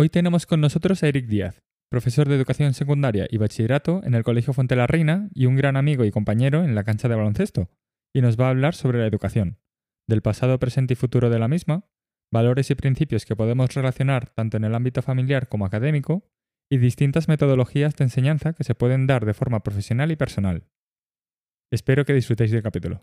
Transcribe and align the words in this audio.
Hoy 0.00 0.10
tenemos 0.10 0.46
con 0.46 0.60
nosotros 0.60 1.02
a 1.02 1.08
Eric 1.08 1.26
Díaz, 1.26 1.60
profesor 1.90 2.28
de 2.28 2.36
educación 2.36 2.72
secundaria 2.72 3.26
y 3.28 3.36
bachillerato 3.36 4.00
en 4.04 4.14
el 4.14 4.22
Colegio 4.22 4.52
Fuente 4.52 4.76
la 4.76 4.86
Reina 4.86 5.28
y 5.34 5.46
un 5.46 5.56
gran 5.56 5.76
amigo 5.76 6.04
y 6.04 6.12
compañero 6.12 6.62
en 6.62 6.76
la 6.76 6.84
cancha 6.84 7.08
de 7.08 7.16
baloncesto, 7.16 7.68
y 8.14 8.20
nos 8.20 8.38
va 8.38 8.46
a 8.46 8.50
hablar 8.50 8.76
sobre 8.76 9.00
la 9.00 9.08
educación, 9.08 9.58
del 10.06 10.22
pasado, 10.22 10.60
presente 10.60 10.92
y 10.92 10.96
futuro 10.96 11.30
de 11.30 11.40
la 11.40 11.48
misma, 11.48 11.90
valores 12.32 12.70
y 12.70 12.76
principios 12.76 13.26
que 13.26 13.34
podemos 13.34 13.74
relacionar 13.74 14.30
tanto 14.30 14.56
en 14.56 14.62
el 14.62 14.76
ámbito 14.76 15.02
familiar 15.02 15.48
como 15.48 15.66
académico, 15.66 16.22
y 16.70 16.78
distintas 16.78 17.26
metodologías 17.26 17.96
de 17.96 18.04
enseñanza 18.04 18.52
que 18.52 18.62
se 18.62 18.76
pueden 18.76 19.08
dar 19.08 19.26
de 19.26 19.34
forma 19.34 19.64
profesional 19.64 20.12
y 20.12 20.16
personal. 20.16 20.68
Espero 21.72 22.04
que 22.04 22.14
disfrutéis 22.14 22.52
del 22.52 22.62
capítulo. 22.62 23.02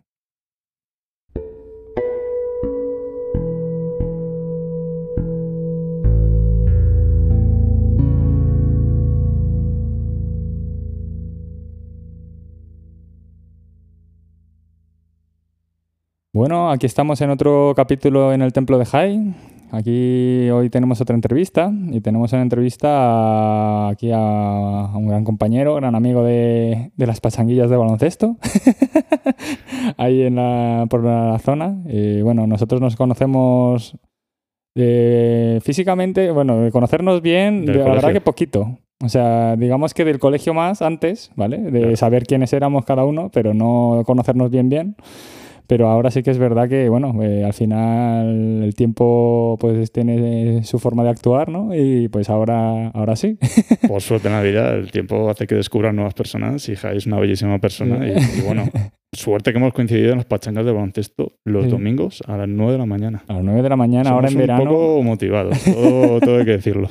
Bueno, 16.36 16.70
aquí 16.70 16.86
estamos 16.86 17.22
en 17.22 17.30
otro 17.30 17.72
capítulo 17.78 18.34
en 18.34 18.42
el 18.42 18.52
Templo 18.52 18.78
de 18.78 18.84
Jai. 18.86 19.34
Aquí 19.72 20.50
hoy 20.50 20.70
tenemos 20.70 21.00
otra 21.00 21.16
entrevista 21.16 21.72
y 21.92 22.02
tenemos 22.02 22.34
una 22.34 22.42
entrevista 22.42 22.90
a- 22.90 23.88
aquí 23.90 24.12
a, 24.12 24.18
a 24.18 24.98
un 24.98 25.08
gran 25.08 25.24
compañero, 25.24 25.76
gran 25.76 25.96
amigo 25.96 26.24
de, 26.24 26.92
de 26.94 27.08
las 27.08 27.22
pachanguillas 27.22 27.70
de 27.70 27.78
baloncesto, 27.78 28.36
ahí 29.98 30.24
en 30.24 30.36
la, 30.36 30.88
por 30.90 31.06
la 31.06 31.40
zona. 31.40 31.78
Y 31.88 32.22
bueno, 32.22 32.46
nosotros 32.48 32.82
nos 32.82 32.98
conocemos 32.98 33.98
eh, 34.76 35.60
físicamente, 35.64 36.32
bueno, 36.32 36.58
de 36.60 36.72
conocernos 36.72 37.22
bien, 37.22 37.66
de- 37.66 37.76
la 37.76 37.86
verdad 37.86 38.12
que 38.12 38.20
poquito. 38.22 38.78
O 39.02 39.08
sea, 39.10 39.56
digamos 39.56 39.94
que 39.94 40.04
del 40.04 40.20
colegio 40.20 40.54
más 40.54 40.82
antes, 40.82 41.32
¿vale? 41.38 41.60
De 41.60 41.80
Claro. 41.80 41.96
saber 41.96 42.26
quiénes 42.26 42.52
éramos 42.52 42.84
cada 42.84 43.06
uno, 43.06 43.30
pero 43.34 43.54
no 43.54 44.04
conocernos 44.06 44.52
bien 44.52 44.68
bien. 44.68 44.96
Pero 45.68 45.90
ahora 45.90 46.12
sí 46.12 46.22
que 46.24 46.32
es 46.32 46.38
verdad 46.38 46.70
que, 46.70 46.90
bueno, 46.90 47.14
eh, 47.24 47.44
al 47.44 47.54
final 47.54 48.64
el 48.64 48.76
tiempo 48.76 49.58
pues 49.60 49.92
tiene 49.92 50.64
su 50.64 50.80
forma 50.80 51.04
de 51.04 51.10
actuar, 51.10 51.50
¿no? 51.50 51.74
Y 51.76 52.08
pues 52.10 52.30
ahora, 52.30 52.90
ahora 52.90 53.16
sí. 53.16 53.38
Por 53.88 54.02
suerte 54.02 54.28
en 54.28 54.34
la 54.36 54.42
vida, 54.42 54.74
el 54.74 54.92
tiempo 54.92 55.30
hace 55.30 55.48
que 55.48 55.56
descubran 55.56 55.96
nuevas 55.96 56.14
personas 56.14 56.68
y 56.70 56.76
Jai 56.76 56.98
es 56.98 57.06
una 57.08 57.20
bellísima 57.20 57.60
persona. 57.60 58.08
Y, 58.08 58.12
y 58.12 58.42
bueno, 58.46 58.64
suerte 59.14 59.52
que 59.52 59.58
hemos 59.58 59.74
coincidido 59.74 60.12
en 60.12 60.18
las 60.18 60.26
pachangas 60.26 60.66
de 60.66 60.72
baloncesto 60.72 61.32
los 61.46 61.66
Sí. 61.66 61.72
domingos 61.72 62.22
a 62.28 62.38
las 62.38 62.48
9 62.48 62.74
de 62.74 62.78
la 62.78 62.86
mañana. 62.86 63.24
A 63.28 63.34
las 63.34 63.44
9 63.44 63.62
de 63.64 63.70
la 63.70 63.76
mañana, 63.76 64.10
ahora 64.12 64.28
en 64.30 64.38
verano. 64.38 64.64
Un 64.64 64.68
poco 64.70 65.04
motivados, 65.04 65.64
todo, 65.64 66.20
todo 66.22 66.38
hay 66.40 66.46
que 66.46 66.52
decirlo. 66.52 66.90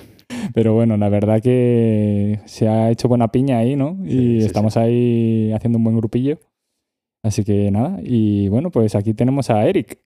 Pero 0.55 0.73
bueno, 0.75 0.97
la 0.97 1.09
verdad 1.09 1.41
que 1.43 2.41
se 2.47 2.67
ha 2.69 2.91
hecho 2.91 3.09
buena 3.09 3.29
piña 3.29 3.59
ahí, 3.59 3.77
¿no? 3.77 3.99
Sí, 4.05 4.11
y 4.37 4.41
sí, 4.41 4.47
estamos 4.47 4.77
ahí 4.77 5.53
haciendo 5.53 5.79
un 5.79 5.85
buen 5.85 5.97
grupillo. 5.97 6.39
Así 7.25 7.43
que 7.43 7.71
nada, 7.71 8.01
y 8.03 8.49
bueno, 8.51 8.71
pues 8.71 8.95
aquí 8.95 9.15
tenemos 9.15 9.49
a 9.49 9.67
Eric. 9.67 9.99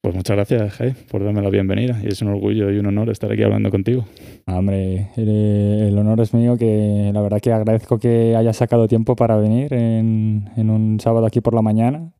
Pues 0.00 0.14
muchas 0.14 0.36
gracias, 0.36 0.72
Jai, 0.72 0.94
por 1.10 1.22
darme 1.22 1.42
la 1.42 1.50
bienvenida. 1.50 2.00
Y 2.02 2.06
es 2.06 2.22
un 2.22 2.28
orgullo 2.28 2.70
y 2.70 2.78
un 2.78 2.86
honor 2.86 3.10
estar 3.10 3.30
aquí 3.30 3.42
hablando 3.42 3.70
contigo. 3.70 4.06
Ah, 4.46 4.58
Hombre, 4.58 5.10
el, 5.16 5.28
el 5.28 5.98
honor 5.98 6.20
es 6.20 6.32
mío, 6.32 6.56
que 6.56 7.10
la 7.12 7.20
verdad 7.20 7.40
que 7.40 7.52
agradezco 7.52 7.98
que 7.98 8.34
hayas 8.34 8.56
sacado 8.56 8.88
tiempo 8.88 9.16
para 9.16 9.36
venir 9.36 9.74
en, 9.74 10.48
en 10.56 10.70
un 10.70 10.98
sábado 10.98 11.26
aquí 11.26 11.42
por 11.42 11.52
la 11.52 11.60
mañana. 11.60 12.10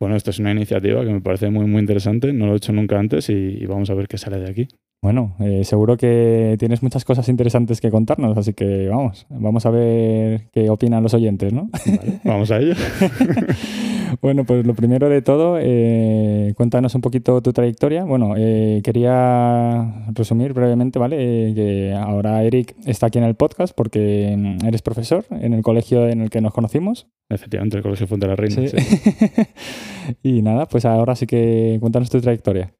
Bueno, 0.00 0.16
esto 0.16 0.30
es 0.30 0.38
una 0.38 0.52
iniciativa 0.52 1.04
que 1.04 1.12
me 1.12 1.20
parece 1.20 1.50
muy, 1.50 1.66
muy 1.66 1.80
interesante. 1.80 2.32
No 2.32 2.46
lo 2.46 2.54
he 2.54 2.56
hecho 2.56 2.72
nunca 2.72 2.98
antes 2.98 3.28
y, 3.30 3.32
y 3.32 3.66
vamos 3.66 3.90
a 3.90 3.94
ver 3.94 4.06
qué 4.08 4.18
sale 4.18 4.38
de 4.38 4.48
aquí. 4.48 4.68
Bueno, 5.00 5.36
eh, 5.38 5.62
seguro 5.62 5.96
que 5.96 6.56
tienes 6.58 6.82
muchas 6.82 7.04
cosas 7.04 7.28
interesantes 7.28 7.80
que 7.80 7.88
contarnos, 7.88 8.36
así 8.36 8.52
que 8.52 8.88
vamos, 8.88 9.26
vamos 9.30 9.64
a 9.64 9.70
ver 9.70 10.48
qué 10.52 10.68
opinan 10.70 11.04
los 11.04 11.14
oyentes, 11.14 11.52
¿no? 11.52 11.70
Vale, 11.86 12.20
vamos 12.24 12.50
a 12.50 12.58
ello. 12.58 12.74
Bueno, 14.20 14.44
pues 14.44 14.66
lo 14.66 14.74
primero 14.74 15.08
de 15.08 15.22
todo, 15.22 15.58
eh, 15.60 16.52
cuéntanos 16.56 16.94
un 16.94 17.00
poquito 17.00 17.40
tu 17.42 17.52
trayectoria. 17.52 18.04
Bueno, 18.04 18.34
eh, 18.36 18.80
quería 18.82 20.06
resumir 20.12 20.52
brevemente, 20.52 20.98
¿vale? 20.98 21.16
Eh, 21.18 21.54
que 21.54 21.94
ahora 21.94 22.42
Eric 22.42 22.74
está 22.86 23.06
aquí 23.06 23.18
en 23.18 23.24
el 23.24 23.34
podcast 23.34 23.74
porque 23.74 24.34
mm, 24.36 24.66
eres 24.66 24.82
profesor 24.82 25.24
en 25.30 25.54
el 25.54 25.62
colegio 25.62 26.08
en 26.08 26.22
el 26.22 26.30
que 26.30 26.40
nos 26.40 26.52
conocimos. 26.52 27.06
Efectivamente, 27.30 27.76
el 27.76 27.82
Colegio 27.82 28.06
Fuente 28.06 28.26
de 28.26 28.30
la 28.30 28.36
Reina. 28.36 28.56
Sí. 28.56 28.68
sí. 28.68 30.16
y 30.22 30.42
nada, 30.42 30.66
pues 30.66 30.84
ahora 30.84 31.14
sí 31.14 31.26
que 31.26 31.76
cuéntanos 31.80 32.10
tu 32.10 32.20
trayectoria. 32.20 32.74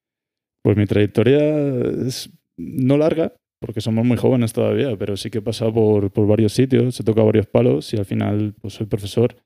Pues 0.63 0.77
mi 0.77 0.87
trayectoria 0.87 1.39
es 2.07 2.31
no 2.57 2.97
larga, 2.97 3.35
porque 3.61 3.81
somos 3.81 4.05
muy 4.05 4.17
jóvenes 4.17 4.53
todavía, 4.53 4.97
pero 4.99 5.17
sí 5.17 5.31
que 5.31 5.39
he 5.39 5.43
pasado 5.43 5.73
por, 5.73 6.11
por 6.11 6.27
varios 6.27 6.53
sitios, 6.53 6.99
he 6.99 7.05
tocado 7.05 7.27
varios 7.27 7.47
palos 7.47 7.93
y 7.93 7.97
al 7.99 8.05
final 8.05 8.55
pues 8.61 8.75
soy 8.75 8.87
profesor 8.87 9.37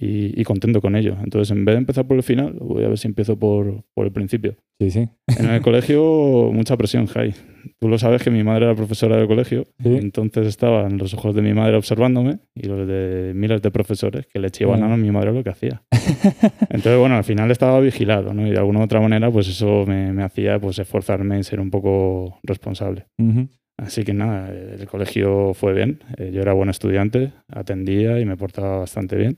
y, 0.00 0.40
y 0.40 0.44
contento 0.44 0.80
con 0.80 0.96
ello. 0.96 1.16
Entonces, 1.22 1.50
en 1.56 1.64
vez 1.64 1.74
de 1.74 1.78
empezar 1.78 2.06
por 2.06 2.16
el 2.16 2.22
final, 2.22 2.54
voy 2.60 2.84
a 2.84 2.88
ver 2.88 2.98
si 2.98 3.08
empiezo 3.08 3.38
por, 3.38 3.82
por 3.94 4.06
el 4.06 4.12
principio. 4.12 4.56
Sí, 4.80 4.90
sí. 4.90 5.08
En 5.38 5.46
el 5.50 5.60
colegio, 5.62 6.50
mucha 6.52 6.76
presión, 6.76 7.06
Jai. 7.06 7.34
Tú 7.80 7.88
lo 7.88 7.98
sabes 7.98 8.22
que 8.22 8.30
mi 8.30 8.44
madre 8.44 8.66
era 8.66 8.74
profesora 8.74 9.16
del 9.16 9.26
colegio, 9.26 9.64
Sí. 9.82 9.96
entonces 10.00 10.46
estaban 10.46 10.98
los 10.98 11.14
ojos 11.14 11.34
de 11.34 11.42
mi 11.42 11.52
madre 11.52 11.76
observándome 11.76 12.38
y 12.54 12.66
los 12.68 12.86
de 12.86 13.32
miles 13.34 13.60
de 13.62 13.70
profesores 13.70 14.26
que 14.26 14.38
le 14.38 14.50
chivaban 14.50 14.82
a 14.84 14.96
mi 14.96 15.10
madre 15.10 15.32
lo 15.32 15.42
que 15.42 15.50
hacía. 15.50 15.82
Entonces, 16.70 16.98
bueno, 16.98 17.16
al 17.16 17.24
final 17.24 17.50
estaba 17.50 17.80
vigilado, 17.80 18.32
¿no? 18.34 18.46
Y 18.46 18.50
de 18.50 18.58
alguna 18.58 18.80
u 18.80 18.82
otra 18.82 19.00
manera, 19.00 19.30
pues 19.30 19.48
eso 19.48 19.84
me, 19.86 20.12
me 20.12 20.22
hacía 20.22 20.58
pues 20.58 20.78
esforzarme 20.78 21.36
en 21.36 21.44
ser 21.44 21.58
un 21.60 21.70
poco 21.70 22.38
responsable. 22.44 23.06
Ujú. 23.18 23.48
Así 23.78 24.04
que 24.04 24.14
nada, 24.14 24.50
el 24.52 24.86
colegio 24.86 25.52
fue 25.52 25.74
bien. 25.74 25.98
Eh, 26.16 26.30
Yo 26.32 26.40
era 26.40 26.52
buen 26.54 26.70
estudiante, 26.70 27.32
atendía 27.48 28.18
y 28.20 28.24
me 28.24 28.36
portaba 28.36 28.78
bastante 28.78 29.16
bien. 29.16 29.36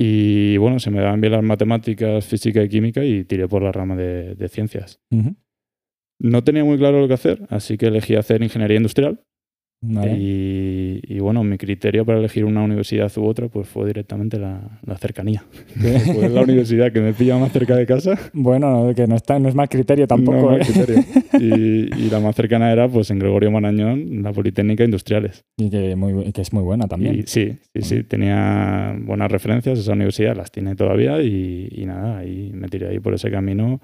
Y 0.00 0.56
bueno, 0.58 0.78
se 0.78 0.90
me 0.90 1.00
daban 1.00 1.20
bien 1.20 1.32
las 1.32 1.42
matemáticas, 1.42 2.24
física 2.24 2.62
y 2.62 2.68
química 2.68 3.04
y 3.04 3.24
tiré 3.24 3.48
por 3.48 3.62
la 3.62 3.72
rama 3.72 3.96
de, 3.96 4.36
de 4.36 4.48
ciencias. 4.48 5.00
No 6.20 6.44
tenía 6.44 6.64
muy 6.64 6.78
claro 6.78 7.00
lo 7.00 7.08
que 7.08 7.14
hacer, 7.14 7.46
así 7.50 7.76
que 7.76 7.86
elegí 7.86 8.14
hacer 8.14 8.42
ingeniería 8.42 8.76
industrial. 8.76 9.24
Vale. 9.80 10.16
Y, 10.18 11.00
y 11.04 11.20
bueno, 11.20 11.44
mi 11.44 11.56
criterio 11.56 12.04
para 12.04 12.18
elegir 12.18 12.44
una 12.44 12.64
universidad 12.64 13.12
u 13.16 13.24
otra 13.24 13.48
pues 13.48 13.68
fue 13.68 13.86
directamente 13.86 14.38
la, 14.38 14.80
la 14.84 14.98
cercanía. 14.98 15.44
Fue 16.14 16.28
la 16.28 16.42
universidad 16.42 16.92
que 16.92 17.00
me 17.00 17.12
pilla 17.12 17.38
más 17.38 17.52
cerca 17.52 17.76
de 17.76 17.86
casa. 17.86 18.18
Bueno, 18.32 18.92
que 18.96 19.06
no, 19.06 19.14
está, 19.14 19.38
no 19.38 19.48
es 19.48 19.54
mal 19.54 19.68
criterio 19.68 20.06
tampoco. 20.06 20.50
no, 20.50 20.56
¿eh? 20.56 20.58
más 20.58 20.68
criterio. 20.68 21.04
Y, 21.38 21.94
y 21.94 22.10
la 22.10 22.18
más 22.18 22.34
cercana 22.34 22.72
era 22.72 22.88
pues 22.88 23.10
en 23.10 23.20
Gregorio 23.20 23.50
Marañón, 23.50 24.22
la 24.22 24.32
Politécnica 24.32 24.82
Industriales. 24.82 25.44
Y 25.56 25.70
que, 25.70 25.94
muy, 25.94 26.32
que 26.32 26.40
es 26.40 26.52
muy 26.52 26.64
buena 26.64 26.88
también. 26.88 27.14
Y 27.14 27.22
sí, 27.26 27.58
sí, 27.74 27.82
sí, 27.82 28.02
tenía 28.02 28.96
buenas 29.00 29.30
referencias, 29.30 29.78
esa 29.78 29.92
universidad 29.92 30.36
las 30.36 30.50
tiene 30.50 30.74
todavía 30.74 31.22
y, 31.22 31.68
y 31.70 31.86
nada, 31.86 32.18
ahí 32.18 32.50
me 32.52 32.68
tiré 32.68 32.88
ahí 32.88 32.98
por 32.98 33.14
ese 33.14 33.30
camino 33.30 33.80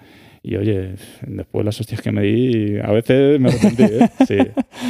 y 0.46 0.56
oye, 0.56 0.90
después 1.26 1.64
las 1.64 1.80
hostias 1.80 2.02
que 2.02 2.12
me 2.12 2.22
di, 2.22 2.76
a 2.78 2.92
veces 2.92 3.40
me 3.40 3.48
arrepentí, 3.48 3.82
¿eh? 3.84 4.08
Sí, 4.28 4.36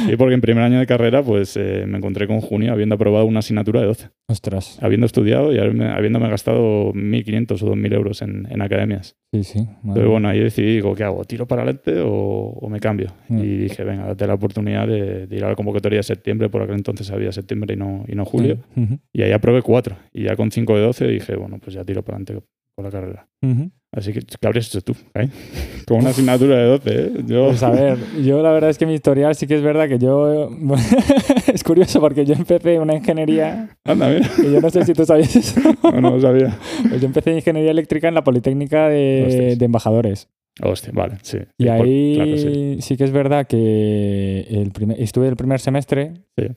Sí, 0.09 0.17
porque 0.17 0.33
en 0.35 0.41
primer 0.41 0.63
año 0.63 0.79
de 0.79 0.85
carrera 0.85 1.23
pues 1.23 1.55
eh, 1.57 1.85
me 1.87 1.97
encontré 1.97 2.27
con 2.27 2.41
junio 2.41 2.73
habiendo 2.73 2.95
aprobado 2.95 3.25
una 3.25 3.39
asignatura 3.39 3.79
de 3.79 3.87
12, 3.87 4.09
Ostras. 4.27 4.77
habiendo 4.81 5.05
estudiado 5.05 5.53
y 5.53 5.57
habiéndome 5.57 6.27
gastado 6.29 6.91
1.500 6.93 7.61
o 7.63 7.75
2.000 7.75 7.93
euros 7.93 8.21
en, 8.21 8.47
en 8.51 8.61
academias. 8.61 9.15
Sí, 9.31 9.43
sí. 9.43 9.59
madre 9.59 9.75
Entonces, 9.83 10.07
bueno, 10.07 10.27
ahí 10.29 10.39
decidí, 10.39 10.75
digo, 10.75 10.93
¿qué 10.95 11.03
hago? 11.03 11.23
¿Tiro 11.25 11.47
para 11.47 11.61
adelante 11.63 11.99
o, 11.99 12.09
o 12.09 12.69
me 12.69 12.79
cambio? 12.79 13.07
Mm. 13.29 13.39
Y 13.39 13.57
dije, 13.57 13.83
venga, 13.83 14.05
date 14.07 14.27
la 14.27 14.33
oportunidad 14.33 14.87
de, 14.87 15.27
de 15.27 15.35
ir 15.35 15.43
a 15.45 15.49
la 15.49 15.55
convocatoria 15.55 15.99
de 15.99 16.03
septiembre, 16.03 16.49
por 16.49 16.61
aquel 16.61 16.75
entonces 16.75 17.09
había 17.11 17.31
septiembre 17.31 17.73
y 17.75 17.77
no, 17.77 18.03
y 18.07 18.15
no 18.15 18.25
julio. 18.25 18.57
Ujú. 18.75 18.99
Y 19.13 19.21
ahí 19.23 19.31
aprobé 19.31 19.61
cuatro. 19.61 19.95
Y 20.13 20.23
ya 20.23 20.35
con 20.35 20.51
5 20.51 20.75
de 20.75 20.81
12 20.81 21.07
dije, 21.07 21.35
bueno, 21.35 21.59
pues 21.61 21.73
ya 21.75 21.83
tiro 21.83 22.03
para 22.03 22.17
adelante 22.17 22.45
con 22.75 22.83
la 22.85 22.91
carrera. 22.91 23.27
Ujú. 23.41 23.71
Así 23.95 24.11
que, 24.11 24.19
¿qué 24.19 24.45
habrías 24.47 24.67
hecho 24.67 24.81
tú? 24.81 24.93
eh? 25.13 25.29
Con 25.87 25.99
una 25.99 26.09
asignatura 26.09 26.57
de 26.57 26.65
12, 26.65 26.89
¿eh? 26.89 27.11
Yo, 27.25 27.47
Pues 27.47 27.63
a 27.63 27.69
ver, 27.69 27.97
yo 28.21 28.41
la 28.43 28.51
verdad 28.51 28.69
es 28.69 28.77
que 28.77 28.85
mi 28.85 28.93
historial 28.93 29.35
sí 29.35 29.47
que 29.47 29.55
es 29.55 29.61
verdad 29.61 29.87
que 29.87 29.97
yo... 29.99 30.49
es 31.53 31.63
curioso 31.63 32.01
porque 32.01 32.25
yo 32.25 32.33
empecé 32.33 32.77
una 32.79 32.95
ingeniería, 32.95 33.69
Anda, 33.85 34.09
mira. 34.09 34.29
que 34.35 34.51
yo 34.51 34.59
no 34.59 34.69
sé 34.69 34.83
si 34.83 34.93
tú 34.93 35.05
sabías 35.05 35.35
eso. 35.35 35.59
No, 35.83 36.01
no 36.01 36.11
lo 36.11 36.21
sabía. 36.21 36.57
Pues 36.89 36.99
yo 36.99 37.07
empecé 37.07 37.31
ingeniería 37.33 37.71
eléctrica 37.71 38.07
en 38.07 38.15
la 38.15 38.23
Politécnica 38.23 38.89
de, 38.89 39.55
de 39.57 39.65
Embajadores. 39.65 40.27
Hostia, 40.61 40.91
vale, 40.93 41.17
sí. 41.21 41.37
Y 41.57 41.67
ahí 41.67 42.15
claro, 42.15 42.37
sí. 42.37 42.77
sí. 42.81 42.97
que 42.97 43.03
es 43.03 43.11
verdad 43.11 43.45
que 43.45 44.45
el 44.49 44.71
primer, 44.71 44.99
estuve 45.01 45.27
el 45.27 45.35
primer 45.35 45.59
semestre 45.59 46.13
Sí. 46.37 46.47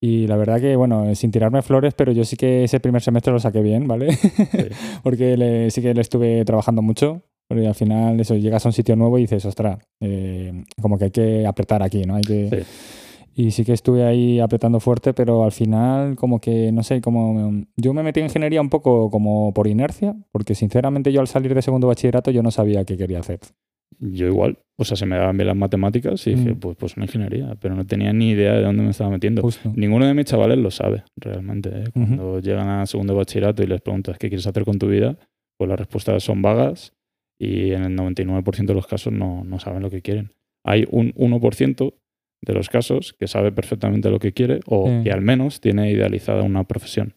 Y 0.00 0.26
la 0.26 0.36
verdad 0.36 0.60
que, 0.60 0.76
bueno, 0.76 1.14
sin 1.14 1.30
tirarme 1.30 1.62
flores, 1.62 1.94
pero 1.94 2.12
yo 2.12 2.24
sí 2.24 2.36
que 2.36 2.64
ese 2.64 2.80
primer 2.80 3.02
semestre 3.02 3.32
lo 3.32 3.40
saqué 3.40 3.60
bien, 3.62 3.86
¿vale? 3.88 4.08
porque 5.02 5.36
le- 5.36 5.70
sí 5.70 5.82
que 5.82 5.94
le 5.94 6.00
estuve 6.00 6.44
trabajando 6.44 6.82
mucho. 6.82 7.22
Porque 7.48 7.64
al 7.68 7.76
final 7.76 8.18
eso, 8.18 8.34
llegas 8.34 8.66
a 8.66 8.70
un 8.70 8.72
sitio 8.72 8.96
nuevo 8.96 9.18
y 9.18 9.22
dices, 9.22 9.44
ostras, 9.44 9.78
eh, 10.00 10.64
como 10.82 10.98
que 10.98 11.04
hay 11.04 11.10
que 11.12 11.46
apretar 11.46 11.80
aquí, 11.80 12.02
¿no? 12.02 12.16
Hay 12.16 12.22
que... 12.24 12.48
Sí. 12.50 13.42
Y 13.44 13.50
sí 13.52 13.64
que 13.64 13.72
estuve 13.72 14.02
ahí 14.04 14.40
apretando 14.40 14.80
fuerte, 14.80 15.14
pero 15.14 15.44
al 15.44 15.52
final 15.52 16.16
como 16.16 16.40
que, 16.40 16.72
no 16.72 16.82
sé, 16.82 17.00
como 17.00 17.52
yo 17.76 17.92
me 17.94 18.02
metí 18.02 18.18
en 18.18 18.26
ingeniería 18.26 18.60
un 18.62 18.70
poco 18.70 19.10
como 19.10 19.52
por 19.54 19.68
inercia, 19.68 20.16
porque 20.32 20.54
sinceramente 20.56 21.12
yo 21.12 21.20
al 21.20 21.28
salir 21.28 21.54
de 21.54 21.62
segundo 21.62 21.86
bachillerato 21.86 22.30
yo 22.32 22.42
no 22.42 22.50
sabía 22.50 22.84
qué 22.84 22.96
quería 22.96 23.20
hacer. 23.20 23.38
Yo 23.98 24.26
igual. 24.26 24.58
O 24.78 24.84
sea, 24.84 24.96
se 24.96 25.06
me 25.06 25.16
daban 25.16 25.36
bien 25.36 25.46
las 25.46 25.56
matemáticas 25.56 26.26
y 26.26 26.34
dije, 26.34 26.52
Mm. 26.54 26.60
pues, 26.60 26.76
pues 26.76 26.96
una 26.96 27.06
ingeniería, 27.06 27.56
pero 27.60 27.74
no 27.74 27.86
tenía 27.86 28.12
ni 28.12 28.30
idea 28.30 28.54
de 28.54 28.62
dónde 28.62 28.82
me 28.82 28.90
estaba 28.90 29.10
metiendo. 29.10 29.42
Justo. 29.42 29.72
Ninguno 29.74 30.06
de 30.06 30.14
mis 30.14 30.26
chavales 30.26 30.58
lo 30.58 30.70
sabe 30.70 31.02
realmente. 31.16 31.70
¿eh? 31.70 31.84
Cuando 31.92 32.40
llegan 32.40 32.68
a 32.68 32.84
segundo 32.86 33.14
bachillerato 33.14 33.62
y 33.62 33.66
les 33.66 33.80
preguntas 33.80 34.18
qué 34.18 34.28
quieres 34.28 34.46
hacer 34.46 34.64
con 34.64 34.78
tu 34.78 34.88
vida, 34.88 35.16
pues 35.58 35.68
las 35.70 35.78
respuestas 35.78 36.22
son 36.22 36.42
vagas 36.42 36.92
y 37.40 37.72
en 37.72 37.84
el 37.84 37.96
99% 37.96 38.66
de 38.66 38.74
los 38.74 38.86
casos 38.86 39.12
no, 39.12 39.44
no 39.44 39.58
saben 39.58 39.82
lo 39.82 39.90
que 39.90 40.02
quieren. 40.02 40.30
Hay 40.64 40.86
un 40.90 41.12
1% 41.14 41.94
de 42.42 42.52
los 42.52 42.68
casos 42.68 43.14
que 43.18 43.28
sabe 43.28 43.50
perfectamente 43.52 44.10
lo 44.10 44.18
que 44.18 44.32
quiere 44.32 44.60
o 44.66 44.88
Sí. 44.88 45.04
que 45.04 45.10
al 45.12 45.22
menos 45.22 45.60
tiene 45.62 45.90
idealizada 45.90 46.42
una 46.42 46.64
profesión. 46.64 47.14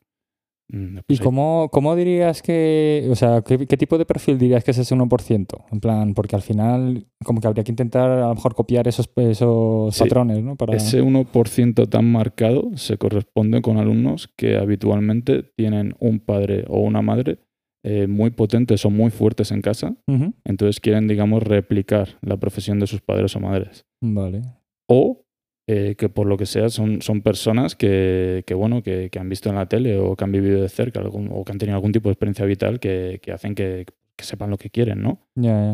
Mm, 0.71 0.97
¿Y 1.07 1.13
hay- 1.13 1.19
cómo, 1.19 1.69
cómo 1.71 1.95
dirías 1.95 2.41
que, 2.43 3.07
o 3.09 3.15
sea, 3.15 3.41
¿qué, 3.41 3.65
qué 3.65 3.75
tipo 3.77 3.97
de 3.97 4.05
perfil 4.05 4.37
dirías 4.37 4.63
que 4.63 4.71
es 4.71 4.77
ese 4.77 4.95
1%? 4.95 5.65
En 5.71 5.79
plan, 5.79 6.13
porque 6.13 6.35
al 6.35 6.41
final 6.43 7.07
como 7.25 7.41
que 7.41 7.47
habría 7.47 7.63
que 7.63 7.71
intentar 7.71 8.09
a 8.11 8.27
lo 8.29 8.35
mejor 8.35 8.53
copiar 8.55 8.87
esos, 8.87 9.09
esos 9.15 9.95
Sí. 9.95 10.03
patrones, 10.03 10.43
¿no? 10.43 10.55
Para... 10.55 10.75
Ese 10.75 11.01
1% 11.01 11.87
tan 11.89 12.11
marcado 12.11 12.69
se 12.75 12.97
corresponde 12.97 13.61
con 13.61 13.77
alumnos 13.77 14.29
que 14.37 14.57
habitualmente 14.57 15.43
tienen 15.57 15.95
un 15.99 16.19
padre 16.19 16.65
o 16.67 16.81
una 16.81 17.01
madre 17.01 17.39
eh, 17.83 18.07
muy 18.07 18.29
potentes 18.31 18.85
o 18.85 18.89
muy 18.89 19.09
fuertes 19.09 19.51
en 19.51 19.61
casa, 19.61 19.95
entonces 20.43 20.81
quieren, 20.81 21.07
digamos, 21.07 21.41
replicar 21.43 22.09
la 22.21 22.35
profesión 22.35 22.77
de 22.79 22.87
sus 22.87 22.99
padres 23.01 23.35
o 23.37 23.39
madres. 23.39 23.85
Vale. 24.01 24.41
O 24.87 25.23
eh, 25.71 25.93
que 25.97 26.09
por 26.09 26.25
lo 26.25 26.35
que 26.35 26.45
sea 26.47 26.69
son, 26.69 27.01
son 27.01 27.21
personas 27.21 27.75
que, 27.75 28.43
que, 28.47 28.53
bueno, 28.55 28.81
que, 28.81 29.09
que 29.11 29.19
han 29.19 29.29
visto 29.29 29.49
en 29.49 29.55
la 29.55 29.67
tele 29.67 29.97
o 29.99 30.15
que 30.15 30.23
han 30.23 30.31
vivido 30.31 30.61
de 30.61 30.69
cerca 30.69 30.99
algún- 30.99 31.29
o 31.31 31.43
que 31.45 31.51
han 31.51 31.57
tenido 31.59 31.75
algún 31.75 31.91
tipo 31.91 32.09
de 32.09 32.13
experiencia 32.13 32.45
vital 32.45 32.79
que, 32.79 33.19
que 33.21 33.31
hacen 33.31 33.53
que, 33.53 33.85
que 34.15 34.23
sepan 34.25 34.49
lo 34.49 34.57
que 34.57 34.69
quieren, 34.71 35.01
¿no? 35.01 35.27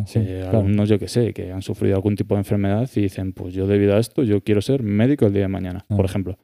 Sí. 0.06 0.20
Eh, 0.20 0.40
claro. 0.44 0.60
Alumnos, 0.60 0.90
yo 0.90 1.00
que 1.00 1.08
sé, 1.08 1.34
que 1.34 1.52
han 1.52 1.62
sufrido 1.62 1.96
algún 1.96 2.16
tipo 2.16 2.36
de 2.36 2.40
enfermedad 2.42 2.90
y 2.96 3.02
dicen, 3.02 3.32
pues 3.34 3.54
yo 3.54 3.68
debido 3.68 3.96
a 3.96 4.00
esto, 4.00 4.24
yo 4.24 4.42
quiero 4.44 4.62
ser 4.62 4.84
médico 4.84 5.26
el 5.28 5.34
día 5.34 5.44
de 5.44 5.48
mañana, 5.48 5.86
Ah. 5.90 5.96
por 5.96 6.06
ejemplo. 6.06 6.38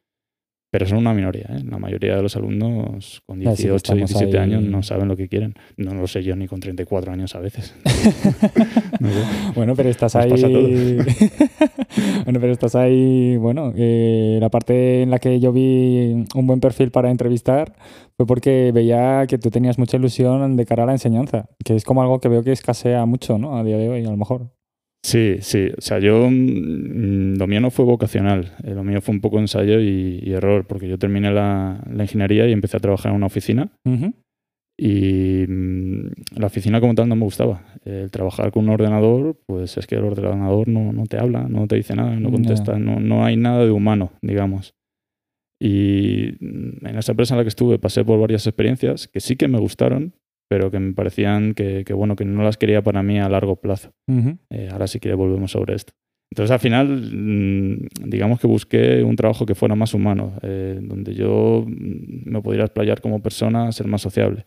Pero 0.71 0.85
son 0.85 0.99
una 0.99 1.13
minoría, 1.13 1.47
¿eh? 1.49 1.63
La 1.69 1.77
mayoría 1.77 2.15
de 2.15 2.21
los 2.21 2.33
alumnos 2.37 3.21
con 3.25 3.41
Ya, 3.41 3.51
sí 3.57 3.63
que 3.63 3.69
18, 3.71 3.75
estamos 3.75 4.09
17 4.09 4.37
ahí- 4.37 4.43
años 4.45 4.63
no 4.63 4.81
saben 4.83 5.09
lo 5.09 5.17
que 5.17 5.27
quieren. 5.27 5.53
No 5.75 5.93
lo 5.93 6.07
sé 6.07 6.23
yo 6.23 6.33
ni 6.37 6.47
con 6.47 6.61
34 6.61 7.11
años 7.11 7.35
a 7.35 7.39
veces. 7.39 7.75
No 9.01 9.09
sé. 9.09 9.23
Bueno, 9.55 9.73
pero 9.75 9.89
estás 9.89 10.13
Nos 10.15 10.43
ahí. 10.43 10.97
bueno, 12.25 12.39
pero 12.39 12.51
estás 12.53 12.75
ahí. 12.75 13.35
Bueno, 13.37 13.73
eh, 13.75 14.37
la 14.39 14.49
parte 14.49 15.01
en 15.01 15.09
la 15.09 15.19
que 15.19 15.39
yo 15.39 15.51
vi 15.51 16.25
un 16.35 16.47
buen 16.47 16.59
perfil 16.59 16.91
para 16.91 17.09
entrevistar 17.09 17.73
fue 18.15 18.25
porque 18.25 18.71
veía 18.73 19.25
que 19.27 19.37
tú 19.39 19.49
tenías 19.49 19.77
mucha 19.79 19.97
ilusión 19.97 20.55
de 20.55 20.65
cara 20.65 20.83
a 20.83 20.85
la 20.85 20.91
enseñanza, 20.93 21.49
que 21.65 21.75
es 21.75 21.83
como 21.83 22.01
algo 22.01 22.19
que 22.19 22.29
veo 22.29 22.43
que 22.43 22.51
escasea 22.51 23.05
mucho, 23.05 23.37
¿no? 23.39 23.57
A 23.57 23.63
día 23.63 23.77
de 23.77 23.89
hoy, 23.89 24.05
a 24.05 24.11
lo 24.11 24.17
mejor. 24.17 24.51
Sí, 25.03 25.37
sí. 25.41 25.69
O 25.77 25.81
sea, 25.81 25.99
yo. 25.99 26.29
mm, 26.29 27.37
Lo 27.37 27.47
mío 27.47 27.59
no 27.61 27.71
fue 27.71 27.85
vocacional. 27.85 28.53
eh, 28.63 28.73
Lo 28.75 28.83
mío 28.83 29.01
fue 29.01 29.15
un 29.15 29.21
poco 29.21 29.39
ensayo 29.39 29.79
y, 29.79 30.19
y 30.23 30.31
error, 30.33 30.65
porque 30.67 30.87
yo 30.87 30.97
terminé 30.99 31.31
la, 31.31 31.83
la 31.91 32.03
ingeniería 32.03 32.47
y 32.47 32.51
empecé 32.51 32.77
a 32.77 32.81
trabajar 32.81 33.11
en 33.11 33.15
una 33.17 33.25
oficina. 33.25 33.71
Y 34.79 35.45
mm, 35.47 36.07
la 36.39 36.47
oficina 36.47 36.79
como 36.79 36.95
tal 36.95 37.07
no 37.09 37.15
me 37.15 37.23
gustaba. 37.25 37.63
El 37.85 38.09
trabajar 38.11 38.51
con 38.51 38.63
un 38.65 38.69
ordenador, 38.69 39.37
pues 39.47 39.77
es 39.77 39.85
que 39.87 39.95
el 39.95 40.03
ordenador 40.03 40.67
no, 40.67 40.91
no 40.93 41.05
te 41.05 41.17
habla, 41.17 41.47
no 41.47 41.67
te 41.67 41.75
dice 41.75 41.95
nada, 41.95 42.15
no 42.15 42.29
contesta, 42.31 42.77
no, 42.79 42.99
no 42.99 43.25
hay 43.25 43.37
nada 43.37 43.63
de 43.65 43.71
humano, 43.71 44.11
digamos. 44.21 44.73
Y 45.59 46.33
mm, 46.39 46.85
en 46.87 46.97
esa 46.97 47.11
empresa 47.11 47.33
en 47.33 47.39
la 47.39 47.43
que 47.43 47.49
estuve 47.49 47.79
pasé 47.79 48.03
por 48.05 48.19
varias 48.19 48.45
experiencias 48.47 49.07
que 49.07 49.19
sí 49.19 49.35
que 49.35 49.47
me 49.47 49.59
gustaron, 49.59 50.13
pero 50.51 50.69
que 50.69 50.79
me 50.81 50.91
parecían 50.91 51.53
que, 51.53 51.85
que, 51.85 51.93
bueno, 51.93 52.17
que 52.17 52.25
no 52.25 52.43
las 52.43 52.57
quería 52.57 52.81
para 52.81 53.01
mí 53.01 53.17
a 53.17 53.29
largo 53.29 53.55
plazo. 53.55 53.91
Ujú. 54.09 54.37
Eh, 54.49 54.67
ahora 54.69 54.85
sí 54.85 54.99
que 54.99 55.13
volvemos 55.13 55.51
sobre 55.51 55.75
esto. 55.75 55.93
Entonces 56.29 56.51
al 56.51 56.59
final, 56.59 56.89
mm, 56.89 58.09
digamos 58.09 58.41
que 58.41 58.47
busqué 58.47 59.01
un 59.01 59.15
trabajo 59.15 59.45
que 59.45 59.55
fuera 59.55 59.75
más 59.75 59.93
humano, 59.93 60.33
eh, 60.41 60.77
donde 60.81 61.13
yo 61.13 61.63
mm, 61.65 62.29
me 62.29 62.41
pudiera 62.41 62.65
explayar 62.65 62.99
como 62.99 63.21
persona, 63.21 63.71
ser 63.71 63.87
más 63.87 64.01
sociable. 64.01 64.43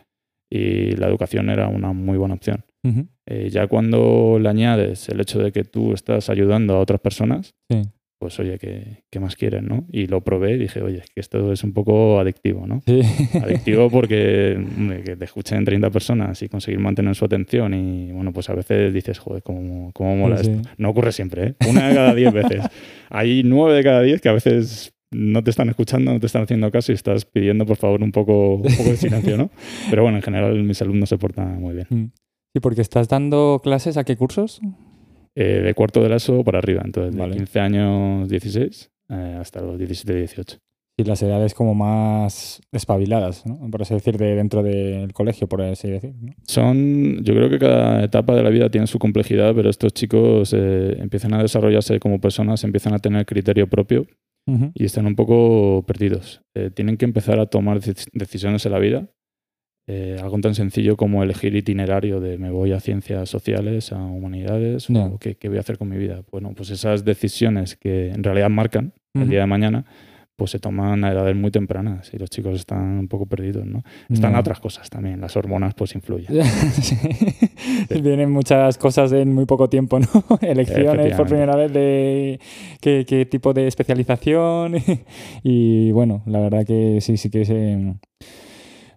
Y 0.53 0.91
la 0.97 1.07
educación 1.09 1.49
era 1.49 1.69
una 1.69 1.95
muy 1.95 2.19
buena 2.19 2.35
opción. 2.35 2.67
Ujú. 2.87 3.07
Eh, 3.25 3.49
ya 3.51 3.67
cuando 3.67 4.39
le 4.39 4.51
añades 4.51 5.09
el 5.09 5.23
hecho 5.23 5.39
de 5.39 5.53
que 5.53 5.65
tú 5.65 5.95
estás 5.95 6.29
ayudando 6.29 6.75
a 6.75 6.81
otras 6.81 7.01
personas, 7.01 7.55
Sí. 7.71 7.81
Pues 8.25 8.41
oye, 8.41 8.59
¿qué, 8.59 9.03
qué 9.11 9.21
más 9.21 9.37
quieren? 9.37 9.67
¿no? 9.67 9.85
Y 9.93 10.07
lo 10.07 10.23
probé 10.23 10.55
y 10.55 10.57
dije, 10.57 10.81
oye, 10.81 11.01
es 11.01 11.11
que 11.11 11.21
esto 11.21 11.53
es 11.53 11.63
un 11.63 11.75
poco 11.75 12.19
adictivo, 12.19 12.67
¿no? 12.67 12.81
Sí. 12.87 13.03
Adictivo 13.35 13.91
porque 13.91 14.57
hombre, 14.57 15.03
que 15.03 15.15
te 15.15 15.27
escuchen 15.27 15.63
30 15.63 15.91
personas 15.91 16.41
y 16.41 16.49
conseguir 16.49 16.81
mantener 16.81 17.15
su 17.15 17.27
atención 17.27 17.75
y 17.75 18.13
bueno, 18.13 18.33
pues 18.33 18.49
a 18.49 18.55
veces 18.55 18.95
dices, 18.95 19.19
joder, 19.19 19.43
cómo, 19.43 19.93
cómo 19.93 20.17
mola 20.17 20.39
Sí, 20.39 20.53
esto. 20.53 20.71
No 20.79 20.89
ocurre 20.89 21.13
siempre, 21.13 21.49
¿eh? 21.49 21.55
Una 21.69 21.87
de 21.87 21.95
cada 21.95 22.15
10 22.15 22.33
veces. 22.33 22.63
Hay 23.11 23.43
nueve 23.45 23.77
de 23.77 23.85
cada 23.85 24.01
10 24.01 24.23
que 24.23 24.31
a 24.31 24.33
veces 24.33 24.95
no 25.11 25.45
te 25.45 25.51
están 25.51 25.69
escuchando, 25.69 26.15
no 26.15 26.19
te 26.19 26.25
están 26.25 26.45
haciendo 26.45 26.71
caso 26.71 26.93
y 26.93 26.95
estás 26.95 27.27
pidiendo 27.27 27.67
por 27.67 27.77
favor 27.77 28.03
un 28.03 28.11
poco, 28.11 28.55
un 28.55 28.75
poco 28.75 28.89
de 28.89 28.97
silencio, 28.97 29.37
¿no? 29.37 29.51
Pero 29.91 30.03
bueno, 30.03 30.17
en 30.17 30.23
general 30.23 30.63
mis 30.63 30.81
alumnos 30.81 31.11
se 31.11 31.19
portan 31.19 31.61
muy 31.61 31.75
bien. 31.75 31.87
Mm. 31.91 32.05
Sí, 32.55 32.61
porque 32.61 32.81
estás 32.81 33.07
dando 33.07 33.61
clases 33.63 33.99
a 33.99 34.05
qué 34.05 34.17
cursos? 34.17 34.63
Eh, 35.37 35.63
de 35.63 35.75
cuarto 35.75 36.01
de 36.03 36.09
la 36.09 36.17
ESO 36.17 36.45
para 36.45 36.59
arriba, 36.59 36.83
entonces 36.85 37.13
de 37.15 37.21
Vale. 37.21 37.37
15 37.37 37.61
años 37.61 38.29
16 38.29 38.91
eh, 39.11 39.37
hasta 39.41 39.61
los 39.61 39.79
17, 39.79 40.15
18. 40.17 40.59
Y 40.97 41.03
las 41.03 41.21
edades 41.25 41.55
como 41.55 41.75
más 41.75 42.61
espabiladas, 42.71 43.45
¿no? 43.45 43.69
Por 43.69 43.83
así 43.83 43.95
decir, 43.95 44.17
de 44.17 44.37
dentro 44.37 44.63
del 44.63 45.13
colegio, 45.13 45.49
por 45.49 45.61
así 45.63 45.91
decir. 45.91 46.15
¿no? 46.21 46.33
Son, 46.47 47.25
yo 47.25 47.35
creo 47.35 47.51
que 47.51 47.59
cada 47.59 48.05
etapa 48.05 48.37
de 48.37 48.45
la 48.45 48.51
vida 48.51 48.71
tiene 48.71 48.87
su 48.87 49.01
complejidad, 49.01 49.55
pero 49.57 49.71
estos 49.71 49.93
chicos 49.93 50.55
eh, 50.57 50.97
empiezan 51.01 51.35
a 51.35 51.43
desarrollarse 51.43 51.99
como 51.99 52.21
personas, 52.21 52.63
empiezan 52.63 52.95
a 52.95 53.01
tener 53.01 53.27
criterio 53.27 53.67
propio 53.69 54.07
y 54.75 54.85
están 54.85 55.07
un 55.07 55.17
poco 55.17 55.83
perdidos. 55.87 56.43
Tienen 56.75 56.97
que 56.99 57.07
empezar 57.07 57.41
a 57.41 57.47
tomar 57.47 57.81
dec- 57.81 58.11
decisiones 58.13 58.65
en 58.67 58.73
la 58.73 58.79
vida. 58.79 59.09
Eh, 59.87 60.17
algo 60.23 60.39
tan 60.41 60.55
sencillo 60.55 60.97
como 60.97 61.23
elegir 61.23 61.55
itinerario 61.55 62.19
de 62.19 62.39
me 62.39 62.51
voy 62.51 62.73
a 62.73 62.81
ciencias 62.81 63.29
sociales, 63.29 63.93
a 63.93 63.99
humanidades, 63.99 64.89
o 64.89 65.19
qué, 65.19 65.35
qué 65.37 65.49
voy 65.49 65.59
a 65.59 65.61
hacer 65.61 65.77
con 65.77 65.89
mi 65.89 65.99
vida. 65.99 66.23
Bueno, 66.31 66.53
pues 66.57 66.71
esas 66.71 67.05
decisiones 67.05 67.77
que 67.77 68.09
en 68.09 68.23
realidad 68.25 68.49
marcan 68.49 68.95
el 69.15 69.29
día 69.29 69.41
de 69.41 69.47
mañana, 69.47 69.85
pues 70.37 70.51
se 70.51 70.59
toman 70.59 71.05
a 71.05 71.13
edades 71.13 71.37
muy 71.37 71.51
tempranas 71.51 72.13
y 72.13 72.19
los 72.19 72.29
chicos 72.29 72.57
están 72.57 72.99
un 72.99 73.09
poco 73.09 73.27
perdidos, 73.27 73.67
¿no? 73.67 73.85
Están 74.09 74.35
otras 74.35 74.59
cosas 74.59 74.91
también, 74.91 75.21
las 75.21 75.37
hormonas 75.37 75.75
pues 75.75 75.95
influyen. 75.95 76.43
Sí. 77.89 78.01
Vienen 78.01 78.31
muchas 78.31 78.79
cosas 78.79 79.13
en 79.13 79.33
muy 79.33 79.47
poco 79.47 79.69
tiempo, 79.69 79.99
¿no? 79.99 80.07
Elecciones 80.41 81.15
por 81.15 81.27
primera 81.27 81.57
vez 81.57 81.73
de 81.73 82.41
qué, 82.81 83.05
qué 83.07 83.27
tipo 83.27 83.53
de 83.53 83.67
especialización. 83.67 84.75
y 85.43 85.93
bueno, 85.93 86.23
la 86.27 86.41
verdad 86.41 86.67
que 86.67 87.01
sí, 87.01 87.17
sí 87.17 87.31
que 87.31 87.45
se... 87.45 87.95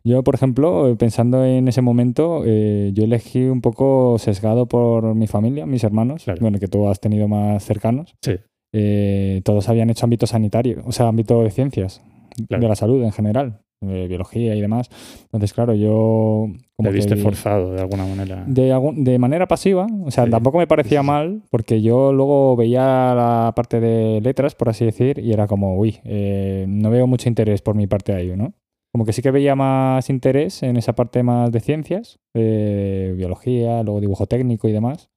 Yo, 0.03 0.23
por 0.23 0.35
ejemplo, 0.35 0.95
pensando 0.97 1.43
en 1.45 1.67
ese 1.67 1.81
momento, 1.81 2.43
eh, 2.45 2.91
yo 2.93 3.03
elegí 3.03 3.43
un 3.45 3.61
poco 3.61 4.17
sesgado 4.19 4.65
por 4.67 5.15
mi 5.15 5.27
familia, 5.27 5.65
mis 5.65 5.83
hermanos, 5.83 6.23
Claro. 6.23 6.39
bueno, 6.41 6.59
que 6.59 6.67
tú 6.67 6.87
has 6.87 6.99
tenido 6.99 7.27
más 7.27 7.63
cercanos. 7.65 8.15
Sí. 8.21 8.33
Eh, 8.73 9.41
todos 9.43 9.69
habían 9.69 9.89
hecho 9.89 10.05
ámbito 10.05 10.27
sanitario, 10.27 10.81
o 10.85 10.91
sea, 10.91 11.07
ámbito 11.07 11.41
de 11.43 11.51
ciencias, 11.51 12.01
Claro. 12.47 12.61
de 12.61 12.69
la 12.69 12.75
salud 12.75 13.03
en 13.03 13.11
general, 13.11 13.59
de 13.81 14.07
biología 14.07 14.55
y 14.55 14.61
demás. 14.61 14.89
Entonces, 15.25 15.53
claro, 15.53 15.73
yo... 15.73 16.47
Como 16.75 16.89
Te 16.89 16.95
viste 16.95 17.15
que- 17.15 17.21
forzado 17.21 17.71
de 17.73 17.81
alguna 17.81 18.05
manera. 18.05 18.43
de, 18.47 18.71
algún- 18.71 19.03
de 19.03 19.17
manera 19.17 19.47
pasiva, 19.47 19.87
o 20.05 20.11
sea, 20.11 20.25
Sí. 20.25 20.29
tampoco 20.31 20.57
me 20.59 20.67
parecía 20.67 20.99
Sí, 20.99 21.03
sí, 21.05 21.07
sí. 21.07 21.07
mal, 21.07 21.41
porque 21.49 21.81
yo 21.81 22.13
luego 22.13 22.55
veía 22.55 23.13
la 23.15 23.53
parte 23.55 23.79
de 23.79 24.21
letras, 24.21 24.53
por 24.53 24.69
así 24.69 24.85
decir, 24.85 25.17
y 25.19 25.31
era 25.31 25.47
como, 25.47 25.75
uy, 25.77 25.97
eh, 26.03 26.65
no 26.67 26.89
veo 26.91 27.07
mucho 27.07 27.29
interés 27.29 27.61
por 27.61 27.75
mi 27.75 27.87
parte 27.87 28.13
ahí, 28.13 28.31
¿no? 28.35 28.53
Como 28.97 29.05
que 29.05 29.13
sí 29.13 29.21
que 29.21 29.29
veía 29.29 29.53
más 29.53 30.09
interés 30.09 30.63
en 30.63 30.75
esa 30.75 30.95
parte 30.95 31.21
más 31.21 31.51
de 31.51 31.59
ciencias, 31.59 32.17
de 32.33 33.13
biología, 33.15 33.83
luego 33.83 34.01
dibujo 34.01 34.25
técnico 34.25 34.67
y 34.67 34.71
demás. 34.71 35.11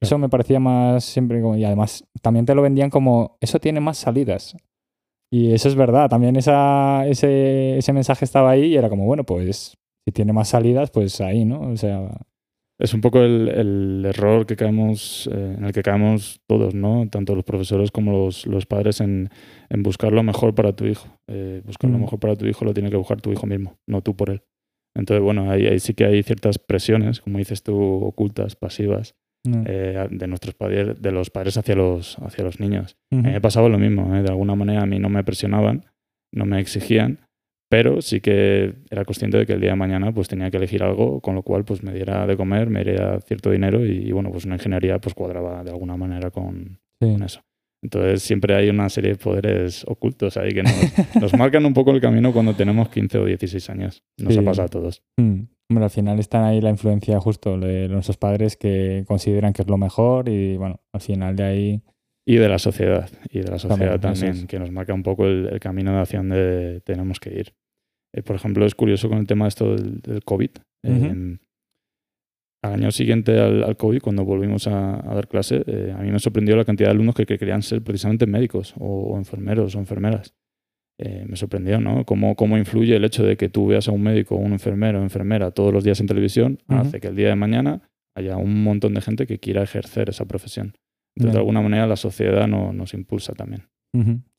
Eso 0.00 0.16
me 0.16 0.30
parecía 0.30 0.58
más 0.58 1.04
siempre 1.04 1.42
como, 1.42 1.54
y 1.54 1.62
además 1.62 2.08
también 2.22 2.46
te 2.46 2.54
lo 2.54 2.62
vendían 2.62 2.88
como, 2.88 3.36
eso 3.42 3.60
tiene 3.60 3.80
más 3.80 3.98
salidas. 3.98 4.56
Y 5.30 5.52
eso 5.52 5.68
es 5.68 5.74
verdad, 5.74 6.08
también 6.08 6.36
esa, 6.36 7.06
ese, 7.06 7.76
ese 7.76 7.92
mensaje 7.92 8.24
estaba 8.24 8.52
ahí 8.52 8.68
y 8.68 8.76
era 8.78 8.88
como, 8.88 9.04
bueno, 9.04 9.24
pues 9.24 9.76
si 10.06 10.12
tiene 10.12 10.32
más 10.32 10.48
salidas, 10.48 10.90
pues 10.90 11.20
ahí, 11.20 11.44
¿no? 11.44 11.60
O 11.60 11.76
sea, 11.76 12.08
Es 12.78 12.92
un 12.92 13.00
poco 13.00 13.22
el, 13.22 13.48
el 13.48 14.04
error 14.06 14.44
que 14.44 14.54
caemos, 14.54 15.28
eh, 15.32 15.54
en 15.56 15.64
el 15.64 15.72
que 15.72 15.82
caemos 15.82 16.40
todos, 16.46 16.74
¿no? 16.74 17.08
Tanto 17.08 17.34
los 17.34 17.44
profesores 17.44 17.90
como 17.90 18.12
los, 18.12 18.46
los 18.46 18.66
padres 18.66 19.00
en, 19.00 19.30
en 19.70 19.82
buscar 19.82 20.12
lo 20.12 20.22
mejor 20.22 20.54
para 20.54 20.74
tu 20.74 20.84
hijo. 20.84 21.08
Eh, 21.26 21.62
buscar 21.64 21.90
lo 21.90 21.96
Mm. 21.96 22.02
mejor 22.02 22.18
para 22.20 22.36
tu 22.36 22.44
hijo 22.46 22.64
lo 22.66 22.74
tiene 22.74 22.90
que 22.90 22.96
buscar 22.96 23.20
tu 23.20 23.32
hijo 23.32 23.46
mismo, 23.46 23.78
no 23.86 24.02
tú 24.02 24.14
por 24.14 24.28
él. 24.30 24.42
Entonces, 24.94 25.22
bueno, 25.22 25.50
ahí, 25.50 25.66
ahí 25.66 25.78
sí 25.78 25.94
que 25.94 26.04
hay 26.04 26.22
ciertas 26.22 26.58
presiones, 26.58 27.20
como 27.20 27.38
dices 27.38 27.62
tú, 27.62 27.76
ocultas, 28.04 28.56
pasivas, 28.56 29.14
no. 29.44 29.62
eh, 29.66 30.06
de 30.10 30.26
nuestros 30.26 30.54
padres, 30.54 31.00
de 31.00 31.12
los 31.12 31.30
padres 31.30 31.56
hacia 31.56 31.74
los, 31.76 32.18
hacia 32.18 32.44
los 32.44 32.60
niños. 32.60 32.96
A 33.12 33.16
mí 33.16 33.22
me 33.32 33.40
pasaba 33.40 33.68
lo 33.70 33.78
mismo, 33.78 34.14
¿eh? 34.16 34.22
de 34.22 34.28
alguna 34.28 34.54
manera 34.54 34.82
a 34.82 34.86
mí 34.86 34.98
no 34.98 35.08
me 35.08 35.22
presionaban, 35.24 35.86
no 36.32 36.44
me 36.46 36.60
exigían, 36.60 37.20
pero 37.68 38.00
sí 38.00 38.20
que 38.20 38.74
era 38.90 39.04
consciente 39.04 39.38
de 39.38 39.46
que 39.46 39.54
el 39.54 39.60
día 39.60 39.70
de 39.70 39.76
mañana 39.76 40.12
pues 40.12 40.28
tenía 40.28 40.50
que 40.50 40.56
elegir 40.56 40.82
algo 40.82 41.20
con 41.20 41.34
lo 41.34 41.42
cual 41.42 41.64
pues 41.64 41.82
me 41.82 41.92
diera 41.92 42.26
de 42.26 42.36
comer, 42.36 42.70
me 42.70 42.84
diera 42.84 43.20
cierto 43.20 43.50
dinero 43.50 43.84
y, 43.84 44.12
bueno, 44.12 44.30
pues 44.30 44.44
una 44.44 44.54
ingeniería 44.54 44.98
pues 45.00 45.14
cuadraba 45.14 45.64
de 45.64 45.70
alguna 45.70 45.96
manera 45.96 46.30
con, 46.30 46.78
con 47.00 47.22
eso. 47.22 47.40
Entonces 47.82 48.22
siempre 48.22 48.54
hay 48.54 48.68
una 48.70 48.88
serie 48.88 49.12
de 49.12 49.16
poderes 49.16 49.84
ocultos 49.86 50.36
ahí 50.36 50.52
que 50.52 50.62
nos, 50.62 50.72
nos, 51.20 51.34
marcan 51.34 51.64
un 51.66 51.74
poco 51.74 51.90
el 51.90 52.00
camino 52.00 52.32
cuando 52.32 52.54
tenemos 52.54 52.88
15 52.88 53.18
o 53.18 53.24
16 53.26 53.70
años. 53.70 54.02
Nos 54.18 54.32
Sí. 54.34 54.40
ha 54.40 54.44
pasado 54.44 54.66
a 54.66 54.68
todos. 54.68 55.02
Mm. 55.18 55.42
Al 55.76 55.90
final 55.90 56.18
están 56.20 56.44
ahí 56.44 56.60
la 56.60 56.70
influencia 56.70 57.18
justo 57.20 57.58
de 57.58 57.88
nuestros 57.88 58.16
padres 58.16 58.56
que 58.56 59.04
consideran 59.06 59.52
que 59.52 59.62
es 59.62 59.68
lo 59.68 59.76
mejor 59.76 60.28
y 60.28 60.56
bueno, 60.56 60.80
al 60.92 61.00
final 61.00 61.34
de 61.36 61.44
ahí... 61.44 61.82
Y 62.28 62.36
de 62.36 62.48
la 62.48 62.58
sociedad, 62.58 63.08
y 63.30 63.38
de 63.38 63.48
la 63.48 63.58
sociedad 63.58 64.00
También, 64.00 64.48
que 64.48 64.58
nos 64.58 64.72
marca 64.72 64.92
un 64.92 65.04
poco 65.04 65.26
el, 65.26 65.48
el 65.52 65.60
camino 65.60 65.92
de 65.92 66.00
acción 66.00 66.28
de 66.28 66.80
tenemos 66.84 67.20
que 67.20 67.32
ir. 67.32 67.54
Eh, 68.12 68.22
por 68.22 68.34
ejemplo, 68.34 68.66
es 68.66 68.74
curioso 68.74 69.08
con 69.08 69.18
el 69.18 69.26
tema 69.26 69.44
de 69.44 69.48
esto 69.50 69.76
del, 69.76 70.00
del 70.00 70.24
COVID. 70.24 70.50
Eh, 70.82 71.38
al 72.62 72.72
año 72.72 72.90
siguiente 72.90 73.38
al, 73.38 73.62
al 73.62 73.76
COVID, 73.76 74.00
cuando 74.00 74.24
volvimos 74.24 74.66
a, 74.66 75.08
a 75.08 75.14
dar 75.14 75.28
clase, 75.28 75.62
eh, 75.66 75.94
a 75.96 76.02
mí 76.02 76.10
me 76.10 76.18
sorprendió 76.18 76.56
la 76.56 76.64
cantidad 76.64 76.88
de 76.88 76.94
alumnos 76.94 77.14
que, 77.14 77.26
que 77.26 77.38
querían 77.38 77.62
ser 77.62 77.80
precisamente 77.82 78.26
médicos 78.26 78.74
o, 78.78 79.12
o 79.12 79.18
enfermeros 79.18 79.76
o 79.76 79.78
enfermeras. 79.78 80.34
Eh, 80.98 81.26
me 81.28 81.36
sorprendió, 81.36 81.78
¿no? 81.78 82.04
Cómo, 82.06 82.34
cómo 82.34 82.56
influye 82.58 82.96
el 82.96 83.04
hecho 83.04 83.22
de 83.22 83.36
que 83.36 83.48
tú 83.48 83.66
veas 83.68 83.86
a 83.86 83.92
un 83.92 84.02
médico 84.02 84.34
o 84.34 84.38
un 84.38 84.52
enfermero 84.52 84.98
o 84.98 85.02
enfermera 85.02 85.52
todos 85.52 85.72
los 85.72 85.84
días 85.84 86.00
en 86.00 86.06
televisión, 86.06 86.58
hace 86.66 87.00
que 87.00 87.08
el 87.08 87.14
día 87.14 87.28
de 87.28 87.36
mañana 87.36 87.82
haya 88.16 88.36
un 88.36 88.64
montón 88.64 88.94
de 88.94 89.02
gente 89.02 89.26
que 89.26 89.38
quiera 89.38 89.62
ejercer 89.62 90.08
esa 90.08 90.24
profesión. 90.24 90.72
Entonces, 91.16 91.32
de 91.32 91.38
alguna 91.38 91.62
manera, 91.62 91.86
la 91.86 91.96
sociedad 91.96 92.46
no- 92.46 92.72
nos 92.72 92.92
impulsa 92.94 93.32
también. 93.32 93.68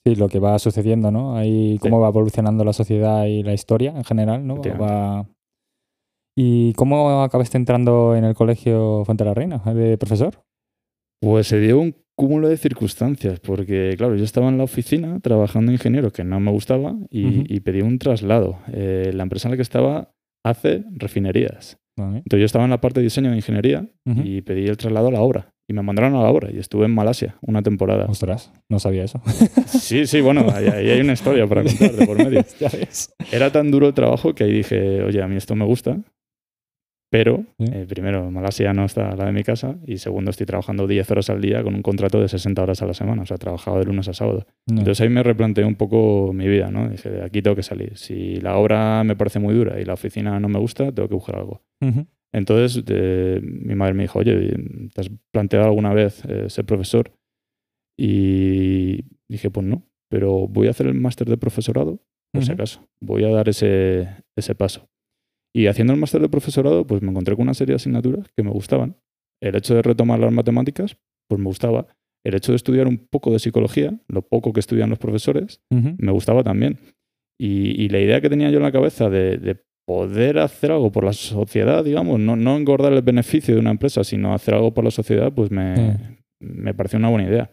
Sí, 0.05 0.15
lo 0.15 0.29
que 0.29 0.39
va 0.39 0.59
sucediendo, 0.59 1.11
¿no? 1.11 1.35
Ahí 1.35 1.79
cómo 1.81 1.99
va 1.99 2.09
evolucionando 2.09 2.63
la 2.63 2.73
sociedad 2.73 3.25
y 3.25 3.41
la 3.41 3.53
historia 3.53 3.91
en 3.95 4.03
general, 4.03 4.45
¿no? 4.45 4.61
Va... 4.79 5.27
¿Y 6.37 6.73
cómo 6.73 7.23
acabaste 7.23 7.57
entrando 7.57 8.15
en 8.15 8.23
el 8.23 8.35
colegio 8.35 9.03
Fuente 9.05 9.25
la 9.25 9.33
Reina 9.33 9.57
de 9.57 9.97
profesor? 9.97 10.43
Pues 11.19 11.47
se 11.47 11.59
dio 11.59 11.79
un 11.79 11.95
cúmulo 12.15 12.47
de 12.47 12.57
circunstancias, 12.57 13.39
porque 13.39 13.95
claro, 13.97 14.15
yo 14.15 14.23
estaba 14.23 14.49
en 14.49 14.59
la 14.59 14.63
oficina 14.63 15.19
trabajando 15.19 15.71
ingeniero, 15.71 16.11
que 16.11 16.23
no 16.23 16.39
me 16.39 16.51
gustaba, 16.51 16.95
y, 17.09 17.59
pedí 17.61 17.81
un 17.81 17.97
traslado. 17.97 18.59
Eh, 18.71 19.11
la 19.13 19.23
empresa 19.23 19.47
en 19.47 19.51
la 19.53 19.55
que 19.57 19.63
estaba 19.63 20.13
hace 20.45 20.83
refinerías. 20.91 21.77
Vale. 21.97 22.17
Entonces 22.19 22.39
yo 22.39 22.45
estaba 22.45 22.65
en 22.65 22.71
la 22.71 22.81
parte 22.81 22.99
de 22.99 23.05
diseño 23.05 23.31
de 23.31 23.37
ingeniería 23.37 23.89
y 24.05 24.41
pedí 24.41 24.67
el 24.67 24.77
traslado 24.77 25.07
a 25.07 25.11
la 25.11 25.21
obra. 25.21 25.55
Y 25.69 25.73
me 25.73 25.81
mandaron 25.81 26.15
a 26.15 26.23
la 26.23 26.29
obra 26.29 26.49
y 26.51 26.59
estuve 26.59 26.85
en 26.85 26.93
Malasia 26.93 27.35
una 27.41 27.61
temporada. 27.61 28.05
Ostras, 28.05 28.53
no 28.69 28.79
sabía 28.79 29.03
eso. 29.03 29.21
Sí, 29.67 30.07
sí, 30.07 30.21
bueno, 30.21 30.45
ahí, 30.53 30.65
ahí 30.67 30.89
hay 30.91 31.01
una 31.01 31.13
historia 31.13 31.45
para 31.45 31.63
contar 31.63 31.91
de 31.91 32.05
por 32.07 32.17
medio. 32.17 32.41
ya 32.59 32.69
ves. 32.69 33.13
Era 33.31 33.51
tan 33.51 33.69
duro 33.69 33.87
el 33.87 33.93
trabajo 33.93 34.33
que 34.33 34.45
ahí 34.45 34.51
dije, 34.53 35.01
oye, 35.03 35.21
a 35.21 35.27
mí 35.27 35.35
esto 35.35 35.55
me 35.55 35.65
gusta, 35.65 35.97
pero 37.09 37.43
Sí. 37.57 37.65
eh, 37.71 37.85
primero, 37.87 38.29
Malasia 38.31 38.73
no 38.73 38.83
está 38.85 39.09
a 39.09 39.15
la 39.15 39.25
de 39.25 39.31
mi 39.31 39.43
casa 39.43 39.77
y 39.85 39.97
segundo, 39.97 40.29
estoy 40.31 40.45
trabajando 40.45 40.87
10 40.87 41.09
horas 41.11 41.29
al 41.29 41.41
día 41.41 41.63
con 41.63 41.73
un 41.75 41.81
contrato 41.81 42.19
de 42.19 42.27
60 42.27 42.61
horas 42.61 42.81
a 42.81 42.85
la 42.85 42.93
semana, 42.93 43.21
o 43.21 43.25
sea, 43.25 43.37
trabajaba 43.37 43.79
de 43.79 43.85
lunes 43.85 44.07
a 44.09 44.13
sábado. 44.13 44.45
No. 44.67 44.79
Entonces 44.79 45.01
ahí 45.01 45.09
me 45.09 45.23
replanteé 45.23 45.63
un 45.65 45.75
poco 45.75 46.31
mi 46.33 46.47
vida, 46.47 46.69
¿no? 46.69 46.89
Dije, 46.89 47.09
de 47.09 47.23
aquí 47.25 47.41
tengo 47.41 47.55
que 47.55 47.63
salir. 47.63 47.97
Si 47.97 48.35
la 48.41 48.57
obra 48.57 49.03
me 49.05 49.15
parece 49.15 49.39
muy 49.39 49.53
dura 49.53 49.79
y 49.79 49.85
la 49.85 49.93
oficina 49.93 50.37
no 50.39 50.49
me 50.49 50.59
gusta, 50.59 50.91
tengo 50.91 51.07
que 51.07 51.15
buscar 51.15 51.37
algo. 51.37 51.61
Ujú. 51.81 52.05
Entonces 52.37 52.83
eh, 52.87 53.39
mi 53.41 53.75
madre 53.75 53.93
me 53.95 54.03
dijo, 54.03 54.19
oye, 54.19 54.53
¿te 54.93 55.01
has 55.01 55.09
planteado 55.31 55.65
alguna 55.65 55.93
vez 55.93 56.23
eh, 56.25 56.49
ser 56.49 56.65
profesor? 56.65 57.11
Y 57.99 59.05
dije, 59.27 59.49
pues 59.49 59.65
no, 59.65 59.83
pero 60.09 60.47
voy 60.47 60.67
a 60.67 60.71
hacer 60.71 60.87
el 60.87 60.93
máster 60.93 61.27
de 61.27 61.37
profesorado, 61.37 61.99
por 62.31 62.43
si 62.43 62.51
Ujú. 62.51 62.61
acaso. 62.61 62.87
Voy 63.01 63.23
a 63.23 63.29
dar 63.29 63.49
ese, 63.49 64.07
ese 64.35 64.55
paso. 64.55 64.87
Y 65.55 65.67
haciendo 65.67 65.93
el 65.93 65.99
máster 65.99 66.21
de 66.21 66.29
profesorado, 66.29 66.85
pues 66.85 67.01
me 67.01 67.09
encontré 67.09 67.35
con 67.35 67.43
una 67.43 67.53
serie 67.55 67.71
de 67.73 67.77
asignaturas 67.77 68.27
que 68.35 68.43
me 68.43 68.51
gustaban. 68.51 68.97
El 69.41 69.55
hecho 69.55 69.73
de 69.75 69.81
retomar 69.81 70.19
las 70.19 70.31
matemáticas, 70.31 70.97
pues 71.27 71.39
me 71.39 71.45
gustaba. 71.45 71.87
El 72.23 72.35
hecho 72.35 72.51
de 72.51 72.57
estudiar 72.57 72.87
un 72.87 72.97
poco 72.97 73.31
de 73.31 73.39
psicología, 73.39 73.99
lo 74.07 74.21
poco 74.21 74.53
que 74.53 74.59
estudian 74.59 74.89
los 74.89 74.99
profesores, 74.99 75.61
Ujú. 75.71 75.95
me 75.97 76.11
gustaba 76.11 76.43
también. 76.43 76.77
Y, 77.39 77.81
y 77.83 77.89
la 77.89 77.99
idea 77.99 78.21
que 78.21 78.29
tenía 78.29 78.49
yo 78.51 78.57
en 78.57 78.63
la 78.63 78.71
cabeza 78.71 79.09
de, 79.09 79.37
de 79.37 79.59
poder 79.87 80.37
hacer 80.39 80.71
algo 80.71 80.91
por 80.91 81.05
la 81.05 81.13
sociedad, 81.13 81.83
digamos, 81.83 82.19
no, 82.19 82.35
no 82.35 82.57
engordar 82.57 82.91
el 82.91 83.01
beneficio 83.01 83.53
de 83.55 83.61
una 83.61 83.71
empresa, 83.71 84.03
sino 84.03 84.33
hacer 84.33 84.53
algo 84.53 84.73
por 84.73 84.83
la 84.83 84.91
sociedad, 84.91 85.31
pues 85.31 85.49
me, 85.49 85.75
Sí. 85.75 85.91
me 86.41 86.73
pareció 86.73 86.99
una 86.99 87.09
buena 87.09 87.29
idea. 87.29 87.51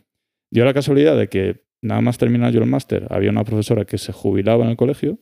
Dio 0.52 0.64
la 0.64 0.74
casualidad 0.74 1.16
de 1.16 1.28
que 1.28 1.62
nada 1.82 2.00
más 2.00 2.18
terminar 2.18 2.52
yo 2.52 2.60
el 2.60 2.66
máster, 2.68 3.06
había 3.10 3.30
una 3.30 3.44
profesora 3.44 3.84
que 3.84 3.98
se 3.98 4.12
jubilaba 4.12 4.64
en 4.64 4.70
el 4.70 4.76
colegio 4.76 5.18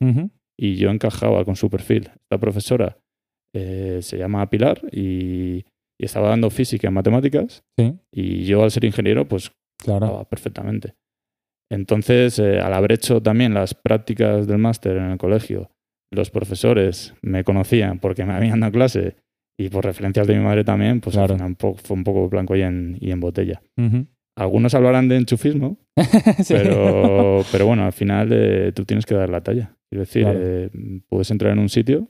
y 0.57 0.76
yo 0.76 0.90
encajaba 0.90 1.45
con 1.45 1.54
su 1.57 1.69
perfil. 1.69 2.09
Esta 2.23 2.38
profesora 2.38 2.97
eh, 3.54 3.99
se 4.00 4.16
llama 4.16 4.49
Pilar 4.49 4.81
y, 4.90 5.64
y 5.99 6.04
estaba 6.04 6.28
dando 6.31 6.49
física 6.50 6.88
en 6.88 6.95
matemáticas 6.95 7.62
Sí, 7.78 7.92
y 8.11 8.45
yo 8.45 8.62
al 8.62 8.71
ser 8.71 8.85
ingeniero, 8.85 9.26
pues 9.28 9.52
claro. 9.78 10.26
perfectamente. 10.31 10.95
Entonces, 11.71 12.38
eh, 12.38 12.61
al 12.61 12.73
haber 12.75 12.92
hecho 12.92 13.21
también 13.23 13.54
las 13.54 13.75
prácticas 13.75 14.47
del 14.47 14.59
máster 14.59 14.97
en 14.97 15.11
el 15.11 15.19
colegio, 15.19 15.71
los 16.12 16.31
profesores 16.31 17.14
me 17.23 17.42
conocían 17.45 17.99
porque 17.99 18.25
me 18.25 18.33
habían 18.35 18.61
dado 18.61 18.73
clase 18.73 19.16
y 19.59 19.69
por 19.69 19.85
referencias 19.85 20.26
de 20.26 20.37
mi 20.37 20.42
madre 20.45 20.64
también, 20.64 21.00
pues 21.00 21.16
Claro. 21.16 21.35
un 21.35 21.54
poco- 21.57 21.78
fue 21.83 21.97
un 21.97 22.04
poco 22.04 22.28
blanco 22.28 22.54
y 22.57 22.62
en, 22.62 22.97
y 23.00 23.11
en 23.11 23.21
botella. 23.21 23.62
Ujú. 23.76 24.07
Algunos 24.37 24.75
hablarán 24.75 25.09
de 25.09 25.16
enchufismo, 25.16 25.78
Sí. 26.42 26.54
pero, 26.54 27.42
pero 27.52 27.66
bueno, 27.66 27.85
al 27.85 27.92
final 27.92 28.28
eh, 28.33 28.73
tú 28.75 28.85
tienes 28.85 29.04
que 29.04 29.14
dar 29.14 29.28
la 29.28 29.42
talla. 29.42 29.76
Es 29.92 29.99
decir, 29.99 30.23
Claro. 30.23 30.38
eh, 30.42 30.71
puedes 31.09 31.31
entrar 31.31 31.52
en 31.52 31.59
un 31.59 31.69
sitio, 31.69 32.09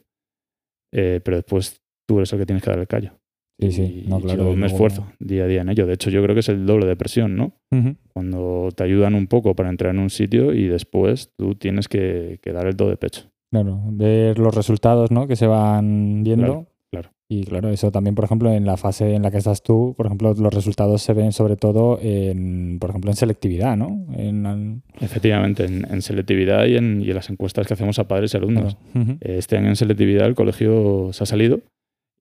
eh, 0.94 1.21
pero 1.25 1.37
después 1.38 1.80
tú 2.09 2.18
eres 2.18 2.32
el 2.32 2.38
que 2.38 2.47
tienes 2.47 2.62
que 2.62 2.71
dar 2.71 2.78
el 2.78 2.87
callo. 2.87 3.18
Sí, 3.61 3.71
sí, 3.71 4.04
no, 4.09 4.21
claro. 4.21 4.50
yo 4.50 4.56
me 4.56 4.66
esfuerzo 4.66 5.12
día 5.21 5.44
a 5.44 5.47
día 5.47 5.61
en 5.62 5.68
ello. 5.68 5.87
De 5.87 5.94
hecho, 5.94 6.11
yo 6.11 6.23
creo 6.23 6.35
que 6.35 6.40
es 6.40 6.49
el 6.49 6.66
doble 6.66 6.87
de 6.87 6.97
presión, 6.97 7.37
¿no? 7.37 7.54
Ujú. 7.71 7.94
Cuando 8.12 8.68
te 8.75 8.82
ayudan 8.82 9.14
un 9.14 9.26
poco 9.28 9.54
para 9.54 9.68
entrar 9.68 9.94
en 9.94 10.00
un 10.00 10.11
sitio 10.11 10.52
y 10.52 10.66
después 10.66 11.30
tú 11.37 11.54
tienes 11.54 11.87
que, 11.87 12.38
que 12.42 12.52
dar 12.52 12.66
el 12.66 12.76
do 12.76 12.88
de 12.88 12.97
pecho. 12.97 13.30
Claro, 13.52 13.80
ver 13.92 14.38
los 14.38 14.54
resultados 14.54 15.11
¿no? 15.12 15.28
que 15.28 15.37
se 15.37 15.47
van 15.47 16.23
viendo. 16.25 16.47
Claro, 16.47 16.66
claro. 16.90 17.11
Y 17.28 17.44
claro, 17.44 17.68
eso 17.71 17.90
también, 17.92 18.14
por 18.14 18.25
ejemplo, 18.25 18.50
en 18.50 18.64
la 18.66 18.76
fase 18.76 19.14
en 19.14 19.23
la 19.23 19.30
que 19.30 19.37
estás 19.38 19.62
tú, 19.62 19.94
por 19.97 20.06
ejemplo, 20.06 20.35
los 20.35 20.52
resultados 20.54 21.02
se 21.02 21.12
ven 21.12 21.32
sobre 21.32 21.56
todo 21.56 21.99
en, 22.02 22.78
por 22.80 22.90
ejemplo, 22.90 23.11
en 23.11 23.16
selectividad, 23.16 23.76
¿no? 23.76 24.06
En, 24.16 24.44
en- 24.47 24.82
Efectivamente, 25.00 25.64
en, 25.66 25.87
en 25.90 26.02
selectividad 26.02 26.64
y 26.66 26.76
en, 26.76 27.02
y 27.02 27.11
en 27.11 27.14
las 27.14 27.28
encuestas 27.30 27.66
que 27.66 27.75
hacemos 27.75 27.99
a 27.99 28.09
padres 28.09 28.32
y 28.35 28.37
alumnos. 28.38 28.76
claro. 28.92 29.16
Este 29.21 29.56
año 29.59 29.68
en 29.68 29.76
selectividad 29.76 30.26
el 30.26 30.35
colegio 30.35 31.11
se 31.12 31.23
ha 31.23 31.26
salido 31.26 31.61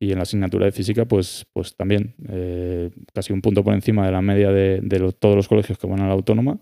y 0.02 0.12
en 0.12 0.18
la 0.18 0.24
asignatura 0.24 0.66
de 0.66 0.72
física, 0.74 1.06
pues, 1.06 1.46
pues 1.54 1.76
también, 1.78 2.16
eh, 2.30 2.90
casi 3.14 3.32
un 3.34 3.42
punto 3.42 3.64
por 3.64 3.74
encima 3.74 4.06
de 4.06 4.12
la 4.12 4.22
media 4.22 4.52
de, 4.52 4.80
de 4.82 5.00
lo- 5.00 5.12
todos 5.14 5.36
los 5.36 5.48
colegios 5.48 5.78
que 5.78 5.88
van 5.88 6.02
a 6.02 6.08
la 6.08 6.14
autónoma. 6.14 6.60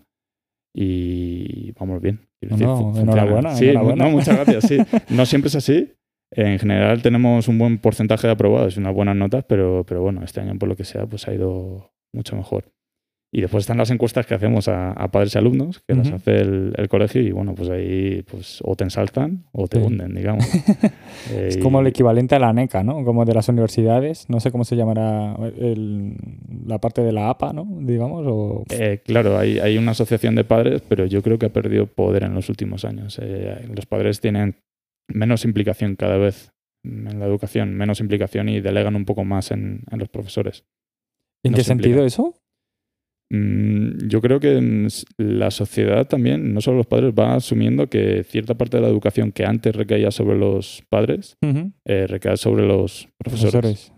Y 0.74 1.72
vamos 1.72 2.00
bien. 2.00 2.20
No, 2.42 2.92
enhorabuena, 2.96 3.54
Sí, 3.54 3.68
enhorabuena. 3.68 4.04
no, 4.04 4.10
muchas 4.10 4.36
gracias. 4.36 4.64
Sí. 4.64 4.78
No 5.14 5.26
siempre 5.26 5.48
es 5.48 5.56
así. 5.56 5.92
En 6.32 6.58
general 6.58 7.02
tenemos 7.02 7.48
un 7.48 7.58
buen 7.58 7.78
porcentaje 7.78 8.26
de 8.28 8.32
aprobados 8.32 8.76
y 8.76 8.80
unas 8.80 8.94
buenas 8.94 9.16
notas, 9.16 9.44
pero, 9.48 9.84
pero 9.86 10.00
bueno, 10.02 10.22
este 10.22 10.40
año 10.40 10.56
por 10.58 10.68
lo 10.68 10.76
que 10.76 10.84
sea, 10.84 11.06
pues 11.06 11.26
ha 11.26 11.34
ido 11.34 11.92
mucho 12.12 12.36
mejor. 12.36 12.72
Y 13.32 13.42
después 13.42 13.62
están 13.62 13.78
las 13.78 13.90
encuestas 13.92 14.26
que 14.26 14.34
hacemos 14.34 14.66
a, 14.66 14.90
a 14.90 15.08
padres 15.12 15.36
y 15.36 15.38
alumnos, 15.38 15.78
que 15.86 15.94
las 15.94 16.08
Ujú. 16.08 16.16
hace 16.16 16.40
el, 16.40 16.72
el 16.76 16.88
colegio, 16.88 17.22
y 17.22 17.30
bueno, 17.30 17.54
pues 17.54 17.68
ahí 17.70 18.22
pues 18.28 18.58
o 18.64 18.74
te 18.74 18.82
ensalzan 18.82 19.44
o 19.52 19.68
te 19.68 19.78
Sí. 19.78 19.84
hunden, 19.86 20.14
digamos. 20.14 20.44
Eh, 21.32 21.46
Es 21.48 21.56
y- 21.58 21.60
como 21.60 21.80
el 21.80 21.86
equivalente 21.86 22.34
a 22.34 22.38
la 22.40 22.52
NECA, 22.52 22.82
¿no? 22.82 23.04
Como 23.04 23.24
de 23.24 23.34
las 23.34 23.48
universidades. 23.48 24.28
No 24.30 24.40
sé 24.40 24.50
cómo 24.50 24.64
se 24.64 24.74
llamará 24.74 25.36
el- 25.58 26.16
la 26.66 26.78
parte 26.80 27.02
de 27.02 27.12
la 27.12 27.28
APA, 27.30 27.52
¿no? 27.52 27.66
Digamos. 27.82 28.24
O... 28.26 28.64
Eh, 28.70 29.00
claro, 29.04 29.38
hay, 29.38 29.58
hay 29.60 29.76
una 29.78 29.92
asociación 29.92 30.34
de 30.34 30.42
padres, 30.44 30.82
pero 30.88 31.04
yo 31.06 31.22
creo 31.22 31.38
que 31.38 31.46
ha 31.46 31.52
perdido 31.52 31.86
poder 31.86 32.24
en 32.24 32.34
los 32.34 32.48
últimos 32.48 32.84
años. 32.84 33.18
Eh, 33.22 33.68
los 33.74 33.86
padres 33.86 34.20
tienen 34.20 34.56
menos 35.08 35.44
implicación 35.44 35.94
cada 35.94 36.16
vez 36.16 36.52
en 36.82 37.18
la 37.20 37.26
educación, 37.26 37.74
menos 37.74 38.00
implicación 38.00 38.48
y 38.48 38.60
delegan 38.60 38.96
un 38.96 39.04
poco 39.04 39.24
más 39.24 39.50
en, 39.52 39.82
en 39.90 39.98
los 39.98 40.08
profesores. 40.08 40.64
¿En 41.44 41.52
no 41.52 41.56
qué 41.56 41.62
se 41.64 41.68
sentido 41.68 42.04
eso? 42.04 42.34
Mm, 43.32 44.08
yo 44.08 44.20
creo 44.20 44.40
que 44.40 44.88
la 45.18 45.50
sociedad 45.50 46.06
también, 46.08 46.52
no 46.52 46.60
solo 46.60 46.78
los 46.78 46.86
padres, 46.86 47.12
va 47.18 47.34
asumiendo 47.36 47.86
que 47.88 48.24
cierta 48.24 48.56
parte 48.56 48.76
de 48.78 48.82
la 48.82 48.88
educación 48.88 49.30
que 49.32 49.44
antes 49.44 49.74
recaía 49.74 50.10
sobre 50.10 50.36
los 50.38 50.82
padres, 50.88 51.36
eh, 51.84 52.06
recae 52.08 52.36
sobre 52.36 52.66
los 52.66 53.08
profesores. 53.18 53.52
Profesores. 53.52 53.92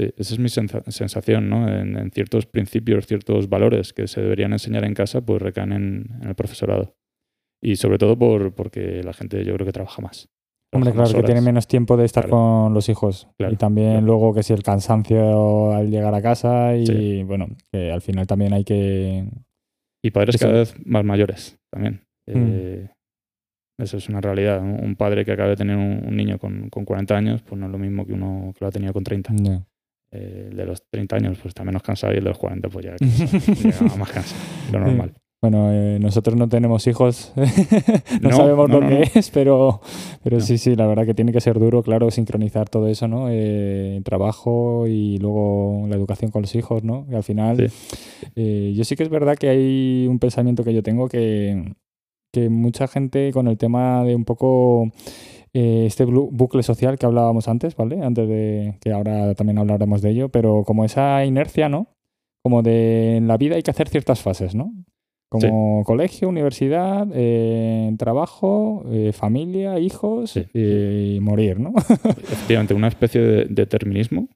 Sí, 0.00 0.14
esa 0.16 0.32
es 0.34 0.38
mi 0.38 0.48
sensa- 0.48 0.82
sensación, 0.90 1.50
¿no? 1.50 1.68
En, 1.68 1.96
en 1.98 2.10
ciertos 2.10 2.46
principios, 2.46 3.06
ciertos 3.06 3.50
valores 3.50 3.92
que 3.92 4.06
se 4.08 4.22
deberían 4.22 4.52
enseñar 4.54 4.84
en 4.84 4.94
casa, 4.94 5.20
pues 5.20 5.42
recaen 5.42 5.72
en, 5.72 6.06
en 6.22 6.28
el 6.28 6.34
profesorado. 6.34 6.94
Y 7.62 7.76
sobre 7.76 7.98
todo 7.98 8.18
por, 8.18 8.54
porque 8.54 9.02
la 9.04 9.12
gente 9.12 9.44
yo 9.44 9.52
creo 9.54 9.66
que 9.66 9.72
trabaja 9.72 10.00
más. 10.00 10.30
Hombre, 10.72 10.90
claro, 10.92 11.02
más 11.02 11.10
que 11.12 11.16
horas. 11.18 11.26
tiene 11.26 11.40
menos 11.40 11.66
tiempo 11.66 11.96
de 11.96 12.04
estar 12.04 12.24
Claro. 12.26 12.36
con 12.36 12.74
los 12.74 12.88
hijos. 12.88 13.28
Claro, 13.38 13.52
y 13.52 13.56
también 13.56 13.90
claro. 13.92 14.06
luego 14.06 14.34
que 14.34 14.42
si 14.42 14.52
el 14.52 14.62
cansancio 14.62 15.72
al 15.72 15.90
llegar 15.90 16.14
a 16.14 16.22
casa 16.22 16.76
y 16.76 16.86
Sí. 16.86 17.22
bueno, 17.24 17.48
que 17.72 17.90
al 17.90 18.00
final 18.02 18.26
también 18.26 18.52
hay 18.52 18.64
que... 18.64 19.24
Y 20.02 20.10
padres 20.12 20.36
Eso. 20.36 20.46
Mm. 20.46 20.48
cada 20.48 20.58
vez 20.60 20.74
más 20.86 21.04
mayores 21.04 21.58
también. 21.72 22.02
Eh, 22.26 22.88
Eso 23.78 23.96
es 23.96 24.08
una 24.08 24.20
realidad. 24.20 24.60
Un 24.62 24.94
padre 24.94 25.24
que 25.24 25.32
acaba 25.32 25.48
de 25.48 25.56
tener 25.56 25.76
un, 25.76 26.04
un 26.06 26.16
niño 26.16 26.38
con, 26.38 26.68
con 26.70 26.84
40 26.84 27.16
años, 27.16 27.42
pues 27.42 27.58
no 27.58 27.66
es 27.66 27.72
lo 27.72 27.78
mismo 27.78 28.06
que 28.06 28.12
uno 28.12 28.52
que 28.54 28.64
lo 28.64 28.68
ha 28.68 28.70
tenido 28.70 28.92
con 28.92 29.02
30. 29.04 29.32
Ya. 29.36 29.62
Eh, 30.12 30.48
el 30.50 30.56
de 30.56 30.66
los 30.66 30.82
30 30.90 31.16
años, 31.16 31.36
pues 31.38 31.46
está 31.46 31.64
menos 31.64 31.82
cansado 31.82 32.12
y 32.12 32.18
el 32.18 32.24
de 32.24 32.30
los 32.30 32.38
40, 32.38 32.68
pues 32.68 32.84
ya 32.84 32.96
cansado, 32.96 33.54
llega 33.54 33.96
más 33.96 34.10
cansado. 34.12 34.40
Lo 34.72 34.80
normal. 34.80 35.14
Bueno, 35.42 35.72
eh, 35.72 35.98
nosotros 35.98 36.36
no 36.36 36.50
tenemos 36.50 36.86
hijos, 36.86 37.32
no, 38.20 38.28
No, 38.28 38.36
sabemos 38.36 38.68
no, 38.68 38.80
lo 38.80 38.80
no, 38.82 38.88
que 38.88 39.10
es, 39.18 39.30
pero, 39.30 39.80
pero 40.22 40.38
sí, 40.40 40.58
sí, 40.58 40.76
la 40.76 40.86
verdad 40.86 41.06
que 41.06 41.14
tiene 41.14 41.32
que 41.32 41.40
ser 41.40 41.58
duro, 41.58 41.82
claro, 41.82 42.10
sincronizar 42.10 42.68
todo 42.68 42.88
eso, 42.88 43.08
¿no? 43.08 43.28
Eh, 43.30 44.02
trabajo 44.04 44.86
y 44.86 45.16
luego 45.16 45.86
la 45.88 45.96
educación 45.96 46.30
con 46.30 46.42
los 46.42 46.54
hijos, 46.54 46.84
¿no? 46.84 47.06
Y 47.10 47.14
al 47.14 47.22
final, 47.22 47.72
eh, 48.36 48.72
yo 48.76 48.84
sí 48.84 48.96
que 48.96 49.02
es 49.02 49.08
verdad 49.08 49.36
que 49.36 49.48
hay 49.48 50.06
un 50.10 50.18
pensamiento 50.18 50.62
que 50.62 50.74
yo 50.74 50.82
tengo 50.82 51.08
que, 51.08 51.74
que 52.34 52.50
mucha 52.50 52.86
gente 52.86 53.32
con 53.32 53.48
el 53.48 53.56
tema 53.56 54.04
de 54.04 54.14
un 54.14 54.26
poco 54.26 54.92
eh, 55.54 55.84
este 55.86 56.04
bucle 56.04 56.62
social 56.62 56.98
que 56.98 57.06
hablábamos 57.06 57.48
antes, 57.48 57.76
¿vale? 57.76 58.02
Antes 58.02 58.28
de 58.28 58.76
que 58.80 58.92
ahora 58.92 59.34
también 59.34 59.58
hablaremos 59.58 60.02
de 60.02 60.10
ello, 60.10 60.28
pero 60.28 60.64
como 60.64 60.84
esa 60.84 61.24
inercia, 61.24 61.70
¿no? 61.70 61.88
Como 62.42 62.62
de 62.62 63.16
en 63.16 63.26
la 63.26 63.38
vida 63.38 63.56
hay 63.56 63.62
que 63.62 63.70
hacer 63.70 63.88
ciertas 63.88 64.20
fases, 64.20 64.54
¿no? 64.54 64.72
Como 65.30 65.84
colegio, 65.84 66.28
universidad, 66.28 67.06
eh, 67.14 67.94
trabajo, 67.98 68.84
eh, 68.90 69.12
familia, 69.12 69.78
hijos 69.78 70.32
Sí. 70.32 70.44
eh, 70.54 71.14
y 71.16 71.20
morir, 71.20 71.60
¿no? 71.60 71.72
Efectivamente, 72.32 72.74
una 72.74 72.88
especie 72.88 73.20
de 73.20 73.44
determinismo 73.44 74.28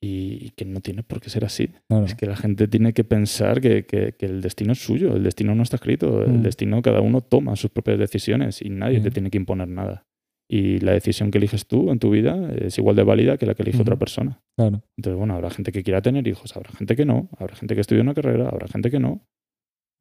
y, 0.00 0.46
y 0.46 0.50
que 0.56 0.64
no 0.64 0.80
tiene 0.80 1.02
por 1.02 1.20
qué 1.20 1.30
ser 1.30 1.44
así. 1.44 1.70
claro. 1.88 2.04
Es 2.06 2.14
que 2.14 2.26
la 2.26 2.36
gente 2.36 2.66
tiene 2.68 2.92
que 2.92 3.04
pensar 3.04 3.60
que, 3.60 3.84
que- 3.84 4.12
que 4.18 4.26
el 4.26 4.40
destino 4.42 4.72
es 4.72 4.78
suyo, 4.84 5.14
el 5.16 5.22
destino 5.22 5.54
no 5.54 5.62
está 5.62 5.76
escrito, 5.76 6.22
el 6.22 6.38
Mm. 6.38 6.42
destino 6.42 6.82
cada 6.82 7.00
uno 7.00 7.20
toma 7.20 7.56
sus 7.56 7.70
propias 7.70 7.98
decisiones 7.98 8.62
y 8.62 8.70
nadie 8.70 9.00
te 9.00 9.10
Mm. 9.10 9.12
tiene 9.12 9.30
que 9.30 9.38
imponer 9.38 9.68
nada. 9.68 10.04
Y 10.50 10.78
la 10.80 10.92
decisión 10.92 11.30
que 11.30 11.38
eliges 11.38 11.66
tú 11.66 11.90
en 11.90 11.98
tu 11.98 12.10
vida 12.10 12.52
es 12.54 12.76
igual 12.78 12.96
de 12.96 13.04
válida 13.04 13.36
que 13.38 13.46
la 13.46 13.54
que 13.54 13.62
elige 13.62 13.80
otra 13.80 13.94
Ujú. 13.94 14.00
persona. 14.00 14.40
claro. 14.58 14.82
Entonces, 14.98 15.18
bueno, 15.18 15.34
habrá 15.34 15.50
gente 15.50 15.72
que 15.72 15.82
quiera 15.82 16.02
tener 16.02 16.26
hijos, 16.28 16.54
habrá 16.56 16.70
gente 16.72 16.94
que 16.96 17.04
no, 17.06 17.28
habrá 17.38 17.54
gente 17.56 17.74
que 17.74 17.80
estudie 17.80 18.02
una 18.02 18.14
carrera, 18.14 18.48
habrá 18.50 18.68
gente 18.68 18.90
que 18.90 18.98
no. 19.00 19.22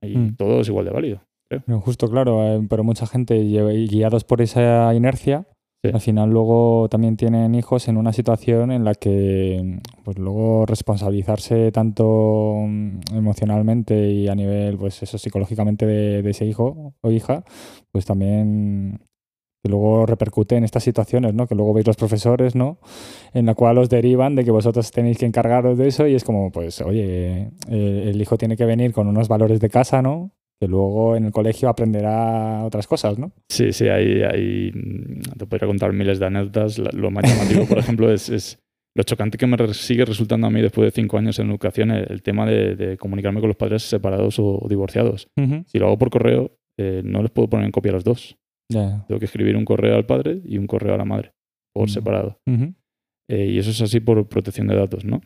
Y 0.04 0.18
Mm. 0.18 0.36
todo 0.36 0.62
es 0.62 0.68
igual 0.68 0.86
de 0.86 0.92
válido. 0.92 1.22
Pero 1.50 1.80
Justo, 1.82 2.08
claro, 2.08 2.44
eh, 2.46 2.66
pero 2.70 2.84
mucha 2.84 3.06
gente 3.06 3.38
guiados 3.90 4.24
por 4.24 4.42
esa 4.42 4.94
inercia, 4.96 5.46
Sí. 5.84 5.90
al 5.94 6.00
final 6.02 6.30
luego 6.30 6.88
también 6.90 7.18
tienen 7.18 7.56
hijos 7.56 7.88
en 7.88 7.98
una 7.98 8.14
situación 8.14 8.72
en 8.72 8.84
la 8.84 8.94
que 8.94 9.80
pues 10.04 10.18
luego 10.20 10.66
responsabilizarse 10.68 11.72
tanto 11.72 12.56
mm, 12.68 13.00
emocionalmente 13.16 14.12
y 14.12 14.28
a 14.28 14.36
nivel, 14.36 14.78
pues 14.78 15.02
eso, 15.02 15.18
psicológicamente 15.18 15.86
de, 15.88 16.22
de 16.22 16.30
ese 16.30 16.46
hijo 16.46 16.94
o 17.02 17.12
hija, 17.12 17.44
pues 17.92 18.06
también 18.06 19.02
que 19.64 19.70
luego 19.70 20.06
repercute 20.06 20.56
en 20.56 20.64
estas 20.64 20.84
situaciones, 20.84 21.34
¿no? 21.34 21.46
Que 21.48 21.56
luego 21.56 21.74
veis 21.74 21.86
los 21.86 21.96
profesores, 21.96 22.56
¿no? 22.56 22.80
En 23.34 23.46
la 23.46 23.54
cual 23.56 23.78
os 23.78 23.90
derivan 23.90 24.36
de 24.36 24.44
que 24.44 24.52
vosotros 24.52 24.92
tenéis 24.92 25.18
que 25.20 25.26
encargaros 25.26 25.78
de 25.78 25.88
eso 25.88 26.08
y 26.08 26.16
es 26.16 26.24
como, 26.24 26.52
pues, 26.52 26.82
oye, 26.82 27.50
eh, 27.70 28.10
el 28.10 28.20
hijo 28.22 28.38
tiene 28.38 28.58
que 28.58 28.66
venir 28.66 28.92
con 28.92 29.08
unos 29.08 29.28
valores 29.28 29.60
de 29.60 29.70
casa, 29.70 30.02
¿no? 30.02 30.32
Que 30.60 30.68
luego 30.68 31.16
en 31.16 31.26
el 31.26 31.32
colegio 31.32 31.70
aprenderá 31.70 32.64
otras 32.66 32.88
cosas, 32.88 33.18
¿no? 33.20 33.32
Sí, 33.50 33.72
sí, 33.74 33.88
hay- 33.88 34.72
mm, 34.74 35.38
te 35.38 35.46
podría 35.46 35.68
contar 35.68 35.94
miles 35.94 36.20
de 36.20 36.26
anécdotas. 36.26 36.78
Lo 36.80 37.12
más 37.12 37.24
llamativo, 37.32 37.66
por 37.66 37.78
ejemplo, 38.00 38.12
es, 38.12 38.30
es 38.30 38.60
lo 38.96 39.04
chocante 39.04 39.38
que 39.38 39.48
me 39.48 39.58
sigue 39.74 40.06
resultando 40.06 40.48
a 40.48 40.50
mí 40.50 40.62
después 40.62 40.86
de 40.86 40.92
cinco 41.02 41.18
años 41.18 41.38
en 41.40 41.50
educación 41.50 41.92
el, 41.92 42.12
el 42.12 42.22
tema 42.24 42.46
de, 42.46 42.76
de 42.76 42.98
comunicarme 42.98 43.40
con 43.40 43.48
los 43.50 43.58
padres 43.58 43.84
separados 43.84 44.38
o, 44.40 44.60
o 44.62 44.68
divorciados. 44.68 45.28
Si 45.68 45.80
lo 45.80 45.86
hago 45.88 45.98
por 45.98 46.10
correo, 46.10 46.52
eh, 46.78 47.02
no 47.06 47.22
les 47.22 47.32
puedo 47.32 47.48
poner 47.50 47.66
en 47.68 47.72
copia 47.72 47.92
a 47.92 47.96
los 47.96 48.04
dos. 48.04 48.38
Tengo 48.72 49.20
que 49.20 49.26
escribir 49.26 49.56
un 49.56 49.66
correo 49.66 49.96
al 49.96 50.06
padre 50.06 50.42
y 50.46 50.58
un 50.58 50.68
correo 50.68 50.96
a 50.96 50.98
la 50.98 51.06
madre, 51.06 51.34
por 51.74 51.90
separado. 51.90 52.40
Eh, 53.30 53.46
y 53.48 53.58
eso 53.58 53.72
es 53.72 53.82
así 53.82 54.00
por 54.00 54.28
protección 54.28 54.68
de 54.68 54.76
datos, 54.76 55.06
¿no? 55.06 55.22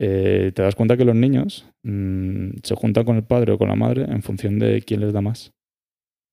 Eh, 0.00 0.52
te 0.54 0.62
das 0.62 0.74
cuenta 0.74 0.96
que 0.96 1.04
los 1.04 1.14
niños 1.14 1.66
mm, 1.82 2.58
se 2.62 2.74
juntan 2.74 3.04
con 3.04 3.16
el 3.16 3.24
padre 3.24 3.52
o 3.52 3.58
con 3.58 3.68
la 3.68 3.76
madre 3.76 4.02
en 4.02 4.22
función 4.22 4.58
de 4.58 4.82
quién 4.82 5.00
les 5.00 5.12
da 5.12 5.20
más. 5.20 5.52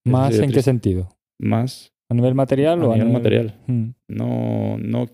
¿Más 0.06 0.38
en 0.38 0.52
qué 0.52 0.62
sentido? 0.62 1.16
Más 1.40 1.94
¿A 2.12 2.16
nivel 2.16 2.36
material 2.36 2.82
a 2.82 2.88
o 2.88 2.92
a 2.92 2.96
nivel 2.96 3.08
nivel 3.08 3.22
material. 3.22 3.56
No, 4.08 4.78
no 4.78 5.08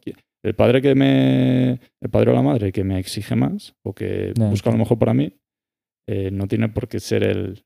el 0.43 0.55
padre 0.55 0.81
que 0.81 0.95
me. 0.95 1.79
El 2.01 2.09
padre 2.09 2.31
o 2.31 2.33
la 2.33 2.41
madre 2.41 2.71
que 2.71 2.83
me 2.83 2.99
exige 2.99 3.35
más 3.35 3.75
o 3.83 3.93
que 3.93 4.33
busca 4.35 4.71
lo 4.71 4.77
mejor 4.77 4.97
para 4.97 5.13
mí, 5.13 5.33
eh, 6.07 6.31
no 6.31 6.47
tiene 6.47 6.69
por 6.69 6.87
qué 6.87 6.99
ser 6.99 7.23
el 7.23 7.63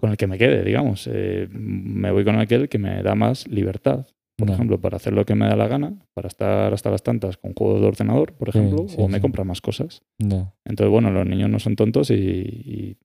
Con 0.00 0.10
el 0.10 0.16
que 0.16 0.26
me 0.26 0.38
quede, 0.38 0.64
digamos. 0.64 1.08
Eh, 1.12 1.48
me 1.50 2.10
voy 2.10 2.24
con 2.24 2.38
aquel 2.38 2.68
que 2.68 2.78
me 2.78 3.02
da 3.02 3.14
más 3.14 3.48
libertad. 3.48 4.06
Por 4.36 4.50
ejemplo, 4.50 4.78
para 4.78 4.96
hacer 4.96 5.14
lo 5.14 5.24
que 5.24 5.34
me 5.34 5.46
da 5.46 5.56
la 5.56 5.66
gana, 5.66 5.94
para 6.12 6.28
estar 6.28 6.72
hasta 6.74 6.90
las 6.90 7.02
tantas 7.02 7.38
con 7.38 7.54
juegos 7.54 7.80
de 7.80 7.86
ordenador, 7.86 8.34
por 8.34 8.50
ejemplo, 8.50 8.86
sí, 8.86 8.96
o 8.98 9.08
me 9.08 9.14
sí. 9.14 9.22
compra 9.22 9.44
más 9.44 9.62
cosas. 9.62 10.02
Entonces, 10.18 10.90
bueno, 10.90 11.10
los 11.10 11.26
niños 11.26 11.48
no 11.48 11.58
son 11.58 11.74
tontos 11.74 12.10
y, 12.10 12.14
y 12.14 12.98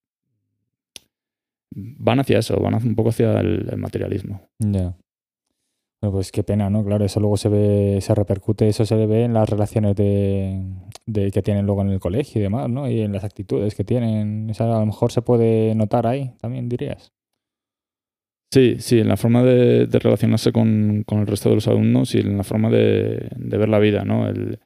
van 1.74 2.20
hacia 2.20 2.40
eso, 2.40 2.60
van 2.60 2.76
un 2.76 2.96
poco 2.96 3.10
hacia 3.10 3.40
el, 3.40 3.70
el 3.72 3.78
materialismo. 3.78 4.50
Ya. 4.60 4.94
Pues 6.02 6.32
qué 6.32 6.44
pena, 6.44 6.68
¿no? 6.72 6.84
Claro, 6.84 7.06
eso 7.06 7.20
luego 7.20 7.38
se 7.38 7.48
ve, 7.48 8.00
se 8.02 8.16
repercute, 8.16 8.68
eso 8.68 8.86
se 8.86 8.96
ve 9.06 9.24
en 9.24 9.34
las 9.34 9.48
relaciones 9.48 9.96
de, 9.96 10.60
de 11.06 11.30
que 11.30 11.44
tienen 11.44 11.68
luego 11.68 11.84
en 11.84 11.90
el 11.90 12.00
colegio 12.00 12.40
y 12.40 12.44
demás, 12.44 12.68
¿no? 12.70 12.90
Y 12.90 13.02
en 13.02 13.14
las 13.14 13.24
actitudes 13.24 13.76
que 13.76 13.84
tienen. 13.84 14.50
O 14.50 14.54
sea, 14.56 14.66
a 14.66 14.80
lo 14.80 14.86
mejor 14.88 15.12
se 15.12 15.22
puede 15.22 15.76
notar 15.76 16.08
ahí, 16.08 16.32
también 16.42 16.68
dirías. 16.70 17.12
Sí, 18.52 18.78
sí, 18.80 19.00
en 19.00 19.10
la 19.10 19.16
forma 19.16 19.44
de, 19.44 19.86
de 19.86 20.00
relacionarse 20.00 20.52
con, 20.52 21.04
con 21.06 21.20
el 21.20 21.28
resto 21.28 21.50
de 21.50 21.56
los 21.56 21.68
alumnos 21.68 22.16
y 22.16 22.20
en 22.20 22.36
la 22.36 22.44
forma 22.44 22.72
de, 22.72 23.30
de 23.36 23.58
ver 23.58 23.70
la 23.70 23.80
vida, 23.80 24.04
¿no? 24.04 24.28
El, 24.28 24.60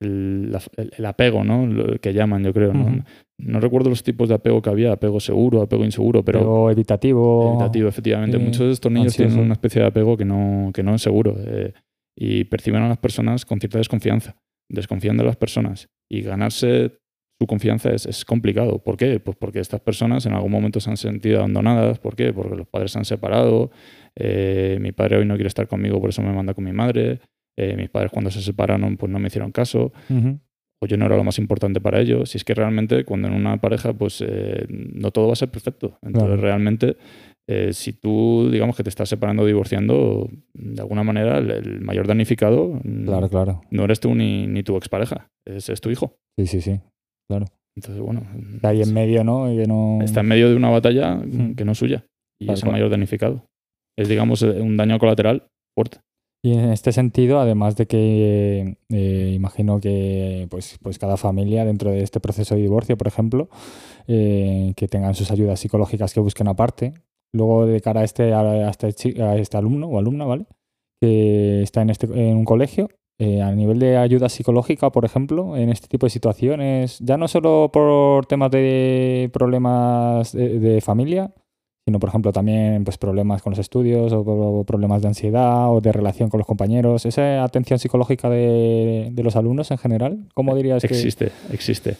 el, 0.00 1.04
apego, 1.04 1.44
¿no? 1.44 1.66
Lo 1.66 1.98
que 1.98 2.14
llaman, 2.14 2.44
yo 2.44 2.54
creo, 2.54 2.72
¿no? 2.72 3.04
No 3.42 3.60
recuerdo 3.60 3.88
los 3.90 4.02
tipos 4.02 4.28
de 4.28 4.34
apego 4.34 4.60
que 4.62 4.70
había, 4.70 4.92
apego 4.92 5.20
seguro, 5.20 5.62
apego 5.62 5.84
inseguro, 5.84 6.24
pero 6.24 6.38
Pero 6.40 6.70
evitativo. 6.70 7.48
evitativo, 7.48 7.88
efectivamente. 7.88 8.36
sí, 8.38 8.42
Muchos 8.44 8.66
de 8.66 8.72
estos 8.72 8.92
niños 8.92 9.06
ansioso. 9.08 9.28
tienen 9.30 9.44
una 9.46 9.54
especie 9.54 9.80
de 9.82 9.88
apego 9.88 10.16
que 10.16 10.24
no, 10.24 10.70
que 10.74 10.82
no 10.82 10.94
es 10.94 11.02
seguro 11.02 11.36
eh, 11.38 11.72
y 12.16 12.44
perciben 12.44 12.82
a 12.82 12.88
las 12.88 12.98
personas 12.98 13.44
con 13.44 13.60
cierta 13.60 13.78
desconfianza. 13.78 14.36
Desconfían 14.68 15.16
de 15.16 15.24
las 15.24 15.36
personas 15.36 15.88
y 16.08 16.22
ganarse 16.22 16.98
su 17.40 17.46
confianza 17.46 17.90
es, 17.92 18.04
es 18.06 18.24
complicado. 18.24 18.78
¿Por 18.84 18.96
qué? 18.96 19.18
Pues 19.20 19.36
porque 19.36 19.60
estas 19.60 19.80
personas 19.80 20.26
en 20.26 20.34
algún 20.34 20.52
momento 20.52 20.78
se 20.80 20.90
han 20.90 20.96
sentido 20.98 21.38
abandonadas. 21.38 21.98
¿Por 21.98 22.14
qué? 22.14 22.32
Porque 22.32 22.54
los 22.54 22.68
padres 22.68 22.92
se 22.92 22.98
han 22.98 23.04
separado. 23.04 23.70
eh, 24.16 24.78
mi 24.80 24.92
padre 24.92 25.16
hoy 25.18 25.24
no 25.26 25.34
quiere 25.34 25.48
estar 25.48 25.66
conmigo, 25.66 26.00
por 26.00 26.10
eso 26.10 26.20
me 26.22 26.32
manda 26.32 26.52
con 26.54 26.64
mi 26.64 26.72
madre. 26.72 27.20
eh, 27.56 27.74
mis 27.76 27.88
padres 27.90 28.10
cuando 28.12 28.30
se 28.30 28.40
separaron 28.42 28.96
pues 28.96 29.10
no 29.10 29.18
me 29.18 29.26
hicieron 29.26 29.50
caso 29.52 29.92
Ujú. 30.08 30.38
O 30.82 30.86
yo 30.86 30.96
no 30.96 31.06
era 31.06 31.16
lo 31.16 31.24
más 31.24 31.38
importante 31.38 31.80
para 31.80 32.00
ellos. 32.00 32.30
Si 32.30 32.38
es 32.38 32.44
que 32.44 32.54
realmente 32.54 33.04
cuando 33.04 33.28
en 33.28 33.34
una 33.34 33.58
pareja, 33.60 33.92
pues 33.92 34.22
eh, 34.26 34.66
no 34.68 35.10
todo 35.10 35.26
va 35.26 35.34
a 35.34 35.36
ser 35.36 35.50
perfecto. 35.50 35.98
Entonces, 36.02 36.28
Claro. 36.28 36.40
realmente, 36.42 36.96
eh, 37.48 37.72
si 37.72 37.92
tú, 37.92 38.48
digamos 38.50 38.76
que 38.76 38.82
te 38.82 38.88
estás 38.88 39.08
separando 39.08 39.42
o 39.42 39.46
divorciando, 39.46 40.28
de 40.54 40.80
alguna 40.80 41.02
manera, 41.04 41.38
el, 41.38 41.50
el 41.50 41.80
mayor 41.80 42.06
damnificado 42.06 42.80
mm, 42.82 43.04
Claro, 43.04 43.28
claro. 43.28 43.60
no 43.70 43.84
eres 43.84 44.00
tú 44.00 44.14
ni, 44.14 44.46
ni 44.46 44.62
tu 44.62 44.76
expareja, 44.76 45.28
es, 45.46 45.68
es 45.68 45.80
tu 45.80 45.90
hijo. 45.90 46.16
Sí, 46.38 46.46
sí, 46.46 46.60
sí. 46.60 46.80
Entonces, 47.76 48.02
bueno, 48.02 48.26
Está 48.54 48.68
ahí 48.70 48.82
en 48.82 48.92
medio, 48.92 49.22
¿no? 49.24 49.52
Y 49.52 49.56
que 49.58 49.66
no... 49.66 50.00
está 50.02 50.20
en 50.20 50.26
medio 50.26 50.48
de 50.50 50.56
una 50.56 50.70
batalla 50.70 51.14
Mm. 51.16 51.54
que 51.54 51.64
no 51.64 51.72
es 51.72 51.78
suya 51.78 52.04
y 52.40 52.50
es 52.50 52.62
el 52.62 52.70
mayor 52.72 52.90
damnificado. 52.90 53.44
Es, 53.98 54.08
digamos, 54.08 54.42
eh, 54.42 54.60
un 54.60 54.76
daño 54.76 54.98
colateral 54.98 55.46
fuerte. 55.76 55.98
Y 56.42 56.54
en 56.54 56.70
este 56.72 56.92
sentido, 56.92 57.38
además 57.38 57.76
de 57.76 57.86
que 57.86 58.78
eh, 58.88 59.32
imagino 59.34 59.78
que 59.78 60.46
pues, 60.50 60.78
pues 60.82 60.98
cada 60.98 61.18
familia 61.18 61.66
dentro 61.66 61.90
de 61.90 62.02
este 62.02 62.18
proceso 62.18 62.54
de 62.54 62.62
divorcio, 62.62 62.96
por 62.96 63.08
ejemplo, 63.08 63.50
eh, 64.06 64.72
que 64.74 64.88
tengan 64.88 65.14
sus 65.14 65.30
ayudas 65.30 65.60
psicológicas 65.60 66.14
que 66.14 66.20
busquen 66.20 66.48
aparte. 66.48 66.94
Luego, 67.32 67.66
de 67.66 67.80
cara 67.80 68.00
a 68.00 68.04
este, 68.04 68.32
a 68.32 68.70
este, 68.70 69.22
a 69.22 69.36
este 69.36 69.56
alumno 69.56 69.86
o 69.88 69.98
alumna, 69.98 70.24
¿vale? 70.24 70.46
Que 71.00 71.62
está 71.62 71.82
en, 71.82 71.90
este, 71.90 72.06
en 72.06 72.38
un 72.38 72.44
colegio, 72.44 72.88
eh, 73.18 73.42
a 73.42 73.52
nivel 73.52 73.78
de 73.78 73.98
ayuda 73.98 74.30
psicológica, 74.30 74.90
por 74.90 75.04
ejemplo, 75.04 75.56
en 75.56 75.68
este 75.68 75.88
tipo 75.88 76.06
de 76.06 76.10
situaciones, 76.10 76.98
ya 77.00 77.18
no 77.18 77.28
solo 77.28 77.70
por 77.70 78.26
temas 78.26 78.50
de 78.50 79.30
problemas 79.32 80.32
de 80.32 80.80
familia, 80.80 81.32
sino 81.90 81.98
por 81.98 82.08
ejemplo 82.08 82.32
también 82.32 82.84
pues 82.84 82.96
problemas 82.98 83.42
con 83.42 83.50
los 83.50 83.58
estudios 83.58 84.12
o, 84.12 84.20
o 84.20 84.64
problemas 84.64 85.02
de 85.02 85.08
ansiedad 85.08 85.72
o 85.74 85.80
de 85.80 85.90
relación 85.90 86.30
con 86.30 86.38
los 86.38 86.46
compañeros. 86.46 87.04
Esa 87.04 87.42
atención 87.42 87.80
psicológica 87.80 88.30
de, 88.30 89.08
de 89.10 89.22
los 89.24 89.34
alumnos 89.34 89.72
en 89.72 89.78
general, 89.78 90.28
¿cómo 90.34 90.54
dirías 90.54 90.82
que 90.82 90.86
Existe, 90.86 91.32
existe. 91.52 91.96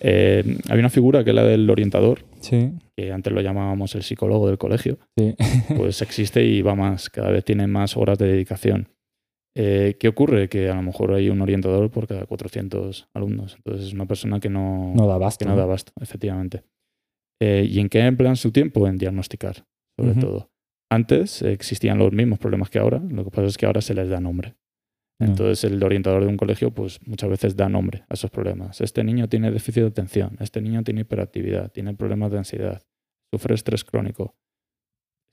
Eh, 0.00 0.58
hay 0.68 0.78
una 0.78 0.90
figura 0.90 1.24
que 1.24 1.30
es 1.30 1.36
la 1.36 1.42
del 1.44 1.68
orientador, 1.68 2.20
Sí, 2.40 2.70
que 2.96 3.12
antes 3.12 3.32
lo 3.32 3.40
llamábamos 3.40 3.94
el 3.96 4.04
psicólogo 4.04 4.46
del 4.46 4.58
colegio. 4.58 4.98
sí. 5.18 5.34
pues 5.76 6.00
existe 6.02 6.44
y 6.44 6.62
va 6.62 6.76
más, 6.76 7.10
cada 7.10 7.30
vez 7.30 7.44
tiene 7.44 7.66
más 7.66 7.96
horas 7.96 8.18
de 8.18 8.28
dedicación. 8.28 8.88
Eh, 9.56 9.96
¿Qué 9.98 10.08
ocurre? 10.08 10.48
Que 10.48 10.70
a 10.70 10.74
lo 10.76 10.82
mejor 10.82 11.12
hay 11.14 11.28
un 11.30 11.40
orientador 11.40 11.90
por 11.90 12.06
cada 12.06 12.24
400 12.26 13.08
alumnos. 13.12 13.54
Entonces 13.56 13.88
es 13.88 13.92
una 13.92 14.06
persona 14.06 14.38
que 14.40 14.48
no, 14.48 14.92
no 14.94 15.06
da 15.06 15.16
abasto. 15.16 15.44
que 15.44 15.50
no 15.50 15.56
da 15.56 15.64
abasto, 15.64 15.92
efectivamente. 16.00 16.62
Eh, 17.44 17.66
¿Y 17.68 17.80
en 17.80 17.88
qué 17.88 17.98
emplean 17.98 18.36
su 18.36 18.52
tiempo? 18.52 18.86
En 18.86 18.98
diagnosticar, 18.98 19.66
sobre 19.98 20.14
todo. 20.14 20.52
antes 20.88 21.42
existían 21.42 21.98
los 21.98 22.12
mismos 22.12 22.38
problemas 22.38 22.70
que 22.70 22.78
ahora, 22.78 23.00
lo 23.00 23.24
que 23.24 23.30
pasa 23.30 23.46
es 23.46 23.58
que 23.58 23.66
ahora 23.66 23.80
se 23.80 23.94
les 23.94 24.08
da 24.08 24.20
nombre. 24.20 24.54
Entonces 25.18 25.64
el 25.64 25.82
orientador 25.82 26.22
de 26.22 26.28
un 26.28 26.36
colegio 26.36 26.72
pues 26.72 27.00
muchas 27.04 27.30
veces 27.30 27.56
da 27.56 27.68
nombre 27.68 28.04
a 28.08 28.14
esos 28.14 28.30
problemas. 28.30 28.80
Este 28.80 29.02
niño 29.02 29.28
tiene 29.28 29.50
déficit 29.50 29.82
de 29.82 29.88
atención, 29.88 30.36
este 30.38 30.60
niño 30.60 30.84
tiene 30.84 31.00
hiperactividad, 31.00 31.72
tiene 31.72 31.94
problemas 31.94 32.30
de 32.30 32.38
ansiedad, 32.38 32.82
sufre 33.32 33.54
estrés 33.54 33.82
crónico, 33.82 34.36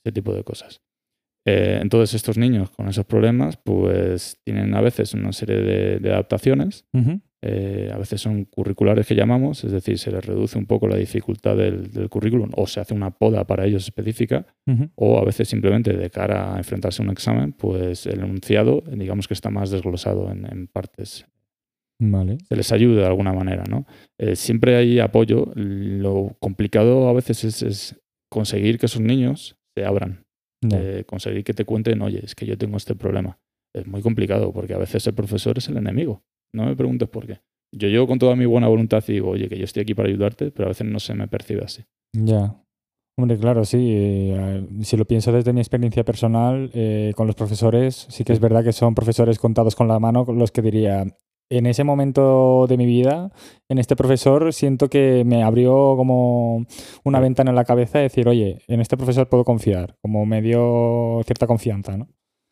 ese 0.04 0.12
tipo 0.12 0.34
de 0.34 0.44
cosas. 0.44 0.82
Eh, 1.46 1.78
entonces 1.80 2.16
estos 2.16 2.40
niños 2.40 2.72
con 2.72 2.88
esos 2.88 3.06
problemas 3.06 3.58
pues 3.58 4.40
tienen 4.44 4.74
a 4.74 4.82
veces 4.82 5.14
una 5.14 5.32
serie 5.32 6.00
de, 6.00 6.12
adaptaciones, 6.12 6.86
eh, 7.42 7.90
a 7.94 7.98
veces 7.98 8.20
son 8.20 8.46
curriculares 8.46 9.08
que 9.08 9.16
llamamos, 9.16 9.64
es 9.64 9.72
decir, 9.72 9.98
se 9.98 10.12
les 10.12 10.26
reduce 10.26 10.58
un 10.58 10.66
poco 10.66 10.88
la 10.88 10.98
dificultad 10.98 11.56
del, 11.56 12.10
currículum 12.10 12.50
o 12.56 12.68
se 12.68 12.80
hace 12.80 12.94
una 12.94 13.12
poda 13.12 13.46
para 13.46 13.66
ellos 13.66 13.84
específica 13.84 14.46
o 14.96 15.18
a 15.18 15.24
veces 15.24 15.48
simplemente 15.48 15.94
de 15.94 16.10
cara 16.10 16.56
a 16.56 16.58
enfrentarse 16.58 17.02
a 17.02 17.06
un 17.06 17.12
examen 17.12 17.54
pues 17.54 18.06
el 18.06 18.20
enunciado 18.20 18.84
digamos 18.92 19.28
que 19.28 19.34
está 19.34 19.50
más 19.50 19.72
desglosado 19.72 20.32
en, 20.32 20.68
partes 20.68 21.26
Vale. 22.02 22.38
Se 22.48 22.56
les 22.56 22.72
ayuda 22.72 23.02
de 23.02 23.08
alguna 23.08 23.34
manera, 23.34 23.64
¿no? 23.70 23.86
Eh, 24.18 24.38
siempre 24.38 24.78
hay 24.78 25.00
apoyo. 25.00 25.52
Lo 25.56 26.38
complicado 26.40 27.10
a 27.10 27.14
veces 27.14 27.44
es 27.62 28.00
conseguir 28.30 28.80
que 28.80 28.86
esos 28.86 29.02
niños 29.02 29.58
se 29.76 29.84
abran 29.84 30.24
conseguir 31.06 31.44
que 31.44 31.54
te 31.54 31.66
cuenten, 31.66 32.02
oye, 32.02 32.22
es 32.24 32.36
que 32.36 32.46
yo 32.46 32.58
tengo 32.58 32.78
este 32.78 32.96
problema. 32.96 33.40
Es 33.74 33.86
muy 33.88 34.02
complicado 34.02 34.52
porque 34.52 34.74
a 34.74 34.78
veces 34.78 35.06
el 35.08 35.14
profesor 35.14 35.58
es 35.58 35.68
el 35.70 35.78
enemigo. 35.78 36.24
No 36.54 36.66
me 36.66 36.76
preguntes 36.76 37.10
por 37.10 37.26
qué. 37.26 37.40
Yo 37.72 37.88
llego 37.88 38.08
con 38.08 38.20
toda 38.20 38.36
mi 38.36 38.46
buena 38.46 38.68
voluntad 38.68 39.04
y 39.08 39.14
digo, 39.14 39.30
oye, 39.30 39.48
que 39.48 39.58
yo 39.58 39.66
estoy 39.66 39.84
aquí 39.84 39.94
para 39.94 40.10
ayudarte, 40.10 40.52
pero 40.52 40.68
a 40.68 40.70
veces 40.70 40.88
no 40.88 41.00
se 41.00 41.14
me 41.14 41.28
percibe 41.28 41.64
así. 41.64 41.84
Ya. 42.14 42.56
Hombre, 43.18 43.38
claro, 43.38 43.66
sí. 43.66 43.92
Eh, 43.94 44.66
si 44.82 44.98
lo 44.98 45.06
pienso 45.06 45.32
desde 45.32 45.54
mi 45.54 45.60
experiencia 45.60 46.04
personal 46.04 46.72
eh, 46.74 47.14
con 47.16 47.28
los 47.28 47.36
profesores, 47.36 48.08
sí 48.10 48.24
que 48.24 48.34
es 48.34 48.40
verdad 48.40 48.64
que 48.64 48.72
son 48.72 48.96
profesores 48.96 49.38
contados 49.38 49.76
con 49.76 49.88
la 49.88 50.00
mano 50.00 50.26
los 50.30 50.52
que 50.52 50.62
diría, 50.62 51.06
en 51.52 51.66
ese 51.66 51.84
momento 51.84 52.68
de 52.68 52.78
mi 52.78 52.86
vida, 52.86 53.32
en 53.70 53.80
este 53.80 53.96
profesor, 53.96 54.54
siento 54.54 54.88
que 54.90 55.24
me 55.26 55.44
abrió 55.44 55.96
como 55.98 56.66
una 57.04 57.20
ventana 57.20 57.50
en 57.50 57.56
la 57.56 57.66
cabeza 57.66 57.98
de 57.98 58.04
decir, 58.04 58.28
oye, 58.28 58.62
en 58.68 58.82
este 58.82 58.98
profesor 58.98 59.28
puedo 59.28 59.44
confiar, 59.44 59.98
como 60.02 60.26
me 60.26 60.42
dio 60.42 61.22
cierta 61.26 61.48
confianza, 61.48 61.98
¿no? 61.98 62.08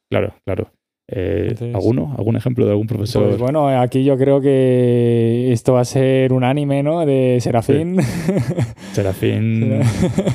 Claro, 0.10 0.34
claro. 0.46 0.72
Eh, 1.10 1.72
¿Alguno? 1.74 2.14
¿Algún 2.18 2.36
ejemplo 2.36 2.66
de 2.66 2.72
algún 2.72 2.88
profesor? 2.88 3.28
Pues 3.28 3.40
bueno, 3.40 3.70
aquí 3.70 4.04
yo 4.04 4.18
creo 4.18 4.42
que 4.42 5.54
esto 5.54 5.74
va 5.74 5.82
a 5.82 5.86
ser 5.86 6.34
un 6.34 6.44
anime, 6.44 6.84
¿no? 6.84 7.06
De 7.06 7.38
Serafín. 7.40 7.98
Serafín, 8.92 9.80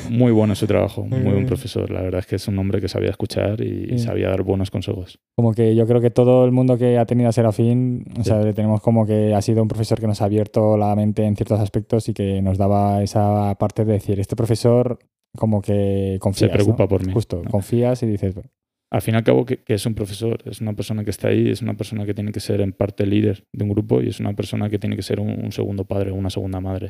muy 0.09 0.31
bueno 0.31 0.55
su 0.55 0.65
trabajo, 0.65 1.03
muy 1.05 1.31
buen 1.31 1.45
profesor. 1.45 1.91
La 1.91 2.01
verdad 2.01 2.21
es 2.21 2.25
que 2.25 2.37
es 2.37 2.47
un 2.47 2.57
hombre 2.57 2.81
que 2.81 2.87
sabía 2.87 3.11
escuchar 3.11 3.61
y, 3.61 3.99
sabía 3.99 4.29
dar 4.29 4.41
buenos 4.41 4.71
consejos. 4.71 5.19
Como 5.35 5.53
que 5.53 5.75
yo 5.75 5.85
creo 5.85 6.01
que 6.01 6.09
todo 6.09 6.43
el 6.43 6.51
mundo 6.51 6.77
que 6.77 6.97
ha 6.97 7.05
tenido 7.05 7.29
a 7.29 7.33
Serafín, 7.33 8.05
o 8.19 8.23
sea, 8.23 8.41
tenemos 8.53 8.81
como 8.81 9.05
que 9.05 9.35
ha 9.35 9.41
sido 9.43 9.61
un 9.61 9.67
profesor 9.67 9.99
que 9.99 10.07
nos 10.07 10.21
ha 10.21 10.25
abierto 10.25 10.75
la 10.75 10.95
mente 10.95 11.23
en 11.23 11.35
ciertos 11.35 11.59
aspectos 11.59 12.09
y 12.09 12.13
que 12.13 12.41
nos 12.41 12.57
daba 12.57 13.03
esa 13.03 13.53
parte 13.59 13.85
de 13.85 13.93
decir, 13.93 14.19
este 14.19 14.35
profesor 14.35 14.97
como 15.37 15.61
que 15.61 16.17
confías. 16.19 16.51
Se 16.51 16.53
preocupa 16.53 16.87
por 16.87 17.05
mí. 17.05 17.13
Justo, 17.13 17.41
confías 17.49 18.01
y 18.01 18.07
dices, 18.07 18.35
al 18.93 19.01
fin 19.01 19.15
y 19.15 19.17
al 19.17 19.23
cabo, 19.23 19.43
que, 19.43 19.63
es 19.65 19.85
un 19.87 19.95
profesor, 19.95 20.37
es 20.45 20.61
una 20.61 20.73
persona 20.73 21.03
que 21.03 21.09
está 21.09 21.29
ahí, 21.29 21.49
es 21.49 21.63
una 21.63 21.73
persona 21.73 22.05
que 22.05 22.13
tiene 22.13 22.31
que 22.31 22.39
ser 22.39 22.61
en 22.61 22.73
parte 22.73 23.07
líder 23.07 23.43
de 23.51 23.63
un 23.63 23.71
grupo 23.71 24.03
y 24.03 24.09
es 24.09 24.19
una 24.19 24.33
persona 24.33 24.69
que 24.69 24.77
tiene 24.77 24.95
que 24.95 25.01
ser 25.01 25.19
un, 25.19 25.51
segundo 25.51 25.85
padre 25.85 26.11
o 26.11 26.15
una 26.15 26.29
segunda 26.29 26.59
madre. 26.59 26.89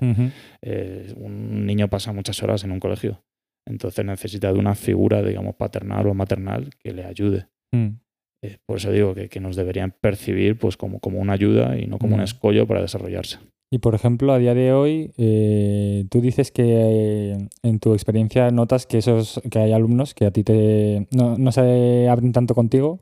Eh, 0.62 1.14
un 1.16 1.66
niño 1.66 1.90
pasa 1.90 2.12
muchas 2.12 2.44
horas 2.44 2.66
en 2.66 2.72
un 2.72 2.82
colegio, 2.82 3.24
entonces 3.66 4.04
necesita 4.04 4.52
de 4.52 4.60
una 4.60 4.76
figura, 4.76 5.24
digamos, 5.24 5.56
paternal 5.56 6.06
o 6.08 6.14
maternal 6.14 6.72
que 6.78 6.92
le 6.92 7.06
ayude. 7.06 7.48
Eh, 7.72 8.58
por 8.66 8.78
eso 8.78 8.92
digo 8.92 9.16
que, 9.16 9.40
nos 9.40 9.56
deberían 9.56 9.92
percibir 9.92 10.58
pues, 10.58 10.76
como, 10.76 11.00
como 11.00 11.20
una 11.20 11.32
ayuda 11.32 11.78
y 11.80 11.88
no 11.88 12.00
como 12.00 12.16
un 12.16 12.22
mm. 12.22 12.26
escollo 12.26 12.68
para 12.68 12.82
desarrollarse. 12.82 13.40
Y 13.74 13.80
por 13.80 13.96
ejemplo, 13.96 14.34
a 14.34 14.38
día 14.38 14.54
de 14.54 14.72
hoy, 14.72 15.14
eh, 15.18 16.06
tú 16.12 16.22
dices 16.22 16.52
que 16.52 16.64
eh, 16.64 17.50
en 17.64 17.80
tu 17.80 17.94
experiencia 17.94 18.52
notas 18.52 18.86
que 18.86 19.00
esos, 19.00 19.42
que 19.50 19.58
hay 19.58 19.72
alumnos 19.72 20.14
que 20.14 20.28
a 20.28 20.32
ti 20.32 20.44
te 20.44 21.08
no, 21.10 21.52
se 21.52 22.08
abren 22.08 22.34
tanto 22.34 22.54
contigo. 22.54 23.00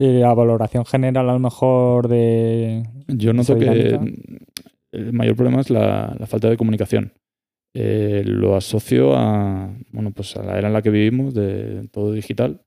Y 0.00 0.14
la 0.14 0.34
valoración 0.34 0.84
general 0.84 1.30
a 1.30 1.34
lo 1.34 1.38
mejor 1.38 2.08
de. 2.08 2.82
Yo 3.06 3.32
noto 3.32 3.56
que 3.56 4.00
el 4.90 5.12
mayor 5.12 5.36
problema 5.36 5.60
es 5.60 5.70
la, 5.70 6.16
falta 6.26 6.50
de 6.50 6.56
comunicación. 6.56 7.12
Eh, 7.76 8.24
lo 8.26 8.56
asocio 8.56 9.14
a 9.14 9.72
bueno, 9.92 10.10
pues 10.10 10.36
a 10.36 10.42
la 10.42 10.58
era 10.58 10.66
en 10.66 10.74
la 10.74 10.82
que 10.82 10.90
vivimos, 10.90 11.34
de 11.34 11.86
todo 11.92 12.12
digital, 12.12 12.62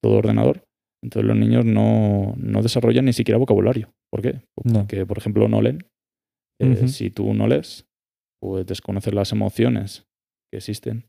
todo 0.00 0.14
ordenador. 0.16 0.64
Entonces 1.00 1.28
los 1.28 1.36
niños 1.36 1.64
no, 1.64 2.34
no, 2.38 2.60
desarrollan 2.60 3.04
ni 3.04 3.12
siquiera 3.12 3.38
vocabulario. 3.38 3.92
¿Por 4.10 4.20
qué? 4.20 4.40
Porque, 4.56 5.06
por 5.06 5.18
ejemplo, 5.18 5.46
no 5.46 5.62
leen 5.62 5.78
eh, 6.62 6.88
si 6.88 7.10
tú 7.10 7.34
no 7.34 7.46
lees, 7.46 7.86
pues 8.40 8.66
desconoces 8.66 9.14
las 9.14 9.32
emociones 9.32 10.06
que 10.50 10.58
existen. 10.58 11.08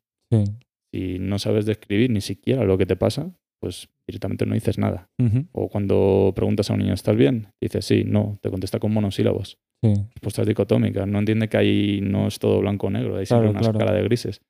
Si 0.92 1.20
no 1.20 1.40
sabes 1.40 1.66
describir 1.66 2.10
ni 2.10 2.22
siquiera 2.22 2.64
lo 2.64 2.78
que 2.78 2.86
te 2.86 2.96
pasa, 2.96 3.36
pues 3.60 3.90
directamente 4.08 4.46
no 4.46 4.56
dices 4.56 4.78
nada. 4.78 5.10
O 5.52 5.70
cuando 5.70 6.34
preguntas 6.36 6.70
a 6.70 6.74
un 6.74 6.80
niño, 6.80 6.94
¿estás 6.94 7.16
bien? 7.16 7.48
Dices 7.62 7.86
sí, 7.86 8.04
no, 8.06 8.38
te 8.42 8.50
contesta 8.50 8.80
con 8.80 8.94
monosílabos. 8.94 9.58
Sí. 9.82 9.94
Respuestas 10.16 10.48
dicotómicas. 10.48 11.08
No 11.08 11.20
entiende 11.20 11.50
que 11.50 11.58
ahí 11.58 12.00
no 12.02 12.28
es 12.28 12.40
todo 12.40 12.60
blanco 12.60 12.88
o 12.88 12.90
negro, 12.90 13.18
hay 13.18 13.26
siempre 13.26 13.50
una 13.50 13.62
escala 13.62 13.94
de 13.94 14.04
grises. 14.04 14.42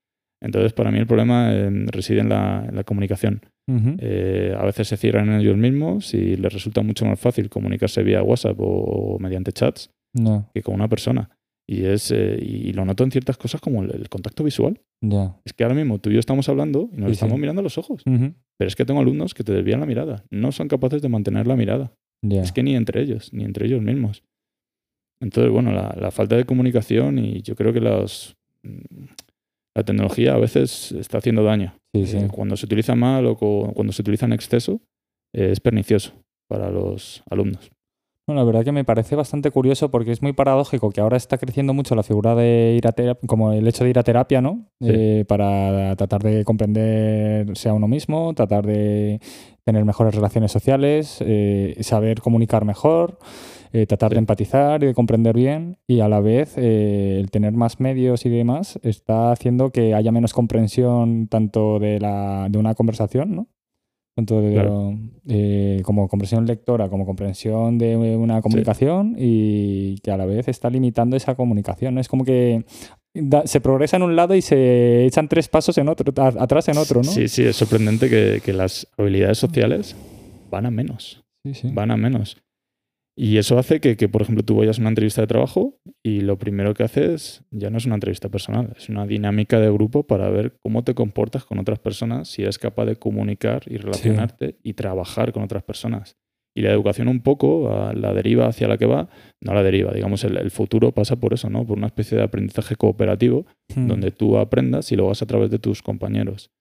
Entonces, 0.42 0.74
para 0.74 0.92
mí 0.92 1.00
el 1.00 1.08
problema 1.08 1.54
eh, 1.54 1.70
reside 1.88 2.20
en 2.20 2.30
la, 2.30 2.84
comunicación. 2.86 3.42
Eh, 4.00 4.54
a 4.58 4.66
veces 4.66 4.90
se 4.90 4.98
cierran 4.98 5.30
en 5.30 5.40
ellos 5.40 5.56
mismos 5.56 6.14
y 6.14 6.36
les 6.36 6.52
resulta 6.52 6.82
mucho 6.82 7.06
más 7.06 7.18
fácil 7.18 7.50
comunicarse 7.50 8.04
vía 8.04 8.22
WhatsApp 8.22 8.58
o 8.60 9.18
mediante 9.20 9.54
chats 9.54 9.90
que 10.54 10.62
con 10.62 10.76
una 10.76 10.88
persona. 10.88 11.30
Y, 11.68 11.86
es, 11.86 12.12
eh, 12.12 12.38
y 12.42 12.74
lo 12.74 12.84
noto 12.84 13.04
en 13.04 13.12
ciertas 13.12 13.38
cosas 13.38 13.62
como 13.62 13.84
el, 13.84 14.10
contacto 14.10 14.44
visual. 14.44 14.82
Es 15.46 15.54
que 15.54 15.64
ahora 15.64 15.76
mismo 15.76 16.00
tú 16.00 16.10
y 16.10 16.14
yo 16.14 16.20
estamos 16.20 16.50
hablando 16.50 16.90
y 16.94 16.98
nos 16.98 17.12
estamos 17.12 17.40
mirando 17.40 17.62
a 17.62 17.64
los 17.64 17.78
ojos. 17.78 18.04
Pero 18.06 18.68
es 18.68 18.76
que 18.76 18.86
tengo 18.86 19.00
alumnos 19.00 19.34
que 19.34 19.44
te 19.44 19.54
desvían 19.54 19.80
la 19.80 19.86
mirada. 19.86 20.26
No 20.30 20.52
son 20.52 20.68
capaces 20.68 21.02
de 21.02 21.10
mantener 21.10 21.48
la 21.48 21.56
mirada. 21.56 21.94
Es 22.30 22.52
que 22.52 22.64
ni 22.64 22.76
entre 22.76 23.02
ellos, 23.02 23.34
ni 23.34 23.44
entre 23.44 23.66
ellos 23.66 23.82
mismos. 23.82 24.24
Entonces, 25.22 25.52
bueno, 25.52 25.72
la, 25.72 26.12
falta 26.12 26.36
de 26.36 26.46
comunicación 26.46 27.18
y 27.18 27.42
yo 27.42 27.56
creo 27.56 27.72
que 27.72 27.80
los, 27.80 28.36
mm, 28.64 29.06
la 29.76 29.84
tecnología 29.84 30.34
a 30.34 30.38
veces 30.38 30.92
está 30.92 31.20
haciendo 31.20 31.44
daño. 31.44 31.76
Eh, 31.94 32.28
cuando 32.32 32.58
se 32.58 32.66
utiliza 32.66 32.96
mal 32.96 33.26
o 33.26 33.38
cuando 33.38 33.94
se 33.94 34.02
utiliza 34.02 34.26
en 34.26 34.34
exceso, 34.34 34.82
eh, 35.34 35.52
es 35.52 35.60
pernicioso 35.60 36.14
para 36.50 36.70
los 36.70 37.24
alumnos. 37.30 37.72
Bueno, 38.26 38.40
la 38.40 38.46
verdad 38.46 38.64
que 38.64 38.72
me 38.72 38.86
parece 38.86 39.18
bastante 39.18 39.52
curioso 39.52 39.92
porque 39.92 40.14
es 40.14 40.22
muy 40.22 40.32
paradójico 40.32 40.92
que 40.92 41.02
ahora 41.02 41.18
está 41.18 41.38
creciendo 41.38 41.74
mucho 41.74 41.94
la 41.94 42.04
figura 42.04 42.36
de 42.36 42.74
ir 42.78 42.88
a 42.88 42.94
terapia, 42.94 43.28
como 43.28 43.52
el 43.52 43.68
hecho 43.68 43.84
de 43.84 43.90
ir 43.90 44.00
a 44.00 44.04
terapia, 44.04 44.40
¿no? 44.42 44.66
Eh, 44.80 45.26
para 45.28 45.94
tratar 45.98 46.24
de 46.24 46.46
comprenderse 46.46 47.68
a 47.68 47.74
uno 47.74 47.90
mismo, 47.90 48.34
tratar 48.34 48.66
de 48.66 49.20
tener 49.66 49.84
mejores 49.84 50.16
relaciones 50.16 50.54
sociales, 50.54 51.18
eh, 51.20 51.76
saber 51.82 52.22
comunicar 52.22 52.64
mejor, 52.64 53.20
eh, 53.74 53.86
tratar 53.88 54.14
de 54.14 54.20
empatizar 54.20 54.82
y 54.84 54.88
de 54.88 54.94
comprender 54.94 55.36
bien 55.36 55.78
y 55.86 56.00
a 56.00 56.08
la 56.08 56.22
vez 56.22 56.58
el 56.58 57.30
tener 57.30 57.52
más 57.52 57.82
medios 57.82 58.26
y 58.26 58.30
demás 58.30 58.80
está 58.84 59.34
haciendo 59.34 59.72
que 59.72 59.96
haya 59.96 60.14
menos 60.14 60.32
comprensión 60.34 61.28
tanto 61.28 61.78
de, 61.78 62.00
la, 62.00 62.48
de 62.50 62.58
una 62.58 62.74
conversación, 62.74 63.36
¿no? 63.36 63.48
Tanto 64.16 64.42
de, 64.42 65.82
como 65.84 66.08
comprensión 66.08 66.46
lectora 66.46 66.88
como 66.90 67.06
comprensión 67.06 67.78
de 67.78 67.96
una 67.96 68.42
comunicación 68.42 69.16
y 69.18 69.98
que 70.00 70.12
a 70.12 70.18
la 70.18 70.26
vez 70.26 70.48
está 70.48 70.70
limitando 70.70 71.18
esa 71.18 71.36
comunicación. 71.36 71.98
Es 71.98 72.08
como 72.08 72.24
que 72.24 72.64
se 73.46 73.62
progresa 73.62 73.98
en 73.98 74.04
un 74.04 74.16
lado 74.16 74.36
y 74.36 74.42
se 74.42 75.06
echan 75.06 75.28
tres 75.28 75.48
pasos 75.48 75.78
en 75.78 75.88
otro, 75.88 76.14
atrás 76.40 76.68
en 76.68 76.78
otro, 76.78 77.02
¿no? 77.02 77.12
Sí, 77.12 77.28
sí, 77.28 77.44
es 77.44 77.56
sorprendente 77.56 78.10
que, 78.10 78.42
que 78.44 78.54
las 78.54 78.88
habilidades 78.98 79.38
sociales 79.38 79.96
van 80.50 80.66
a 80.66 80.72
menos. 80.72 81.24
Sí, 81.44 81.54
sí. 81.54 81.70
Van 81.74 81.92
a 81.92 81.98
menos. 81.98 82.43
Y 83.16 83.38
eso 83.38 83.60
hace 83.60 83.80
que, 83.80 83.96
que, 83.96 84.10
por 84.10 84.24
ejemplo, 84.24 84.44
tú 84.44 84.56
vayas 84.56 84.80
a 84.80 84.82
una 84.82 84.90
entrevista 84.90 85.22
de 85.22 85.28
trabajo 85.28 85.80
y 86.02 86.22
lo 86.22 86.40
primero 86.40 86.74
que 86.74 86.84
haces 86.84 87.44
ya 87.52 87.70
no 87.70 87.78
es 87.78 87.86
una 87.86 87.96
entrevista 87.96 88.30
personal, 88.30 88.74
es 88.76 88.90
una 88.90 89.06
dinámica 89.06 89.60
de 89.60 89.72
grupo 89.72 90.08
para 90.08 90.30
ver 90.30 90.58
cómo 90.64 90.84
te 90.84 90.96
comportas 90.96 91.46
con 91.46 91.60
otras 91.60 91.78
personas, 91.78 92.28
si 92.28 92.42
eres 92.42 92.58
capaz 92.58 92.86
de 92.86 92.96
comunicar 92.96 93.62
y 93.68 93.78
relacionarte 93.78 94.58
y 94.64 94.74
trabajar 94.74 95.32
con 95.32 95.44
otras 95.44 95.62
personas. 95.62 96.18
Y 96.56 96.62
la 96.62 96.72
educación 96.72 97.08
un 97.08 97.22
poco, 97.22 97.72
a 97.72 97.94
la 97.94 98.14
deriva 98.14 98.48
hacia 98.48 98.68
la 98.68 98.78
que 98.78 98.86
va, 98.86 99.10
no 99.42 99.54
la 99.54 99.64
deriva, 99.64 99.92
digamos, 99.92 100.24
el, 100.24 100.52
futuro 100.52 100.92
pasa 100.92 101.16
por 101.16 101.34
eso, 101.34 101.50
¿no? 101.50 101.66
Por 101.66 101.78
una 101.78 101.88
especie 101.88 102.18
de 102.18 102.24
aprendizaje 102.24 102.76
cooperativo 102.76 103.46
hmm. 103.76 103.88
donde 103.88 104.12
tú 104.12 104.38
aprendas 104.38 104.92
y 104.92 104.96
lo 104.96 105.06
hagas 105.06 105.22
a 105.22 105.26
través 105.28 105.50
de 105.52 105.60
tus 105.60 105.82
compañeros. 105.82 106.52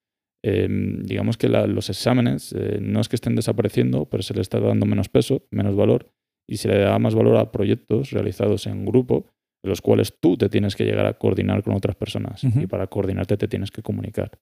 Em, 0.45 1.03
digamos 1.03 1.37
que 1.37 1.49
los 1.49 1.89
exámenes 1.89 2.53
eh, 2.53 2.79
no 2.81 3.01
es 3.01 3.09
que 3.09 3.17
estén 3.17 3.37
desapareciendo, 3.37 4.07
pero 4.07 4.23
se 4.23 4.35
les 4.35 4.43
está 4.43 4.61
dando 4.61 4.87
menos 4.87 5.09
peso, 5.09 5.47
menos 5.51 5.77
valor 5.77 6.11
y 6.49 6.57
se 6.57 6.69
le 6.69 6.79
da 6.79 6.99
más 6.99 7.15
valor 7.15 7.37
a 7.37 7.53
proyectos 7.53 8.11
realizados 8.11 8.67
en 8.67 8.85
grupo, 8.85 9.27
en 9.65 9.71
los 9.71 9.81
cuales 9.81 10.19
tú 10.21 10.37
te 10.37 10.49
tienes 10.49 10.77
que 10.77 10.85
llegar 10.85 11.07
a 11.07 11.15
coordinar 11.15 11.63
con 11.63 11.75
otras 11.75 11.97
personas 11.97 12.43
y 12.45 12.67
para 12.67 12.87
coordinarte 12.89 13.37
te 13.37 13.49
tienes 13.49 13.71
que 13.71 13.83
comunicar. 13.83 14.33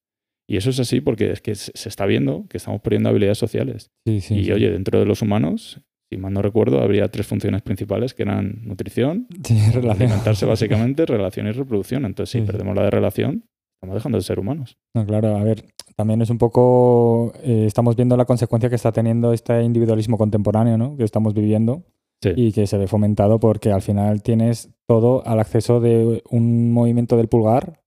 Y 0.49 0.57
eso 0.57 0.71
es 0.71 0.81
así 0.81 1.01
porque 1.01 1.31
es 1.31 1.41
que 1.41 1.55
se 1.55 1.89
está 1.89 2.07
viendo 2.07 2.47
que 2.49 2.57
estamos 2.57 2.81
perdiendo 2.81 3.09
habilidades 3.09 3.39
sociales. 3.39 3.91
Sí, 4.05 4.21
sí, 4.21 4.35
y 4.35 4.45
sí. 4.47 4.53
oye, 4.53 4.71
dentro 4.71 4.99
de 4.99 5.07
los 5.07 5.23
humanos, 5.23 5.81
si 6.11 6.19
mal 6.19 6.33
no 6.33 6.43
recuerdo, 6.43 6.81
habría 6.81 7.07
tres 7.09 7.29
funciones 7.29 7.63
principales 7.63 8.15
que 8.15 8.25
eran 8.25 8.63
nutrición, 8.65 9.29
alimentarse 9.89 10.47
básicamente, 10.47 11.07
relación 11.07 11.47
y 11.47 11.53
reproducción. 11.53 12.05
Entonces, 12.05 12.33
si 12.33 12.45
perdemos 12.45 12.75
la 12.75 12.83
de 12.83 12.91
relación, 12.91 13.45
estamos 13.77 13.95
dejando 13.95 14.19
de 14.19 14.25
ser 14.25 14.41
humanos. 14.41 14.77
No, 14.93 15.07
claro, 15.07 15.37
a 15.37 15.45
ver, 15.45 15.67
también 16.01 16.23
es 16.23 16.31
un 16.31 16.39
poco, 16.39 17.31
eh, 17.43 17.65
estamos 17.67 17.95
viendo 17.95 18.17
la 18.17 18.25
consecuencia 18.25 18.71
que 18.71 18.77
está 18.77 18.91
teniendo 18.91 19.35
este 19.35 19.63
individualismo 19.63 20.17
contemporáneo, 20.17 20.79
¿no? 20.79 20.97
Que 20.97 21.05
estamos 21.05 21.35
viviendo 21.35 21.83
Sí. 22.23 22.31
y 22.37 22.53
que 22.53 22.67
se 22.67 22.79
ve 22.79 22.87
fomentado 22.87 23.39
porque 23.39 23.71
al 23.71 23.83
final 23.83 24.23
tienes 24.23 24.71
todo 24.87 25.23
al 25.27 25.41
acceso 25.41 25.79
de 25.81 26.23
un 26.31 26.73
movimiento 26.73 27.19
del 27.19 27.29
pulgar 27.29 27.81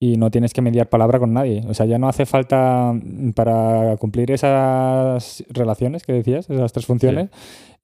y 0.00 0.16
no 0.16 0.32
tienes 0.32 0.52
que 0.52 0.60
mediar 0.60 0.88
palabra 0.88 1.20
con 1.20 1.32
nadie. 1.32 1.62
O 1.68 1.74
sea, 1.74 1.86
ya 1.86 1.98
no 1.98 2.08
hace 2.08 2.26
falta 2.26 2.92
mm, 2.92 3.30
para 3.30 3.96
cumplir 3.98 4.32
esas 4.32 5.44
relaciones 5.50 6.02
que 6.02 6.12
decías, 6.14 6.50
esas 6.50 6.72
tres 6.72 6.86
funciones, 6.86 7.30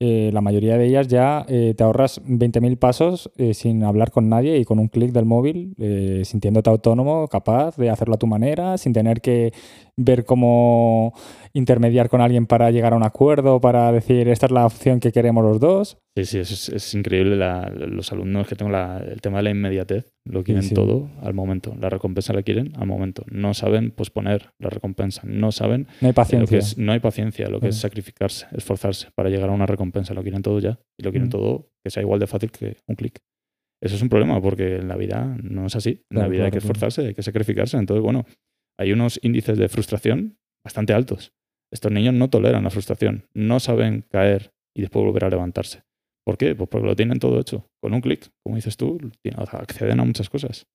eh, 0.00 0.30
la 0.32 0.40
mayoría 0.40 0.78
de 0.78 0.86
ellas 0.86 1.08
ya 1.08 1.44
eh, 1.48 1.74
te 1.76 1.82
ahorras 1.84 2.22
20.000 2.24 2.76
pasos 2.78 3.30
eh, 3.36 3.52
sin 3.54 3.82
hablar 3.82 4.10
con 4.10 4.28
nadie 4.28 4.58
y 4.58 4.64
con 4.64 4.78
un 4.78 4.88
clic 4.88 5.12
del 5.12 5.24
móvil, 5.24 5.74
sintiéndote 6.24 6.70
autónomo, 6.70 7.26
capaz 7.28 7.76
de 7.76 7.90
hacerlo 7.90 8.14
a 8.14 8.18
tu 8.18 8.26
manera, 8.26 8.78
sin 8.78 8.92
tener 8.92 9.20
que 9.20 9.52
ver 9.96 10.24
cómo 10.24 11.12
intermediar 11.52 12.08
con 12.08 12.20
alguien 12.20 12.46
para 12.46 12.70
llegar 12.70 12.92
a 12.92 12.96
un 12.96 13.02
acuerdo, 13.02 13.60
para 13.60 13.90
decir 13.90 14.28
esta 14.28 14.46
es 14.46 14.52
la 14.52 14.64
opción 14.66 15.00
que 15.00 15.10
queremos 15.10 15.42
los 15.44 15.58
dos. 15.58 15.98
Sí, 16.14 16.24
sí, 16.24 16.38
es, 16.38 16.68
es 16.68 16.94
increíble. 16.94 17.36
la- 17.36 17.68
los 17.70 18.12
alumnos 18.12 18.46
que 18.46 18.54
tengo 18.56 18.70
la- 18.70 18.98
el 18.98 19.20
tema 19.20 19.38
de 19.38 19.44
la 19.44 19.50
inmediatez, 19.50 20.12
lo 20.24 20.42
quieren 20.44 20.62
sí. 20.62 20.74
todo 20.74 21.08
al 21.22 21.34
momento. 21.34 21.74
La 21.80 21.88
recompensa 21.90 22.32
la 22.32 22.42
quieren 22.42 22.72
al 22.76 22.86
momento. 22.86 23.24
No 23.30 23.54
saben 23.54 23.90
posponer 23.90 24.50
la 24.58 24.68
recompensa. 24.70 25.22
No 25.24 25.50
saben 25.52 25.86
No 26.00 26.06
hay 26.06 26.08
lo 26.08 26.10
que 26.10 26.14
paciencia. 26.14 26.58
es, 26.58 26.78
no 26.78 26.92
hay 26.92 27.00
paciencia, 27.00 27.48
lo 27.48 27.60
que 27.60 27.68
es 27.68 27.76
sacrificarse, 27.76 28.46
esforzarse 28.56 29.08
para 29.14 29.30
llegar 29.30 29.48
a 29.50 29.52
una 29.52 29.66
recompensa. 29.66 29.87
Lo 30.14 30.22
quieren 30.22 30.42
todo 30.42 30.58
ya. 30.60 30.78
Y 30.98 31.02
lo 31.04 31.10
quieren 31.10 31.28
Mm. 31.28 31.30
todo 31.32 31.70
que 31.84 31.90
sea 31.90 32.02
igual 32.02 32.20
de 32.20 32.26
fácil 32.26 32.50
que 32.50 32.76
un 32.86 32.96
clic. 32.96 33.18
Eso 33.82 33.94
es 33.94 34.02
un 34.02 34.08
problema 34.08 34.40
porque 34.40 34.76
en 34.76 34.88
la 34.88 34.96
vida 34.96 35.36
no 35.42 35.66
es 35.66 35.76
así. 35.76 35.90
En 36.10 36.16
la 36.18 36.20
Claro, 36.22 36.30
vida 36.30 36.44
hay 36.44 36.50
que 36.50 36.58
claro. 36.58 36.72
esforzarse, 36.72 37.06
hay 37.08 37.14
que 37.14 37.22
sacrificarse. 37.22 37.76
Entonces, 37.76 38.02
bueno, 38.02 38.24
hay 38.78 38.92
unos 38.92 39.20
índices 39.22 39.56
de 39.58 39.68
frustración 39.68 40.38
bastante 40.64 40.92
altos. 40.92 41.32
Estos 41.72 41.92
niños 41.92 42.14
no 42.14 42.28
toleran 42.30 42.64
la 42.64 42.70
frustración, 42.70 43.24
no 43.34 43.60
saben 43.60 44.04
caer 44.10 44.50
y 44.76 44.80
después 44.80 45.04
volver 45.04 45.24
a 45.24 45.30
levantarse. 45.30 45.82
¿Por 46.24 46.36
qué? 46.38 46.54
Pues 46.54 46.68
porque 46.68 46.86
lo 46.86 46.96
tienen 46.96 47.18
todo 47.18 47.38
hecho. 47.40 47.66
Con 47.82 47.94
un 47.94 48.00
clic, 48.00 48.28
como 48.44 48.56
dices 48.56 48.76
tú, 48.76 48.98
acceden 49.52 50.00
a 50.00 50.04
muchas 50.04 50.28
cosas. 50.28 50.66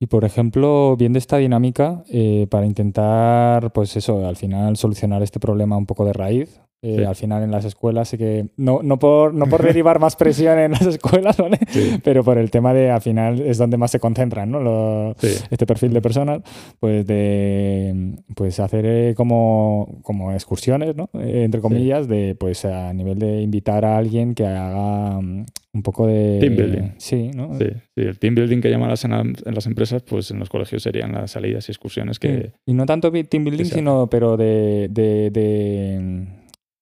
Y 0.00 0.06
por 0.06 0.24
ejemplo, 0.24 0.96
viendo 0.96 1.18
esta 1.18 1.38
dinámica, 1.38 2.04
eh, 2.10 2.46
para 2.50 2.66
intentar, 2.66 3.72
pues 3.72 3.96
eso, 3.96 4.26
al 4.26 4.36
final 4.36 4.76
solucionar 4.76 5.22
este 5.22 5.40
problema 5.40 5.76
un 5.76 5.86
poco 5.86 6.04
de 6.04 6.12
raíz, 6.12 6.60
eh, 6.84 6.96
Sí. 6.98 7.04
al 7.04 7.14
final 7.16 7.42
en 7.42 7.50
las 7.50 7.64
escuelas, 7.64 8.08
sí 8.08 8.18
que 8.18 8.46
no, 8.56 8.80
no, 8.82 8.98
por, 8.98 9.32
no 9.34 9.46
por 9.46 9.62
derivar 9.62 9.98
más 9.98 10.16
presión 10.16 10.58
en 10.58 10.72
las 10.72 10.82
escuelas, 10.86 11.36
¿vale? 11.38 11.58
Sí. 11.68 11.98
Pero 12.04 12.22
por 12.22 12.38
el 12.38 12.50
tema 12.50 12.74
de, 12.74 12.90
al 12.90 13.00
final, 13.00 13.40
es 13.40 13.58
donde 13.58 13.76
más 13.76 13.90
se 13.90 13.98
concentran, 14.00 14.50
¿no? 14.50 14.60
Lo- 14.60 15.14
Sí. 15.18 15.28
este 15.50 15.66
perfil 15.66 15.92
de 15.92 16.00
personas, 16.02 16.42
pues 16.80 17.06
de 17.06 18.14
pues 18.34 18.60
hacer 18.60 18.84
eh, 18.86 19.14
como, 19.16 19.98
como 20.02 20.32
excursiones, 20.32 20.94
¿no? 20.96 21.08
Eh, 21.14 21.42
entre 21.44 21.60
comillas, 21.60 22.08
de 22.08 22.34
pues 22.38 22.64
a 22.64 22.92
nivel 22.92 23.18
de 23.18 23.40
invitar 23.42 23.84
a 23.84 23.96
alguien 23.96 24.34
que 24.34 24.46
haga 24.46 25.20
mm, 25.20 25.46
un 25.74 25.82
poco 25.82 26.06
de 26.06 26.38
Team 26.40 26.56
building. 26.56 26.90
Sí, 26.98 27.30
¿no? 27.34 27.58
Sí, 27.58 27.66
sí, 27.94 28.02
el 28.02 28.18
team 28.18 28.34
building 28.34 28.60
que 28.60 28.70
llaman 28.70 28.90
las 28.90 29.04
en, 29.04 29.12
en 29.12 29.54
las 29.54 29.66
empresas, 29.66 30.02
pues 30.02 30.30
en 30.30 30.38
los 30.38 30.48
colegios 30.48 30.82
serían 30.82 31.12
las 31.12 31.32
salidas 31.32 31.68
y 31.68 31.72
excursiones 31.72 32.18
que... 32.18 32.52
Y 32.66 32.74
no 32.74 32.86
tanto 32.86 33.10
team 33.10 33.44
building, 33.44 33.64
sino 33.64 34.08
pero 34.08 34.36
de, 34.36 34.88
de, 34.90 35.30
de, 35.30 36.26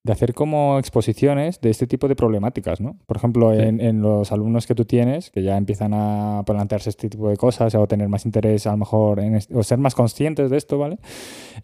de 0.04 0.12
hacer 0.12 0.34
como 0.34 0.80
exposiciones 0.80 1.60
de 1.60 1.70
este 1.70 1.86
tipo 1.86 2.08
de 2.08 2.16
problemáticas, 2.16 2.80
¿no? 2.80 2.96
Por 3.06 3.16
ejemplo, 3.16 3.52
Sí. 3.54 3.60
en, 3.62 3.80
en 3.80 4.02
los 4.02 4.32
alumnos 4.32 4.66
que 4.66 4.74
tú 4.74 4.84
tienes, 4.84 5.30
que 5.30 5.44
ya 5.44 5.56
empiezan 5.56 5.92
a 5.94 6.42
plantearse 6.44 6.90
este 6.90 7.08
tipo 7.08 7.28
de 7.28 7.36
cosas 7.36 7.72
o 7.76 7.86
tener 7.86 8.08
más 8.08 8.26
interés 8.26 8.66
a 8.66 8.72
lo 8.72 8.78
mejor 8.78 9.20
en 9.20 9.38
o 9.54 9.62
ser 9.62 9.78
más 9.78 9.94
conscientes 9.94 10.50
de 10.50 10.56
esto, 10.56 10.76
¿vale? 10.76 10.98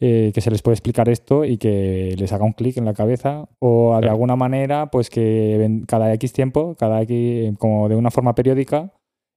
Eh, 0.01 0.31
que 0.33 0.41
se 0.41 0.53
les 0.53 0.63
puede 0.63 0.75
explicar 0.75 1.09
esto 1.09 1.45
y 1.45 1.59
que 1.59 2.15
les 2.17 2.33
haga 2.33 2.45
un 2.45 2.53
clic 2.53 2.77
en 2.77 2.85
la 2.85 2.95
cabeza 2.95 3.49
o 3.59 3.95
de 3.95 4.03
Claro. 4.03 4.13
alguna 4.13 4.37
manera, 4.37 4.87
pues 4.87 5.11
que 5.11 5.83
cada 5.89 6.13
X 6.15 6.33
tiempo, 6.33 6.77
cada 6.79 7.03
X, 7.03 7.57
como 7.59 7.89
de 7.89 7.97
una 7.97 8.13
forma 8.13 8.37
periódica, 8.37 8.93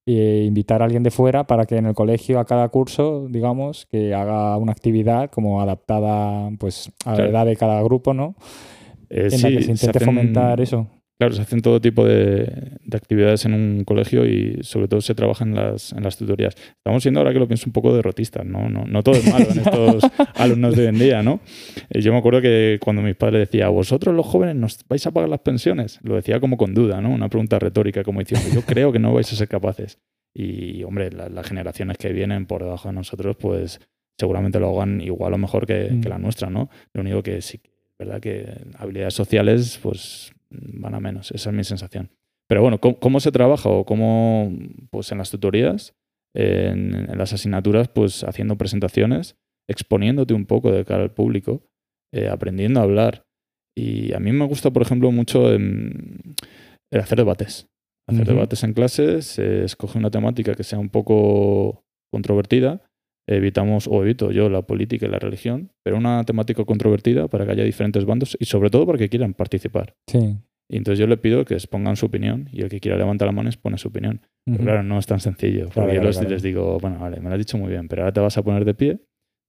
e 0.06 0.44
invitar 0.48 0.82
a 0.82 0.86
alguien 0.86 1.02
de 1.04 1.10
fuera 1.12 1.46
para 1.48 1.66
que 1.66 1.78
en 1.78 1.88
el 1.88 1.96
colegio 1.96 2.40
a 2.40 2.46
cada 2.46 2.70
curso, 2.70 3.28
digamos, 3.30 3.88
que 3.88 4.14
haga 4.14 4.58
una 4.58 4.72
actividad 4.74 5.32
como 5.32 5.60
adaptada 5.62 6.52
pues 6.60 6.92
a 7.06 7.16
la 7.16 7.26
edad 7.26 7.46
de 7.48 7.56
cada 7.56 7.82
grupo, 7.82 8.14
¿no? 8.14 8.36
Eh, 9.12 9.24
En 9.26 9.32
sí, 9.32 9.42
la 9.50 9.58
que 9.58 9.64
se 9.64 9.72
intente 9.72 9.98
hacen- 10.00 10.06
fomentar 10.06 10.62
eso. 10.62 10.88
Claro, 11.20 11.36
se 11.36 11.44
hacen 11.44 11.62
todo 11.62 11.80
tipo 11.80 12.04
de, 12.04 12.46
de 12.84 12.98
actividades 12.98 13.46
en 13.46 13.54
un 13.54 13.84
colegio 13.84 14.26
y 14.26 14.58
sobre 14.64 14.88
todo 14.88 15.02
se 15.02 15.14
trabaja 15.14 15.44
en 15.44 15.54
las, 15.54 15.94
en 15.94 16.02
las 16.02 16.18
tutorías. 16.18 16.56
Estamos 16.78 17.04
siendo, 17.04 17.20
ahora 17.20 17.32
que 17.32 17.38
lo 17.38 17.48
pienso, 17.48 17.66
un 17.68 17.74
poco 17.74 17.96
derrotistas, 17.96 18.44
¿no? 18.44 18.70
No, 18.70 18.86
no 18.86 19.04
todo 19.04 19.14
es 19.18 19.32
malo 19.32 19.46
en 19.52 19.60
estos 19.60 20.04
alumnos 20.36 20.76
de 20.76 20.82
hoy 20.82 20.88
en 20.88 20.98
día, 20.98 21.22
¿no? 21.22 21.40
Eh, 21.92 22.02
Yo 22.02 22.12
me 22.12 22.18
acuerdo 22.18 22.42
que 22.42 22.80
cuando 22.84 23.04
mis 23.04 23.16
padres 23.16 23.48
decían, 23.52 23.72
vosotros 23.72 24.16
los 24.16 24.26
jóvenes 24.26 24.56
nos 24.56 24.80
vais 24.90 25.06
a 25.06 25.12
pagar 25.12 25.30
las 25.30 25.42
pensiones, 25.42 26.00
lo 26.02 26.16
decía 26.16 26.40
como 26.40 26.58
con 26.58 26.74
duda, 26.74 27.02
¿no? 27.02 27.12
Una 27.12 27.30
pregunta 27.30 27.60
retórica, 27.60 28.04
como 28.04 28.22
diciendo, 28.22 28.48
yo 28.52 28.64
creo 28.64 28.92
que 28.92 28.98
no 28.98 29.14
vais 29.14 29.32
a 29.32 29.36
ser 29.36 29.48
capaces. 29.48 30.00
Y, 30.34 30.82
hombre, 30.86 31.12
la- 31.12 31.30
las 31.30 31.46
generaciones 31.46 31.98
que 32.00 32.12
vienen 32.14 32.48
por 32.48 32.64
debajo 32.64 32.88
de 32.90 32.96
nosotros, 32.96 33.36
pues 33.40 33.80
seguramente 34.20 34.60
lo 34.60 34.76
hagan 34.76 35.02
igual 35.02 35.34
o 35.36 35.38
mejor 35.38 35.68
que, 35.68 35.90
Mm. 35.92 36.02
que 36.02 36.10
la 36.10 36.18
nuestra, 36.18 36.50
¿no? 36.50 36.70
Lo 36.96 37.02
único 37.02 37.22
que 37.22 37.42
sí, 37.44 37.60
verdad 38.06 38.22
que 38.22 38.48
habilidades 38.78 39.14
sociales, 39.14 39.80
pues 39.82 40.32
van 40.50 40.96
a 40.96 41.00
menos, 41.00 41.32
esa 41.32 41.50
es 41.50 41.56
mi 41.56 41.64
sensación. 41.64 42.10
Pero 42.48 42.62
bueno, 42.62 42.80
¿cómo, 42.80 43.00
cómo 43.00 43.20
se 43.20 43.32
trabaja 43.32 43.70
o 43.70 43.86
cómo, 43.86 44.52
pues 44.90 45.12
en 45.12 45.20
las 45.20 45.32
tutorías, 45.32 45.94
en, 46.36 46.94
en 47.10 47.18
las 47.18 47.34
asignaturas, 47.34 47.88
pues 47.88 48.24
haciendo 48.24 48.58
presentaciones, 48.58 49.36
exponiéndote 49.70 50.34
un 50.34 50.46
poco 50.46 50.72
de 50.72 50.86
cara 50.86 51.04
al 51.04 51.14
público, 51.14 51.64
eh, 52.14 52.28
aprendiendo 52.28 52.80
a 52.80 52.84
hablar. 52.84 53.24
Y 53.78 54.14
a 54.14 54.20
mí 54.20 54.32
me 54.32 54.46
gusta, 54.46 54.72
por 54.72 54.82
ejemplo, 54.82 55.12
mucho 55.12 55.52
em, 55.54 56.18
el 56.92 57.00
hacer 57.00 57.18
debates. 57.18 57.68
Hacer 58.10 58.26
debates 58.26 58.64
en 58.64 58.74
clases, 58.74 59.26
se 59.26 59.64
escoge 59.64 59.98
una 59.98 60.12
temática 60.12 60.54
que 60.56 60.64
sea 60.64 60.80
un 60.80 60.90
poco 60.90 61.86
controvertida. 62.12 62.82
Evitamos, 63.28 63.88
o 63.88 64.02
evito 64.04 64.32
yo, 64.32 64.50
la 64.50 64.64
política 64.64 65.06
y 65.06 65.10
la 65.10 65.20
religión, 65.20 65.72
pero 65.84 65.98
una 65.98 66.24
temática 66.24 66.66
controvertida 66.66 67.28
para 67.28 67.46
que 67.46 67.52
haya 67.52 67.64
diferentes 67.64 68.04
bandos 68.06 68.36
y 68.40 68.46
sobre 68.46 68.70
todo 68.70 68.86
para 68.86 68.98
que 68.98 69.10
quieran 69.10 69.34
participar. 69.34 69.96
Sí. 70.08 70.36
Y 70.70 70.78
entonces 70.78 71.00
yo 71.00 71.06
le 71.08 71.18
pido 71.18 71.44
que 71.46 71.54
expongan 71.54 71.96
su 71.98 72.06
opinión 72.08 72.48
y 72.52 72.62
el 72.62 72.70
que 72.70 72.80
quiera 72.80 72.98
levantar 72.98 73.28
la 73.28 73.32
mano 73.34 73.50
expone 73.50 73.78
su 73.78 73.90
opinión. 73.90 74.22
Pero 74.46 74.56
Ujú. 74.58 74.64
claro, 74.66 74.84
no 74.84 74.98
es 74.98 75.06
tan 75.06 75.20
sencillo. 75.20 75.66
Porque 75.66 75.74
Claro, 75.82 75.94
yo 75.94 76.02
les, 76.04 76.18
claro. 76.18 76.30
les 76.32 76.42
digo, 76.44 76.78
bueno, 76.80 76.98
vale, 77.00 77.20
me 77.20 77.28
lo 77.30 77.34
has 77.36 77.40
dicho 77.40 77.58
muy 77.58 77.70
bien, 77.70 77.88
pero 77.88 78.04
ahora 78.04 78.14
te 78.14 78.20
vas 78.22 78.38
a 78.38 78.44
poner 78.44 78.66
de 78.66 78.74
pie, 78.74 79.00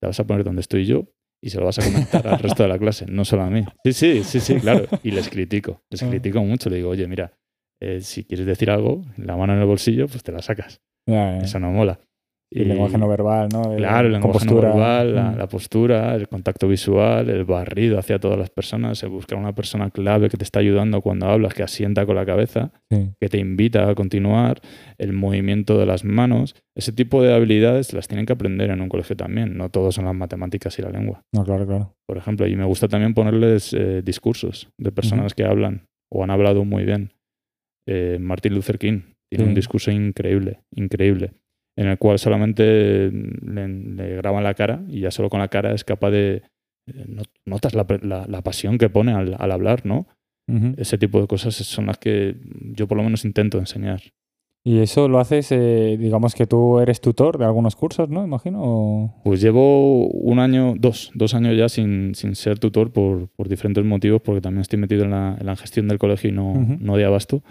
te 0.00 0.06
vas 0.06 0.18
a 0.20 0.26
poner 0.26 0.44
donde 0.44 0.60
estoy 0.60 0.84
yo 0.84 1.06
y 1.42 1.50
se 1.50 1.58
lo 1.58 1.64
vas 1.66 1.78
a 1.78 1.84
comentar 1.84 2.26
al 2.28 2.38
resto 2.40 2.62
de 2.64 2.68
la 2.68 2.78
clase, 2.78 3.06
no 3.08 3.24
solo 3.24 3.42
a 3.42 3.50
mí. 3.50 3.64
Sí, 3.84 3.92
sí, 3.92 4.22
sí, 4.24 4.40
sí, 4.40 4.56
claro. 4.56 4.84
Y 5.02 5.12
les 5.12 5.28
critico, 5.28 5.80
les 5.90 6.02
Ah. 6.02 6.08
critico 6.10 6.42
mucho. 6.44 6.68
Le 6.70 6.76
digo, 6.76 6.90
oye, 6.90 7.06
mira, 7.08 7.32
eh, 7.80 8.00
si 8.00 8.24
quieres 8.24 8.46
decir 8.46 8.70
algo, 8.70 9.02
la 9.16 9.36
mano 9.36 9.54
en 9.54 9.60
el 9.60 9.66
bolsillo, 9.66 10.06
pues 10.08 10.22
te 10.22 10.30
la 10.32 10.42
sacas. 10.42 10.80
Eso 11.42 11.58
no 11.58 11.70
mola. 11.72 11.98
Y 12.54 12.62
el 12.62 12.68
lenguaje 12.68 12.98
no 12.98 13.08
verbal, 13.08 13.48
¿no? 13.50 13.62
Claro, 13.76 14.06
el 14.08 14.12
lenguaje 14.12 14.44
no 14.44 14.54
verbal, 14.56 15.14
la, 15.14 15.30
Mm. 15.30 15.38
la 15.38 15.46
postura, 15.48 16.14
el 16.14 16.28
contacto 16.28 16.68
visual, 16.68 17.30
el 17.30 17.44
barrido 17.46 17.98
hacia 17.98 18.18
todas 18.18 18.38
las 18.38 18.50
personas, 18.50 19.02
el 19.02 19.08
buscar 19.08 19.38
una 19.38 19.54
persona 19.54 19.88
clave 19.90 20.28
que 20.28 20.36
te 20.36 20.44
está 20.44 20.60
ayudando 20.60 21.00
cuando 21.00 21.26
hablas, 21.28 21.54
que 21.54 21.62
asienta 21.62 22.04
con 22.04 22.14
la 22.14 22.26
cabeza, 22.26 22.70
Sí. 22.90 23.08
que 23.18 23.28
te 23.30 23.38
invita 23.38 23.88
a 23.88 23.94
continuar, 23.94 24.60
el 24.98 25.14
movimiento 25.14 25.78
de 25.78 25.86
las 25.86 26.04
manos. 26.04 26.54
Ese 26.76 26.92
tipo 26.92 27.22
de 27.22 27.32
habilidades 27.34 27.94
las 27.94 28.06
tienen 28.06 28.26
que 28.26 28.34
aprender 28.34 28.68
en 28.70 28.82
un 28.82 28.88
colegio 28.90 29.16
también. 29.16 29.56
No 29.56 29.70
todos 29.70 29.94
son 29.94 30.04
las 30.04 30.14
matemáticas 30.14 30.78
y 30.78 30.82
la 30.82 30.90
lengua. 30.90 31.22
No, 31.32 31.44
claro, 31.44 31.66
claro. 31.66 31.94
Por 32.06 32.18
ejemplo, 32.18 32.46
y 32.46 32.54
me 32.56 32.64
gusta 32.66 32.86
también 32.86 33.14
ponerles 33.14 33.72
eh, 33.72 34.02
discursos 34.02 34.68
de 34.78 34.92
personas 34.92 35.32
que 35.32 35.44
hablan 35.44 35.86
o 36.10 36.22
han 36.22 36.30
hablado 36.30 36.64
muy 36.66 36.84
bien. 36.84 37.12
Eh, 37.86 38.18
Martin 38.20 38.54
Luther 38.54 38.78
King 38.78 39.00
tiene 39.30 39.44
Sí. 39.44 39.48
un 39.48 39.54
discurso 39.54 39.90
increíble, 39.90 40.60
increíble, 40.74 41.32
en 41.76 41.86
el 41.88 41.98
cual 41.98 42.18
solamente 42.18 43.10
le, 43.10 43.68
le 43.68 44.16
graban 44.16 44.44
la 44.44 44.54
cara 44.54 44.82
y 44.88 45.00
ya 45.00 45.10
solo 45.10 45.28
con 45.30 45.40
la 45.40 45.48
cara 45.48 45.72
es 45.74 45.84
capaz 45.84 46.10
de... 46.10 46.42
eh, 46.86 47.04
no- 47.08 47.22
Notas 47.46 47.74
la, 47.74 47.86
la- 48.02 48.26
la 48.28 48.42
pasión 48.42 48.78
que 48.78 48.90
pone 48.90 49.12
al, 49.12 49.36
al 49.38 49.52
hablar, 49.52 49.84
¿no? 49.86 50.06
Ese 50.76 50.98
tipo 50.98 51.18
de 51.20 51.26
cosas 51.26 51.54
son 51.54 51.86
las 51.86 51.96
que 51.98 52.36
yo 52.74 52.86
por 52.86 52.98
lo 52.98 53.04
menos 53.04 53.24
intento 53.24 53.58
enseñar. 53.58 54.02
Y 54.64 54.78
eso 54.80 55.08
lo 55.08 55.18
haces, 55.18 55.50
eh, 55.50 55.96
digamos 55.98 56.34
que 56.34 56.46
tú 56.46 56.78
eres 56.78 57.00
tutor 57.00 57.38
de 57.38 57.44
algunos 57.46 57.74
cursos, 57.74 58.08
¿no? 58.10 58.22
Imagino. 58.24 58.60
o- 58.62 59.14
Pues 59.24 59.40
llevo 59.40 60.08
un 60.08 60.38
año, 60.40 60.74
dos, 60.78 61.10
dos 61.14 61.34
años 61.34 61.56
ya 61.56 61.68
sin, 61.68 62.14
sin 62.14 62.34
ser 62.36 62.58
tutor 62.58 62.92
por, 62.92 63.28
por 63.30 63.48
diferentes 63.48 63.84
motivos, 63.84 64.20
porque 64.22 64.40
también 64.40 64.60
estoy 64.60 64.78
metido 64.78 65.04
en 65.04 65.10
la, 65.12 65.36
en 65.40 65.46
la 65.46 65.56
gestión 65.56 65.88
del 65.88 65.98
colegio 65.98 66.30
y 66.30 66.32
no, 66.34 66.54
no 66.78 66.96
de 66.96 67.04
abasto. 67.06 67.42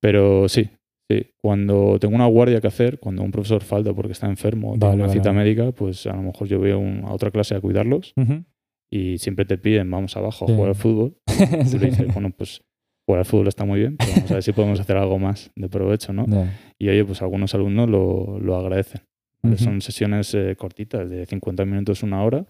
Pero 0.00 0.48
sí, 0.48 0.70
Sí, 1.10 1.26
cuando 1.42 1.98
tengo 1.98 2.14
una 2.14 2.26
guardia 2.26 2.60
que 2.60 2.68
hacer, 2.68 3.00
cuando 3.00 3.22
un 3.22 3.32
profesor 3.32 3.62
falta 3.62 3.92
porque 3.92 4.12
está 4.12 4.28
enfermo 4.28 4.68
o 4.68 4.72
tiene 4.74 4.86
Vale, 4.86 4.94
una 4.96 5.06
vale, 5.08 5.18
cita 5.20 5.32
médica, 5.32 5.72
pues 5.72 6.06
a 6.06 6.14
lo 6.14 6.22
mejor 6.22 6.46
yo 6.46 6.58
voy 6.60 6.70
a, 6.70 6.76
un- 6.76 7.02
a 7.04 7.12
otra 7.12 7.30
clase 7.32 7.56
a 7.56 7.60
cuidarlos 7.60 8.12
Ujú. 8.16 8.44
y 8.92 9.18
siempre 9.18 9.44
te 9.44 9.58
piden, 9.58 9.90
vamos 9.90 10.16
abajo 10.16 10.44
a 10.44 10.48
Sí. 10.48 10.54
jugar 10.54 10.68
al 10.68 10.74
fútbol. 10.76 11.16
Sí. 11.66 11.78
Le 11.78 11.86
dices, 11.86 12.12
bueno, 12.14 12.30
pues 12.30 12.62
jugar 13.08 13.18
al 13.20 13.24
fútbol 13.24 13.48
está 13.48 13.64
muy 13.64 13.80
bien, 13.80 13.96
pero 13.96 14.12
vamos 14.14 14.30
a 14.30 14.34
ver 14.34 14.42
si 14.44 14.52
podemos 14.52 14.78
hacer 14.78 14.96
algo 14.98 15.18
más 15.18 15.50
de 15.56 15.68
provecho, 15.68 16.12
¿no? 16.12 16.26
Ya. 16.28 16.56
Y 16.78 16.88
oye, 16.90 17.04
pues 17.04 17.20
algunos 17.22 17.52
alumnos 17.56 17.88
lo, 17.88 18.38
lo 18.38 18.56
agradecen. 18.56 19.00
¿vale? 19.42 19.56
Ujú. 19.56 19.64
Son 19.64 19.80
sesiones 19.80 20.32
eh, 20.34 20.54
cortitas, 20.56 21.10
de 21.10 21.26
50 21.26 21.64
minutos, 21.64 22.04
una 22.04 22.22
hora. 22.22 22.46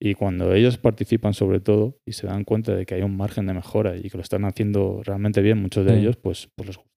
Y 0.00 0.14
cuando 0.14 0.52
ellos 0.54 0.76
participan 0.78 1.32
sobre 1.34 1.58
todo 1.58 1.98
y 2.06 2.12
se 2.12 2.26
dan 2.28 2.44
cuenta 2.44 2.74
de 2.76 2.84
que 2.86 2.94
hay 2.94 3.02
un 3.02 3.16
margen 3.16 3.46
de 3.46 3.54
mejora 3.54 3.96
y 3.96 4.10
que 4.10 4.16
lo 4.18 4.22
están 4.22 4.44
haciendo 4.44 5.00
realmente 5.02 5.40
bien, 5.40 5.60
muchos 5.60 5.84
de 5.86 5.94
Sí. 5.94 5.98
ellos, 6.00 6.16
pues, 6.18 6.48
pues 6.54 6.68
les 6.68 6.76
gusta. 6.76 6.90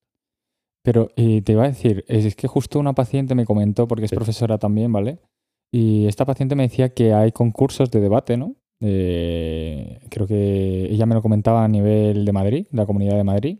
Pero 0.82 1.10
y 1.16 1.42
te 1.42 1.52
iba 1.52 1.64
a 1.64 1.68
decir, 1.68 2.04
es 2.08 2.34
que 2.36 2.48
justo 2.48 2.78
una 2.78 2.94
paciente 2.94 3.34
me 3.34 3.44
comentó, 3.44 3.86
porque 3.86 4.04
es 4.06 4.10
Sí. 4.10 4.16
profesora 4.16 4.58
también, 4.58 4.92
¿vale? 4.92 5.18
Y 5.72 6.06
esta 6.06 6.24
paciente 6.24 6.56
me 6.56 6.64
decía 6.64 6.94
que 6.94 7.12
hay 7.12 7.32
concursos 7.32 7.90
de 7.90 8.00
debate, 8.00 8.36
¿no? 8.36 8.56
Eh, 8.82 10.00
creo 10.10 10.26
que 10.26 10.86
ella 10.90 11.04
me 11.06 11.14
lo 11.14 11.22
comentaba 11.22 11.64
a 11.64 11.68
nivel 11.68 12.24
de 12.24 12.32
Madrid, 12.32 12.66
de 12.70 12.76
la 12.76 12.86
Comunidad 12.86 13.16
de 13.16 13.24
Madrid. 13.24 13.58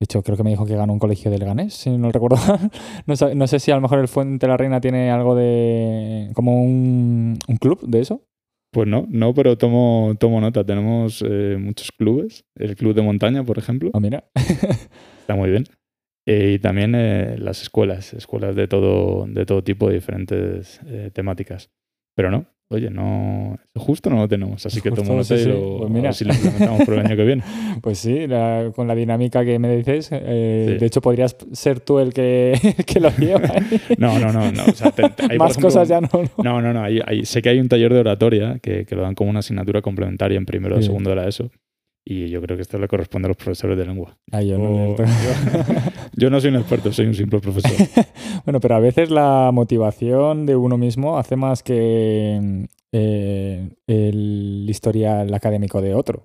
De 0.00 0.04
hecho, 0.04 0.22
creo 0.22 0.36
que 0.36 0.44
me 0.44 0.50
dijo 0.50 0.64
que 0.64 0.76
ganó 0.76 0.92
un 0.92 1.00
colegio 1.00 1.28
del 1.28 1.44
Ganés, 1.44 1.74
si 1.74 1.90
no 1.98 2.12
recuerdo 2.12 2.36
mal. 2.48 2.70
No, 3.06 3.14
no 3.34 3.46
sé 3.48 3.58
si 3.58 3.72
a 3.72 3.74
lo 3.74 3.80
mejor 3.80 3.98
el 3.98 4.06
Fuente 4.06 4.46
la 4.46 4.56
Reina 4.56 4.80
tiene 4.80 5.10
algo 5.10 5.34
de... 5.34 6.30
como 6.34 6.62
un, 6.62 7.36
un 7.48 7.56
club 7.56 7.80
de 7.84 7.98
eso. 8.00 8.22
Pues 8.70 8.86
no, 8.86 9.06
no, 9.08 9.34
pero 9.34 9.58
tomo, 9.58 10.14
tomo 10.20 10.40
nota. 10.40 10.62
Tenemos 10.64 11.24
eh, 11.26 11.56
muchos 11.58 11.90
clubes. 11.90 12.44
El 12.54 12.76
club 12.76 12.94
de 12.94 13.02
montaña, 13.02 13.42
por 13.42 13.58
ejemplo, 13.58 13.90
Ah, 13.92 13.98
mira. 13.98 14.24
está 14.36 15.34
muy 15.34 15.50
bien. 15.50 15.64
Eh, 16.30 16.52
y 16.56 16.58
también 16.58 16.92
eh, 16.94 17.36
las 17.38 17.62
escuelas, 17.62 18.12
escuelas 18.12 18.54
de 18.54 18.68
todo, 18.68 19.24
de 19.26 19.46
todo 19.46 19.64
tipo, 19.64 19.88
de 19.88 19.94
diferentes 19.94 20.78
eh, 20.86 21.10
temáticas. 21.12 21.70
Pero 22.14 22.30
no, 22.30 22.44
oye, 22.68 22.90
no, 22.90 23.56
justo 23.76 24.10
no 24.10 24.16
lo 24.16 24.28
tenemos, 24.28 24.66
así 24.66 24.80
que 24.82 24.90
tomo 24.90 25.14
nota 25.14 25.36
y 25.36 25.44
lo, 25.46 25.78
Pues 25.78 25.90
mira. 25.90 26.12
si 26.12 26.24
lo 26.26 26.34
implementamos 26.34 26.84
por 26.84 26.94
el 26.94 27.00
año 27.06 27.16
que 27.16 27.24
viene. 27.24 27.42
Pues 27.80 27.98
sí, 27.98 28.26
la- 28.26 28.72
con 28.74 28.88
la 28.88 28.94
dinámica 28.96 29.42
que 29.44 29.58
me 29.58 29.74
dices, 29.76 30.10
eh, 30.12 30.66
Sí. 30.72 30.74
de 30.78 30.86
hecho 30.86 31.00
podrías 31.00 31.34
ser 31.52 31.78
tú 31.80 31.98
el 32.00 32.12
que, 32.12 32.52
el 32.76 32.84
que 32.84 33.00
lo 33.00 33.08
lleva. 33.16 33.48
No, 33.98 34.18
no, 34.18 34.30
no, 34.32 34.52
no. 34.52 34.64
o 34.64 34.72
sea, 34.74 34.90
te- 34.90 35.04
hay, 35.30 35.38
Más 35.38 35.52
ejemplo, 35.52 35.68
cosas 35.68 35.88
ya 35.88 36.00
no. 36.00 36.08
no. 36.12 36.42
No, 36.44 36.60
no, 36.60 36.74
no. 36.74 36.82
hay- 36.82 37.00
hay- 37.06 37.24
sé 37.24 37.40
que 37.40 37.48
hay 37.50 37.60
un 37.60 37.68
taller 37.68 37.94
de 37.94 38.00
oratoria 38.00 38.58
que, 38.60 38.84
que 38.84 38.94
lo 38.96 39.00
dan 39.02 39.14
como 39.14 39.30
una 39.30 39.38
asignatura 39.38 39.80
complementaria 39.80 40.36
en 40.36 40.44
primero 40.44 40.76
o 40.76 40.80
Sí. 40.80 40.86
segundo 40.88 41.08
de 41.10 41.16
la 41.16 41.26
ESO. 41.28 41.50
Y 42.10 42.28
yo 42.30 42.40
creo 42.40 42.56
que 42.56 42.62
esto 42.62 42.78
le 42.78 42.88
corresponde 42.88 43.26
a 43.26 43.28
los 43.28 43.36
profesores 43.36 43.76
de 43.76 43.84
lengua. 43.84 44.16
Ay, 44.32 44.48
yo 44.48 44.56
no 44.58 44.92
O- 44.92 44.96
Yo 46.16 46.30
no 46.30 46.40
soy 46.40 46.48
un 46.50 46.56
experto, 46.56 46.90
soy 46.90 47.04
un 47.06 47.14
simple 47.14 47.38
profesor. 47.38 47.70
bueno, 48.46 48.60
pero 48.60 48.76
a 48.76 48.80
veces 48.80 49.10
la 49.10 49.50
motivación 49.52 50.46
de 50.46 50.56
uno 50.56 50.78
mismo 50.78 51.18
hace 51.18 51.36
más 51.36 51.62
que 51.62 52.66
eh, 52.92 53.68
el 53.86 54.66
historial 54.68 55.32
académico 55.34 55.82
de 55.82 55.92
otro. 55.94 56.24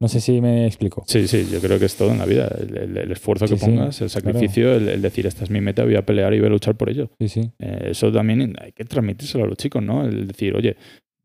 No 0.00 0.08
sé 0.08 0.20
si 0.20 0.40
me 0.40 0.66
explico. 0.66 1.04
Sí, 1.06 1.28
sí, 1.28 1.46
yo 1.52 1.60
creo 1.60 1.78
que 1.78 1.84
es 1.84 1.96
todo 1.96 2.10
en 2.10 2.18
la 2.18 2.24
vida. 2.24 2.48
El, 2.58 2.76
el- 2.76 2.96
el 2.96 3.12
esfuerzo 3.12 3.46
que 3.46 3.58
sí, 3.58 3.64
pongas, 3.66 4.00
el 4.00 4.08
sacrificio, 4.08 4.72
el, 4.74 4.88
el 4.88 5.02
decir, 5.02 5.26
esta 5.26 5.44
es 5.44 5.50
mi 5.50 5.60
meta, 5.60 5.84
voy 5.84 5.96
a 5.96 6.06
pelear 6.06 6.32
y 6.32 6.38
voy 6.40 6.46
a 6.48 6.50
luchar 6.50 6.76
por 6.76 6.88
ello. 6.88 7.10
Sí, 7.20 7.28
sí. 7.28 7.50
Eh, 7.58 7.88
eso 7.90 8.10
también 8.10 8.54
hay 8.58 8.72
que 8.72 8.84
transmitírselo 8.84 9.44
a 9.44 9.48
los 9.48 9.58
chicos, 9.58 9.82
¿no? 9.82 10.04
El 10.06 10.26
decir, 10.28 10.56
oye, 10.56 10.76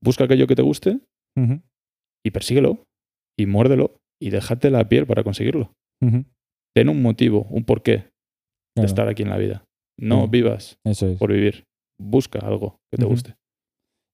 busca 0.04 0.26
aquello 0.26 0.48
que 0.48 0.56
te 0.56 0.62
guste 0.64 1.00
y 2.26 2.32
persíguelo 2.32 2.84
y 3.40 3.46
muérdelo 3.46 3.96
y 4.22 4.30
déjate 4.30 4.70
la 4.70 4.88
piel 4.90 5.06
para 5.08 5.24
conseguirlo. 5.24 5.72
Ten 6.76 6.90
un 6.90 7.02
motivo, 7.02 7.48
un 7.50 7.64
porqué 7.64 8.06
de 8.78 8.86
estar 8.86 9.08
aquí 9.08 9.24
en 9.24 9.30
la 9.30 9.38
vida. 9.38 9.64
No 10.00 10.28
vivas 10.28 10.78
Eso 10.86 11.08
es. 11.08 11.18
por 11.18 11.32
vivir. 11.34 11.66
Busca 12.00 12.40
algo 12.40 12.78
que 12.92 12.98
te 12.98 13.06
guste. 13.06 13.36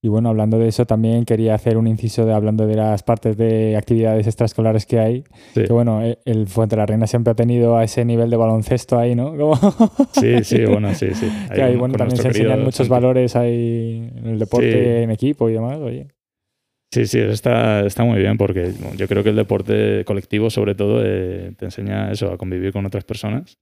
Y 0.04 0.08
bueno, 0.08 0.30
hablando 0.30 0.60
de 0.60 0.68
eso, 0.68 0.86
también 0.86 1.26
quería 1.26 1.56
hacer 1.56 1.78
un 1.78 1.88
inciso 1.88 2.26
de 2.26 2.34
hablando 2.34 2.68
de 2.68 2.76
las 2.76 3.02
partes 3.02 3.38
de 3.38 3.76
actividades 3.76 4.28
extraescolares 4.28 4.86
que 4.86 5.00
hay. 5.00 5.24
Sí. 5.56 5.64
Que 5.64 5.74
bueno, 5.74 6.04
eh, 6.04 6.20
el 6.26 6.46
Fuente 6.48 6.76
la 6.76 6.86
Reina 6.86 7.08
siempre 7.08 7.32
ha 7.32 7.36
tenido 7.36 7.76
a 7.78 7.84
ese 7.84 8.06
nivel 8.06 8.30
de 8.30 8.38
baloncesto 8.38 9.00
ahí, 9.00 9.16
¿no? 9.16 9.32
Como- 9.38 9.56
Sí, 10.14 10.44
sí, 10.44 10.64
bueno, 10.66 10.94
sí, 10.94 11.08
sí. 11.14 11.28
que 11.54 11.62
ahí, 11.62 11.76
bueno, 11.76 11.96
también 11.96 12.18
se 12.22 12.28
enseñan 12.28 12.64
muchos 12.64 12.88
valores 12.88 13.36
ahí 13.36 14.12
en 14.16 14.28
el 14.28 14.40
deporte, 14.40 14.72
Sí. 14.72 15.04
en 15.04 15.12
equipo 15.12 15.50
y 15.50 15.54
demás, 15.54 15.78
oye. 15.80 16.08
Sí, 16.96 17.08
sí, 17.08 17.20
está, 17.20 17.86
está 17.86 18.06
muy 18.06 18.20
bien 18.20 18.38
porque 18.38 18.72
yo 18.96 19.10
creo 19.10 19.22
que 19.22 19.32
el 19.32 19.36
deporte 19.36 20.06
colectivo, 20.06 20.50
sobre 20.50 20.76
todo, 20.76 21.02
eh, 21.04 21.54
te 21.58 21.66
enseña 21.66 22.10
eso, 22.10 22.32
a 22.32 22.38
convivir 22.38 22.72
con 22.72 22.86
otras 22.86 23.04
personas 23.04 23.58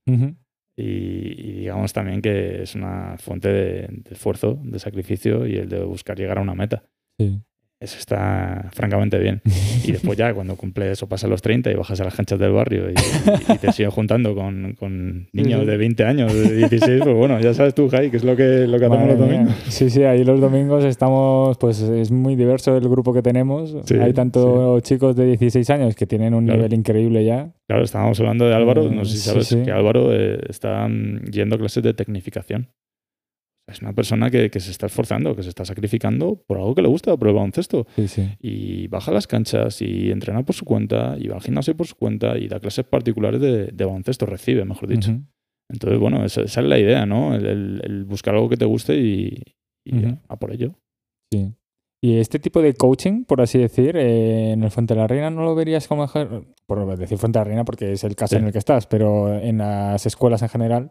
y 0.76 1.52
digamos 1.54 1.92
también 1.92 2.22
que 2.22 2.62
es 2.62 2.76
una 2.76 3.16
fuente 3.18 3.48
de, 3.48 3.88
de 3.88 4.10
esfuerzo, 4.12 4.60
de 4.62 4.78
sacrificio 4.78 5.48
y 5.48 5.56
el 5.56 5.68
de 5.68 5.82
buscar 5.82 6.16
llegar 6.16 6.38
a 6.38 6.42
una 6.42 6.54
meta. 6.54 6.84
Sí. 7.18 7.40
Eso 7.84 7.98
está 7.98 8.70
francamente 8.72 9.18
bien. 9.18 9.42
Y 9.84 9.92
después 9.92 10.16
ya, 10.16 10.32
cuando 10.32 10.56
cumples 10.56 11.02
o 11.02 11.06
pasas 11.06 11.28
los 11.28 11.42
30 11.42 11.70
y 11.70 11.74
bajas 11.74 12.00
a 12.00 12.04
las 12.04 12.14
canchas 12.14 12.38
del 12.38 12.52
barrio 12.52 12.88
y, 12.90 12.94
y 13.52 13.58
te 13.58 13.72
sigues 13.72 13.92
juntando 13.92 14.34
con, 14.34 14.74
con 14.78 15.28
niños 15.34 15.66
de 15.66 15.76
20 15.76 16.02
años, 16.04 16.32
de 16.32 16.56
16, 16.56 17.02
pues 17.04 17.14
bueno, 17.14 17.38
ya 17.40 17.52
sabes 17.52 17.74
tú, 17.74 17.90
Jai, 17.90 18.10
que 18.10 18.16
es 18.16 18.24
lo 18.24 18.34
que, 18.36 18.66
lo 18.66 18.78
que 18.78 18.86
hacemos 18.86 19.06
los 19.06 19.18
mía. 19.18 19.26
domingos. 19.38 19.54
Sí, 19.68 19.90
sí, 19.90 20.02
ahí 20.04 20.24
los 20.24 20.40
domingos 20.40 20.82
estamos, 20.84 21.58
pues 21.58 21.80
es 21.82 22.10
muy 22.10 22.36
diverso 22.36 22.74
el 22.76 22.88
grupo 22.88 23.12
que 23.12 23.20
tenemos. 23.20 23.76
Sí, 23.84 23.96
Hay 23.96 24.14
tanto 24.14 24.80
chicos 24.80 25.14
de 25.14 25.26
16 25.26 25.68
años 25.70 25.94
que 25.94 26.06
tienen 26.06 26.32
un 26.32 26.44
Claro. 26.46 26.58
nivel 26.62 26.72
increíble 26.78 27.22
ya. 27.24 27.52
Claro, 27.68 27.84
estábamos 27.84 28.18
hablando 28.20 28.46
de 28.48 28.54
Álvaro, 28.54 28.90
no 28.90 29.04
sé 29.04 29.12
si 29.12 29.18
sabes 29.18 29.46
sí. 29.48 29.62
que 29.62 29.70
Álvaro 29.72 30.08
eh, 30.12 30.38
está 30.48 30.88
mm, 30.88 31.24
yendo 31.30 31.56
a 31.56 31.58
clases 31.58 31.82
de 31.82 31.92
tecnificación. 31.92 32.68
Es 33.66 33.80
una 33.80 33.94
persona 33.94 34.30
que, 34.30 34.50
que 34.50 34.60
se 34.60 34.70
está 34.70 34.86
esforzando, 34.86 35.34
que 35.34 35.42
se 35.42 35.48
está 35.48 35.64
sacrificando 35.64 36.36
por 36.46 36.58
algo 36.58 36.74
que 36.74 36.82
le 36.82 36.88
gusta, 36.88 37.16
por 37.16 37.28
el 37.28 37.34
baloncesto. 37.34 37.86
Sí, 37.96 38.08
sí. 38.08 38.28
Y 38.38 38.88
baja 38.88 39.10
a 39.10 39.14
las 39.14 39.26
canchas 39.26 39.80
y 39.80 40.10
entrena 40.10 40.44
por 40.44 40.54
su 40.54 40.64
cuenta, 40.66 41.16
y 41.18 41.28
va 41.28 41.36
al 41.36 41.40
gimnasio 41.42 41.74
por 41.76 41.86
su 41.86 41.94
cuenta, 41.96 42.36
y 42.36 42.46
da 42.48 42.60
clases 42.60 42.84
particulares 42.84 43.40
de, 43.40 43.66
de 43.68 43.84
baloncesto, 43.84 44.26
recibe, 44.26 44.64
mejor 44.66 44.88
dicho. 44.90 45.12
Ujú. 45.12 45.22
Entonces, 45.70 45.98
bueno, 45.98 46.24
esa, 46.26 46.42
esa 46.42 46.60
es 46.60 46.66
la 46.66 46.78
idea, 46.78 47.06
¿no? 47.06 47.34
El, 47.34 47.46
el- 47.46 47.80
el 47.84 48.04
buscar 48.04 48.34
algo 48.34 48.50
que 48.50 48.58
te 48.58 48.66
guste 48.66 48.96
y, 48.98 49.42
y 49.86 50.04
a- 50.04 50.20
a 50.28 50.36
por 50.38 50.52
ello. 50.52 50.74
Sí. 51.32 51.54
Y 52.02 52.18
este 52.18 52.38
tipo 52.38 52.60
de 52.60 52.74
coaching, 52.74 53.24
por 53.24 53.40
así 53.40 53.58
decir, 53.58 53.96
eh, 53.96 54.52
en 54.52 54.62
el 54.62 54.70
Fuente 54.70 54.92
de 54.92 55.00
la 55.00 55.06
Reina 55.06 55.30
no 55.30 55.42
lo 55.42 55.54
verías 55.54 55.88
como 55.88 56.02
mejor, 56.02 56.44
por 56.66 56.98
decir 56.98 57.16
Fuente 57.16 57.38
de 57.38 57.40
la 57.40 57.48
Reina 57.48 57.64
porque 57.64 57.92
es 57.92 58.04
el 58.04 58.14
caso 58.14 58.36
Sí. 58.36 58.40
en 58.40 58.44
el 58.46 58.52
que 58.52 58.58
estás, 58.58 58.86
pero 58.86 59.34
en 59.38 59.56
las 59.56 60.04
escuelas 60.04 60.42
en 60.42 60.50
general, 60.50 60.90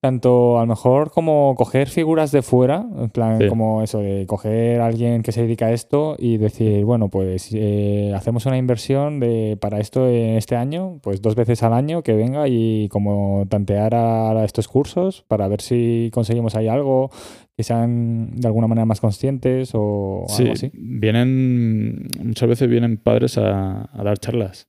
tanto 0.00 0.58
a 0.58 0.62
lo 0.62 0.66
mejor 0.66 1.10
como 1.10 1.54
coger 1.56 1.88
figuras 1.88 2.30
de 2.30 2.42
fuera, 2.42 2.86
en 2.98 3.08
plan 3.08 3.38
Sí. 3.40 3.48
como 3.48 3.82
eso 3.82 4.00
de 4.00 4.26
coger 4.26 4.82
a 4.82 4.86
alguien 4.86 5.22
que 5.22 5.32
se 5.32 5.40
dedica 5.42 5.66
a 5.66 5.72
esto 5.72 6.16
y 6.18 6.36
decir, 6.36 6.84
bueno, 6.84 7.08
pues 7.08 7.48
eh, 7.54 8.12
hacemos 8.14 8.44
una 8.44 8.58
inversión 8.58 9.18
de 9.18 9.56
para 9.58 9.80
esto 9.80 10.06
en 10.06 10.36
este 10.36 10.56
año, 10.56 10.98
pues 11.02 11.22
dos 11.22 11.34
veces 11.34 11.62
al 11.62 11.72
año 11.72 12.02
que 12.02 12.12
venga 12.12 12.46
y 12.48 12.88
como 12.90 13.46
tantear 13.48 13.94
a, 13.94 14.32
a 14.32 14.44
estos 14.44 14.68
cursos 14.68 15.24
para 15.26 15.48
ver 15.48 15.62
si 15.62 16.10
conseguimos 16.12 16.54
ahí 16.54 16.68
algo 16.68 17.10
que 17.56 17.62
sean 17.62 18.32
de 18.36 18.46
alguna 18.48 18.66
manera 18.66 18.84
más 18.84 19.00
conscientes 19.00 19.70
o 19.74 20.24
Sí, 20.28 20.42
algo 20.42 20.52
así. 20.54 20.70
vienen, 20.74 22.08
muchas 22.22 22.48
veces 22.48 22.68
vienen 22.68 22.96
padres 22.98 23.38
a, 23.38 23.88
a 23.92 24.02
dar 24.04 24.18
charlas. 24.18 24.68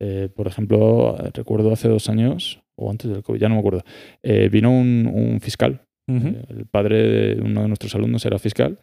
Eh, 0.00 0.28
por 0.34 0.48
ejemplo, 0.48 1.16
recuerdo 1.34 1.72
hace 1.72 1.88
dos 1.88 2.08
años, 2.08 2.61
o 2.78 2.90
antes 2.90 3.10
del 3.10 3.22
COVID, 3.22 3.38
ya 3.40 3.48
no 3.48 3.54
me 3.56 3.60
acuerdo, 3.60 3.82
eh, 4.22 4.48
vino 4.48 4.70
un, 4.70 5.10
un 5.12 5.40
fiscal. 5.40 5.82
Ujú. 6.08 6.26
Eh, 6.28 6.44
el 6.50 6.66
padre 6.66 7.34
de 7.36 7.40
uno 7.42 7.62
de 7.62 7.68
nuestros 7.68 7.94
alumnos 7.94 8.24
era 8.26 8.38
fiscal 8.38 8.80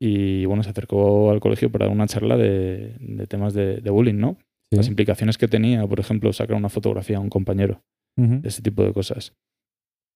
y 0.00 0.44
bueno, 0.44 0.62
se 0.62 0.70
acercó 0.70 1.30
al 1.30 1.40
colegio 1.40 1.70
para 1.70 1.86
dar 1.86 1.94
una 1.94 2.06
charla 2.06 2.36
de, 2.36 2.96
de 3.00 3.26
temas 3.26 3.54
de, 3.54 3.78
de 3.80 3.90
bullying, 3.90 4.14
¿no? 4.18 4.38
Sí. 4.70 4.76
Las 4.76 4.88
implicaciones 4.88 5.38
que 5.38 5.48
tenía, 5.48 5.86
por 5.86 6.00
ejemplo, 6.00 6.32
sacar 6.32 6.56
una 6.56 6.68
fotografía 6.68 7.16
a 7.18 7.20
un 7.20 7.28
compañero, 7.30 7.82
Ujú. 8.16 8.40
ese 8.44 8.62
tipo 8.62 8.82
de 8.84 8.92
cosas. 8.92 9.34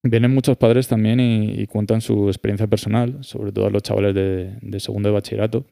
Vienen 0.04 0.32
muchos 0.32 0.56
padres 0.56 0.86
también 0.88 1.18
y, 1.20 1.60
y 1.60 1.66
cuentan 1.66 2.00
su 2.00 2.28
experiencia 2.28 2.66
personal, 2.68 3.18
sobre 3.24 3.50
todo 3.52 3.66
a 3.66 3.70
los 3.70 3.82
chavales 3.82 4.14
de, 4.14 4.56
de 4.62 4.80
segundo 4.80 5.08
de 5.08 5.14
bachillerato. 5.14 5.66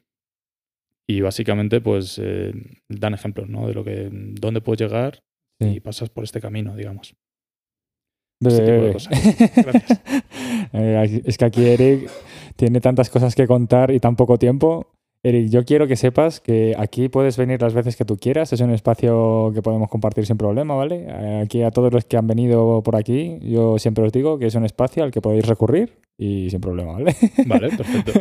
Y 1.09 1.21
básicamente, 1.21 1.79
pues, 1.79 2.19
eh, 2.21 2.51
dan 2.89 3.13
ejemplos, 3.13 3.47
¿no? 3.47 3.67
De 3.67 3.73
lo 3.73 3.83
que, 3.85 4.09
dónde 4.11 4.59
puedes 4.61 4.81
llegar 4.81 5.19
Sí. 5.61 5.69
y 5.69 5.79
pasas 5.79 6.09
por 6.09 6.23
este 6.23 6.39
camino, 6.41 6.75
digamos. 6.75 7.15
Tipo 8.39 8.53
de 8.55 8.93
cosas. 8.93 9.13
Gracias. 9.55 10.01
Eh, 10.73 11.21
es 11.25 11.37
que 11.37 11.45
aquí 11.45 11.65
Eric 11.65 12.09
tiene 12.55 12.81
tantas 12.81 13.09
cosas 13.09 13.35
que 13.35 13.47
contar 13.47 13.91
y 13.91 13.99
tan 13.99 14.15
poco 14.15 14.37
tiempo 14.37 14.96
Eric, 15.23 15.49
yo 15.49 15.65
quiero 15.65 15.87
que 15.87 15.95
sepas 15.95 16.39
que 16.39 16.75
aquí 16.77 17.09
puedes 17.09 17.37
venir 17.37 17.61
las 17.61 17.73
veces 17.73 17.95
que 17.95 18.05
tú 18.05 18.17
quieras, 18.17 18.53
es 18.53 18.61
un 18.61 18.71
espacio 18.71 19.51
que 19.53 19.61
podemos 19.61 19.89
compartir 19.89 20.25
sin 20.25 20.37
problema, 20.37 20.75
¿vale? 20.75 21.07
Aquí 21.43 21.63
a 21.63 21.71
todos 21.71 21.91
los 21.91 22.05
que 22.05 22.17
han 22.17 22.27
venido 22.27 22.81
por 22.83 22.95
aquí, 22.95 23.37
yo 23.41 23.79
siempre 23.79 24.05
os 24.05 24.11
digo 24.13 24.37
que 24.37 24.45
es 24.45 24.55
un 24.55 24.63
espacio 24.63 25.03
al 25.03 25.11
que 25.11 25.19
podéis 25.19 25.45
recurrir 25.47 25.97
y 26.19 26.49
sin 26.51 26.61
problema, 26.61 26.93
¿vale? 26.93 27.15
Vale, 27.45 27.69
perfecto. 27.77 28.11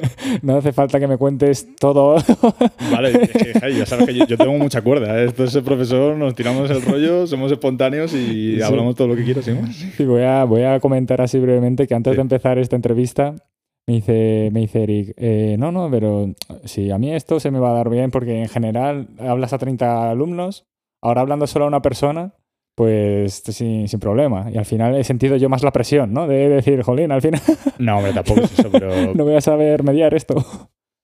No 0.42 0.56
hace 0.56 0.72
falta 0.72 0.98
que 0.98 1.06
me 1.06 1.16
cuentes 1.18 1.68
todo. 1.78 2.16
Vale, 2.92 3.10
es 3.22 3.30
que, 3.30 3.58
Jai, 3.60 3.74
ya 3.78 3.86
sabes 3.86 4.06
que 4.06 4.14
yo, 4.14 4.26
yo 4.26 4.36
tengo 4.36 4.52
mucha 4.58 4.82
cuerda. 4.82 5.18
¿eh? 5.20 5.26
Esto 5.26 5.44
es 5.44 5.54
el 5.54 5.62
profesor, 5.62 6.16
nos 6.16 6.34
tiramos 6.34 6.70
el 6.70 6.82
rollo, 6.82 7.26
somos 7.26 7.52
espontáneos 7.52 8.12
y 8.14 8.56
Sí. 8.56 8.62
hablamos 8.62 8.96
todo 8.96 9.08
lo 9.08 9.16
que 9.16 9.24
quieras. 9.24 9.46
más? 9.48 9.74
Sí, 9.76 10.04
voy, 10.04 10.22
a, 10.22 10.44
voy 10.44 10.62
a 10.62 10.80
comentar 10.80 11.20
así 11.22 11.38
brevemente 11.38 11.86
que 11.86 11.94
antes 11.94 12.12
Sí. 12.12 12.16
de 12.16 12.22
empezar 12.22 12.58
esta 12.58 12.76
entrevista 12.76 13.34
me 13.88 13.94
dice, 13.94 14.50
me 14.52 14.60
dice 14.60 14.82
Eric, 14.82 15.14
eh, 15.16 15.56
no, 15.58 15.70
no, 15.72 15.88
pero 15.90 16.34
si 16.64 16.90
a 16.90 16.98
mí 16.98 17.14
esto 17.14 17.38
se 17.40 17.50
me 17.50 17.58
va 17.60 17.70
a 17.70 17.74
dar 17.74 17.88
bien 17.90 18.10
porque 18.10 18.42
en 18.42 18.48
general 18.48 19.08
hablas 19.18 19.52
a 19.52 19.58
30 19.58 20.10
alumnos, 20.10 20.64
ahora 21.02 21.20
hablando 21.20 21.46
solo 21.46 21.66
a 21.66 21.68
una 21.68 21.82
persona, 21.82 22.34
pues 22.76 23.42
sin, 23.46 23.88
sin 23.88 24.00
problema. 24.00 24.50
Y 24.52 24.58
al 24.58 24.64
final 24.66 24.96
he 24.96 25.04
sentido 25.04 25.36
yo 25.36 25.48
más 25.48 25.62
la 25.62 25.72
presión, 25.72 26.12
¿no? 26.12 26.26
De 26.26 26.48
decir, 26.48 26.82
jolín, 26.82 27.12
al 27.12 27.22
final 27.22 27.40
No, 27.78 27.98
hombre, 27.98 28.12
tampoco 28.12 28.40
es 28.42 28.58
eso, 28.58 28.70
pero, 28.70 28.90
no 29.14 29.24
voy 29.24 29.34
a 29.36 29.40
saber 29.40 29.82
mediar 29.82 30.12
esto. 30.14 30.34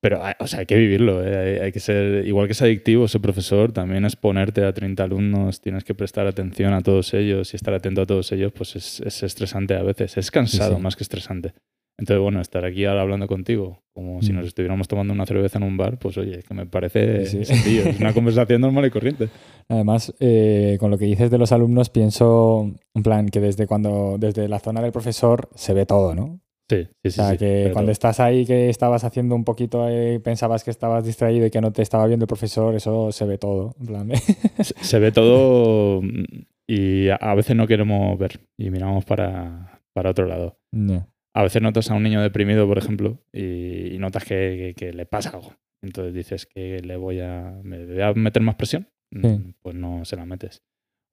pero 0.02 0.22
hay- 0.24 0.34
o 0.40 0.46
sea, 0.48 0.60
hay 0.60 0.66
que 0.66 0.76
vivirlo. 0.76 1.24
¿eh? 1.24 1.36
Hay, 1.58 1.64
hay 1.66 1.72
que 1.72 1.80
ser, 1.80 2.26
igual 2.26 2.46
que 2.46 2.52
es 2.52 2.62
adictivo 2.62 3.06
ser 3.08 3.20
profesor, 3.20 3.72
también 3.72 4.04
es 4.04 4.16
ponerte 4.16 4.64
a 4.64 4.72
30 4.74 5.04
alumnos, 5.04 5.60
tienes 5.60 5.84
que 5.84 5.94
prestar 5.94 6.26
atención 6.26 6.74
a 6.74 6.82
todos 6.82 7.14
ellos 7.14 7.54
y 7.54 7.56
estar 7.56 7.72
atento 7.74 8.02
a 8.02 8.06
todos 8.06 8.32
ellos, 8.32 8.52
pues 8.52 8.74
es, 8.76 9.00
es 9.00 9.22
estresante 9.22 9.74
a 9.74 9.82
veces. 9.82 10.16
Es 10.18 10.30
cansado 10.32 10.70
Sí, 10.72 10.76
sí. 10.76 10.82
más 10.82 10.96
que 10.96 11.04
estresante. 11.04 11.52
Entonces, 11.98 12.22
bueno, 12.22 12.40
estar 12.40 12.64
aquí 12.64 12.84
ahora 12.84 13.02
hablando 13.02 13.26
contigo, 13.28 13.82
como 13.94 14.22
si 14.22 14.32
Mm. 14.32 14.36
nos 14.36 14.46
estuviéramos 14.46 14.88
tomando 14.88 15.12
una 15.12 15.26
cerveza 15.26 15.58
en 15.58 15.64
un 15.64 15.76
bar, 15.76 15.98
pues 15.98 16.16
oye, 16.18 16.42
que 16.42 16.54
me 16.54 16.66
parece 16.66 17.26
Sí, 17.26 17.38
sí. 17.38 17.44
sencillo. 17.44 17.82
Es 17.90 18.00
una 18.00 18.12
conversación 18.14 18.60
normal 18.62 18.86
y 18.86 18.90
corriente. 18.90 19.28
Además, 19.68 20.12
eh, 20.18 20.78
con 20.80 20.90
lo 20.90 20.98
que 20.98 21.04
dices 21.04 21.30
de 21.30 21.38
los 21.38 21.52
alumnos, 21.52 21.90
pienso, 21.90 22.72
en 22.94 23.02
plan, 23.02 23.28
que 23.28 23.40
desde 23.40 23.66
cuando, 23.66 24.16
desde 24.18 24.48
la 24.48 24.58
zona 24.58 24.80
del 24.80 24.90
profesor 24.92 25.48
se 25.54 25.74
ve 25.74 25.86
todo, 25.86 26.14
¿no? 26.14 26.40
Sí, 26.70 26.84
sí, 26.84 26.88
sí. 27.02 27.08
O 27.08 27.10
sea, 27.10 27.30
sí, 27.32 27.38
que 27.38 27.62
cuando 27.72 27.88
todo. 27.88 27.92
estás 27.92 28.18
ahí, 28.20 28.46
que 28.46 28.70
estabas 28.70 29.04
haciendo 29.04 29.34
un 29.34 29.44
poquito, 29.44 29.86
eh, 29.90 30.18
pensabas 30.20 30.64
que 30.64 30.70
estabas 30.70 31.04
distraído 31.04 31.44
y 31.46 31.50
que 31.50 31.60
no 31.60 31.70
te 31.72 31.82
estaba 31.82 32.06
viendo 32.06 32.24
el 32.24 32.28
profesor, 32.28 32.74
eso 32.74 33.12
se 33.12 33.26
ve 33.26 33.36
todo. 33.36 33.74
En 33.80 33.86
plan, 33.86 34.10
se, 34.60 34.74
se 34.82 34.98
ve 34.98 35.12
todo 35.12 36.00
mm, 36.00 36.24
y 36.66 37.08
a, 37.10 37.16
a 37.16 37.34
veces 37.34 37.54
no 37.56 37.66
queremos 37.66 38.18
ver 38.18 38.40
y 38.56 38.70
miramos 38.70 39.04
para, 39.04 39.82
para 39.92 40.10
otro 40.10 40.24
lado. 40.26 40.56
Ya. 40.72 41.06
A 41.34 41.42
veces 41.42 41.62
notas 41.62 41.90
a 41.90 41.94
un 41.94 42.02
niño 42.02 42.20
deprimido, 42.22 42.66
por 42.66 42.78
ejemplo, 42.78 43.18
y, 43.32 43.94
y 43.94 43.98
notas 43.98 44.24
que, 44.24 44.74
que- 44.76 44.86
que 44.86 44.92
le 44.92 45.06
pasa 45.06 45.30
algo. 45.30 45.54
Entonces 45.82 46.14
dices 46.14 46.46
que 46.46 46.80
le 46.80 46.96
voy 46.96 47.20
a, 47.20 47.58
me 47.62 47.84
voy 47.86 48.00
a 48.02 48.12
meter 48.14 48.42
más 48.42 48.54
presión. 48.56 48.88
Mm, 49.12 49.26
Sí. 49.26 49.54
Pues 49.62 49.74
no 49.74 50.04
se 50.04 50.16
la 50.16 50.24
metes. 50.26 50.62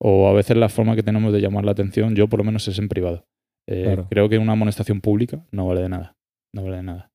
O 0.01 0.27
a 0.29 0.33
veces 0.33 0.55
la 0.57 0.69
forma 0.69 0.95
que 0.95 1.03
tenemos 1.03 1.33
de 1.33 1.41
llamar 1.41 1.65
la 1.65 1.71
atención, 1.71 2.15
yo 2.15 2.27
por 2.27 2.39
lo 2.39 2.43
menos 2.45 2.67
es 2.67 2.77
en 2.79 2.87
privado. 2.89 3.25
Eh, 3.67 3.83
Claro. 3.83 4.07
Creo 4.09 4.29
que 4.29 4.37
una 4.37 4.53
amonestación 4.53 5.01
pública 5.01 5.45
no 5.51 5.67
vale 5.67 5.81
de 5.81 5.89
nada. 5.89 6.15
No 6.53 6.63
vale 6.63 6.77
de 6.77 6.83
nada. 6.83 7.11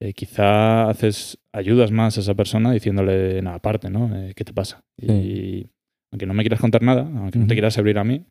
Eh, 0.00 0.12
quizá 0.12 0.88
haces, 0.90 1.38
ayudas 1.52 1.90
más 1.90 2.18
a 2.18 2.20
esa 2.20 2.34
persona 2.34 2.70
diciéndole 2.72 3.40
nada 3.42 3.56
aparte, 3.56 3.88
¿no? 3.90 4.14
Eh, 4.14 4.32
¿Qué 4.36 4.44
te 4.44 4.52
pasa? 4.52 4.84
Sí. 4.98 5.06
Y 5.12 5.70
aunque 6.12 6.26
no 6.26 6.34
me 6.34 6.42
quieras 6.42 6.60
contar 6.60 6.82
nada, 6.82 7.02
aunque 7.02 7.38
no 7.38 7.46
te 7.46 7.54
quieras 7.54 7.78
abrir 7.78 7.98
a 7.98 8.04
mí, 8.04 8.26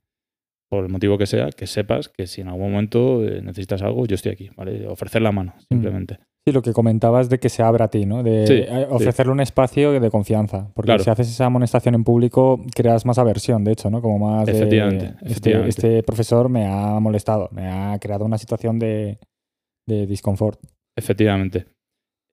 por 0.70 0.86
el 0.86 0.91
motivo 0.91 1.18
que 1.18 1.26
sea, 1.28 1.49
que 1.51 1.68
sepas 1.68 2.09
que 2.09 2.26
si 2.28 2.41
en 2.41 2.47
algún 2.47 2.72
momento 2.72 3.24
eh, 3.24 3.41
necesitas 3.41 3.82
algo, 3.82 4.05
yo 4.05 4.16
estoy 4.16 4.32
aquí, 4.32 4.49
¿vale? 4.55 4.88
Ofrecer 4.88 5.22
la 5.22 5.32
mano, 5.32 5.53
simplemente. 5.70 6.20
Sí, 6.45 6.51
lo 6.51 6.61
que 6.61 6.74
comentabas 6.74 7.30
de 7.30 7.39
que 7.39 7.47
se 7.47 7.64
abra 7.64 7.86
a 7.86 7.88
ti, 7.88 8.05
¿no? 8.05 8.22
De 8.22 8.45
Sí, 8.47 8.53
eh, 8.68 8.88
ofrecerle 8.89 9.32
un 9.32 9.39
espacio 9.39 9.91
de 9.97 10.09
confianza. 10.11 10.70
Porque 10.74 10.88
Claro. 10.88 11.03
si 11.03 11.09
haces 11.09 11.30
esa 11.30 11.45
amonestación 11.45 11.95
en 11.95 12.03
público, 12.03 12.59
creas 12.76 13.05
más 13.05 13.18
aversión, 13.18 13.64
de 13.64 13.72
hecho, 13.72 13.89
¿no? 13.89 14.01
Como 14.01 14.20
más 14.28 14.45
de, 14.45 14.51
Efectivamente, 14.51 15.05
este, 15.22 15.26
efectivamente. 15.32 15.70
este 15.70 16.03
profesor 16.03 16.49
me 16.49 16.66
ha 16.68 16.99
molestado, 16.99 17.47
me 17.53 17.68
ha 17.68 17.97
creado 17.99 18.26
una 18.26 18.38
situación 18.38 18.78
de, 18.78 19.20
de 19.88 20.05
disconfort. 20.05 20.59
Efectivamente. 20.97 21.66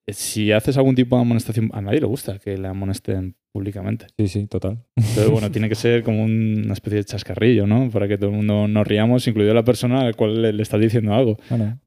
Si 0.09 0.51
haces 0.51 0.77
algún 0.77 0.97
tipo 0.97 1.15
de 1.15 1.23
amonestación, 1.23 1.71
a 1.73 1.81
nadie 1.81 2.01
le 2.01 2.07
gusta 2.07 2.39
que 2.41 2.57
le 2.59 2.67
amonesten 2.67 3.37
públicamente. 3.53 4.07
Sí, 4.19 4.29
sí, 4.29 4.47
total. 4.47 4.85
Entonces, 4.97 5.29
bueno, 5.31 5.51
tiene 5.51 5.69
que 5.69 5.75
ser 5.75 6.03
como 6.03 6.23
un- 6.25 6.63
una 6.65 6.73
especie 6.75 6.99
de 6.99 7.05
chascarrillo, 7.05 7.67
¿no? 7.67 7.91
Para 7.91 8.07
que 8.09 8.17
todo 8.19 8.31
el 8.31 8.37
mundo 8.37 8.69
nos 8.69 8.87
riamos, 8.87 9.27
incluido 9.27 9.53
la 9.55 9.65
persona 9.65 10.03
al 10.03 10.17
cual 10.17 10.41
le, 10.43 10.53
le 10.53 10.63
estás 10.63 10.81
diciendo 10.81 11.15
algo. 11.15 11.37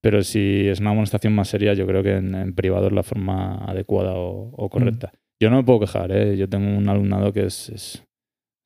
Pero 0.01 0.23
si 0.23 0.67
es 0.67 0.79
una 0.79 0.91
amonestación 0.91 1.33
más 1.33 1.47
seria, 1.47 1.73
yo 1.73 1.85
creo 1.87 2.03
que 2.03 2.17
en, 2.17 2.35
en 2.35 2.53
privado 2.53 2.87
es 2.87 2.93
la 2.93 3.03
forma 3.03 3.63
adecuada 3.65 4.13
o, 4.15 4.49
o 4.51 4.69
correcta. 4.69 5.11
Yo 5.41 5.49
no 5.49 5.57
me 5.57 5.63
puedo 5.63 5.81
quejar, 5.81 6.11
¿eh? 6.11 6.37
Yo 6.37 6.47
tengo 6.47 6.77
un 6.77 6.87
alumnado 6.89 7.33
que 7.33 7.45
es, 7.45 7.69
es- 7.69 8.03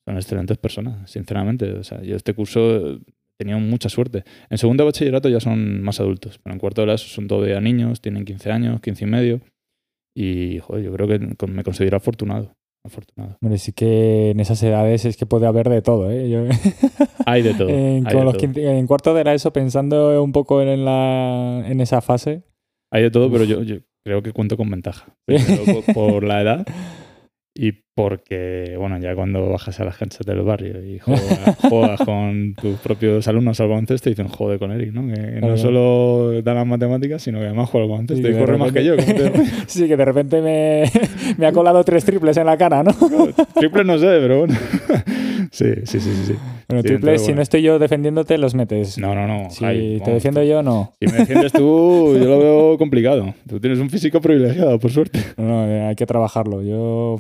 son 0.08 0.16
excelentes 0.16 0.58
personas, 0.58 1.10
sinceramente. 1.12 1.72
O 1.74 1.84
sea, 1.84 2.02
yo 2.02 2.16
este 2.16 2.34
curso 2.34 2.94
he 2.94 3.00
tenido 3.38 3.60
mucha 3.60 3.90
suerte. 3.90 4.24
En 4.50 4.58
segundo 4.58 4.84
de 4.84 4.86
bachillerato 4.88 5.28
ya 5.30 5.40
son 5.40 5.82
más 5.82 6.00
adultos, 6.00 6.40
pero 6.42 6.54
en 6.54 6.60
cuarto 6.60 6.82
de 6.82 6.88
la 6.88 6.94
ESO 6.94 7.08
son 7.10 7.28
todavía 7.28 7.60
niños, 7.62 8.00
tienen 8.02 8.24
15 8.26 8.52
años, 8.52 8.80
15 8.82 9.04
y 9.04 9.08
medio. 9.08 9.42
Y, 10.16 10.60
joder, 10.60 10.84
yo 10.86 10.92
creo 10.94 11.08
que 11.08 11.20
me 11.48 11.64
considero 11.64 11.98
afortunado. 11.98 12.54
Afortunado. 12.88 13.38
hombre, 13.42 13.58
sí 13.60 13.72
que 13.74 14.32
en 14.32 14.40
esas 14.40 14.62
edades 14.64 15.06
es 15.06 15.16
que 15.18 15.26
puede 15.26 15.46
haber 15.46 15.70
de 15.70 15.82
todo, 15.82 16.10
¿eh? 16.12 16.30
Yo- 16.30 16.46
Hay 17.26 17.42
de 17.44 17.54
todo. 17.54 17.70
en, 17.70 18.08
hay, 18.08 18.16
de 18.16 18.24
los 18.24 18.34
todo. 18.34 18.40
15 18.42 18.78
en 18.80 18.88
cuarto 18.88 19.14
de 19.14 19.24
la 19.24 19.34
ESO, 19.34 19.54
pensando 19.54 20.24
un 20.24 20.32
poco 20.32 20.62
en, 20.62 20.86
la, 20.86 21.64
en 21.68 21.80
esa 21.82 22.02
fase, 22.02 22.44
Hay 22.92 23.04
de 23.04 23.12
todo, 23.12 23.30
pero 23.32 23.44
yo, 23.44 23.62
yo 23.64 23.78
creo 24.06 24.24
que 24.24 24.32
cuento 24.34 24.58
con 24.58 24.70
ventaja. 24.72 25.14
Primero, 25.26 25.64
por, 25.86 25.94
por 25.94 26.24
la 26.24 26.42
edad 26.42 26.66
y 27.56 27.74
porque, 27.98 28.76
bueno, 28.78 29.00
ya 29.00 29.16
cuando 29.16 29.50
bajas 29.50 29.80
a 29.80 29.84
las 29.84 29.98
canchas 29.98 30.24
del 30.24 30.44
barrio 30.44 30.86
y 30.86 31.00
juegas, 31.00 31.58
juegas 31.68 32.00
con 32.02 32.54
tus 32.54 32.76
propios 32.78 33.28
alumnos 33.28 33.60
al 33.60 33.70
baloncesto, 33.70 34.08
dicen, 34.12 34.28
joder 34.28 34.60
con 34.60 34.72
Eric, 34.72 34.94
¿no? 34.94 35.12
Que 35.12 35.42
no 35.42 35.58
solo 35.58 36.40
da 36.44 36.54
las 36.54 36.68
matemáticas, 36.68 37.24
sino 37.24 37.40
que 37.40 37.46
además 37.48 37.68
juega 37.72 37.86
al 37.86 37.90
baloncesto 37.90 38.30
y 38.30 38.34
corre 38.36 38.56
más 38.60 38.72
que 38.72 38.86
yo. 38.86 38.96
repente- 38.96 39.32
¿cómo 39.32 39.44
te- 39.44 39.50
sí, 39.66 39.88
que 39.88 39.98
de 39.98 40.06
repente 40.06 40.42
me, 40.44 40.84
me 41.40 41.48
ha 41.48 41.52
colado 41.52 41.84
tres 41.84 42.06
triples 42.06 42.38
en 42.38 42.46
la 42.46 42.56
cara, 42.56 42.84
¿no? 42.84 42.94
Triple 43.56 43.84
no 43.84 43.98
sé, 43.98 44.06
pero 44.22 44.40
bueno. 44.46 44.54
sí, 45.52 45.66
sí, 45.86 46.00
sí, 46.00 46.12
sí. 46.14 46.24
sí. 46.28 46.34
Bueno, 46.68 46.82
Sí, 46.84 46.90
triples, 46.90 46.94
entonces, 46.94 47.26
si 47.26 47.34
no 47.34 47.42
estoy 47.42 47.62
yo 47.64 47.80
defendiéndote, 47.80 48.38
los 48.38 48.54
metes. 48.54 49.00
No, 49.00 49.16
no, 49.16 49.26
no. 49.26 49.50
si 49.50 49.64
Jai, 49.64 50.02
te 50.06 50.12
defiendo 50.12 50.44
yo, 50.44 50.62
no. 50.62 50.94
Si 51.00 51.08
me 51.08 51.18
defiendes 51.20 51.52
tú, 51.52 52.16
yo 52.16 52.26
lo 52.26 52.38
veo 52.38 52.78
complicado. 52.78 53.34
Tú 53.50 53.60
tienes 53.60 53.80
un 53.80 53.90
físico 53.90 54.22
privilegiado, 54.22 54.78
por 54.78 54.92
suerte. 54.92 55.20
No, 55.38 55.66
no, 55.66 55.88
hay 55.88 55.96
que 55.96 56.06
trabajarlo. 56.06 56.62
Yo 56.62 57.18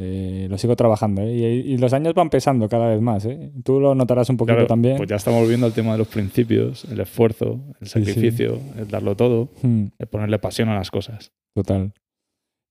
eh, 0.00 0.46
lo 0.48 0.56
sigo 0.58 0.74
trabajando, 0.76 1.22
¿eh? 1.22 1.32
Y, 1.34 1.44
y 1.74 1.78
los 1.78 1.92
años 1.92 2.14
van 2.14 2.30
pesando 2.30 2.68
cada 2.68 2.88
vez 2.88 3.00
más, 3.00 3.24
¿eh? 3.26 3.50
Tú 3.62 3.78
lo 3.80 3.94
notarás 3.94 4.28
un 4.30 4.36
poquito 4.36 4.54
Claro, 4.54 4.66
también. 4.66 4.96
Pues 4.96 5.08
ya 5.08 5.16
estamos 5.16 5.40
volviendo 5.40 5.66
al 5.66 5.72
tema 5.72 5.92
de 5.92 5.98
los 5.98 6.08
principios, 6.08 6.84
el 6.86 7.00
esfuerzo, 7.00 7.60
el 7.80 7.86
Sí, 7.86 8.00
sí. 8.00 8.04
sacrificio, 8.06 8.58
el 8.78 8.88
darlo 8.88 9.14
todo, 9.16 9.48
Hmm, 9.62 9.86
el 9.98 10.06
ponerle 10.06 10.38
pasión 10.38 10.68
a 10.70 10.74
las 10.74 10.90
cosas. 10.90 11.32
total. 11.54 11.92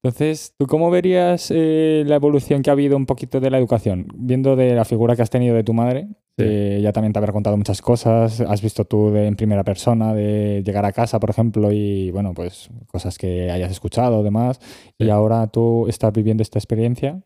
Entonces, 0.01 0.53
¿tú 0.57 0.65
cómo 0.65 0.89
verías 0.89 1.51
eh, 1.53 2.03
la 2.07 2.15
evolución 2.15 2.61
que 2.61 2.69
ha 2.69 2.73
habido 2.73 2.95
un 2.95 3.05
poquito 3.05 3.41
de 3.41 3.49
la 3.49 3.57
educación? 3.57 4.07
Viendo 4.15 4.55
de 4.55 4.73
la 4.73 4.86
figura 4.86 5.15
que 5.15 5.21
has 5.23 5.30
tenido 5.30 5.55
de 5.55 5.63
tu 5.65 5.73
madre, 5.73 6.07
Sí. 6.39 6.43
que 6.49 6.81
ya 6.81 6.91
también 6.91 7.13
te 7.13 7.19
habrá 7.19 7.31
contado 7.31 7.55
muchas 7.57 7.81
cosas, 7.81 8.41
has 8.41 8.61
visto 8.61 8.85
tú 8.85 9.11
de, 9.11 9.27
en 9.27 9.35
primera 9.35 9.63
persona, 9.63 10.13
de 10.13 10.63
llegar 10.65 10.85
a 10.85 10.91
casa, 10.91 11.19
por 11.19 11.29
ejemplo, 11.29 11.71
y 11.71 12.09
bueno, 12.11 12.33
pues 12.33 12.69
cosas 12.87 13.17
que 13.17 13.51
hayas 13.51 13.71
escuchado, 13.71 14.23
demás, 14.23 14.59
y 14.97 15.05
Sí. 15.05 15.09
ahora 15.09 15.47
tú 15.47 15.87
estás 15.87 16.11
viviendo 16.13 16.41
esta 16.43 16.59
experiencia. 16.59 17.13
Un 17.13 17.23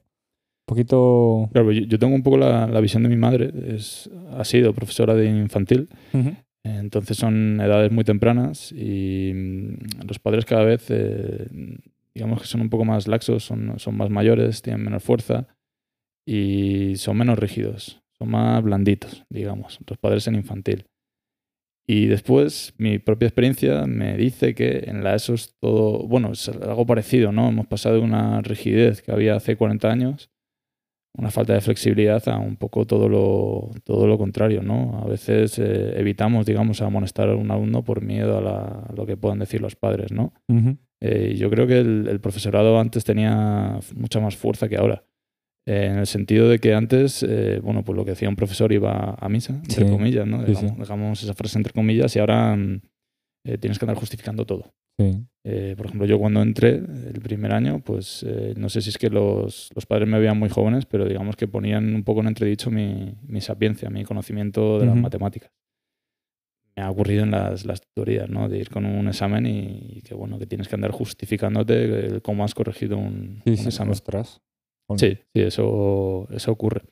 poquito... 0.65 1.49
Claro, 1.51 1.71
yo, 1.71 1.81
yo 1.85 1.99
tengo 1.99 2.15
un 2.15 2.23
poco 2.23 2.37
la, 2.37 2.67
la 2.67 2.79
visión 2.81 3.03
de 3.03 3.09
mi 3.09 3.17
madre, 3.17 3.51
es, 3.75 4.09
ha 4.37 4.43
sido 4.45 4.73
profesora 4.73 5.13
de 5.13 5.25
infantil, 5.25 5.89
Ujú. 6.13 6.31
entonces 6.63 7.17
son 7.17 7.59
edades 7.59 7.91
muy 7.91 8.03
tempranas 8.05 8.71
y 8.71 9.31
mm, 9.33 10.07
los 10.07 10.19
padres 10.19 10.45
cada 10.45 10.63
vez, 10.63 10.85
eh, 10.89 11.47
digamos 12.15 12.41
que 12.41 12.47
son 12.47 12.61
un 12.61 12.69
poco 12.69 12.85
más 12.85 13.07
laxos, 13.09 13.43
son, 13.43 13.73
son 13.77 13.97
más 13.97 14.09
mayores, 14.09 14.61
tienen 14.61 14.83
menos 14.85 15.03
fuerza 15.03 15.47
y 16.25 16.95
son 16.95 17.17
menos 17.17 17.37
rígidos, 17.37 18.01
son 18.17 18.29
más 18.31 18.61
blanditos, 18.63 19.23
digamos, 19.29 19.79
los 19.87 19.97
padres 19.97 20.27
en 20.27 20.35
infantil. 20.35 20.85
Y 21.85 22.05
después 22.05 22.73
mi 22.77 22.97
propia 22.99 23.27
experiencia 23.27 23.85
me 23.85 24.15
dice 24.15 24.55
que 24.55 24.85
en 24.87 25.03
la 25.03 25.15
ESO 25.15 25.33
es 25.33 25.55
todo, 25.59 26.07
bueno, 26.07 26.31
es 26.31 26.47
algo 26.47 26.85
parecido, 26.85 27.31
¿no? 27.33 27.49
Hemos 27.49 27.67
pasado 27.67 27.95
de 27.95 28.01
una 28.01 28.41
rigidez 28.41 29.01
que 29.01 29.11
había 29.11 29.35
hace 29.35 29.57
40 29.57 29.91
años, 29.91 30.29
una 31.15 31.29
falta 31.29 31.53
de 31.53 31.61
flexibilidad 31.61 32.27
a 32.29 32.37
un 32.39 32.55
poco 32.55 32.85
todo 32.87 33.09
lo, 33.09 33.71
todo 33.83 34.07
lo 34.07 34.17
contrario, 34.17 34.63
¿no? 34.63 35.01
A 35.03 35.07
veces 35.07 35.59
eh, 35.59 35.93
evitamos, 35.99 36.45
digamos, 36.45 36.81
amonestar 36.81 37.27
a 37.29 37.35
un 37.35 37.51
alumno 37.51 37.83
por 37.83 38.01
miedo 38.01 38.37
a, 38.37 38.41
la- 38.41 38.85
a 38.89 38.93
lo 38.95 39.05
que 39.05 39.17
puedan 39.17 39.39
decir 39.39 39.59
los 39.59 39.75
padres, 39.75 40.11
¿no? 40.13 40.33
Ujú. 40.47 40.77
Eh, 41.01 41.35
yo 41.37 41.49
creo 41.49 41.67
que 41.67 41.79
el, 41.79 42.07
el 42.07 42.21
profesorado 42.21 42.79
antes 42.79 43.03
tenía 43.03 43.77
mucha 43.93 44.21
más 44.21 44.37
fuerza 44.37 44.69
que 44.69 44.77
ahora. 44.77 45.03
Eh, 45.65 45.85
en 45.91 45.97
el 45.99 46.07
sentido 46.07 46.49
de 46.49 46.59
que 46.59 46.73
antes, 46.73 47.23
eh, 47.23 47.59
bueno, 47.63 47.83
pues 47.83 47.95
lo 47.95 48.03
que 48.03 48.11
decía 48.11 48.27
un 48.27 48.35
profesor 48.35 48.73
iba 48.73 49.15
a 49.17 49.29
misa, 49.29 49.53
entre 49.53 49.85
Sí, 49.85 49.91
comillas, 49.91 50.27
¿no? 50.27 50.41
sí, 50.41 50.47
Dejamos, 50.47 50.71
sí. 50.71 50.79
dejamos 50.79 51.23
esa 51.23 51.33
frase 51.33 51.57
entre 51.57 51.71
comillas 51.73 52.15
y 52.15 52.19
ahora 52.19 52.55
mm, 52.55 52.81
eh, 53.45 53.57
tienes 53.57 53.77
que 53.77 53.85
andar 53.85 53.97
justificando 53.97 54.45
todo. 54.45 54.73
Sí. 54.97 55.25
Eh, 55.45 55.73
por 55.75 55.87
ejemplo, 55.87 56.07
yo 56.07 56.17
cuando 56.19 56.41
entré, 56.41 56.75
el 56.75 57.19
primer 57.21 57.51
año, 57.53 57.81
pues 57.83 58.23
eh, 58.27 58.53
no 58.55 58.69
sé 58.69 58.81
si 58.81 58.89
es 58.89 58.97
que 58.97 59.09
los, 59.09 59.69
los, 59.75 59.85
padres 59.85 60.07
me 60.07 60.17
veían 60.19 60.37
muy 60.37 60.49
jóvenes, 60.49 60.85
pero 60.85 61.05
digamos 61.05 61.35
que 61.35 61.47
ponían 61.47 61.93
un 61.93 62.03
poco 62.03 62.21
en 62.21 62.27
entredicho 62.27 62.71
mi, 62.71 63.15
mi 63.27 63.41
sapiencia, 63.41 63.89
mi 63.89 64.05
conocimiento 64.05 64.79
de 64.79 64.85
las 64.85 64.95
matemáticas. 64.95 65.51
Me 66.75 66.83
ha 66.83 66.89
ocurrido 66.89 67.23
en 67.23 67.31
las, 67.31 67.65
las 67.65 67.81
tutorías, 67.81 68.29
¿no? 68.29 68.47
De 68.47 68.57
ir 68.57 68.69
con 68.69 68.85
un 68.85 69.07
examen 69.07 69.45
y, 69.45 70.01
que, 70.03 70.15
bueno, 70.15 70.39
que 70.39 70.47
tienes 70.47 70.67
que 70.67 70.75
andar 70.75 70.91
justificándote 70.91 72.21
cómo 72.21 72.45
has 72.45 72.55
corregido 72.55 72.97
un, 72.97 73.41
sí, 73.45 73.51
examen. 73.51 73.93
Sí, 74.97 75.17
sí, 75.33 75.41
eso, 75.41 76.27
eso 76.31 76.51
ocurre. 76.51 76.83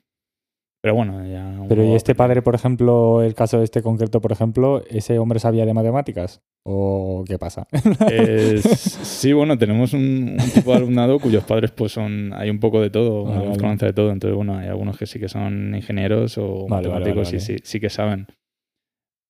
Pero 0.82 0.96
bueno, 0.96 1.24
ya. 1.24 1.64
Pero 1.68 1.84
¿y 1.84 1.94
este 1.94 2.16
padre, 2.16 2.42
por 2.42 2.56
ejemplo, 2.56 3.22
el 3.22 3.34
caso 3.34 3.58
de 3.58 3.64
este 3.64 3.82
concreto, 3.82 4.20
por 4.20 4.32
ejemplo, 4.32 4.82
ese 4.90 5.16
hombre 5.20 5.38
sabía 5.38 5.64
de 5.64 5.72
matemáticas? 5.72 6.42
¿O 6.64 7.24
qué 7.24 7.38
pasa? 7.38 7.68
sí, 8.62 9.32
bueno, 9.32 9.56
tenemos 9.56 9.92
un, 9.92 10.36
tipo 10.52 10.72
de 10.72 10.78
alumnado 10.78 11.20
cuyos 11.20 11.44
padres, 11.44 11.70
pues 11.70 11.92
son. 11.92 12.32
Hay 12.34 12.50
un 12.50 12.58
poco 12.58 12.80
de 12.80 12.90
todo, 12.90 13.22
una 13.22 13.76
de 13.76 13.92
todo. 13.92 14.10
Entonces, 14.10 14.34
bueno, 14.34 14.56
hay 14.56 14.66
algunos 14.66 14.98
que 14.98 15.06
sí 15.06 15.20
que 15.20 15.28
son 15.28 15.72
ingenieros 15.76 16.36
o 16.38 16.66
matemáticos 16.66 17.32
y 17.32 17.38
sí, 17.38 17.56
sí 17.62 17.78
que 17.78 17.88
saben. 17.88 18.26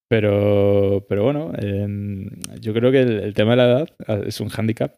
Pero, 0.08 1.04
pero 1.06 1.24
bueno, 1.24 1.52
yo 2.60 2.72
creo 2.72 2.90
que 2.90 3.00
el, 3.00 3.34
tema 3.34 3.52
de 3.52 3.56
la 3.56 3.64
edad 3.64 4.26
es 4.26 4.40
un 4.40 4.48
hándicap. 4.48 4.94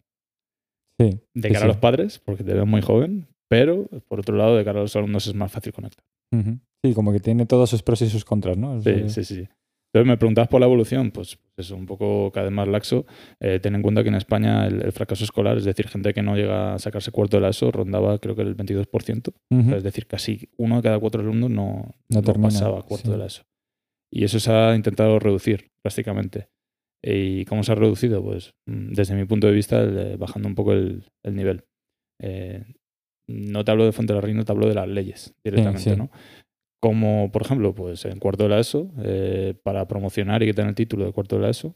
Sí, 1.00 1.20
de 1.34 1.50
cara 1.50 1.64
a 1.64 1.68
los 1.68 1.78
padres, 1.78 2.20
porque 2.20 2.44
te 2.44 2.54
ven 2.54 2.68
muy 2.68 2.80
joven, 2.80 3.26
pero 3.48 3.86
por 4.08 4.20
otro 4.20 4.36
lado, 4.36 4.56
de 4.56 4.64
cara 4.64 4.80
a 4.80 4.82
los 4.82 4.96
alumnos 4.96 5.26
es 5.26 5.34
más 5.34 5.52
fácil 5.52 5.72
conectar. 5.72 6.04
Sí, 6.84 6.94
como 6.94 7.12
que 7.12 7.20
tiene 7.20 7.46
todos 7.46 7.70
sus 7.70 7.82
pros 7.82 8.02
y 8.02 8.08
sus 8.08 8.24
contras, 8.24 8.56
¿no? 8.58 8.80
Sí, 8.82 9.08
sí, 9.08 9.24
sí. 9.24 9.48
Entonces 9.94 10.08
me 10.08 10.16
preguntabas 10.16 10.48
por 10.48 10.58
la 10.58 10.66
evolución, 10.66 11.12
pues 11.12 11.38
es 11.56 11.70
un 11.70 11.86
poco 11.86 12.32
cada 12.32 12.46
vez 12.46 12.52
más 12.52 12.66
laxo. 12.66 13.06
Eh, 13.38 13.60
ten 13.60 13.76
en 13.76 13.82
cuenta 13.82 14.02
que 14.02 14.08
en 14.08 14.16
España 14.16 14.66
el, 14.66 14.90
fracaso 14.90 15.22
escolar, 15.22 15.56
es 15.56 15.64
decir, 15.64 15.86
gente 15.86 16.12
que 16.12 16.20
no 16.20 16.34
llega 16.34 16.74
a 16.74 16.78
sacarse 16.80 17.12
cuarto 17.12 17.36
de 17.36 17.42
la 17.42 17.50
ESO, 17.50 17.70
rondaba 17.70 18.18
creo 18.18 18.34
que 18.34 18.42
el 18.42 18.56
22%. 18.56 19.32
es 19.76 19.84
decir, 19.84 20.08
casi 20.08 20.48
uno 20.56 20.76
de 20.76 20.82
cada 20.82 20.98
cuatro 20.98 21.20
alumnos 21.20 21.48
no, 21.48 21.94
no, 22.08 22.22
pasaba 22.22 22.82
cuarto 22.82 23.12
de 23.12 23.18
la 23.18 23.26
ESO. 23.26 23.44
Y 24.12 24.24
eso 24.24 24.40
se 24.40 24.50
ha 24.50 24.74
intentado 24.74 25.20
reducir 25.20 25.70
drásticamente. 25.84 26.48
¿Y 27.00 27.44
cómo 27.44 27.62
se 27.62 27.70
ha 27.70 27.76
reducido? 27.76 28.20
Pues 28.20 28.52
mm, 28.66 28.94
desde 28.94 29.14
mi 29.14 29.26
punto 29.26 29.46
de 29.46 29.52
vista, 29.52 29.84
bajando 30.18 30.48
un 30.48 30.56
poco 30.56 30.72
el, 30.72 31.04
nivel. 31.24 31.62
Eh, 32.20 32.64
no 33.28 33.64
te 33.64 33.70
hablo 33.70 33.84
de 33.84 33.92
Fuente 33.92 34.12
de 34.12 34.20
la 34.20 34.26
Reina, 34.26 34.44
te 34.44 34.52
hablo 34.52 34.68
de 34.68 34.74
las 34.74 34.88
leyes 34.88 35.34
directamente, 35.44 35.96
¿no? 35.96 36.10
Como, 36.82 37.30
por 37.32 37.42
ejemplo, 37.42 37.74
pues 37.74 38.04
en 38.04 38.18
cuarto 38.18 38.44
de 38.44 38.50
la 38.50 38.58
ESO, 38.60 38.90
eh, 39.02 39.54
para 39.62 39.88
promocionar 39.88 40.42
y 40.42 40.46
que 40.46 40.54
tenga 40.54 40.68
el 40.68 40.74
título 40.74 41.06
de 41.06 41.12
cuarto 41.12 41.36
de 41.36 41.42
la 41.42 41.48
ESO, 41.48 41.74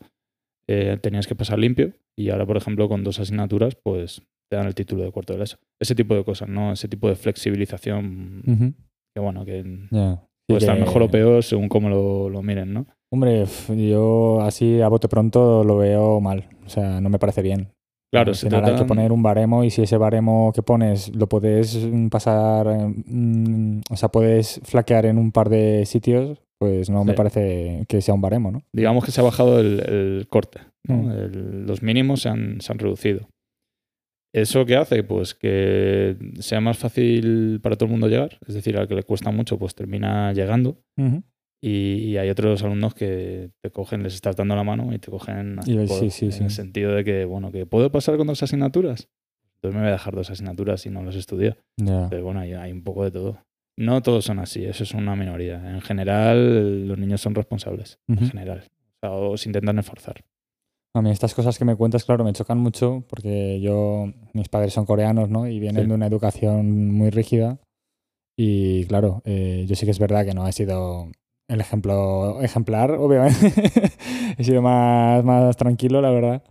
eh, 0.68 0.98
tenías 1.00 1.26
que 1.26 1.34
pasar 1.34 1.58
limpio 1.58 1.94
y 2.18 2.28
ahora, 2.28 2.44
por 2.44 2.58
ejemplo, 2.58 2.88
con 2.88 3.04
dos 3.04 3.18
asignaturas, 3.18 3.74
pues 3.82 4.22
te 4.50 4.56
dan 4.56 4.66
el 4.66 4.74
título 4.74 5.04
de 5.04 5.10
cuarto 5.12 5.32
de 5.32 5.38
la 5.38 5.44
ESO. 5.44 5.56
Ese 5.80 5.94
tipo 5.94 6.14
de 6.14 6.24
cosas, 6.24 6.48
¿no? 6.48 6.72
Ese 6.72 6.88
tipo 6.88 7.08
de 7.08 7.14
flexibilización 7.14 8.42
que, 9.14 9.20
bueno, 9.22 9.44
que 9.46 9.64
puede 10.46 10.58
estar 10.58 10.78
mejor 10.78 11.02
o 11.02 11.10
peor 11.10 11.42
según 11.42 11.68
cómo 11.68 11.88
lo, 11.88 12.28
lo 12.28 12.42
miren, 12.42 12.74
¿no? 12.74 12.86
Hombre, 13.10 13.46
yo 13.88 14.42
así 14.42 14.82
a 14.82 14.88
bote 14.88 15.08
pronto 15.08 15.64
lo 15.64 15.78
veo 15.78 16.20
mal. 16.20 16.48
O 16.66 16.68
sea, 16.68 17.00
no 17.00 17.08
me 17.08 17.18
parece 17.18 17.40
bien. 17.40 17.72
Claro, 18.10 18.32
se 18.32 18.48
hay 18.54 18.74
que 18.74 18.84
poner 18.84 19.12
un 19.12 19.22
baremo 19.22 19.64
y 19.64 19.70
si 19.70 19.82
ese 19.82 19.98
baremo 19.98 20.52
que 20.54 20.62
pones 20.62 21.14
lo 21.14 21.28
puedes 21.28 21.78
pasar, 22.10 22.66
mm, 22.66 23.82
o 23.90 23.96
sea, 23.96 24.08
puedes 24.08 24.60
flaquear 24.64 25.04
en 25.04 25.18
un 25.18 25.30
par 25.30 25.50
de 25.50 25.84
sitios, 25.84 26.42
pues 26.58 26.88
no 26.88 27.04
me 27.04 27.12
parece 27.12 27.84
que 27.86 28.00
sea 28.00 28.14
un 28.14 28.22
baremo, 28.22 28.50
¿no? 28.50 28.62
Digamos 28.72 29.04
que 29.04 29.10
se 29.10 29.20
ha 29.20 29.24
bajado 29.24 29.60
el, 29.60 30.26
corte, 30.30 30.60
mm. 30.84 31.66
los 31.66 31.82
mínimos 31.82 32.22
se 32.22 32.30
han, 32.30 32.60
se 32.62 32.72
han, 32.72 32.78
reducido. 32.78 33.28
¿Eso 34.34 34.64
qué 34.64 34.76
hace? 34.76 35.02
Pues 35.02 35.34
que 35.34 36.16
sea 36.38 36.60
más 36.60 36.78
fácil 36.78 37.60
para 37.62 37.76
todo 37.76 37.86
el 37.86 37.92
mundo 37.92 38.08
llegar, 38.08 38.38
es 38.46 38.54
decir, 38.54 38.78
al 38.78 38.88
que 38.88 38.94
le 38.94 39.02
cuesta 39.02 39.30
mucho, 39.30 39.58
pues 39.58 39.74
termina 39.74 40.32
llegando. 40.32 40.78
Y, 41.60 42.16
hay 42.16 42.30
otros 42.30 42.62
alumnos 42.62 42.94
que 42.94 43.50
te 43.60 43.70
cogen, 43.70 44.02
les 44.02 44.14
estás 44.14 44.36
dando 44.36 44.54
la 44.54 44.62
mano 44.62 44.92
y 44.92 44.98
te 44.98 45.10
cogen 45.10 45.58
en 45.66 45.80
el 45.80 46.50
sentido 46.50 46.94
de 46.94 47.04
que, 47.04 47.24
bueno, 47.24 47.50
que 47.50 47.66
puedo 47.66 47.90
pasar 47.90 48.16
con 48.16 48.28
dos 48.28 48.42
asignaturas. 48.42 49.08
Entonces 49.56 49.74
me 49.74 49.80
voy 49.80 49.88
a 49.88 49.92
dejar 49.92 50.14
dos 50.14 50.30
asignaturas 50.30 50.80
si 50.80 50.90
no 50.90 51.02
las 51.02 51.16
estudio. 51.16 51.56
Pero 51.76 52.22
bueno, 52.22 52.40
hay, 52.40 52.52
hay, 52.52 52.70
un 52.70 52.84
poco 52.84 53.02
de 53.04 53.10
todo. 53.10 53.42
No 53.76 54.02
todos 54.02 54.24
son 54.24 54.38
así, 54.38 54.64
eso 54.64 54.84
es 54.84 54.94
una 54.94 55.16
minoría. 55.16 55.56
En 55.74 55.80
general, 55.80 56.86
los 56.86 56.98
niños 56.98 57.20
son 57.20 57.34
responsables. 57.34 57.98
En 58.06 58.18
general. 58.18 58.64
O, 59.02 59.36
se 59.36 59.48
intentan 59.48 59.78
esforzar. 59.78 60.24
A 60.94 61.02
mí 61.02 61.10
estas 61.10 61.34
cosas 61.34 61.58
que 61.58 61.64
me 61.64 61.76
cuentas, 61.76 62.04
claro, 62.04 62.24
me 62.24 62.32
chocan 62.32 62.58
mucho 62.58 63.04
porque 63.08 63.60
yo, 63.60 64.12
mis 64.32 64.48
padres 64.48 64.72
son 64.72 64.86
coreanos, 64.86 65.28
¿no? 65.28 65.46
Y 65.48 65.58
vienen 65.60 65.88
de 65.88 65.94
una 65.94 66.06
educación 66.06 66.92
muy 66.92 67.10
rígida. 67.10 67.60
Y 68.36 68.84
claro, 68.86 69.22
eh, 69.24 69.64
yo 69.68 69.74
sí 69.74 69.84
que 69.84 69.90
es 69.90 69.98
verdad 69.98 70.24
que 70.24 70.34
no 70.34 70.44
ha 70.44 70.52
sido 70.52 71.10
el 71.48 71.60
ejemplo 71.60 72.40
ejemplar, 72.42 72.92
obviamente. 72.92 73.52
He 74.38 74.44
sido 74.44 74.62
más, 74.62 75.24
más 75.24 75.56
tranquilo, 75.56 76.00
la 76.00 76.10
verdad. 76.10 76.42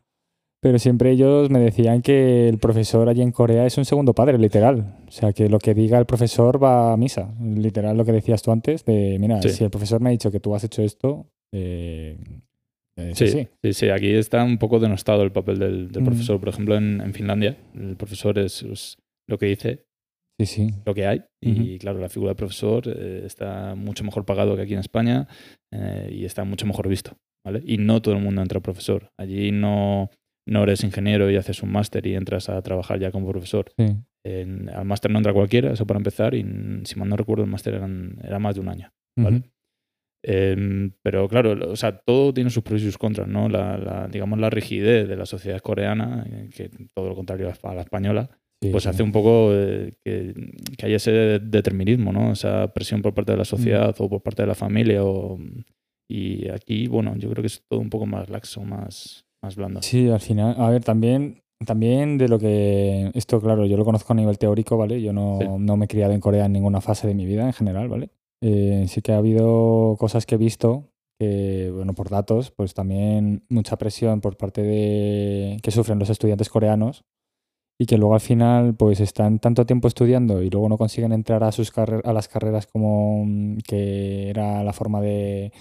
Pero 0.60 0.80
siempre 0.80 1.12
ellos 1.12 1.52
me 1.52 1.60
decían 1.60 2.02
que 2.02 2.50
el 2.50 2.58
profesor 2.58 3.08
allí 3.08 3.22
en 3.22 3.32
Corea 3.32 3.66
es 3.66 3.78
un 3.78 3.86
segundo 3.86 4.14
padre, 4.14 4.40
literal. 4.40 4.96
O 5.08 5.12
sea, 5.12 5.32
que 5.32 5.50
lo 5.50 5.60
que 5.60 5.76
diga 5.76 6.00
el 6.00 6.06
profesor 6.06 6.62
va 6.62 6.94
a 6.94 6.98
misa. 6.98 7.32
Literal 7.40 7.96
lo 7.96 8.04
que 8.04 8.12
decías 8.12 8.42
tú 8.42 8.52
antes, 8.52 8.84
de, 8.84 9.18
mira, 9.20 9.42
si 9.44 9.64
el 9.64 9.70
profesor 9.70 10.02
me 10.02 10.10
ha 10.10 10.12
dicho 10.12 10.32
que 10.32 10.40
tú 10.40 10.56
has 10.56 10.64
hecho 10.64 10.82
esto, 10.82 11.28
eh, 11.54 12.18
eh, 12.98 13.12
sí, 13.14 13.28
sí, 13.62 13.74
sí, 13.74 13.90
Aquí 13.90 14.12
está 14.12 14.44
un 14.44 14.58
poco 14.58 14.80
denostado 14.80 15.22
el 15.22 15.32
papel 15.32 15.60
del, 15.60 15.90
mm. 15.90 16.06
profesor. 16.06 16.40
Por 16.40 16.50
ejemplo, 16.50 16.76
en, 16.76 17.14
Finlandia, 17.14 17.56
el 17.76 17.96
profesor 17.96 18.40
es, 18.40 18.98
lo 19.28 19.38
que 19.38 19.46
dice 19.46 19.86
sí, 20.40 20.46
sí. 20.46 20.70
lo 20.86 20.94
que 20.94 21.08
hay. 21.08 21.24
Y 21.42 21.78
claro, 21.80 22.00
la 22.00 22.10
figura 22.10 22.30
del 22.30 22.38
profesor 22.38 22.84
eh, 22.88 23.24
está 23.26 23.76
mucho 23.76 24.04
mejor 24.04 24.26
pagado 24.26 24.56
que 24.56 24.64
aquí 24.64 24.74
en 24.74 24.80
España 24.80 25.28
eh, 25.72 26.10
y 26.12 26.26
está 26.26 26.44
mucho 26.44 26.66
mejor 26.66 26.88
visto. 26.88 27.18
¿vale? 27.46 27.62
Y 27.66 27.78
no 27.78 28.02
todo 28.02 28.16
el 28.16 28.22
mundo 28.22 28.42
entra 28.42 28.60
profesor. 28.60 29.12
Allí 29.18 29.52
no, 29.52 30.10
no 30.48 30.64
eres 30.64 30.84
ingeniero 30.84 31.30
y 31.32 31.36
haces 31.36 31.64
un 31.64 31.72
máster 31.72 32.06
y 32.08 32.16
entras 32.16 32.50
a 32.50 32.62
trabajar 32.62 33.00
ya 33.00 33.12
como 33.12 33.30
profesor. 33.30 33.72
al 33.78 34.86
máster 34.86 35.12
no 35.12 35.20
entra 35.20 35.34
cualquiera, 35.34 35.72
eso 35.72 35.86
para 35.86 36.00
empezar. 36.00 36.34
Y 36.34 36.44
si 36.84 37.00
mal 37.00 37.10
no 37.10 37.16
recuerdo, 37.16 37.44
el 37.44 37.50
máster 37.50 37.76
era 37.76 38.40
más 38.40 38.56
de 38.56 38.62
un 38.62 38.70
año. 38.70 38.92
¿vale? 39.16 39.44
Em, 40.24 40.92
pero 41.04 41.28
claro, 41.28 41.72
o 41.72 41.76
sea, 41.76 42.00
todo 42.00 42.34
tiene 42.34 42.50
sus 42.50 42.64
pros 42.64 42.82
y 42.82 42.86
sus 42.86 42.98
contras, 42.98 43.28
¿no? 43.28 43.48
La, 43.50 44.10
digamos, 44.12 44.40
la 44.40 44.50
rigidez 44.50 45.08
de 45.08 45.16
la 45.16 45.26
sociedad 45.26 45.62
coreana, 45.62 46.26
eh, 46.30 46.50
que 46.54 46.70
todo 46.94 47.08
lo 47.08 47.16
contrario 47.16 47.48
a 47.50 47.74
la 47.74 47.82
española, 47.82 48.30
pues 48.60 48.88
hace 48.88 49.04
un 49.04 49.12
poco 49.12 49.50
eh, 49.54 49.94
que, 50.04 50.34
que, 50.78 50.86
haya 50.86 50.96
ese 50.96 51.12
determinismo, 51.40 52.12
¿no? 52.12 52.32
Esa 52.32 52.74
presión 52.74 53.02
por 53.02 53.14
parte 53.14 53.34
de 53.34 53.38
la 53.38 53.44
mm. 53.44 53.46
sociedad 53.46 53.96
o 54.00 54.10
por 54.10 54.22
parte 54.22 54.44
de 54.44 54.48
la 54.48 54.56
familia. 54.56 55.04
O, 55.04 55.38
y 56.10 56.50
aquí, 56.50 56.88
bueno, 56.88 57.16
yo 57.18 57.30
creo 57.30 57.44
que 57.44 57.48
es 57.48 57.64
todo 57.70 57.80
un 57.80 57.90
poco 57.90 58.06
más 58.06 58.30
laxo, 58.30 58.62
más, 58.64 59.26
más 59.44 59.56
blando. 59.56 59.82
Sí, 59.82 60.10
al 60.10 60.20
final, 60.20 60.56
a 60.58 60.70
ver, 60.70 60.84
también, 60.84 61.44
también 61.66 62.18
de 62.18 62.30
lo 62.30 62.40
que, 62.40 63.12
esto 63.14 63.40
claro, 63.42 63.66
yo 63.66 63.78
lo 63.78 63.86
conozco 63.86 64.14
a 64.14 64.16
nivel 64.16 64.38
teórico, 64.38 64.78
¿vale? 64.78 65.02
Yo 65.02 65.14
no, 65.14 65.60
no 65.60 65.78
me 65.78 65.86
he 65.86 65.88
criado 65.88 66.14
en 66.14 66.22
Corea 66.22 66.46
en 66.46 66.54
ninguna 66.54 66.82
fase 66.82 67.08
de 67.08 67.14
mi 67.14 67.26
vida 67.26 67.46
en 67.46 67.54
general, 67.54 67.90
¿vale? 67.90 68.10
Eh, 68.42 68.86
sí 68.88 69.02
que 69.02 69.12
ha 69.12 69.18
habido 69.18 69.96
cosas 70.00 70.26
que 70.26 70.36
he 70.36 70.38
visto 70.38 70.90
que, 71.20 71.72
bueno, 71.74 71.94
por 71.94 72.10
datos, 72.10 72.52
pues 72.52 72.74
también 72.74 73.44
mucha 73.50 73.78
presión 73.78 74.22
por 74.22 74.38
parte 74.38 74.62
de 74.62 75.58
que 75.62 75.72
sufren 75.72 76.00
los 76.00 76.10
estudiantes 76.10 76.50
coreanos 76.50 77.04
y 77.80 77.86
que 77.86 77.98
luego 77.98 78.16
al 78.16 78.22
final 78.22 78.76
pues 78.76 79.00
están 79.00 79.40
tanto 79.40 79.66
tiempo 79.66 79.88
estudiando 79.88 80.42
y 80.42 80.50
luego 80.50 80.70
no 80.70 80.78
consiguen 80.78 81.12
entrar 81.12 81.44
a, 81.44 81.52
sus 81.52 81.72
a 81.78 82.14
las 82.14 82.28
carreras 82.28 82.68
como 82.68 83.24
mm, 83.26 83.60
que 83.68 84.30
era 84.30 84.64
la 84.64 84.74
forma 84.74 85.02
de 85.02 85.52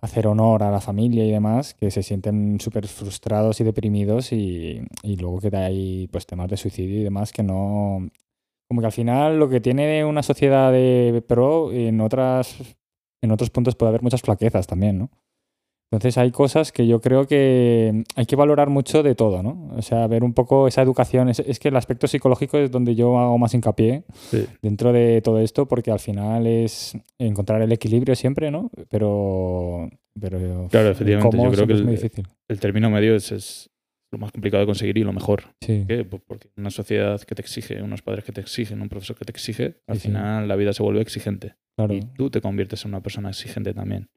hacer 0.00 0.28
honor 0.28 0.62
a 0.62 0.70
la 0.70 0.80
familia 0.80 1.24
y 1.24 1.30
demás, 1.32 1.74
que 1.74 1.90
se 1.90 2.04
sienten 2.04 2.60
súper 2.60 2.86
frustrados 2.86 3.60
y 3.60 3.64
deprimidos 3.64 4.32
y, 4.32 4.80
y, 5.02 5.16
luego 5.16 5.40
que 5.40 5.56
hay 5.56 6.08
pues 6.12 6.24
temas 6.24 6.48
de 6.48 6.56
suicidio 6.56 7.00
y 7.00 7.04
demás 7.04 7.32
que 7.32 7.42
no... 7.42 8.08
Como 8.68 8.80
que 8.80 8.86
al 8.86 8.92
final 8.92 9.38
lo 9.38 9.48
que 9.48 9.60
tiene 9.60 10.04
una 10.04 10.22
sociedad 10.22 10.70
de 10.70 11.24
pro 11.26 11.72
en 11.72 12.00
otras 12.00 12.76
en 13.22 13.30
otros 13.32 13.50
puntos 13.50 13.74
puede 13.74 13.88
haber 13.88 14.02
muchas 14.02 14.22
flaquezas 14.22 14.66
también, 14.66 14.98
¿no? 14.98 15.10
Entonces 15.90 16.18
hay 16.18 16.30
cosas 16.30 16.70
que 16.70 16.86
yo 16.86 17.00
creo 17.00 17.26
que 17.26 18.04
hay 18.14 18.26
que 18.26 18.36
valorar 18.36 18.68
mucho 18.68 19.02
de 19.02 19.14
todo, 19.14 19.42
¿no? 19.42 19.70
O 19.74 19.80
sea, 19.80 20.06
ver 20.06 20.22
un 20.22 20.34
poco 20.34 20.68
esa 20.68 20.82
educación. 20.82 21.30
Es, 21.30 21.58
que 21.58 21.68
el 21.68 21.76
aspecto 21.76 22.06
psicológico 22.06 22.58
es 22.58 22.70
donde 22.70 22.94
yo 22.94 23.18
hago 23.18 23.38
más 23.38 23.54
hincapié 23.54 24.04
dentro 24.60 24.92
de 24.92 25.22
todo 25.22 25.40
esto, 25.40 25.66
porque 25.66 25.90
al 25.90 25.98
final 25.98 26.46
es 26.46 26.94
encontrar 27.18 27.62
el 27.62 27.72
equilibrio 27.72 28.14
siempre, 28.16 28.50
¿no? 28.50 28.70
Pero, 28.90 29.88
pero 30.20 30.68
claro, 30.70 30.90
efectivamente, 30.90 31.38
yo 31.38 31.50
creo 31.52 31.66
que 31.66 31.72
el, 31.72 32.26
el, 32.48 32.60
término 32.60 32.90
medio 32.90 33.16
es, 33.16 33.70
lo 34.10 34.18
más 34.18 34.30
complicado 34.30 34.60
de 34.60 34.66
conseguir 34.66 34.98
y 34.98 35.04
lo 35.04 35.14
mejor. 35.14 35.44
Sí. 35.62 35.78
¿Por 35.78 35.86
qué? 35.86 36.04
Pues 36.04 36.22
porque 36.26 36.48
una 36.58 36.70
sociedad 36.70 37.18
que 37.22 37.34
te 37.34 37.40
exige, 37.40 37.82
unos 37.82 38.02
padres 38.02 38.24
que 38.24 38.32
te 38.32 38.42
exigen, 38.42 38.82
un 38.82 38.90
profesor 38.90 39.16
que 39.16 39.24
te 39.24 39.32
exige, 39.32 39.76
al 39.86 39.98
final 39.98 40.48
la 40.48 40.56
vida 40.56 40.74
se 40.74 40.82
vuelve 40.82 41.00
exigente. 41.00 41.54
Claro. 41.76 41.94
Y 41.94 42.00
tú 42.00 42.28
te 42.28 42.42
conviertes 42.42 42.84
en 42.84 42.90
una 42.90 43.02
persona 43.02 43.30
exigente 43.30 43.72
también 43.72 44.10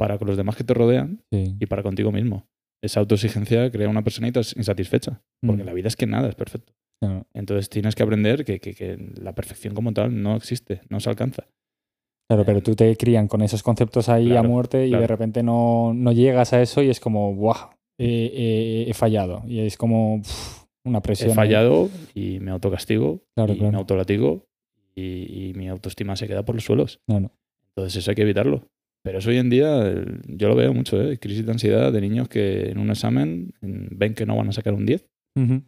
para 0.00 0.16
con 0.18 0.26
los 0.28 0.36
demás 0.38 0.56
que 0.56 0.64
te 0.64 0.72
rodean 0.72 1.22
y 1.30 1.66
para 1.66 1.82
contigo 1.82 2.10
mismo. 2.10 2.46
esa 2.82 3.00
autoexigencia 3.00 3.70
crea 3.70 3.90
una 3.90 4.02
personita 4.02 4.40
insatisfecha, 4.56 5.20
porque 5.46 5.62
Mm. 5.62 5.66
la 5.66 5.74
vida 5.74 5.88
es 5.88 5.96
que 5.96 6.06
nada 6.06 6.26
es 6.30 6.34
perfecto. 6.34 6.72
Claro. 6.98 7.26
Entonces 7.34 7.68
tienes 7.68 7.94
que 7.94 8.02
aprender 8.02 8.42
que, 8.46 8.58
que- 8.58 8.74
que 8.74 8.96
la 9.20 9.34
perfección 9.34 9.74
como 9.74 9.92
tal 9.92 10.22
no 10.22 10.34
existe, 10.34 10.80
no 10.88 10.98
se 10.98 11.10
alcanza. 11.10 11.44
Claro, 12.30 12.44
pero 12.46 12.62
tú 12.62 12.74
te 12.74 12.96
crían 12.96 13.28
con 13.28 13.42
esos 13.42 13.62
conceptos 13.62 14.08
ahí 14.08 14.28
Claro, 14.28 14.40
a 14.40 14.50
muerte 14.50 14.86
y 14.86 14.92
de 14.92 15.06
repente 15.06 15.42
no, 15.42 15.92
no 15.94 16.12
llegas 16.12 16.54
a 16.54 16.62
eso 16.62 16.80
y 16.82 16.88
es 16.88 17.00
como, 17.00 17.34
¡buah! 17.34 17.70
He, 17.98 18.06
he- 18.86 18.90
he 18.90 18.94
fallado. 18.94 19.42
Y 19.46 19.58
es 19.60 19.76
como 19.76 20.14
uf, 20.16 20.64
una 20.86 21.02
presión. 21.02 21.28
He 21.28 21.32
ahí. 21.32 21.36
fallado 21.36 21.90
y 22.14 22.40
me 22.40 22.50
autocastigo 22.50 23.20
y 23.36 23.60
me 23.60 23.76
autolatigo 23.76 24.46
y, 24.94 25.48
y 25.50 25.52
mi 25.54 25.68
autoestima 25.68 26.16
se 26.16 26.26
queda 26.28 26.44
por 26.46 26.54
los 26.54 26.64
suelos. 26.64 27.00
Claro. 27.06 27.30
Entonces 27.76 27.96
eso 27.96 28.10
hay 28.10 28.14
que 28.14 28.22
evitarlo. 28.22 28.62
Pero 29.02 29.18
eso 29.18 29.30
hoy 29.30 29.38
en 29.38 29.48
día 29.50 29.78
el- 29.88 30.20
yo 30.26 30.48
lo 30.48 30.54
veo 30.56 30.72
mucho, 30.74 31.00
¿eh? 31.02 31.18
crisis 31.18 31.46
de 31.46 31.52
ansiedad 31.52 31.92
de 31.92 32.00
niños 32.00 32.28
que 32.28 32.70
en 32.70 32.78
un 32.78 32.90
examen 32.90 33.52
ven 33.62 34.14
que 34.14 34.26
no 34.26 34.36
van 34.36 34.48
a 34.48 34.52
sacar 34.52 34.74
un 34.74 34.84
10 34.86 35.06
Ujú. 35.36 35.62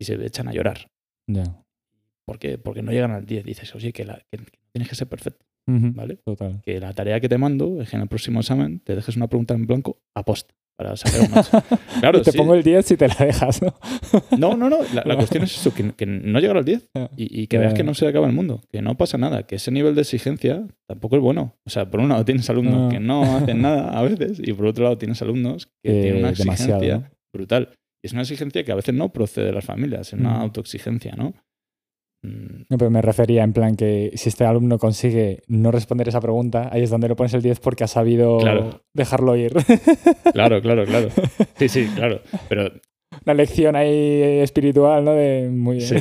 y 0.00 0.04
se 0.04 0.14
echan 0.24 0.48
a 0.48 0.52
llorar. 0.52 0.88
Ya. 1.28 1.44
¿Por 2.24 2.38
qué? 2.38 2.58
Porque 2.58 2.82
no 2.82 2.92
llegan 2.92 3.10
al 3.10 3.26
10. 3.26 3.44
Dices, 3.44 3.74
oye, 3.74 3.92
que, 3.92 4.04
la- 4.04 4.22
que 4.30 4.40
tienes 4.72 4.88
que 4.88 4.94
ser 4.94 5.08
perfecto. 5.08 5.44
¿vale? 5.70 6.16
Total. 6.24 6.62
Que 6.64 6.80
la 6.80 6.94
tarea 6.94 7.20
que 7.20 7.28
te 7.28 7.36
mando 7.36 7.82
es 7.82 7.90
que 7.90 7.96
en 7.96 8.02
el 8.02 8.08
próximo 8.08 8.40
examen 8.40 8.80
te 8.80 8.94
dejes 8.96 9.16
una 9.18 9.26
pregunta 9.28 9.52
en 9.52 9.66
blanco 9.66 9.98
a 10.16 10.24
posta 10.24 10.54
para 10.78 10.96
sacar 10.96 11.20
un 11.22 11.36
8. 11.36 11.62
Claro, 12.00 12.18
Y 12.18 12.22
te 12.22 12.30
sí. 12.32 12.38
pongo 12.38 12.54
el 12.54 12.62
10 12.62 12.86
si 12.86 12.96
te 12.96 13.08
la 13.08 13.14
dejas, 13.18 13.60
¿no? 13.60 13.74
No, 14.38 14.56
no, 14.56 14.70
no. 14.70 14.78
La, 14.94 15.02
la 15.04 15.16
cuestión 15.16 15.42
es 15.42 15.54
eso, 15.58 15.74
que, 15.74 15.92
que 15.92 16.06
no 16.06 16.38
llegar 16.38 16.56
al 16.56 16.64
10 16.64 16.88
Ya. 16.94 17.10
y, 17.16 17.42
y 17.42 17.46
que 17.48 17.58
veas 17.58 17.74
que 17.74 17.82
no 17.82 17.94
se 17.94 18.06
acaba 18.06 18.26
el 18.28 18.32
mundo, 18.32 18.60
que 18.70 18.80
no 18.80 18.96
pasa 18.96 19.18
nada, 19.18 19.42
que 19.42 19.56
ese 19.56 19.70
nivel 19.72 19.94
de 19.96 20.02
exigencia 20.02 20.64
tampoco 20.86 21.16
es 21.16 21.22
bueno. 21.22 21.56
O 21.66 21.70
sea, 21.70 21.90
por 21.90 21.98
un 22.00 22.08
lado 22.08 22.24
tienes 22.24 22.48
alumnos 22.48 22.74
No. 22.84 22.88
que 22.88 23.00
no 23.00 23.36
hacen 23.38 23.60
nada 23.60 23.98
a 23.98 24.02
veces 24.02 24.40
y 24.42 24.52
por 24.52 24.66
otro 24.66 24.84
lado 24.84 24.96
tienes 24.98 25.20
alumnos 25.20 25.66
que 25.82 25.98
Eh, 25.98 26.02
tienen 26.02 26.20
una 26.24 26.32
demasiado, 26.32 26.80
exigencia 26.82 26.96
¿no? 27.10 27.16
brutal. 27.32 27.68
Y 28.02 28.06
es 28.06 28.12
una 28.12 28.22
exigencia 28.22 28.62
que 28.64 28.70
a 28.70 28.76
veces 28.76 28.94
no 28.94 29.12
procede 29.12 29.46
de 29.46 29.52
las 29.52 29.64
familias, 29.64 30.12
es 30.12 30.20
una 30.20 30.40
autoexigencia, 30.40 31.14
¿no? 31.16 31.34
Mm, 32.22 32.62
No, 32.68 32.78
pero 32.78 32.90
me 32.90 33.00
refería 33.02 33.44
en 33.44 33.52
plan 33.52 33.76
que 33.76 34.10
si 34.14 34.28
este 34.28 34.44
alumno 34.44 34.78
consigue 34.78 35.42
no 35.46 35.70
responder 35.70 36.08
esa 36.08 36.20
pregunta, 36.20 36.68
ahí 36.72 36.82
es 36.82 36.90
donde 36.90 37.08
le 37.08 37.14
pones 37.14 37.32
el 37.34 37.42
10 37.42 37.60
porque 37.60 37.84
ha 37.84 37.88
sabido 37.88 38.38
Claro. 38.38 38.82
dejarlo 38.94 39.36
ir. 39.36 39.52
Claro, 40.32 40.60
claro, 40.60 40.84
claro. 40.84 41.08
Sí, 41.56 41.68
sí, 41.68 41.86
claro. 41.94 42.20
Pero 42.48 42.70
Una 43.24 43.34
lección 43.34 43.76
ahí 43.76 44.38
espiritual, 44.40 45.04
¿no? 45.04 45.12
De 45.14 45.48
muy 45.50 45.80
Sí, 45.80 45.96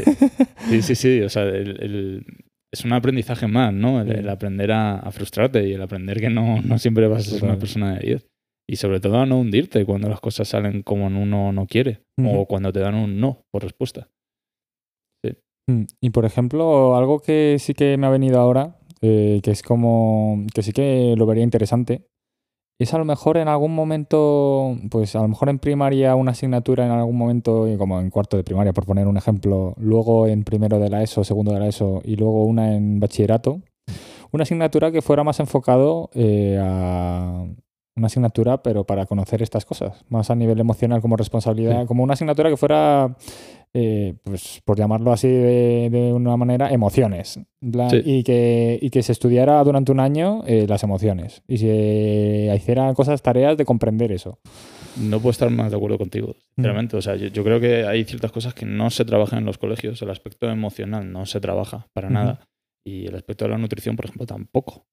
sí, 0.70 0.82
sí, 0.82 0.96
sí. 0.96 1.22
O 1.22 1.30
sea, 1.30 1.44
el- 1.44 1.82
el- 1.82 2.26
es 2.74 2.84
un 2.84 2.92
aprendizaje 2.94 3.48
más, 3.48 3.74
¿no? 3.74 4.02
El, 4.02 4.12
el 4.12 4.30
aprender 4.30 4.72
a, 4.74 4.98
a 5.00 5.12
frustrarte 5.12 5.68
y 5.68 5.74
el 5.74 5.82
aprender 5.82 6.20
que 6.20 6.30
no, 6.30 6.62
no 6.62 6.78
siempre 6.78 7.08
vas 7.08 7.26
a 7.28 7.32
ser 7.32 7.44
una 7.46 7.58
persona 7.58 7.96
de 7.96 8.06
10. 8.06 8.28
Y 8.70 8.76
sobre 8.76 9.00
todo 9.00 9.20
a 9.20 9.26
no 9.26 9.40
hundirte 9.40 9.86
cuando 9.86 10.10
las 10.10 10.20
cosas 10.20 10.50
salen 10.50 10.82
como 10.84 11.08
uno 11.08 11.54
no 11.54 11.66
quiere 11.68 12.02
o 12.22 12.46
cuando 12.46 12.74
te 12.74 12.82
dan 12.82 12.96
un 12.96 13.20
no 13.22 13.46
por 13.52 13.64
respuesta. 13.64 14.10
Mm, 15.68 15.84
Y 16.02 16.10
por 16.12 16.26
ejemplo, 16.26 16.96
algo 16.96 17.20
que 17.20 17.58
sí 17.60 17.74
que 17.74 17.98
me 17.98 18.08
ha 18.08 18.10
venido 18.10 18.40
ahora, 18.40 18.80
eh, 19.02 19.42
que 19.44 19.52
es 19.52 19.62
como 19.62 20.46
que 20.54 20.64
sí 20.64 20.72
que 20.72 21.16
lo 21.18 21.26
vería 21.26 21.44
interesante, 21.44 22.08
es 22.80 22.94
a 22.94 23.00
lo 23.00 23.06
mejor 23.06 23.38
en 23.38 23.48
algún 23.48 23.74
momento, 23.74 24.78
pues 24.92 25.16
a 25.16 25.22
lo 25.22 25.28
mejor 25.28 25.50
en 25.50 25.60
primaria 25.60 26.16
una 26.16 26.32
asignatura 26.32 26.86
en 26.86 26.92
algún 26.92 27.18
momento, 27.18 27.68
como 27.78 28.00
en 28.00 28.12
cuarto 28.12 28.38
de 28.38 28.44
primaria, 28.44 28.72
por 28.74 28.86
poner 28.86 29.08
un 29.08 29.18
ejemplo, 29.18 29.74
luego 29.78 30.28
en 30.28 30.44
primero 30.44 30.80
de 30.80 30.90
la 30.90 31.02
ESO, 31.02 31.24
segundo 31.24 31.54
de 31.54 31.60
la 31.60 31.68
ESO 31.68 32.02
y 32.04 32.16
luego 32.16 32.46
una 32.46 32.76
en 32.76 33.00
bachillerato, 33.00 33.62
una 34.32 34.44
asignatura 34.44 34.92
que 34.92 35.02
fuera 35.02 35.24
más 35.24 35.40
enfocado 35.40 36.12
eh, 36.14 36.60
a 36.62 37.48
una 37.98 38.08
asignatura, 38.08 38.62
pero 38.64 38.86
para 38.86 39.06
conocer 39.06 39.42
estas 39.42 39.66
cosas, 39.66 40.06
más 40.10 40.30
a 40.30 40.36
nivel 40.36 40.60
emocional 40.60 41.02
como 41.02 41.18
responsabilidad, 41.18 41.82
Sí. 41.82 41.88
como 41.88 42.04
una 42.04 42.14
asignatura 42.14 42.50
que 42.50 42.58
fuera, 42.58 43.16
eh, 43.74 44.14
pues 44.24 44.62
por 44.64 44.78
llamarlo 44.78 45.12
así 45.12 45.28
de, 45.28 45.90
de 45.92 46.14
una 46.14 46.38
manera, 46.38 46.72
emociones. 46.72 47.40
Sí. 47.62 48.02
Y, 48.06 48.24
que, 48.24 48.78
y 48.82 48.90
que 48.90 49.04
se 49.04 49.12
estudiara 49.12 49.64
durante 49.64 49.92
un 49.92 50.00
año 50.00 50.44
eh, 50.48 50.66
las 50.68 50.84
emociones 50.84 51.42
y 51.48 51.58
se 51.58 52.54
hiciera 52.56 52.94
cosas, 52.94 53.22
tareas 53.22 53.58
de 53.58 53.66
comprender 53.66 54.12
eso. 54.12 54.40
No 55.00 55.18
puedo 55.20 55.32
estar 55.32 55.50
más 55.52 55.70
de 55.72 55.78
acuerdo 55.78 55.98
contigo, 55.98 56.36
sinceramente. 56.56 56.98
O 56.98 57.02
sea, 57.02 57.16
yo, 57.16 57.28
yo 57.28 57.44
creo 57.44 57.60
que 57.60 57.86
hay 57.86 58.04
ciertas 58.04 58.32
cosas 58.32 58.54
que 58.54 58.66
no 58.66 58.90
se 58.90 59.06
trabajan 59.06 59.40
en 59.40 59.46
los 59.46 59.58
colegios. 59.58 60.02
El 60.02 60.10
aspecto 60.10 60.50
emocional 60.50 61.12
no 61.12 61.26
se 61.26 61.40
trabaja 61.40 61.88
para 61.94 62.10
nada. 62.10 62.40
Y 62.88 63.06
el 63.08 63.16
aspecto 63.16 63.44
de 63.46 63.52
la 63.52 63.58
nutrición, 63.58 63.96
por 63.98 64.06
ejemplo, 64.06 64.26
tampoco. 64.26 64.86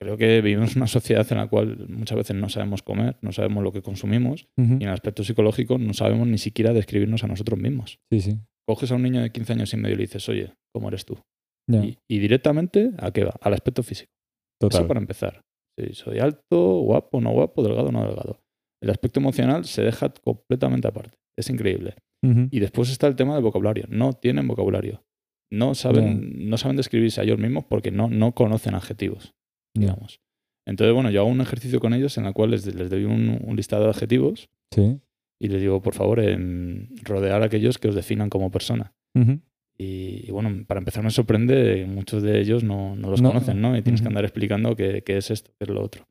Creo 0.00 0.16
que 0.16 0.40
vivimos 0.40 0.72
en 0.72 0.78
una 0.78 0.86
sociedad 0.88 1.26
en 1.30 1.38
la 1.38 1.46
cual 1.46 1.86
muchas 1.88 2.16
veces 2.16 2.34
no 2.36 2.48
sabemos 2.48 2.82
comer, 2.82 3.16
no 3.22 3.30
sabemos 3.32 3.62
lo 3.62 3.72
que 3.72 3.82
consumimos 3.82 4.48
y 4.56 4.62
en 4.62 4.82
el 4.82 4.88
aspecto 4.88 5.22
psicológico 5.24 5.78
no 5.78 5.94
sabemos 5.94 6.26
ni 6.26 6.38
siquiera 6.38 6.72
describirnos 6.72 7.22
a 7.24 7.28
nosotros 7.28 7.58
mismos. 7.58 7.98
Sí, 8.10 8.20
sí. 8.20 8.38
Coges 8.66 8.90
a 8.92 8.96
un 8.96 9.02
niño 9.02 9.20
de 9.22 9.30
15 9.30 9.52
años 9.52 9.72
y 9.72 9.76
medio 9.76 9.94
y 9.94 9.98
le 9.98 10.02
dices, 10.04 10.28
oye, 10.28 10.54
¿cómo 10.74 10.88
eres 10.88 11.04
tú? 11.04 11.18
Y, 11.70 11.98
y 12.10 12.18
directamente, 12.18 12.90
¿a 12.98 13.10
qué 13.12 13.24
va? 13.24 13.34
Al 13.40 13.52
aspecto 13.54 13.82
físico. 13.82 14.10
total. 14.60 14.80
Eso 14.80 14.88
para 14.88 15.00
empezar. 15.00 15.40
Si 15.78 15.94
soy 15.94 16.18
alto, 16.18 16.80
guapo, 16.80 17.20
no 17.20 17.30
guapo, 17.32 17.62
delgado, 17.62 17.92
no 17.92 18.04
delgado. 18.04 18.40
El 18.82 18.90
aspecto 18.90 19.20
emocional 19.20 19.64
se 19.64 19.82
deja 19.82 20.12
completamente 20.24 20.88
aparte. 20.88 21.16
Es 21.38 21.50
increíble. 21.50 21.94
Y 22.50 22.58
después 22.58 22.90
está 22.90 23.06
el 23.06 23.14
tema 23.14 23.34
del 23.34 23.44
vocabulario. 23.44 23.84
No 23.88 24.12
tienen 24.12 24.48
vocabulario. 24.48 25.02
No 25.50 25.74
saben, 25.74 26.48
no 26.50 26.56
saben 26.58 26.76
describirse 26.76 27.20
a 27.20 27.24
ellos 27.24 27.38
mismos 27.38 27.64
porque 27.68 27.90
no, 27.90 28.08
no 28.10 28.32
conocen 28.32 28.74
adjetivos, 28.74 29.34
digamos. 29.74 30.20
Entonces, 30.66 30.92
bueno, 30.94 31.10
yo 31.10 31.20
hago 31.20 31.30
un 31.30 31.40
ejercicio 31.40 31.80
con 31.80 31.94
ellos 31.94 32.18
en 32.18 32.26
el 32.26 32.34
cual 32.34 32.50
les, 32.50 32.66
les 32.74 32.90
doy 32.90 33.04
un, 33.04 33.40
un 33.42 33.56
listado 33.56 33.84
de 33.84 33.90
adjetivos 33.90 34.50
Sí. 34.74 35.00
y 35.40 35.48
les 35.48 35.60
digo, 35.62 35.80
por 35.80 35.94
favor, 35.94 36.20
em, 36.20 36.88
rodear 37.04 37.40
a 37.42 37.46
aquellos 37.46 37.78
que 37.78 37.88
os 37.88 37.94
definan 37.94 38.28
como 38.28 38.50
persona. 38.50 38.92
Y, 39.80 40.24
y 40.28 40.30
bueno, 40.30 40.64
para 40.66 40.78
empezar 40.80 41.02
me 41.04 41.10
sorprende, 41.10 41.86
muchos 41.86 42.22
de 42.22 42.40
ellos 42.40 42.64
no, 42.64 42.94
no 42.96 43.10
los 43.10 43.22
No. 43.22 43.30
conocen, 43.30 43.60
¿no? 43.60 43.76
Y 43.76 43.82
tienes 43.82 44.02
que 44.02 44.08
andar 44.08 44.24
explicando 44.24 44.74
qué, 44.76 45.02
qué 45.04 45.16
es 45.16 45.30
esto, 45.30 45.52
qué 45.58 45.64
es 45.64 45.70
lo 45.70 45.82
otro. 45.82 46.06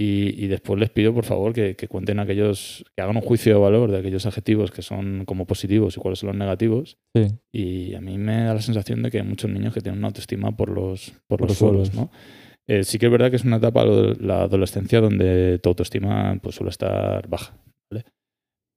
Y, 0.00 0.44
y 0.44 0.46
después 0.46 0.78
les 0.78 0.90
pido, 0.90 1.12
por 1.12 1.24
favor, 1.24 1.52
que, 1.52 1.74
que 1.74 1.88
cuenten 1.88 2.20
aquellos, 2.20 2.84
que 2.94 3.02
hagan 3.02 3.16
un 3.16 3.22
juicio 3.22 3.52
de 3.54 3.58
valor 3.58 3.90
de 3.90 3.98
aquellos 3.98 4.26
adjetivos 4.26 4.70
que 4.70 4.82
son 4.82 5.24
como 5.24 5.44
positivos 5.44 5.96
y 5.96 6.00
cuáles 6.00 6.20
son 6.20 6.28
los 6.28 6.36
negativos. 6.36 6.98
Sí. 7.16 7.26
Y 7.50 7.94
a 7.94 8.00
mí 8.00 8.16
me 8.16 8.44
da 8.44 8.54
la 8.54 8.60
sensación 8.60 9.02
de 9.02 9.10
que 9.10 9.18
hay 9.18 9.26
muchos 9.26 9.50
niños 9.50 9.74
que 9.74 9.80
tienen 9.80 9.98
una 9.98 10.06
autoestima 10.08 10.56
por 10.56 10.70
los, 10.70 11.10
por 11.26 11.40
Por 11.40 11.48
los 11.48 11.48
los 11.48 11.58
suelos. 11.58 11.94
¿no? 11.94 12.12
Eh, 12.68 12.84
sí 12.84 12.98
que 12.98 13.06
es 13.06 13.12
verdad 13.12 13.30
que 13.30 13.36
es 13.36 13.44
una 13.44 13.56
etapa, 13.56 13.84
la 13.84 14.42
adolescencia, 14.42 15.00
donde 15.00 15.58
tu 15.58 15.70
autoestima 15.70 16.38
pues, 16.40 16.54
suele 16.54 16.70
estar 16.70 17.26
baja, 17.26 17.54
¿vale? 17.90 18.04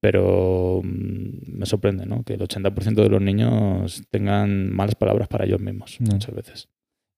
Pero 0.02 0.82
mm, 0.84 1.58
me 1.60 1.66
sorprende, 1.68 2.06
¿no? 2.08 2.24
Que 2.24 2.34
el 2.34 2.40
80% 2.42 2.96
de 2.96 3.10
los 3.10 3.22
niños 3.22 4.02
tengan 4.10 4.72
malas 4.74 4.96
palabras 4.96 5.28
para 5.28 5.46
ellos 5.46 5.60
mismos, 5.62 5.98
Ya. 6.00 6.14
muchas 6.14 6.34
veces. 6.34 6.70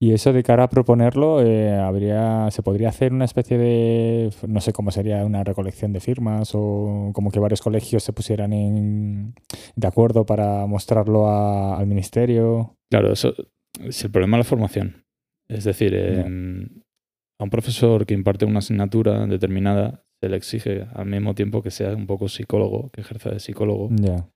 Y 0.03 0.11
eso 0.11 0.33
de 0.33 0.43
cara 0.43 0.63
a 0.63 0.69
proponerlo, 0.69 1.41
eh, 1.41 1.71
habría, 1.75 2.49
se 2.51 2.61
podría 2.61 2.89
hacer 2.89 3.13
una 3.13 3.23
especie 3.23 3.57
de, 3.57 4.29
no 4.47 4.59
sé 4.59 4.73
cómo 4.73 4.91
sería, 4.91 5.23
una 5.25 5.45
recolección 5.45 5.93
de 5.93 6.01
firmas 6.01 6.51
o 6.55 7.11
como 7.13 7.31
que 7.31 7.39
varios 7.39 7.61
colegios 7.61 8.03
se 8.03 8.11
pusieran 8.11 8.51
en- 8.51 9.33
de 9.77 9.87
acuerdo 9.87 10.25
para 10.25 10.65
mostrarlo 10.65 11.27
a- 11.27 11.77
al 11.79 11.87
ministerio. 11.87 12.75
Claro, 12.91 13.13
eso 13.13 13.33
es 13.79 14.03
el 14.03 14.11
problema 14.11 14.35
de 14.35 14.43
la 14.43 14.49
formación. 14.49 15.05
Es 15.47 15.63
decir, 15.63 15.95
a 15.95 17.43
un 17.45 17.49
profesor 17.49 18.05
que 18.05 18.13
imparte 18.13 18.43
una 18.45 18.59
asignatura 18.59 19.25
determinada 19.25 20.03
se 20.21 20.27
le 20.27 20.35
exige 20.35 20.85
al 20.93 21.05
mismo 21.05 21.33
tiempo 21.33 21.61
que 21.61 21.71
sea 21.71 21.95
un 21.95 22.07
poco 22.07 22.27
psicólogo, 22.27 22.89
que 22.91 22.99
ejerza 23.01 23.29
de 23.29 23.39
psicólogo. 23.39 23.89
Ya. 23.91 24.27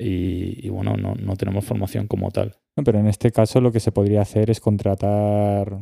Y, 0.00 0.66
y 0.66 0.68
bueno, 0.70 0.96
no, 0.96 1.14
no 1.14 1.36
tenemos 1.36 1.64
formación 1.64 2.08
como 2.08 2.30
tal. 2.32 2.56
No, 2.76 2.84
pero 2.84 2.98
en 2.98 3.06
este 3.06 3.30
caso 3.30 3.60
lo 3.60 3.70
que 3.72 3.80
se 3.80 3.92
podría 3.92 4.22
hacer 4.22 4.50
es 4.50 4.60
contratar 4.60 5.78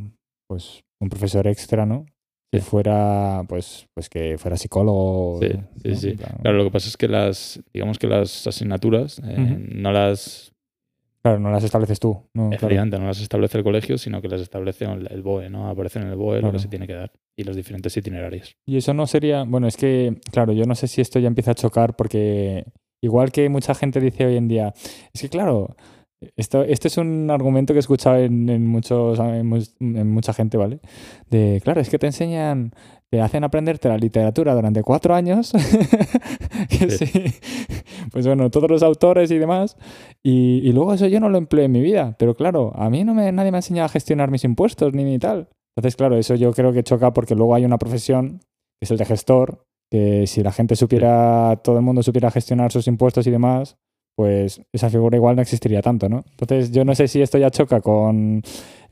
pues 0.48 0.82
un 1.00 1.08
profesor 1.08 1.46
extra, 1.46 1.86
¿no? 1.86 2.04
Que 2.52 2.58
Sí. 2.60 2.66
fuera, 2.68 3.44
pues, 3.48 3.86
pues 3.94 4.08
que 4.08 4.36
fuera 4.38 4.56
psicólogo. 4.56 5.38
Sí, 5.40 5.48
sí, 5.82 5.88
¿no? 5.88 5.94
sí. 5.96 6.16
Claro, 6.42 6.58
lo 6.58 6.64
que 6.64 6.70
pasa 6.72 6.88
es 6.88 6.96
que 6.96 7.06
las, 7.06 7.60
digamos 7.72 7.98
que 7.98 8.08
las 8.08 8.46
asignaturas 8.46 9.20
eh, 9.24 9.36
no 9.72 9.92
las, 9.92 10.52
Claro, 11.22 11.38
no 11.38 11.50
las 11.50 11.62
estableces 11.64 12.00
tú. 12.00 12.18
No, 12.34 12.48
claro. 12.48 12.86
no 12.98 13.06
las 13.06 13.20
establece 13.20 13.58
el 13.58 13.62
colegio, 13.64 13.98
sino 13.98 14.22
que 14.22 14.28
las 14.28 14.40
establece 14.40 14.86
el, 14.86 15.22
BOE, 15.22 15.50
¿no? 15.50 15.68
Aparece 15.68 15.98
en 16.00 16.06
el 16.08 16.16
BOE 16.16 16.36
lo 16.36 16.40
Claro. 16.40 16.52
que 16.54 16.58
se 16.60 16.68
tiene 16.68 16.86
que 16.86 16.94
dar 16.94 17.12
y 17.38 17.44
los 17.44 17.54
diferentes 17.54 17.94
itinerarios. 17.96 18.56
Y 18.66 18.78
eso 18.78 18.94
no 18.94 19.06
sería, 19.06 19.44
bueno, 19.44 19.66
es 19.68 19.76
que, 19.76 20.18
claro, 20.32 20.52
yo 20.54 20.64
no 20.64 20.74
sé 20.74 20.88
si 20.88 21.00
esto 21.02 21.18
ya 21.18 21.28
empieza 21.28 21.50
a 21.50 21.54
chocar 21.54 21.94
porque 21.94 22.64
igual 23.02 23.32
que 23.32 23.48
mucha 23.50 23.74
gente 23.74 24.00
dice 24.00 24.24
hoy 24.26 24.36
en 24.36 24.48
día, 24.48 24.72
es 25.12 25.20
que 25.20 25.28
claro, 25.28 25.76
esto, 26.36 26.62
este 26.62 26.88
es 26.88 26.98
un 26.98 27.30
argumento 27.30 27.72
que 27.72 27.78
he 27.78 27.80
escuchado 27.80 28.18
en, 28.18 28.48
en 28.48 28.66
muchos, 28.66 29.18
en, 29.18 29.52
en 29.80 30.10
mucha 30.12 30.32
gente, 30.32 30.56
¿vale? 30.56 30.80
De, 31.30 31.60
claro, 31.64 31.80
es 31.80 31.88
que 31.88 31.98
te 31.98 32.06
enseñan, 32.06 32.72
te 33.10 33.20
hacen 33.20 33.42
aprenderte 33.44 33.88
la 33.88 33.96
literatura 33.96 34.54
durante 34.54 34.82
cuatro 34.82 35.14
años, 35.14 35.52
que 36.68 36.90
Sí. 36.90 37.06
sí, 37.06 37.22
pues 38.12 38.26
bueno, 38.26 38.50
todos 38.50 38.70
los 38.70 38.82
autores 38.82 39.30
y 39.30 39.38
demás, 39.38 39.76
y, 40.22 40.60
y 40.62 40.72
luego 40.72 40.94
eso 40.94 41.06
yo 41.06 41.20
no 41.20 41.28
lo 41.28 41.38
empleo 41.38 41.64
en 41.64 41.72
mi 41.72 41.80
vida, 41.80 42.16
pero 42.18 42.34
claro, 42.34 42.72
a 42.76 42.90
mí 42.90 43.04
no 43.04 43.14
me, 43.14 43.32
nadie 43.32 43.50
me 43.50 43.58
ha 43.58 43.60
enseñado 43.60 43.86
a 43.86 43.90
gestionar 43.90 44.30
mis 44.30 44.44
impuestos 44.44 44.92
ni, 44.92 45.04
ni 45.04 45.18
tal. 45.18 45.48
Entonces, 45.76 45.96
claro, 45.96 46.16
eso 46.18 46.34
yo 46.34 46.52
creo 46.52 46.72
que 46.72 46.82
choca 46.82 47.12
porque 47.12 47.34
luego 47.34 47.54
hay 47.54 47.64
una 47.64 47.78
profesión, 47.78 48.40
que 48.78 48.84
es 48.84 48.90
el 48.90 48.98
de 48.98 49.04
gestor, 49.06 49.62
Que 49.90 50.26
si 50.26 50.42
la 50.42 50.52
gente 50.52 50.76
supiera, 50.76 51.60
todo 51.64 51.76
el 51.76 51.82
mundo 51.82 52.02
supiera 52.02 52.30
gestionar 52.30 52.70
sus 52.72 52.86
impuestos 52.86 53.26
y 53.26 53.30
demás, 53.30 53.76
pues 54.14 54.60
esa 54.72 54.90
figura 54.90 55.16
igual 55.16 55.36
no 55.36 55.42
existiría 55.42 55.82
tanto, 55.82 56.08
¿no? 56.08 56.24
Entonces 56.30 56.70
yo 56.72 56.84
no 56.84 56.94
sé 56.94 57.08
si 57.08 57.22
esto 57.22 57.38
ya 57.38 57.50
choca 57.50 57.80
con 57.80 58.42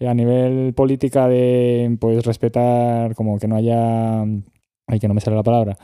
a 0.00 0.14
nivel 0.14 0.74
política 0.74 1.28
de 1.28 1.96
pues 2.00 2.24
respetar 2.24 3.14
como 3.14 3.38
que 3.38 3.48
no 3.48 3.56
haya 3.56 4.22
ay 4.22 5.00
que 5.00 5.08
no 5.08 5.14
me 5.14 5.20
sale 5.20 5.36
la 5.36 5.42
palabra 5.42 5.76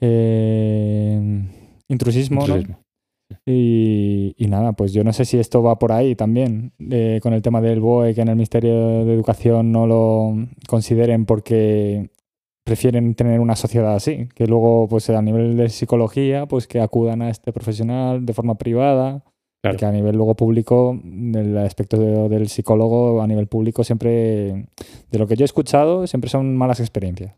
eh, 0.00 1.44
intrusismo, 1.88 2.40
Intrusismo. 2.42 2.80
Y, 3.44 4.34
y 4.36 4.46
nada, 4.46 4.72
pues 4.72 4.92
yo 4.92 5.02
no 5.02 5.12
sé 5.12 5.24
si 5.24 5.38
esto 5.38 5.62
va 5.62 5.78
por 5.78 5.92
ahí 5.92 6.14
también, 6.14 6.72
eh, 6.90 7.18
con 7.22 7.32
el 7.32 7.42
tema 7.42 7.60
del 7.60 7.80
BOE, 7.80 8.14
que 8.14 8.20
en 8.20 8.28
el 8.28 8.36
Ministerio 8.36 9.04
de 9.04 9.14
Educación 9.14 9.72
no 9.72 9.86
lo 9.86 10.36
consideren 10.68 11.26
porque 11.26 12.10
prefieren 12.66 13.14
tener 13.14 13.38
una 13.38 13.54
sociedad 13.54 13.94
así, 13.94 14.28
que 14.34 14.46
luego 14.48 14.88
pues 14.88 15.08
a 15.08 15.22
nivel 15.22 15.56
de 15.56 15.68
psicología, 15.68 16.46
pues 16.46 16.66
que 16.66 16.80
acudan 16.80 17.22
a 17.22 17.30
este 17.30 17.52
profesional 17.52 18.26
de 18.26 18.32
forma 18.34 18.56
privada, 18.58 19.22
Claro. 19.62 19.78
que 19.78 19.84
a 19.86 19.92
nivel 19.92 20.16
luego 20.16 20.34
público, 20.34 21.00
el 21.34 21.56
aspecto 21.58 21.96
de- 21.96 22.28
del 22.28 22.48
psicólogo 22.48 23.22
a 23.22 23.26
nivel 23.28 23.46
público 23.46 23.84
siempre, 23.84 24.10
de 25.10 25.18
lo 25.18 25.26
que 25.28 25.36
yo 25.36 25.44
he 25.44 25.46
escuchado, 25.46 26.06
siempre 26.08 26.28
son 26.28 26.56
malas 26.56 26.80
experiencias. 26.80 27.34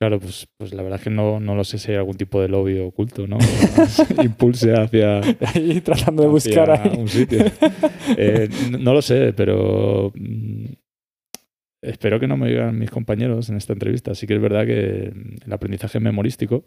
Claro, 0.00 0.18
pues, 0.18 0.46
pues 0.58 0.74
la 0.74 0.82
verdad 0.82 0.98
es 0.98 1.04
que 1.04 1.10
no, 1.10 1.40
no 1.40 1.54
lo 1.54 1.62
sé 1.64 1.78
si 1.78 1.92
hay 1.92 1.96
algún 1.98 2.16
tipo 2.16 2.40
de 2.40 2.48
lobby 2.48 2.78
oculto, 2.80 3.26
¿no? 3.26 3.38
Impulse 4.24 4.72
hacia, 4.74 5.20
Ahí 5.54 5.80
tratando 5.82 6.22
de 6.22 6.28
buscar 6.30 6.70
ahí. 6.70 6.98
un 6.98 7.08
sitio. 7.08 7.38
Eh, 8.18 8.48
no, 8.78 8.92
lo 8.92 9.00
sé, 9.02 9.32
pero 9.34 10.12
espero 11.84 12.18
que 12.20 12.26
no 12.26 12.36
me 12.36 12.48
digan 12.48 12.78
mis 12.78 12.90
compañeros 12.90 13.48
en 13.50 13.56
esta 13.56 13.72
entrevista. 13.72 14.14
Sí 14.14 14.26
que 14.26 14.34
es 14.34 14.40
verdad 14.40 14.66
que 14.66 15.12
el 15.44 15.52
aprendizaje 15.52 16.00
memorístico 16.00 16.64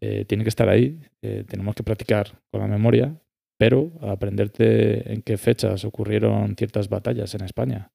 eh, 0.00 0.24
tiene 0.24 0.44
que 0.44 0.48
estar 0.48 0.68
ahí. 0.68 1.00
eh, 1.22 1.44
tenemos 1.48 1.74
que 1.74 1.82
practicar 1.82 2.40
con 2.50 2.60
la 2.60 2.66
memoria, 2.66 3.16
pero 3.58 3.92
aprenderte 4.00 5.12
en 5.12 5.22
qué 5.22 5.36
fechas 5.36 5.84
ocurrieron 5.84 6.56
ciertas 6.56 6.88
batallas 6.88 7.34
en 7.34 7.44
España 7.44 7.92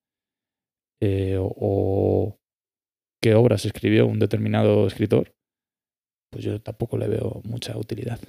eh, 1.01 1.37
o, 1.37 1.53
o 1.59 2.37
qué 3.21 3.35
obras 3.35 3.65
escribió 3.65 4.07
un 4.07 4.19
determinado 4.19 4.87
escritor, 4.87 5.33
pues 6.31 6.43
yo 6.43 6.61
tampoco 6.61 6.97
le 6.97 7.07
veo 7.07 7.41
mucha 7.43 7.77
utilidad. 7.77 8.19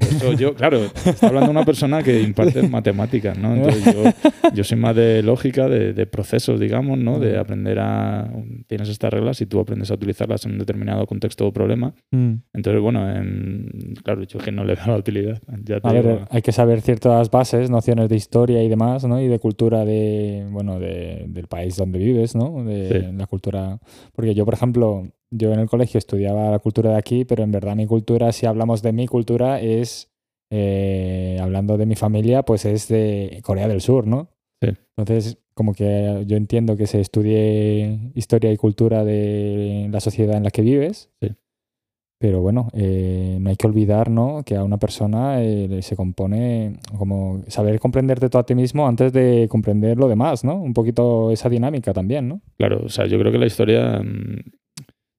Pero 0.00 0.16
eso 0.16 0.32
yo, 0.34 0.54
claro, 0.54 0.80
está 1.04 1.28
hablando 1.28 1.50
una 1.50 1.64
persona 1.64 2.02
que 2.02 2.20
imparte 2.22 2.62
matemáticas, 2.68 3.38
¿no? 3.38 3.54
Entonces 3.54 3.94
yo, 3.94 4.04
yo 4.54 4.64
soy 4.64 4.78
más 4.78 4.94
de 4.96 5.22
lógica, 5.22 5.68
de, 5.68 5.92
de 5.92 6.06
procesos, 6.06 6.58
digamos, 6.60 6.98
¿no? 6.98 7.18
De 7.18 7.38
aprender 7.38 7.78
a... 7.78 8.30
Tienes 8.66 8.88
estas 8.88 9.12
reglas 9.12 9.40
y 9.40 9.46
tú 9.46 9.60
aprendes 9.60 9.90
a 9.90 9.94
utilizarlas 9.94 10.44
en 10.46 10.52
un 10.52 10.58
determinado 10.58 11.06
contexto 11.06 11.46
o 11.46 11.52
problema. 11.52 11.94
Mm. 12.10 12.34
Entonces, 12.54 12.82
bueno, 12.82 13.04
claro, 14.04 14.22
yo 14.24 14.38
que 14.38 14.52
no 14.52 14.64
le 14.64 14.74
veo 14.74 14.86
la 14.86 14.96
utilidad. 14.96 15.40
Ya 15.64 15.80
te 15.80 15.88
A 15.88 15.92
digo, 15.92 16.04
ver, 16.08 16.20
hay 16.30 16.42
que 16.42 16.52
saber 16.52 16.80
ciertas 16.80 17.30
bases, 17.30 17.70
nociones 17.70 18.08
de 18.08 18.16
historia 18.16 18.62
y 18.62 18.68
demás, 18.68 19.04
¿no? 19.04 19.20
Y 19.20 19.28
de 19.28 19.38
cultura 19.38 19.84
de, 19.84 20.46
bueno, 20.50 20.78
de- 20.78 21.24
del 21.28 21.46
país 21.46 21.76
donde 21.76 21.98
vives, 21.98 22.34
¿no? 22.34 22.64
De 22.64 22.88
Sí. 22.88 23.16
la 23.16 23.26
cultura. 23.26 23.78
Porque 24.14 24.34
yo, 24.34 24.44
por 24.44 24.54
ejemplo, 24.54 25.02
yo 25.30 25.52
en 25.52 25.60
el 25.60 25.68
colegio 25.68 25.98
estudiaba 25.98 26.50
la 26.50 26.58
cultura 26.58 26.90
de 26.90 26.96
aquí, 26.96 27.24
pero 27.24 27.42
en 27.42 27.52
verdad 27.52 27.76
mi 27.76 27.86
cultura, 27.86 28.32
si 28.32 28.46
hablamos 28.46 28.82
de 28.82 28.92
mi 28.92 29.06
cultura, 29.06 29.60
es, 29.60 30.10
eh, 30.50 31.38
hablando 31.40 31.76
de 31.76 31.86
mi 31.86 31.94
familia, 31.94 32.42
pues 32.42 32.64
es 32.64 32.88
de 32.88 33.40
Corea 33.42 33.68
del 33.68 33.80
Sur, 33.80 34.06
¿no? 34.06 34.28
Sí. 34.62 34.70
Entonces, 34.96 35.38
como 35.54 35.74
que 35.74 36.24
yo 36.26 36.36
entiendo 36.36 36.76
que 36.76 36.86
se 36.86 37.00
estudie 37.00 38.12
historia 38.14 38.52
y 38.52 38.56
cultura 38.56 39.04
de 39.04 39.88
la 39.90 40.00
sociedad 40.00 40.36
en 40.36 40.44
la 40.44 40.50
que 40.50 40.62
vives. 40.62 41.10
Sí. 41.20 41.34
Pero 42.20 42.40
bueno, 42.40 42.68
eh, 42.72 43.38
no 43.40 43.48
hay 43.48 43.56
que 43.56 43.68
olvidar 43.68 44.10
¿no? 44.10 44.42
que 44.44 44.56
a 44.56 44.64
una 44.64 44.76
persona 44.76 45.40
eh, 45.40 45.80
se 45.82 45.94
compone 45.94 46.80
como 46.96 47.44
saber 47.46 47.78
comprenderte 47.78 48.28
tú 48.28 48.38
a 48.38 48.42
ti 48.44 48.56
mismo 48.56 48.88
antes 48.88 49.12
de 49.12 49.46
comprender 49.48 49.96
lo 49.98 50.08
demás, 50.08 50.42
¿no? 50.42 50.56
Un 50.56 50.74
poquito 50.74 51.30
esa 51.30 51.48
dinámica 51.48 51.92
también, 51.92 52.28
¿no? 52.28 52.40
Claro, 52.56 52.82
o 52.84 52.88
sea, 52.88 53.06
yo 53.06 53.20
creo 53.20 53.30
que 53.30 53.38
la 53.38 53.46
historia, 53.46 54.00
mm, 54.02 54.50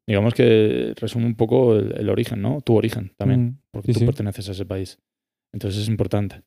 digamos 0.09 0.33
que 0.33 0.93
resume 0.99 1.25
un 1.27 1.35
poco 1.35 1.75
el, 1.75 1.93
el 1.97 2.09
origen, 2.09 2.41
¿no? 2.41 2.61
Tu 2.61 2.75
origen 2.75 3.11
también, 3.17 3.41
Mm, 3.45 3.57
porque 3.71 3.87
sí, 3.87 3.93
tú 3.93 3.99
sí. 3.99 4.05
perteneces 4.05 4.49
a 4.49 4.51
ese 4.51 4.65
país. 4.65 4.99
Entonces 5.53 5.81
es 5.83 5.87
importante. 5.87 6.41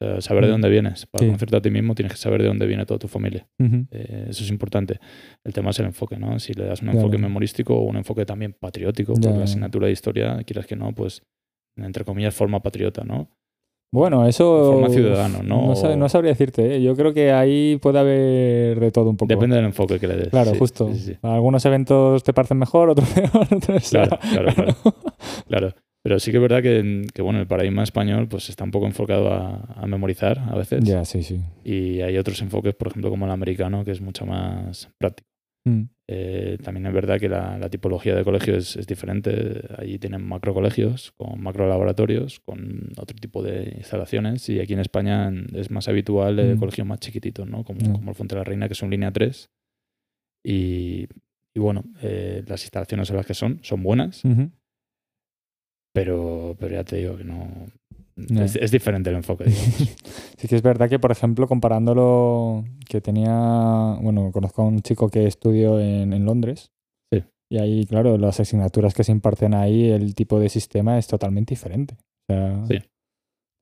O 0.00 0.04
sea, 0.06 0.20
saber 0.20 0.44
de 0.44 0.48
Mm. 0.50 0.52
dónde 0.52 0.68
vienes. 0.68 1.06
Para 1.06 1.22
Sí. 1.22 1.26
conocerte 1.26 1.56
a 1.56 1.62
ti 1.62 1.70
mismo 1.70 1.94
tienes 1.94 2.12
que 2.12 2.18
saber 2.18 2.42
de 2.42 2.48
dónde 2.48 2.66
viene 2.66 2.84
toda 2.84 2.98
tu 2.98 3.08
familia. 3.08 3.48
Eh, 3.90 4.26
eso 4.28 4.44
es 4.44 4.50
importante. 4.50 5.00
El 5.42 5.52
tema 5.54 5.70
es 5.70 5.78
el 5.80 5.86
enfoque, 5.86 6.18
¿no? 6.18 6.38
Si 6.38 6.52
le 6.52 6.66
das 6.66 6.80
un 6.82 6.88
Claro. 6.88 6.98
enfoque 7.00 7.16
memorístico 7.18 7.74
o 7.74 7.82
un 7.84 7.96
enfoque 7.96 8.26
también 8.26 8.52
patriótico, 8.52 9.14
porque 9.14 9.28
la 9.38 9.44
asignatura 9.44 9.86
de 9.86 9.92
historia, 9.94 10.42
quieras 10.44 10.66
que 10.66 10.76
no, 10.76 10.92
pues, 10.94 11.22
entre 11.76 12.04
comillas, 12.04 12.34
forma 12.34 12.60
patriota, 12.62 13.04
¿no? 13.04 13.30
Bueno, 13.96 14.26
eso... 14.26 14.72
Forma 14.74 14.90
ciudadano, 14.90 15.42
¿no? 15.42 15.68
No, 15.68 15.72
sab- 15.74 15.96
no 15.96 16.08
sabría 16.08 16.32
decirte, 16.32 16.76
¿eh? 16.76 16.82
Yo 16.82 16.94
creo 16.94 17.14
que 17.14 17.32
ahí 17.32 17.78
puede 17.80 17.98
haber 17.98 18.78
de 18.78 18.90
todo 18.92 19.10
un 19.10 19.16
poco. 19.16 19.28
Depende 19.28 19.56
del 19.56 19.64
enfoque 19.64 19.98
que 19.98 20.06
le 20.06 20.16
des. 20.16 20.28
Claro, 20.28 20.52
Sí, 20.52 20.58
justo. 20.58 20.88
sí, 20.92 20.98
sí. 20.98 21.16
Algunos 21.22 21.64
eventos 21.64 22.22
te 22.22 22.32
parecen 22.32 22.58
mejor, 22.58 22.90
otros 22.90 23.08
peor. 23.14 23.30
otros- 23.50 23.88
Claro, 23.90 24.18
claro, 24.20 24.52
claro. 24.54 24.74
Claro, 25.48 25.70
pero 26.02 26.18
sí 26.20 26.30
que 26.30 26.36
es 26.36 26.42
verdad 26.42 26.62
que, 26.62 27.06
que, 27.14 27.22
bueno, 27.22 27.40
el 27.40 27.46
paradigma 27.46 27.82
español 27.82 28.28
pues 28.28 28.48
está 28.50 28.64
un 28.64 28.70
poco 28.70 28.86
enfocado 28.86 29.32
a, 29.32 29.64
a 29.76 29.86
memorizar 29.86 30.38
a 30.38 30.54
veces 30.56 30.84
Ya, 30.84 31.04
sí, 31.04 31.22
sí. 31.22 31.40
y 31.64 32.00
hay 32.02 32.18
otros 32.18 32.40
enfoques, 32.42 32.74
por 32.74 32.88
ejemplo, 32.88 33.10
como 33.10 33.24
el 33.24 33.30
americano, 33.32 33.84
que 33.84 33.92
es 33.92 34.00
mucho 34.00 34.26
más 34.26 34.88
práctico. 34.98 35.28
Mm, 35.66 35.82
Eh, 36.08 36.58
también 36.62 36.86
es 36.86 36.92
verdad 36.94 37.18
que 37.18 37.28
la, 37.28 37.58
la 37.58 37.68
tipología 37.68 38.14
de 38.14 38.22
colegio 38.22 38.54
es, 38.56 38.76
es 38.76 38.86
diferente. 38.86 39.62
Allí 39.76 39.98
tienen 39.98 40.22
macro 40.24 40.54
colegios, 40.54 41.10
con 41.16 41.40
macro 41.42 41.68
laboratorios, 41.68 42.38
con 42.40 42.90
otro 42.96 43.16
tipo 43.18 43.42
de 43.42 43.74
instalaciones 43.76 44.48
y 44.48 44.60
aquí 44.60 44.72
en 44.74 44.78
España 44.80 45.32
es 45.52 45.70
más 45.72 45.88
habitual 45.88 46.38
eh, 46.38 46.54
Mm. 46.54 46.58
colegios 46.60 46.86
más 46.86 47.00
chiquititos, 47.00 47.48
¿no? 47.48 47.64
como, 47.64 47.80
como 47.92 48.10
el 48.10 48.14
Fuente 48.14 48.36
de 48.36 48.40
la 48.40 48.44
Reina, 48.44 48.68
que 48.68 48.76
son 48.76 48.90
línea 48.90 49.10
3. 49.10 49.50
Y, 50.44 51.08
y 51.54 51.58
bueno, 51.58 51.82
eh, 52.02 52.44
las 52.46 52.62
instalaciones 52.62 53.10
en 53.10 53.16
las 53.16 53.26
que 53.26 53.34
son 53.34 53.58
son 53.62 53.82
buenas, 53.82 54.22
pero, 55.92 56.54
pero 56.60 56.74
ya 56.74 56.84
te 56.84 56.96
digo 56.96 57.16
que 57.16 57.24
no. 57.24 57.66
Es, 58.16 58.56
es 58.56 58.70
diferente 58.70 59.10
el 59.10 59.16
enfoque. 59.16 59.44
Sí 60.38 60.48
que 60.48 60.56
es 60.56 60.62
verdad 60.62 60.88
que, 60.90 60.98
por 60.98 61.12
ejemplo, 61.12 61.46
comparándolo, 61.48 62.64
que 62.86 63.00
tenía, 63.00 63.96
bueno, 64.02 64.30
conozco 64.32 64.62
a 64.62 64.66
un 64.66 64.80
chico 64.82 65.08
que 65.08 65.26
estudió 65.26 65.80
en, 65.80 66.12
en 66.12 66.24
Londres. 66.26 66.72
Sí. 67.10 67.24
Y 67.50 67.58
ahí, 67.58 67.86
claro, 67.86 68.18
las 68.18 68.38
asignaturas 68.38 68.92
que 68.92 69.02
se 69.02 69.12
imparten 69.12 69.54
ahí, 69.54 69.88
el 69.90 70.14
tipo 70.14 70.38
de 70.38 70.50
sistema 70.50 70.98
es 70.98 71.06
totalmente 71.06 71.52
diferente. 71.54 71.96
O 72.28 72.34
sea, 72.34 72.66
Sí. 72.66 72.78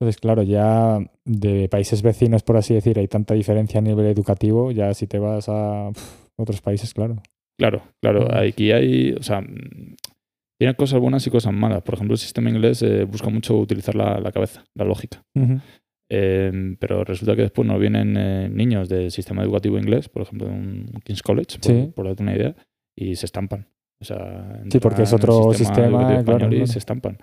Entonces, 0.00 0.20
claro, 0.20 0.42
ya 0.42 0.98
de 1.24 1.68
países 1.68 2.02
vecinos, 2.02 2.42
por 2.42 2.56
así 2.56 2.74
decir, 2.74 2.98
hay 2.98 3.06
tanta 3.06 3.34
diferencia 3.34 3.78
a 3.78 3.82
nivel 3.82 4.06
educativo, 4.06 4.72
ya 4.72 4.92
si 4.94 5.06
te 5.06 5.20
vas 5.20 5.48
a 5.48 5.90
otros 6.36 6.60
países, 6.60 6.92
claro. 6.92 7.22
Claro, 7.56 7.82
claro. 8.02 8.24
Ujú. 8.26 8.36
Aquí 8.36 8.72
hay. 8.72 9.12
O 9.12 9.22
sea, 9.22 9.40
mm, 9.40 9.94
tiene 10.64 10.76
cosas 10.76 10.98
buenas 11.00 11.26
y 11.26 11.30
cosas 11.30 11.52
malas. 11.52 11.82
Por 11.82 11.94
ejemplo, 11.94 12.14
el 12.14 12.18
sistema 12.18 12.48
inglés 12.48 12.80
eh, 12.82 13.04
busca 13.04 13.28
mucho 13.28 13.58
utilizar 13.58 13.94
la, 13.94 14.18
la 14.18 14.32
cabeza, 14.32 14.64
la 14.74 14.84
lógica. 14.86 15.22
Ujú. 15.34 15.60
Eh, 16.10 16.76
pero 16.78 17.04
resulta 17.04 17.36
que 17.36 17.42
después 17.42 17.66
nos 17.68 17.78
vienen 17.78 18.16
eh, 18.16 18.48
niños 18.48 18.88
del 18.88 19.10
sistema 19.10 19.42
educativo 19.42 19.78
inglés, 19.78 20.08
por 20.08 20.22
ejemplo, 20.22 20.46
de 20.48 20.54
un 20.54 20.86
King's 21.04 21.22
College, 21.22 21.58
por, 21.58 21.70
Sí. 21.72 21.92
por 21.94 22.06
darte 22.06 22.22
una 22.22 22.34
idea, 22.34 22.56
y 22.96 23.14
se 23.16 23.26
estampan. 23.26 23.68
O 24.00 24.04
sea, 24.04 24.62
Sí, 24.70 24.78
porque 24.80 25.02
es 25.02 25.12
el 25.12 25.16
otro 25.16 25.52
sistema, 25.52 25.86
educativo 25.86 25.98
claro, 26.08 26.18
español 26.20 26.52
y 26.52 26.56
claro. 26.56 26.66
se 26.72 26.78
estampan. 26.78 27.18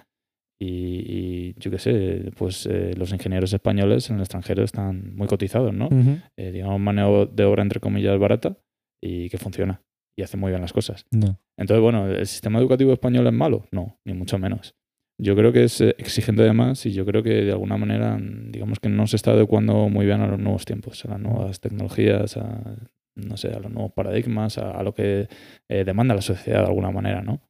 Y, 0.59 0.67
y 0.67 1.55
yo 1.57 1.71
qué 1.71 1.79
sé, 1.79 2.31
pues 2.37 2.67
eh, 2.67 2.93
los 2.95 3.11
ingenieros 3.11 3.51
españoles 3.53 4.09
en 4.11 4.17
el 4.17 4.21
extranjero 4.21 4.63
están 4.63 5.15
muy 5.15 5.27
cotizados, 5.27 5.73
¿no? 5.73 5.87
Ujú. 5.87 6.19
Eh, 6.37 6.51
digamos, 6.51 6.79
mano 6.79 7.25
de 7.25 7.43
obra 7.45 7.63
entre 7.63 7.79
comillas 7.79 8.19
barata 8.19 8.57
y 9.01 9.29
que 9.29 9.37
funciona 9.39 9.81
y 10.15 10.23
hace 10.23 10.37
muy 10.37 10.51
bien 10.51 10.61
las 10.61 10.73
cosas. 10.73 11.05
No. 11.11 11.39
Entonces, 11.57 11.81
bueno, 11.81 12.07
¿el 12.07 12.27
sistema 12.27 12.59
educativo 12.59 12.93
español 12.93 13.27
es 13.27 13.33
malo? 13.33 13.65
No, 13.71 13.99
ni 14.05 14.13
mucho 14.13 14.37
menos. 14.37 14.75
Yo 15.19 15.35
creo 15.35 15.51
que 15.51 15.65
es 15.65 15.79
eh, 15.81 15.95
exigente 15.99 16.41
además 16.41 16.85
y 16.85 16.93
yo 16.93 17.05
creo 17.05 17.21
que 17.21 17.29
de 17.29 17.51
alguna 17.51 17.77
manera, 17.77 18.17
mm, 18.17 18.51
digamos 18.51 18.79
que 18.79 18.89
no 18.89 19.05
se 19.07 19.15
está 19.15 19.31
adecuando 19.31 19.87
muy 19.89 20.05
bien 20.05 20.21
a 20.21 20.27
los 20.27 20.39
nuevos 20.39 20.65
tiempos, 20.65 21.05
a 21.05 21.09
las 21.09 21.19
nuevas 21.19 21.59
tecnologías, 21.59 22.37
a, 22.37 22.75
no 23.15 23.37
sé, 23.37 23.49
a 23.49 23.59
los 23.59 23.71
nuevos 23.71 23.91
paradigmas, 23.91 24.57
a, 24.57 24.71
a 24.71 24.83
lo 24.83 24.93
que 24.93 25.27
eh, 25.69 25.83
demanda 25.83 26.15
la 26.15 26.21
sociedad 26.21 26.61
de 26.61 26.67
alguna 26.67 26.91
manera, 26.91 27.21
¿no? 27.21 27.41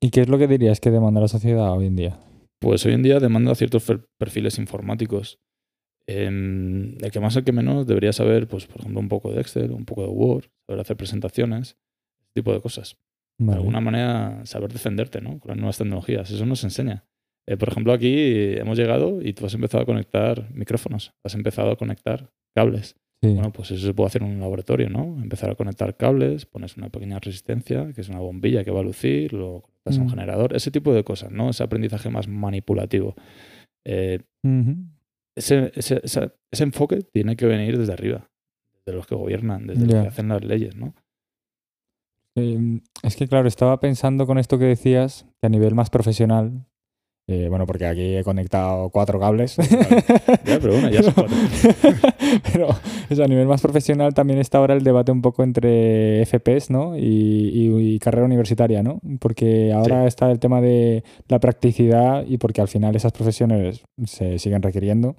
¿Y 0.00 0.10
qué 0.10 0.22
es 0.22 0.28
lo 0.28 0.38
que 0.38 0.48
dirías 0.48 0.80
que 0.80 0.90
demanda 0.90 1.20
la 1.20 1.28
sociedad 1.28 1.72
hoy 1.72 1.86
en 1.86 1.94
día? 1.94 2.18
Pues 2.58 2.84
hoy 2.86 2.94
en 2.94 3.02
día 3.02 3.20
demanda 3.20 3.54
ciertos 3.54 3.84
perfiles 4.18 4.58
informáticos. 4.58 5.38
Em, 6.06 6.96
el 7.02 7.10
que 7.12 7.20
más, 7.20 7.36
el 7.36 7.44
que 7.44 7.52
menos, 7.52 7.86
debería 7.86 8.12
saber, 8.12 8.48
pues, 8.48 8.66
por 8.66 8.80
ejemplo, 8.80 9.00
un 9.00 9.08
poco 9.08 9.32
de 9.32 9.40
Excel, 9.40 9.70
un 9.70 9.84
poco 9.84 10.02
de 10.02 10.08
Word, 10.08 10.44
saber 10.66 10.80
hacer 10.80 10.96
presentaciones, 10.96 11.76
ese 12.20 12.30
tipo 12.34 12.52
de 12.52 12.60
cosas. 12.60 12.96
de 13.38 13.46
Vale. 13.46 13.58
alguna 13.58 13.80
manera 13.80 14.44
saber 14.44 14.72
defenderte 14.72 15.20
¿no? 15.20 15.38
con 15.40 15.48
las 15.50 15.56
nuevas 15.56 15.78
tecnologías. 15.78 16.30
Eso 16.30 16.44
nos 16.46 16.62
enseña. 16.64 17.04
Eh, 17.48 17.56
por 17.56 17.68
ejemplo, 17.70 17.92
aquí 17.92 18.14
hemos 18.56 18.78
llegado 18.78 19.20
y 19.22 19.32
tú 19.32 19.46
has 19.46 19.54
empezado 19.54 19.82
a 19.82 19.86
conectar 19.86 20.48
micrófonos, 20.54 21.12
has 21.24 21.34
empezado 21.34 21.70
a 21.72 21.76
conectar 21.76 22.30
cables. 22.54 22.94
Sí. 23.22 23.30
Bueno, 23.34 23.52
pues 23.52 23.70
eso 23.70 23.86
se 23.86 23.94
puede 23.94 24.08
hacer 24.08 24.22
en 24.22 24.28
un 24.28 24.40
laboratorio, 24.40 24.90
¿no? 24.90 25.20
Empezar 25.22 25.50
a 25.50 25.54
conectar 25.54 25.96
cables, 25.96 26.44
pones 26.46 26.76
una 26.76 26.88
pequeña 26.90 27.18
resistencia, 27.20 27.92
que 27.94 28.00
es 28.02 28.08
una 28.08 28.18
bombilla 28.20 28.64
que 28.64 28.70
va 28.70 28.80
a 28.80 28.84
lucir, 28.84 29.32
lo 29.32 29.62
conectas 29.62 29.96
a 29.98 30.00
un 30.00 30.06
Mm. 30.06 30.10
generador, 30.10 30.54
ese 30.56 30.70
tipo 30.70 30.92
de 30.92 31.02
cosas, 31.04 31.30
¿no? 31.32 31.50
Ese 31.50 31.62
aprendizaje 31.64 32.10
más 32.10 32.28
manipulativo. 32.28 33.14
Eh, 33.84 34.20
Ujú. 34.44 34.76
Ese, 35.36 35.72
ese, 35.74 36.00
esa- 36.04 36.34
ese 36.50 36.62
enfoque 36.64 37.02
tiene 37.02 37.36
que 37.36 37.46
venir 37.46 37.78
desde 37.78 37.92
arriba, 37.92 38.30
desde 38.84 38.96
los 38.96 39.06
que 39.06 39.14
gobiernan, 39.14 39.66
desde 39.66 39.80
los 39.86 39.94
que 40.02 40.08
hacen 40.08 40.28
las 40.28 40.44
leyes, 40.44 40.76
¿no? 40.76 40.94
Eh, 42.36 42.80
es 43.02 43.16
que, 43.16 43.28
claro, 43.28 43.46
estaba 43.48 43.78
pensando 43.80 44.26
con 44.26 44.38
esto 44.38 44.58
que 44.58 44.64
decías, 44.64 45.26
que 45.40 45.46
a 45.46 45.50
nivel 45.50 45.74
más 45.74 45.90
profesional, 45.90 46.66
eh, 47.28 47.46
bueno, 47.48 47.66
porque 47.66 47.86
aquí 47.86 48.16
he 48.16 48.24
conectado 48.24 48.90
cuatro 48.90 49.18
cables. 49.20 49.56
Ya, 49.56 50.58
pero 50.60 50.72
bueno, 50.72 50.90
ya 50.90 51.02
son 51.02 51.14
cuatro. 51.14 51.36
Pero 52.52 52.68
a 53.24 53.28
nivel 53.28 53.46
más 53.46 53.60
profesional 53.60 54.14
también 54.14 54.38
está 54.38 54.58
ahora 54.58 54.74
el 54.74 54.82
debate 54.84 55.12
un 55.12 55.22
poco 55.22 55.42
entre 55.42 56.24
FPS 56.24 56.70
¿no? 56.70 56.96
y, 56.96 57.02
y- 57.02 57.94
y 57.94 57.98
carrera 57.98 58.24
universitaria, 58.26 58.82
¿no? 58.82 59.00
Porque 59.20 59.72
ahora 59.72 60.06
está 60.06 60.30
el 60.30 60.38
tema 60.38 60.60
de 60.60 61.04
la 61.28 61.38
practicidad 61.40 62.24
y 62.26 62.38
porque 62.38 62.60
al 62.60 62.68
final 62.68 62.96
esas 62.96 63.12
profesiones 63.12 63.82
se 64.06 64.38
siguen 64.38 64.62
requiriendo. 64.62 65.16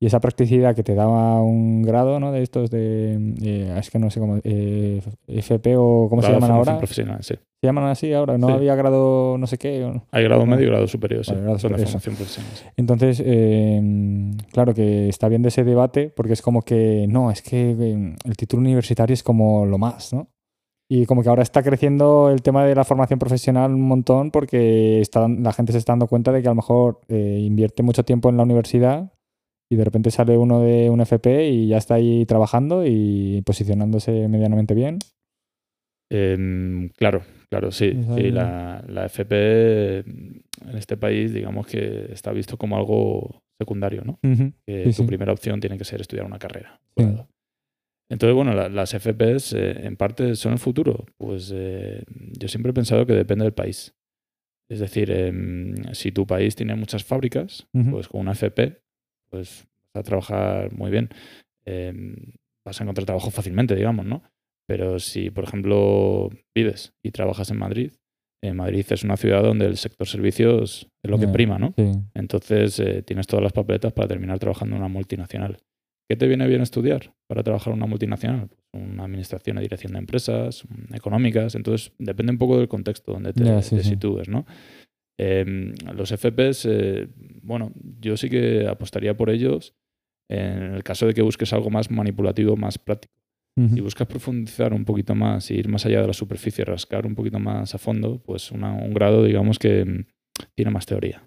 Y 0.00 0.06
esa 0.06 0.20
practicidad 0.20 0.74
que 0.74 0.82
te 0.82 0.94
daba 0.94 1.40
un 1.40 1.82
grado, 1.82 2.18
¿no? 2.20 2.32
De 2.32 2.42
estos 2.42 2.70
de... 2.70 3.34
eh, 3.42 3.74
es 3.78 3.90
que 3.90 3.98
no 3.98 4.10
sé 4.10 4.20
cómo... 4.20 4.38
eh, 4.42 5.00
FP 5.28 5.76
o 5.78 6.08
cómo 6.10 6.20
se 6.20 6.28
de 6.28 6.34
llaman 6.34 6.50
ahora. 6.50 6.76
profesional, 6.78 7.18
sí. 7.22 7.34
¿Se 7.34 7.66
llaman 7.68 7.84
así 7.84 8.12
ahora? 8.12 8.36
¿No 8.36 8.48
Sí. 8.48 8.52
había 8.54 8.74
grado 8.74 9.38
no 9.38 9.46
sé 9.46 9.56
qué? 9.56 9.80
no? 9.80 10.04
Hay 10.10 10.24
grado 10.24 10.44
medio 10.44 10.64
y 10.64 10.66
grado 10.66 10.86
superior, 10.88 11.24
sí. 11.24 11.30
Vale, 11.32 11.42
grado 11.44 11.58
superior, 11.58 11.86
formación 11.86 12.16
profesional. 12.16 12.50
sí. 12.54 12.64
Entonces, 12.76 13.22
eh, 13.24 13.80
claro 14.52 14.74
que 14.74 15.08
está 15.08 15.28
viendo 15.28 15.48
ese 15.48 15.64
debate 15.64 16.10
porque 16.14 16.34
es 16.34 16.42
como 16.42 16.62
que, 16.62 17.06
no, 17.08 17.30
es 17.30 17.40
que 17.40 17.70
eh, 17.70 18.16
el 18.24 18.36
título 18.36 18.60
universitario 18.60 19.14
es 19.14 19.22
como 19.22 19.64
lo 19.64 19.78
más, 19.78 20.12
¿no? 20.12 20.28
Y 20.90 21.06
como 21.06 21.22
que 21.22 21.30
ahora 21.30 21.42
está 21.42 21.62
creciendo 21.62 22.28
el 22.30 22.42
tema 22.42 22.64
de 22.66 22.74
la 22.74 22.84
formación 22.84 23.18
profesional 23.18 23.72
un 23.72 23.80
montón 23.88 24.30
porque 24.30 25.00
está, 25.00 25.26
la 25.28 25.52
gente 25.54 25.72
se 25.72 25.78
está 25.78 25.92
dando 25.92 26.08
cuenta 26.08 26.30
de 26.30 26.42
que 26.42 26.48
a 26.48 26.50
lo 26.50 26.56
mejor 26.56 27.00
eh, 27.08 27.38
invierte 27.40 27.82
mucho 27.82 28.04
tiempo 28.04 28.28
en 28.28 28.36
la 28.36 28.42
universidad 28.42 29.10
y 29.70 29.76
de 29.76 29.84
repente 29.84 30.10
sale 30.10 30.36
uno 30.36 30.60
de 30.60 30.90
un 30.90 31.00
FP 31.00 31.48
y 31.48 31.68
ya 31.68 31.78
está 31.78 31.94
ahí 31.94 32.26
trabajando 32.26 32.84
y 32.86 33.42
posicionándose 33.44 34.28
medianamente 34.28 34.74
bien. 34.74 34.98
Em, 36.10 36.90
claro, 36.90 37.22
claro, 37.50 37.70
sí. 37.72 37.98
Ahí- 38.10 38.30
la, 38.30 38.84
la 38.86 39.06
FP 39.06 39.98
en 40.00 40.44
este 40.76 40.96
país, 40.96 41.32
digamos 41.32 41.66
que 41.66 42.12
está 42.12 42.32
visto 42.32 42.56
como 42.56 42.76
algo 42.76 43.42
secundario, 43.58 44.02
¿no? 44.04 44.18
Ujú. 44.22 44.52
Que 44.66 44.84
Sí, 44.92 44.96
tu 44.96 45.02
sí. 45.02 45.06
primera 45.06 45.32
opción 45.32 45.60
tiene 45.60 45.78
que 45.78 45.84
ser 45.84 46.00
estudiar 46.00 46.26
una 46.26 46.38
carrera. 46.38 46.80
Claro. 46.96 47.26
Entonces, 48.10 48.34
bueno, 48.36 48.52
la- 48.52 48.68
las 48.68 48.92
FPs 48.94 49.54
eh, 49.54 49.86
en 49.86 49.96
parte 49.96 50.36
son 50.36 50.52
el 50.52 50.58
futuro. 50.58 51.06
Pues 51.16 51.50
eh, 51.54 52.04
yo 52.38 52.48
siempre 52.48 52.70
he 52.70 52.74
pensado 52.74 53.06
que 53.06 53.14
depende 53.14 53.44
del 53.44 53.54
país. 53.54 53.94
Es 54.70 54.78
decir, 54.80 55.10
em, 55.10 55.74
si 55.92 56.12
tu 56.12 56.26
país 56.26 56.54
tiene 56.54 56.74
muchas 56.74 57.04
fábricas, 57.04 57.66
pues 57.90 58.08
con 58.08 58.20
una 58.22 58.32
FP, 58.32 58.80
pues 59.34 59.66
vas 59.92 60.00
a 60.00 60.04
trabajar 60.04 60.72
muy 60.72 60.90
bien. 60.92 61.08
Em, 61.64 62.14
vas 62.64 62.80
a 62.80 62.84
encontrar 62.84 63.04
trabajo 63.04 63.30
fácilmente, 63.32 63.74
digamos, 63.74 64.06
¿no? 64.06 64.22
Pero 64.68 64.98
si, 65.00 65.30
por 65.30 65.44
ejemplo, 65.44 66.30
vives 66.54 66.94
y 67.02 67.10
trabajas 67.10 67.50
en 67.50 67.58
Madrid, 67.58 67.92
en 68.42 68.56
Madrid 68.56 68.86
es 68.88 69.02
una 69.02 69.16
ciudad 69.16 69.42
donde 69.42 69.66
el 69.66 69.76
sector 69.76 70.06
servicios 70.06 70.86
es 71.02 71.10
lo 71.10 71.18
que 71.18 71.26
prima, 71.28 71.58
¿no? 71.58 71.74
Sí. 71.76 71.90
Entonces 72.14 72.78
eh, 72.78 73.02
tienes 73.02 73.26
todas 73.26 73.42
las 73.42 73.52
papeletas 73.52 73.92
para 73.92 74.06
terminar 74.06 74.38
trabajando 74.38 74.76
en 74.76 74.82
una 74.82 74.88
multinacional. 74.88 75.56
¿Qué 76.08 76.16
te 76.16 76.28
viene 76.28 76.46
bien 76.46 76.60
estudiar 76.60 77.14
para 77.26 77.42
trabajar 77.42 77.72
en 77.72 77.78
una 77.78 77.86
multinacional? 77.86 78.48
Pues 78.48 78.60
una 78.72 79.04
administración 79.04 79.58
y 79.58 79.62
dirección 79.62 79.94
de 79.94 79.98
empresas, 79.98 80.64
mm, 80.68 80.94
económicas. 80.94 81.54
Entonces 81.54 81.92
depende 81.98 82.32
un 82.32 82.38
poco 82.38 82.58
del 82.58 82.68
contexto 82.68 83.12
donde 83.12 83.32
te, 83.32 83.44
Ya, 83.44 83.62
sí, 83.62 83.76
te 83.76 83.82
sí. 83.82 83.90
sitúes, 83.90 84.28
¿no? 84.28 84.46
Em, 85.18 85.74
los 85.94 86.10
FPs, 86.12 86.66
eh, 86.68 87.08
bueno, 87.42 87.70
yo 88.00 88.16
sí 88.16 88.28
que 88.28 88.66
apostaría 88.66 89.16
por 89.16 89.30
ellos 89.30 89.74
en 90.30 90.74
el 90.74 90.82
caso 90.82 91.06
de 91.06 91.14
que 91.14 91.22
busques 91.22 91.52
algo 91.52 91.70
más 91.70 91.90
manipulativo, 91.90 92.56
más 92.56 92.78
práctico. 92.78 93.12
Ujú. 93.56 93.74
Si 93.76 93.80
buscas 93.80 94.08
profundizar 94.08 94.72
un 94.72 94.84
poquito 94.84 95.14
más 95.14 95.50
y 95.50 95.54
ir 95.54 95.68
más 95.68 95.86
allá 95.86 96.00
de 96.00 96.08
la 96.08 96.12
superficie, 96.12 96.64
rascar 96.64 97.06
un 97.06 97.14
poquito 97.14 97.38
más 97.38 97.74
a 97.74 97.78
fondo, 97.78 98.18
pues 98.24 98.50
una- 98.50 98.72
un 98.72 98.92
grado, 98.94 99.22
digamos, 99.22 99.58
que 99.60 99.84
mm, 99.84 100.04
tiene 100.56 100.70
más 100.72 100.86
teoría. 100.86 101.22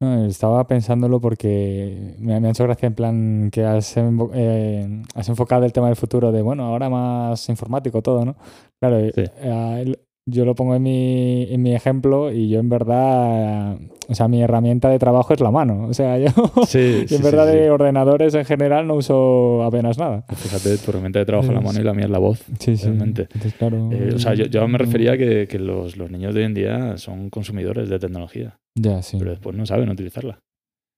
No, 0.00 0.26
estaba 0.26 0.66
pensándolo 0.66 1.20
porque 1.20 2.14
me, 2.18 2.38
me 2.40 2.48
ha 2.48 2.50
hecho 2.50 2.64
gracia 2.64 2.86
en 2.88 2.94
plan 2.94 3.50
que 3.50 3.64
has, 3.64 3.94
eh, 3.96 5.02
has 5.14 5.28
enfocado 5.28 5.64
el 5.64 5.72
tema 5.72 5.86
del 5.86 5.96
futuro 5.96 6.32
de, 6.32 6.42
bueno, 6.42 6.64
ahora 6.64 6.88
más 6.90 7.48
informático 7.48 8.02
todo, 8.02 8.24
¿no? 8.24 8.36
Claro, 8.80 9.00
Sí. 9.14 9.22
eh, 9.38 9.96
yo 10.26 10.44
lo 10.44 10.54
pongo 10.54 10.74
en 10.74 10.82
mi, 10.82 11.46
en 11.50 11.62
mi 11.62 11.74
ejemplo 11.74 12.32
y 12.32 12.48
yo 12.48 12.58
en 12.60 12.68
verdad, 12.70 13.76
o 14.08 14.14
sea, 14.14 14.26
mi 14.28 14.42
herramienta 14.42 14.88
de 14.88 14.98
trabajo 14.98 15.34
es 15.34 15.40
la 15.40 15.50
mano. 15.50 15.86
O 15.88 15.92
sea, 15.94 16.18
yo, 16.18 16.28
Sí, 16.66 17.00
yo 17.02 17.08
sí, 17.08 17.14
en 17.16 17.22
verdad 17.22 17.50
sí. 17.50 17.56
de 17.58 17.70
ordenadores 17.70 18.34
en 18.34 18.44
general 18.44 18.86
no 18.86 18.94
uso 18.94 19.62
apenas 19.62 19.98
nada. 19.98 20.24
Fíjate, 20.34 20.78
tu 20.78 20.90
herramienta 20.90 21.18
de 21.18 21.26
trabajo 21.26 21.48
en 21.48 21.54
la 21.54 21.60
Es- 21.60 21.66
mano 21.66 21.80
y 21.80 21.84
la 21.84 21.92
mía 21.94 22.04
es 22.06 22.10
la 22.10 22.18
voz. 22.18 22.42
Sí, 22.58 22.76
sí. 22.76 22.86
Realmente. 22.86 23.22
Entonces, 23.22 23.54
claro. 23.54 23.90
Eh, 23.92 24.12
o 24.14 24.18
sea, 24.18 24.34
yo, 24.34 24.46
yo 24.46 24.66
me 24.66 24.78
mm, 24.78 24.80
refería 24.80 25.12
a 25.12 25.18
que, 25.18 25.46
que 25.48 25.58
los, 25.58 25.96
los 25.96 26.10
niños 26.10 26.32
de 26.34 26.40
hoy 26.40 26.46
en 26.46 26.54
día 26.54 26.96
son 26.96 27.28
consumidores 27.30 27.88
de 27.90 27.98
tecnología, 27.98 28.56
Ya, 28.74 29.02
sí. 29.02 29.16
pero 29.18 29.30
después 29.32 29.54
no 29.56 29.66
saben 29.66 29.90
utilizarla. 29.90 30.38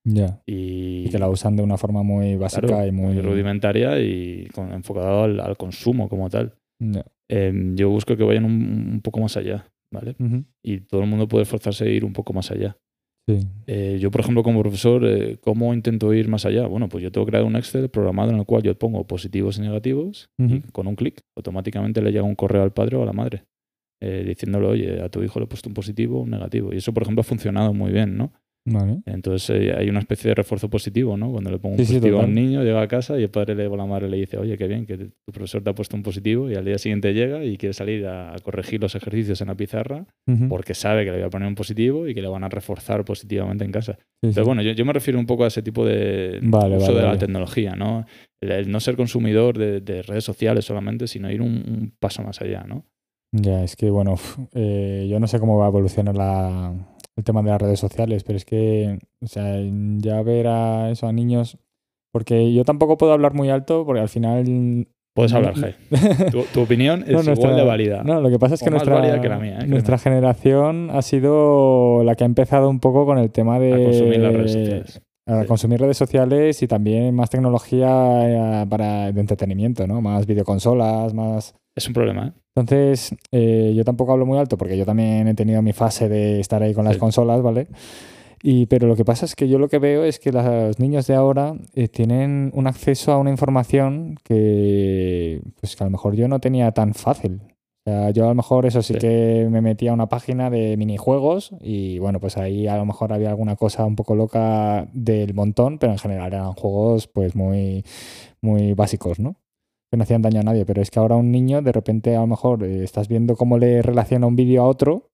Ya. 0.04 0.40
Y, 0.46 1.06
Y 1.06 1.10
que 1.10 1.18
la 1.18 1.28
usan 1.28 1.56
de 1.56 1.64
una 1.64 1.76
forma 1.76 2.04
muy 2.04 2.36
básica 2.36 2.68
claro, 2.68 2.86
y 2.86 2.92
muy... 2.92 3.20
rudimentaria 3.20 3.98
y 3.98 4.46
con- 4.54 4.72
enfocado 4.72 5.24
al, 5.24 5.40
al 5.40 5.56
consumo 5.56 6.08
como 6.08 6.30
tal. 6.30 6.54
Ya. 6.78 7.04
Eh, 7.28 7.52
yo 7.74 7.90
busco 7.90 8.16
que 8.16 8.24
vayan 8.24 8.44
un, 8.44 8.90
un 8.92 9.00
poco 9.00 9.20
más 9.20 9.36
allá, 9.36 9.68
¿vale? 9.92 10.16
Y 10.62 10.80
todo 10.80 11.02
el 11.02 11.08
mundo 11.08 11.28
puede 11.28 11.42
esforzarse 11.42 11.84
a 11.84 11.88
ir 11.88 12.04
un 12.04 12.12
poco 12.12 12.32
más 12.32 12.50
allá. 12.50 12.76
Sí. 13.28 13.40
Eh, 13.66 13.98
yo, 14.00 14.12
por 14.12 14.20
ejemplo, 14.20 14.44
como 14.44 14.60
profesor, 14.62 15.04
eh, 15.04 15.38
¿cómo 15.40 15.74
intento 15.74 16.14
ir 16.14 16.28
más 16.28 16.46
allá? 16.46 16.66
Bueno, 16.68 16.88
pues 16.88 17.02
yo 17.02 17.10
tengo 17.10 17.26
creado 17.26 17.46
un 17.46 17.56
Excel 17.56 17.88
programado 17.88 18.30
en 18.30 18.38
el 18.38 18.44
cual 18.44 18.62
yo 18.62 18.78
pongo 18.78 19.04
positivos 19.04 19.58
y 19.58 19.62
negativos 19.62 20.30
y 20.38 20.60
con 20.70 20.86
un 20.86 20.94
clic 20.94 21.20
automáticamente 21.36 22.00
le 22.02 22.12
llega 22.12 22.22
un 22.22 22.36
correo 22.36 22.62
al 22.62 22.72
padre 22.72 22.96
o 22.96 23.02
a 23.02 23.06
la 23.06 23.12
madre 23.12 23.44
eh, 24.00 24.24
diciéndole, 24.26 24.66
oye, 24.66 25.02
a 25.02 25.08
tu 25.08 25.22
hijo 25.22 25.40
le 25.40 25.44
he 25.44 25.48
puesto 25.48 25.68
un 25.68 25.74
positivo 25.74 26.18
o 26.18 26.22
un 26.22 26.30
negativo. 26.30 26.72
Y 26.72 26.76
eso, 26.76 26.92
por 26.92 27.02
ejemplo, 27.02 27.20
ha 27.20 27.24
funcionado 27.24 27.72
muy 27.72 27.92
bien, 27.92 28.16
¿no? 28.16 28.32
Vale. 28.66 28.98
Entonces 29.06 29.48
eh, 29.50 29.72
hay 29.78 29.88
una 29.88 30.00
especie 30.00 30.28
de 30.28 30.34
refuerzo 30.34 30.68
positivo, 30.68 31.16
¿no? 31.16 31.30
Cuando 31.30 31.50
le 31.50 31.58
pongo 31.58 31.76
un 31.76 31.78
Sí, 31.78 31.86
sí, 31.86 31.94
positivo 31.94 32.20
a 32.20 32.24
un 32.24 32.34
niño, 32.34 32.64
llega 32.64 32.82
a 32.82 32.88
casa 32.88 33.18
y 33.18 33.22
el 33.22 33.30
padre 33.30 33.54
le, 33.54 33.68
o 33.68 33.76
la 33.76 33.86
madre 33.86 34.08
le 34.08 34.16
dice, 34.16 34.38
oye, 34.38 34.58
qué 34.58 34.66
bien, 34.66 34.86
que 34.86 34.98
tu 34.98 35.32
profesor 35.32 35.62
te 35.62 35.70
ha 35.70 35.74
puesto 35.74 35.96
un 35.96 36.02
positivo 36.02 36.50
y 36.50 36.56
al 36.56 36.64
día 36.64 36.76
siguiente 36.76 37.14
llega 37.14 37.44
y 37.44 37.56
quiere 37.56 37.72
salir 37.72 38.06
a, 38.06 38.34
corregir 38.42 38.80
los 38.80 38.94
ejercicios 38.96 39.40
en 39.40 39.48
la 39.48 39.54
pizarra 39.54 40.04
porque 40.48 40.74
sabe 40.74 41.04
que 41.04 41.12
le 41.12 41.18
voy 41.18 41.26
a 41.26 41.30
poner 41.30 41.46
un 41.46 41.54
positivo 41.54 42.08
y 42.08 42.14
que 42.14 42.20
le 42.20 42.28
van 42.28 42.42
a 42.42 42.48
reforzar 42.48 43.04
positivamente 43.04 43.64
en 43.64 43.70
casa. 43.70 43.92
Sí. 43.94 44.06
Entonces, 44.24 44.44
bueno, 44.44 44.62
yo, 44.62 44.72
yo 44.72 44.84
me 44.84 44.92
refiero 44.92 45.18
un 45.20 45.26
poco 45.26 45.44
a 45.44 45.46
ese 45.46 45.62
tipo 45.62 45.86
de 45.86 46.40
Vale, 46.42 46.76
uso 46.76 46.88
vale, 46.88 47.00
de 47.00 47.06
la 47.06 47.18
tecnología, 47.18 47.76
¿no? 47.76 48.04
El, 48.40 48.50
el 48.50 48.70
no 48.70 48.80
ser 48.80 48.96
consumidor 48.96 49.56
de, 49.56 49.80
de 49.80 50.02
redes 50.02 50.24
sociales 50.24 50.64
solamente, 50.64 51.06
sino 51.06 51.30
ir 51.30 51.40
un, 51.40 51.52
un 51.68 51.92
paso 52.00 52.22
más 52.22 52.40
allá, 52.40 52.64
¿no? 52.66 52.84
Ya, 53.32 53.62
es 53.64 53.76
que 53.76 53.90
bueno, 53.90 54.14
eh, 54.54 55.06
yo 55.10 55.20
no 55.20 55.26
sé 55.26 55.38
cómo 55.40 55.58
va 55.58 55.66
a 55.66 55.68
evolucionar 55.68 56.16
la, 56.16 56.72
el 57.16 57.24
tema 57.24 57.42
de 57.42 57.48
las 57.50 57.60
redes 57.62 57.80
sociales, 57.80 58.24
pero 58.24 58.36
es 58.36 58.44
que, 58.44 58.98
o 59.22 59.26
sea, 59.26 59.56
ya 59.98 60.22
ver 60.22 60.46
a 60.48 60.90
eso, 60.90 61.06
a 61.06 61.12
niños, 61.12 61.58
porque 62.12 62.52
yo 62.52 62.64
tampoco 62.64 62.96
puedo 62.98 63.12
hablar 63.12 63.34
muy 63.34 63.48
alto, 63.50 63.84
porque 63.86 64.00
al 64.02 64.08
final... 64.08 64.86
Puedes 65.14 65.32
hablar. 65.32 65.54
Jai. 65.54 65.74
Tu, 66.30 66.42
tu 66.52 66.60
opinión 66.60 67.00
es 67.00 67.06
No, 67.06 67.12
igual 67.12 67.26
nuestra- 67.26 67.56
de 67.56 67.64
válida. 67.64 68.02
No, 68.04 68.20
lo 68.20 68.28
que 68.28 68.38
pasa 68.38 68.54
es 68.54 68.62
que 68.62 68.68
nuestra, 68.68 69.00
que 69.22 69.28
la 69.30 69.38
mía, 69.38 69.60
¿eh? 69.62 69.66
nuestra 69.66 69.96
generación 69.96 70.90
ha 70.92 71.00
sido 71.00 72.04
la 72.04 72.14
que 72.16 72.24
ha 72.24 72.26
empezado 72.26 72.68
un 72.68 72.80
poco 72.80 73.06
con 73.06 73.16
el 73.16 73.30
tema 73.30 73.58
de... 73.58 73.72
A 73.72 73.76
consumir 73.82 74.20
las 74.20 74.34
redes 74.34 74.52
sociales. 74.52 75.02
A 75.26 75.42
Sí. 75.42 75.46
consumir 75.48 75.80
redes 75.80 75.96
sociales 75.96 76.62
y 76.62 76.68
también 76.68 77.14
más 77.14 77.30
tecnología 77.30 78.62
eh, 78.62 78.66
para 78.68 79.10
de 79.12 79.20
entretenimiento, 79.20 79.86
¿no? 79.86 80.00
Más 80.00 80.26
videoconsolas, 80.26 81.12
más... 81.14 81.54
Es 81.74 81.86
un 81.88 81.94
problema, 81.94 82.28
¿eh? 82.28 82.32
Entonces, 82.54 83.14
eh, 83.32 83.74
yo 83.76 83.84
tampoco 83.84 84.12
hablo 84.12 84.24
muy 84.24 84.38
alto 84.38 84.56
porque 84.56 84.78
yo 84.78 84.86
también 84.86 85.28
he 85.28 85.34
tenido 85.34 85.60
mi 85.62 85.72
fase 85.72 86.08
de 86.08 86.40
estar 86.40 86.62
ahí 86.62 86.72
con 86.72 86.84
las 86.86 86.96
consolas, 86.96 87.42
¿vale? 87.42 87.66
Y, 88.42 88.66
pero 88.66 88.86
lo 88.86 88.96
que 88.96 89.04
pasa 89.04 89.24
es 89.26 89.34
que 89.34 89.48
yo 89.48 89.58
lo 89.58 89.68
que 89.68 89.78
veo 89.78 90.04
es 90.04 90.18
que 90.18 90.30
los 90.30 90.78
niños 90.78 91.06
de 91.06 91.14
ahora 91.14 91.54
eh, 91.74 91.88
tienen 91.88 92.50
un 92.54 92.66
acceso 92.66 93.12
a 93.12 93.18
una 93.18 93.30
información 93.30 94.16
que, 94.22 95.40
pues 95.60 95.74
que 95.74 95.82
a 95.84 95.86
lo 95.86 95.90
mejor 95.90 96.14
yo 96.14 96.28
no 96.28 96.38
tenía 96.38 96.70
tan 96.72 96.94
fácil. 96.94 97.40
O 97.86 97.90
sea, 97.90 98.10
yo 98.10 98.24
a 98.24 98.28
lo 98.28 98.34
mejor 98.34 98.66
eso 98.66 98.82
sí, 98.82 98.94
Sí. 98.94 98.98
que 98.98 99.46
me 99.48 99.60
metía 99.60 99.92
a 99.92 99.94
una 99.94 100.08
página 100.08 100.50
de 100.50 100.76
minijuegos 100.76 101.54
y 101.60 102.00
bueno, 102.00 102.18
pues 102.18 102.36
ahí 102.36 102.66
a 102.66 102.76
lo 102.76 102.84
mejor 102.84 103.12
había 103.12 103.28
alguna 103.30 103.54
cosa 103.54 103.84
un 103.84 103.94
poco 103.94 104.16
loca 104.16 104.88
del 104.92 105.34
montón, 105.34 105.78
pero 105.78 105.92
en 105.92 105.98
general 105.98 106.32
eran 106.32 106.52
juegos 106.54 107.06
pues 107.06 107.36
muy, 107.36 107.84
muy 108.42 108.72
básicos, 108.74 109.20
¿no? 109.20 109.36
Que 109.88 109.96
no 109.96 110.02
hacían 110.02 110.20
daño 110.22 110.40
a 110.40 110.42
nadie, 110.42 110.66
pero 110.66 110.82
es 110.82 110.90
que 110.90 110.98
ahora 110.98 111.14
un 111.14 111.30
niño 111.30 111.62
de 111.62 111.70
repente 111.70 112.16
a 112.16 112.20
lo 112.22 112.26
mejor 112.26 112.64
eh, 112.64 112.82
estás 112.82 113.06
viendo 113.06 113.36
cómo 113.36 113.56
le 113.56 113.82
relaciona 113.82 114.26
un 114.26 114.34
vídeo 114.34 114.62
a 114.62 114.66
otro 114.66 115.10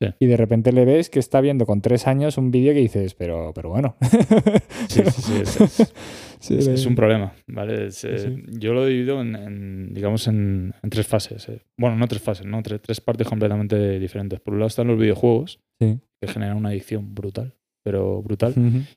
Sí. 0.00 0.08
y 0.18 0.26
de 0.26 0.36
repente 0.36 0.72
le 0.72 0.84
ves 0.84 1.08
que 1.08 1.18
está 1.18 1.40
viendo 1.40 1.64
con 1.64 1.80
tres 1.80 2.06
años 2.06 2.36
un 2.36 2.50
vídeo 2.50 2.74
que 2.74 2.80
dices, 2.80 3.14
pero, 3.14 3.52
pero 3.54 3.70
bueno. 3.70 3.96
Sí, 4.88 5.02
sí, 5.06 5.22
sí, 5.22 5.32
es, 5.40 5.60
es- 5.60 5.94
Sí, 6.38 6.54
es- 6.58 6.66
de- 6.66 6.74
es 6.74 6.84
un 6.84 6.94
problema, 6.94 7.32
¿vale? 7.46 7.88
Eh. 7.88 8.42
Yo 8.58 8.74
lo 8.74 8.86
he 8.86 8.90
dividido 8.90 9.22
en, 9.22 9.34
en, 9.34 9.94
digamos, 9.94 10.28
en, 10.28 10.74
en 10.82 10.90
tres 10.90 11.06
fases. 11.06 11.48
eh. 11.48 11.62
Bueno, 11.78 11.96
no 11.96 12.06
tres 12.08 12.20
fases, 12.20 12.44
¿no? 12.46 12.62
Tres, 12.62 12.80
tres 12.82 13.00
partes 13.00 13.26
completamente 13.26 13.98
diferentes. 13.98 14.38
Por 14.40 14.52
un 14.52 14.60
lado 14.60 14.68
están 14.68 14.86
los 14.86 14.98
videojuegos, 14.98 15.60
que 15.80 15.98
generan 16.28 16.58
una 16.58 16.68
adicción 16.68 17.14
brutal, 17.14 17.54
pero 17.82 18.22
brutal. 18.22 18.54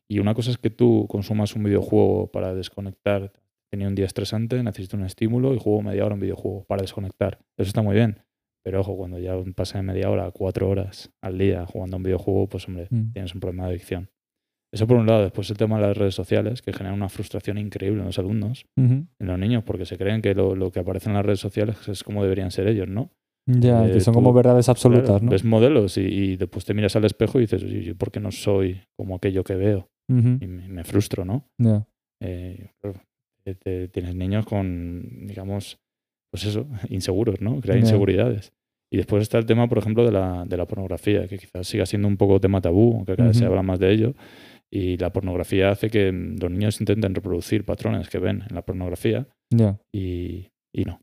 Y 0.10 0.20
una 0.20 0.34
cosa 0.34 0.52
es 0.52 0.58
que 0.58 0.70
tú 0.70 1.06
consumas 1.10 1.56
un 1.56 1.64
videojuego 1.64 2.28
para 2.30 2.54
desconectar. 2.54 3.32
Tenía 3.72 3.88
un 3.88 3.96
día 3.96 4.06
estresante, 4.06 4.62
necesito 4.64 4.98
un 4.98 5.06
estímulo 5.06 5.54
y 5.54 5.60
juego 5.60 5.82
media 5.82 6.04
hora 6.06 6.16
un 6.16 6.22
videojuego 6.22 6.66
para 6.66 6.82
desconectar. 6.82 7.40
Eso 7.58 7.68
está 7.70 7.82
muy 7.82 7.96
bien. 7.96 8.18
Pero 8.64 8.82
ojo, 8.82 8.96
cuando 8.98 9.20
ya 9.20 9.34
pasa 9.56 9.78
de 9.80 9.84
media 9.84 10.10
hora 10.10 10.26
a 10.28 10.32
cuatro 10.32 10.70
horas 10.70 11.12
al 11.24 11.38
día 11.38 11.66
jugando 11.66 11.96
a 11.96 11.98
un 11.98 12.04
videojuego, 12.04 12.48
pues 12.50 12.68
hombre, 12.68 12.88
Mm. 12.90 13.12
tienes 13.14 13.34
un 13.34 13.40
problema 13.40 13.64
de 13.66 13.70
adicción. 13.72 14.10
Eso 14.72 14.86
por 14.86 14.98
un 14.98 15.08
lado. 15.08 15.24
Después 15.24 15.50
el 15.50 15.58
tema 15.58 15.78
de 15.80 15.88
las 15.88 15.98
redes 15.98 16.14
sociales, 16.14 16.62
que 16.62 16.74
generan 16.74 16.96
una 16.96 17.10
frustración 17.10 17.58
increíble 17.58 18.00
en 18.02 18.06
los 18.06 18.20
alumnos, 18.20 18.66
Ujú. 18.78 18.94
en 19.20 19.28
los 19.28 19.40
niños, 19.40 19.64
porque 19.64 19.86
se 19.86 19.98
creen 19.98 20.22
que 20.22 20.36
lo, 20.36 20.56
lo 20.56 20.72
que 20.72 20.80
aparece 20.82 21.10
en 21.10 21.16
las 21.16 21.26
redes 21.26 21.40
sociales 21.40 21.76
es 21.88 22.04
como 22.04 22.22
deberían 22.22 22.52
ser 22.52 22.68
ellos, 22.68 22.88
¿no? 22.88 23.12
Ya, 23.48 23.88
Eh, 23.88 23.94
que 23.94 24.00
son 24.02 24.14
tú- 24.14 24.20
como 24.20 24.32
verdades 24.34 24.70
absolutas, 24.70 25.08
Claro, 25.08 25.26
¿no? 25.26 25.32
Ves 25.32 25.44
modelos 25.44 25.98
y, 25.98 26.02
y 26.02 26.36
después 26.38 26.66
te 26.66 26.76
miras 26.76 26.96
al 26.96 27.06
espejo 27.06 27.40
y 27.40 27.42
dices, 27.44 27.64
¿yo 27.64 27.96
por 27.96 28.12
qué 28.12 28.20
no 28.20 28.32
soy 28.32 28.82
como 28.96 29.16
aquello 29.16 29.44
que 29.44 29.56
veo? 29.56 29.90
Ujú. 30.08 30.38
Y 30.40 30.46
me, 30.48 30.68
me 30.68 30.84
frustro, 30.84 31.26
¿no? 31.26 31.46
Ya. 31.58 31.88
eh, 32.22 32.70
te- 33.64 33.88
tienes 33.88 34.14
niños 34.14 34.46
con, 34.46 35.26
digamos, 35.26 35.80
pues 36.32 36.46
eso, 36.46 36.68
inseguros, 36.90 37.42
¿no? 37.42 37.60
Crea 37.62 37.76
Ya. 37.76 37.82
inseguridades. 37.82 38.52
Y 38.92 38.98
después 38.98 39.22
está 39.22 39.38
el 39.38 39.46
tema, 39.46 39.68
por 39.70 39.78
ejemplo, 39.78 40.04
de 40.04 40.12
la, 40.12 40.46
de 40.48 40.58
la 40.58 40.66
pornografía, 40.66 41.28
que 41.28 41.38
quizás 41.38 41.68
siga 41.68 41.86
siendo 41.86 42.08
un 42.08 42.18
poco 42.18 42.40
tema 42.40 42.60
tabú, 42.60 42.96
aunque 42.96 43.16
cada 43.16 43.28
vez 43.30 43.38
se 43.38 43.46
habla 43.46 43.62
más 43.62 43.80
de 43.80 43.92
ello. 43.92 44.14
Y 44.72 44.98
la 44.98 45.12
pornografía 45.12 45.70
hace 45.70 45.90
que 45.90 46.12
los 46.12 46.50
niños 46.52 46.80
intenten 46.80 47.14
reproducir 47.14 47.66
patrones 47.66 48.10
que 48.10 48.18
ven 48.20 48.44
en 48.50 48.56
la 48.56 48.64
pornografía 48.64 49.28
y, 49.94 50.48
y 50.74 50.86
no. 50.86 51.02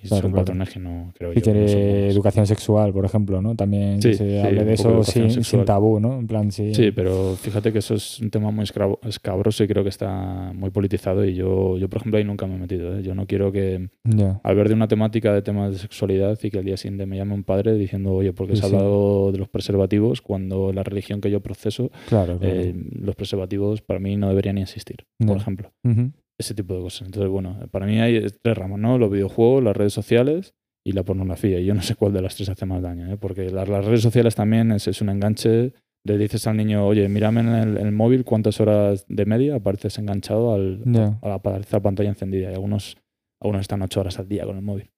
Y 0.00 0.06
Claro, 0.08 0.22
son 0.22 0.30
claro. 0.30 0.44
patrones 0.44 0.70
que 0.70 0.78
no 0.78 1.12
creo 1.16 1.32
Y 1.32 1.36
yo. 1.36 1.42
que 1.42 1.50
no 1.52 1.60
buenos. 1.60 1.72
educación 2.14 2.46
sexual, 2.46 2.92
por 2.92 3.04
ejemplo, 3.04 3.42
¿no? 3.42 3.56
También 3.56 3.98
que 3.98 4.14
se 4.14 4.40
sí, 4.40 4.46
hable 4.46 4.64
de 4.64 4.74
eso 4.74 5.02
sin, 5.02 5.64
tabú, 5.64 5.98
¿no? 5.98 6.18
En 6.20 6.26
plan, 6.28 6.52
sí. 6.52 6.72
Sí, 6.74 6.92
pero 6.92 7.34
fíjate 7.34 7.72
que 7.72 7.80
eso 7.80 7.94
es 7.94 8.20
un 8.20 8.30
tema 8.30 8.50
muy 8.52 8.64
escabroso 9.08 9.64
y 9.64 9.66
creo 9.68 9.82
que 9.82 9.88
está 9.88 10.52
muy 10.54 10.70
politizado 10.70 11.24
y 11.24 11.34
yo, 11.34 11.78
yo 11.78 11.88
por 11.88 11.98
ejemplo, 12.00 12.18
ahí 12.18 12.24
nunca 12.24 12.46
me 12.46 12.54
he 12.54 12.58
metido. 12.58 12.96
¿eh? 12.98 13.02
Yo 13.02 13.14
no 13.14 13.26
quiero 13.26 13.50
que, 13.50 13.88
Ya. 14.04 14.40
al 14.44 14.54
ver 14.56 14.68
de 14.68 14.74
una 14.74 14.86
temática 14.88 15.32
de 15.34 15.42
temas 15.42 15.72
de 15.72 15.78
sexualidad 15.78 16.38
y 16.42 16.50
que 16.50 16.58
al 16.58 16.64
día 16.64 16.76
siguiente 16.76 17.04
me 17.06 17.16
llame 17.16 17.34
un 17.34 17.42
padre 17.44 17.74
diciendo, 17.74 18.12
oye, 18.14 18.32
porque 18.32 18.54
se 18.56 18.62
ha 18.64 18.66
hablado 18.68 19.32
de 19.32 19.38
los 19.38 19.48
preservativos 19.48 20.22
cuando 20.22 20.72
la 20.72 20.84
religión 20.84 21.20
que 21.20 21.30
yo 21.30 21.40
proceso, 21.40 21.90
Claro, 22.08 22.38
eh, 22.40 22.72
los 22.92 23.16
preservativos 23.16 23.82
para 23.82 23.98
mí 24.00 24.16
no 24.16 24.28
deberían 24.28 24.54
ni 24.54 24.62
existir, 24.62 24.98
por 25.26 25.36
ejemplo. 25.36 25.72
Ujú. 25.84 26.12
Ese 26.38 26.54
tipo 26.54 26.74
de 26.74 26.80
cosas. 26.82 27.06
Entonces, 27.06 27.30
bueno, 27.30 27.58
para 27.70 27.86
mí 27.86 28.00
hay 28.00 28.24
tres 28.42 28.56
ramas, 28.56 28.78
¿no? 28.78 28.96
Los 28.96 29.10
videojuegos, 29.10 29.62
las 29.62 29.76
redes 29.76 29.92
sociales 29.92 30.54
y 30.86 30.92
la 30.92 31.02
pornografía. 31.02 31.58
Y 31.58 31.66
yo 31.66 31.74
no 31.74 31.82
sé 31.82 31.96
cuál 31.96 32.12
de 32.12 32.22
las 32.22 32.36
tres 32.36 32.48
hace 32.48 32.64
más 32.64 32.80
daño, 32.80 33.12
¿eh? 33.12 33.16
porque 33.18 33.50
las, 33.50 33.68
las 33.68 33.84
redes 33.84 34.02
sociales 34.02 34.34
también 34.34 34.70
es, 34.72 34.86
es 34.86 35.00
un 35.00 35.08
enganche. 35.08 35.72
Le 36.04 36.16
dices 36.16 36.46
al 36.46 36.56
niño, 36.56 36.86
oye, 36.86 37.08
mírame 37.08 37.40
en 37.40 37.76
el, 37.76 37.92
móvil 37.92 38.24
cuántas 38.24 38.60
horas 38.60 39.04
de 39.08 39.26
media 39.26 39.56
apareces 39.56 39.98
enganchado 39.98 40.54
al, 40.54 40.82
Ya. 40.86 41.18
a 41.22 41.28
la 41.28 41.80
pantalla 41.82 42.08
encendida. 42.08 42.50
Y 42.50 42.54
algunos, 42.54 42.96
algunos 43.42 43.62
están 43.62 43.82
ocho 43.82 44.00
horas 44.00 44.18
al 44.18 44.28
día 44.28 44.44
con 44.46 44.56
el 44.56 44.62
móvil. 44.62 44.90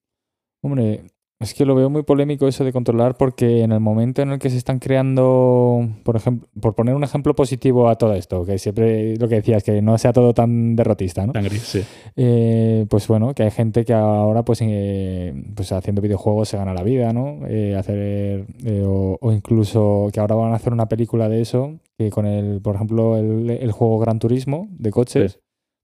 Hombre, 0.62 1.04
es 1.40 1.54
que 1.54 1.64
lo 1.64 1.74
veo 1.74 1.88
muy 1.88 2.02
polémico 2.02 2.46
eso 2.46 2.64
de 2.64 2.72
controlar 2.72 3.16
porque 3.16 3.62
en 3.62 3.72
el 3.72 3.80
momento 3.80 4.20
en 4.20 4.30
el 4.32 4.38
que 4.38 4.50
se 4.50 4.58
están 4.58 4.78
creando, 4.78 5.88
por 6.04 6.16
ejemplo, 6.16 6.48
por 6.60 6.74
poner 6.74 6.94
un 6.94 7.02
ejemplo 7.02 7.34
positivo 7.34 7.88
a 7.88 7.96
todo 7.96 8.14
esto, 8.14 8.44
que 8.44 8.58
siempre 8.58 9.16
lo 9.16 9.26
que 9.26 9.36
decías, 9.36 9.62
que 9.64 9.80
no 9.80 9.96
sea 9.98 10.12
todo 10.12 10.34
tan 10.34 10.76
derrotista, 10.76 11.26
¿no? 11.26 11.32
Tan 11.32 11.44
gris, 11.44 11.62
sí. 11.62 11.82
Eh, 12.16 12.84
pues 12.90 13.08
bueno, 13.08 13.34
que 13.34 13.44
hay 13.44 13.50
gente 13.50 13.84
que 13.86 13.94
ahora 13.94 14.44
pues, 14.44 14.60
eh, 14.62 15.32
pues 15.54 15.72
haciendo 15.72 16.02
videojuegos 16.02 16.48
se 16.50 16.58
gana 16.58 16.74
la 16.74 16.82
vida, 16.82 17.12
¿no? 17.12 17.38
Eh, 17.48 17.74
hacer, 17.74 18.44
eh, 18.64 18.84
o, 18.86 19.16
o 19.20 19.32
incluso 19.32 20.08
que 20.12 20.20
ahora 20.20 20.34
van 20.34 20.52
a 20.52 20.56
hacer 20.56 20.72
una 20.72 20.88
película 20.88 21.28
de 21.30 21.40
eso, 21.40 21.78
que 21.98 22.10
con 22.10 22.26
el, 22.26 22.60
por 22.60 22.74
ejemplo, 22.74 23.16
el, 23.16 23.48
el 23.48 23.72
juego 23.72 23.98
Gran 23.98 24.18
Turismo 24.18 24.68
de 24.72 24.90
coches, 24.90 25.32
Sí. 25.32 25.38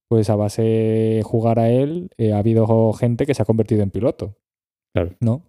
pues 0.09 0.28
a 0.30 0.36
base 0.36 0.62
de 0.62 1.22
jugar 1.24 1.59
a 1.59 1.70
él, 1.70 2.11
ha 2.32 2.38
habido 2.38 2.92
gente 2.92 3.24
que 3.26 3.34
se 3.34 3.40
ha 3.42 3.46
convertido 3.46 3.82
en 3.82 3.90
piloto. 3.90 4.34
Claro. 4.97 5.14
¿No? 5.20 5.42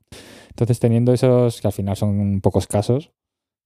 Entonces, 0.50 0.80
teniendo 0.80 1.14
esos, 1.14 1.62
que 1.62 1.68
al 1.68 1.74
final 1.74 1.96
son 1.96 2.42
pocos 2.42 2.68
casos, 2.68 3.12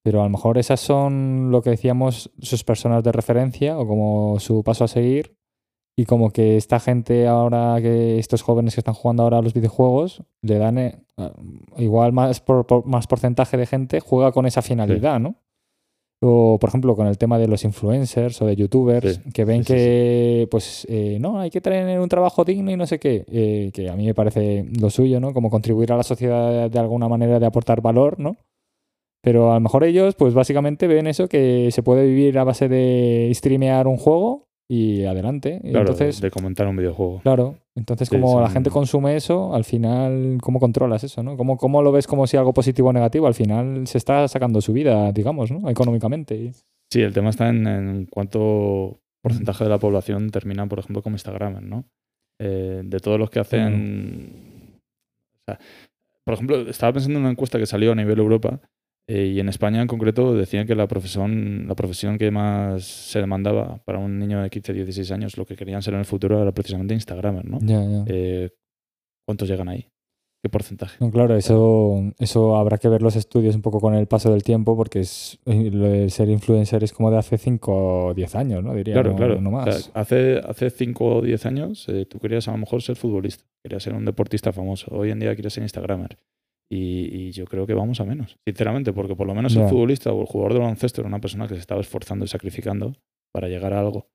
pero 0.03 0.21
a 0.21 0.23
lo 0.25 0.29
mejor 0.29 0.57
esas 0.57 0.79
son 0.79 1.49
lo 1.51 1.61
que 1.61 1.71
decíamos, 1.71 2.31
sus 2.39 2.63
personas 2.63 3.03
de 3.03 3.11
referencia 3.11 3.77
o 3.79 3.87
como 3.87 4.39
su 4.39 4.63
paso 4.63 4.83
a 4.83 4.87
seguir. 4.87 5.35
Y 5.97 6.05
como 6.05 6.31
que 6.31 6.55
esta 6.57 6.79
gente 6.79 7.27
ahora, 7.27 7.77
que 7.81 8.17
estos 8.17 8.41
jóvenes 8.43 8.75
que 8.75 8.81
están 8.81 8.93
jugando 8.93 9.23
ahora 9.23 9.39
a 9.39 9.41
los 9.41 9.53
videojuegos, 9.53 10.23
le 10.41 10.57
dan 10.57 10.77
eh, 10.77 11.03
igual 11.77 12.13
más, 12.13 12.39
por, 12.39 12.65
por- 12.65 12.85
más 12.85 13.07
porcentaje 13.07 13.57
de 13.57 13.65
gente 13.65 13.99
juega 13.99 14.31
con 14.31 14.45
esa 14.45 14.61
finalidad, 14.61 15.19
¿no? 15.19 15.35
O, 16.23 16.59
por 16.59 16.69
ejemplo, 16.69 16.95
con 16.95 17.07
el 17.07 17.17
tema 17.17 17.39
de 17.39 17.47
los 17.47 17.63
influencers 17.63 18.39
o 18.43 18.45
de 18.45 18.55
youtubers, 18.55 19.15
Sí, 19.15 19.31
que 19.33 19.43
ven 19.43 19.63
sí, 19.63 19.73
sí, 19.73 19.73
que, 19.73 20.47
pues, 20.51 20.85
eh, 20.87 21.17
no, 21.19 21.39
hay 21.39 21.49
que 21.49 21.61
tener 21.61 21.99
un 21.99 22.09
trabajo 22.09 22.45
digno 22.45 22.69
y 22.69 22.77
no 22.77 22.85
sé 22.85 22.99
qué, 22.99 23.25
eh, 23.31 23.71
que 23.73 23.89
a 23.89 23.95
mí 23.95 24.05
me 24.05 24.13
parece 24.13 24.67
lo 24.79 24.91
suyo, 24.91 25.19
¿no? 25.19 25.33
Como 25.33 25.49
contribuir 25.49 25.91
a 25.91 25.97
la 25.97 26.03
sociedad 26.03 26.69
de 26.69 26.79
alguna 26.79 27.07
manera 27.07 27.39
de 27.39 27.45
aportar 27.47 27.81
valor, 27.81 28.19
¿no? 28.19 28.37
Pero 29.23 29.51
a 29.51 29.55
lo 29.55 29.61
mejor 29.61 29.83
ellos, 29.83 30.13
pues 30.15 30.35
básicamente 30.35 30.85
ven 30.87 31.07
eso, 31.07 31.27
que 31.27 31.69
se 31.71 31.81
puede 31.81 32.05
vivir 32.05 32.37
a 32.37 32.43
base 32.43 32.69
de 32.69 33.31
streamear 33.33 33.87
un 33.87 33.97
juego 33.97 34.45
y 34.69 35.05
adelante. 35.05 35.59
Claro, 35.61 35.79
entonces, 35.79 36.21
de, 36.21 36.27
de 36.27 36.31
comentar 36.31 36.67
un 36.67 36.75
videojuego. 36.75 37.21
Claro, 37.23 37.55
entonces 37.75 38.09
Sí, 38.09 38.19
como 38.19 38.41
la 38.41 38.49
gente 38.49 38.69
consume 38.69 39.15
eso, 39.15 39.55
al 39.55 39.63
final, 39.63 40.37
¿cómo 40.41 40.59
controlas 40.59 41.03
eso? 41.03 41.23
¿no? 41.23 41.37
¿Cómo, 41.37 41.57
¿Cómo 41.57 41.81
lo 41.81 41.91
ves 41.91 42.07
como 42.07 42.27
si 42.27 42.37
algo 42.37 42.53
positivo 42.53 42.89
o 42.89 42.93
negativo? 42.93 43.27
Al 43.27 43.33
final 43.33 43.87
se 43.87 43.97
está 43.97 44.27
sacando 44.27 44.61
su 44.61 44.73
vida, 44.73 45.11
digamos, 45.11 45.51
¿no? 45.51 45.69
Económicamente. 45.69 46.51
Sí, 46.91 47.01
el 47.01 47.13
tema 47.13 47.29
está 47.29 47.49
en, 47.49 47.65
en 47.67 48.05
cuánto 48.07 48.99
porcentaje 49.21 49.63
de 49.63 49.69
la 49.69 49.77
población 49.77 50.29
termina, 50.29 50.67
por 50.67 50.79
ejemplo, 50.79 51.01
como 51.01 51.15
Instagram, 51.15 51.67
¿no? 51.67 51.85
Eh, 52.39 52.81
de 52.83 52.99
todos 52.99 53.19
los 53.19 53.29
que 53.29 53.39
hacen... 53.39 54.81
o 55.35 55.43
sea, 55.45 55.59
por 56.25 56.33
ejemplo, 56.33 56.57
estaba 56.61 56.93
pensando 56.93 57.19
en 57.19 57.25
una 57.25 57.31
encuesta 57.31 57.59
que 57.59 57.65
salió 57.65 57.91
a 57.91 57.95
nivel 57.95 58.19
Europa 58.19 58.59
eh, 59.13 59.25
y 59.35 59.39
en 59.39 59.49
España 59.49 59.81
en 59.81 59.87
concreto 59.87 60.33
decían 60.33 60.65
que 60.67 60.75
la 60.75 60.87
profesión, 60.87 61.65
la 61.67 61.75
profesión 61.75 62.17
que 62.17 62.31
más 62.31 62.83
se 62.83 63.19
demandaba 63.19 63.77
para 63.85 63.99
un 63.99 64.17
niño 64.19 64.41
de 64.41 64.49
15, 64.49 64.73
16 64.73 65.11
años, 65.11 65.37
lo 65.37 65.45
que 65.45 65.55
querían 65.55 65.81
ser 65.81 65.93
en 65.95 65.99
el 66.01 66.05
futuro 66.05 66.41
era 66.41 66.51
precisamente 66.51 66.93
Instagramer, 66.93 67.45
¿no? 67.45 67.59
Eh, 68.07 68.49
¿Cuántos 69.27 69.49
llegan 69.49 69.69
ahí? 69.69 69.87
¿Qué 70.43 70.49
porcentaje? 70.49 70.97
No, 70.99 71.11
claro, 71.11 71.35
eso, 71.37 72.01
eso 72.17 72.55
habrá 72.55 72.79
que 72.79 72.89
ver 72.89 73.03
los 73.03 73.15
estudios 73.15 73.53
un 73.55 73.61
poco 73.61 73.79
con 73.79 73.93
el 73.93 74.07
paso 74.07 74.31
del 74.31 74.41
tiempo, 74.41 74.75
porque 74.75 75.01
es, 75.01 75.37
eh, 75.45 76.07
ser 76.09 76.29
influencer 76.29 76.83
es 76.83 76.93
como 76.93 77.11
de 77.11 77.17
hace 77.19 77.37
5 77.37 78.05
o 78.07 78.13
10 78.15 78.35
años, 78.35 78.63
¿no? 78.63 78.73
Diría, 78.73 78.95
Claro, 78.95 79.11
no, 79.11 79.17
claro. 79.17 79.39
no 79.39 79.49
O 79.49 79.51
más. 79.51 79.83
sea, 79.83 79.91
hace, 80.01 80.39
hace 80.39 80.71
5 80.71 81.17
o 81.17 81.21
10 81.21 81.45
años 81.45 81.87
eh, 81.89 82.05
tú 82.07 82.17
querías 82.19 82.47
a 82.47 82.51
lo 82.53 82.57
mejor 82.57 82.81
ser 82.81 82.95
futbolista, 82.95 83.43
querías 83.63 83.83
ser 83.83 83.93
un 83.93 84.03
deportista 84.03 84.51
famoso. 84.51 84.87
Hoy 84.95 85.11
en 85.11 85.19
día 85.19 85.35
quieres 85.35 85.53
ser 85.53 85.61
Instagramer. 85.63 86.17
Y, 86.73 87.27
y 87.27 87.31
yo 87.33 87.43
creo 87.45 87.67
que 87.67 87.73
vamos 87.73 87.99
a 87.99 88.05
menos, 88.05 88.37
sinceramente, 88.47 88.93
porque 88.93 89.13
por 89.13 89.27
lo 89.27 89.35
menos 89.35 89.53
el 89.57 89.63
futbolista 89.67 90.13
o 90.13 90.21
el 90.21 90.27
jugador 90.27 90.53
de 90.53 90.59
baloncesto 90.59 91.01
era 91.01 91.09
una 91.09 91.19
persona 91.19 91.45
que 91.47 91.55
se 91.55 91.59
estaba 91.59 91.81
esforzando 91.81 92.23
y 92.23 92.29
sacrificando 92.29 92.93
para 93.33 93.49
llegar 93.49 93.73
a 93.73 93.81
algo. 93.81 94.07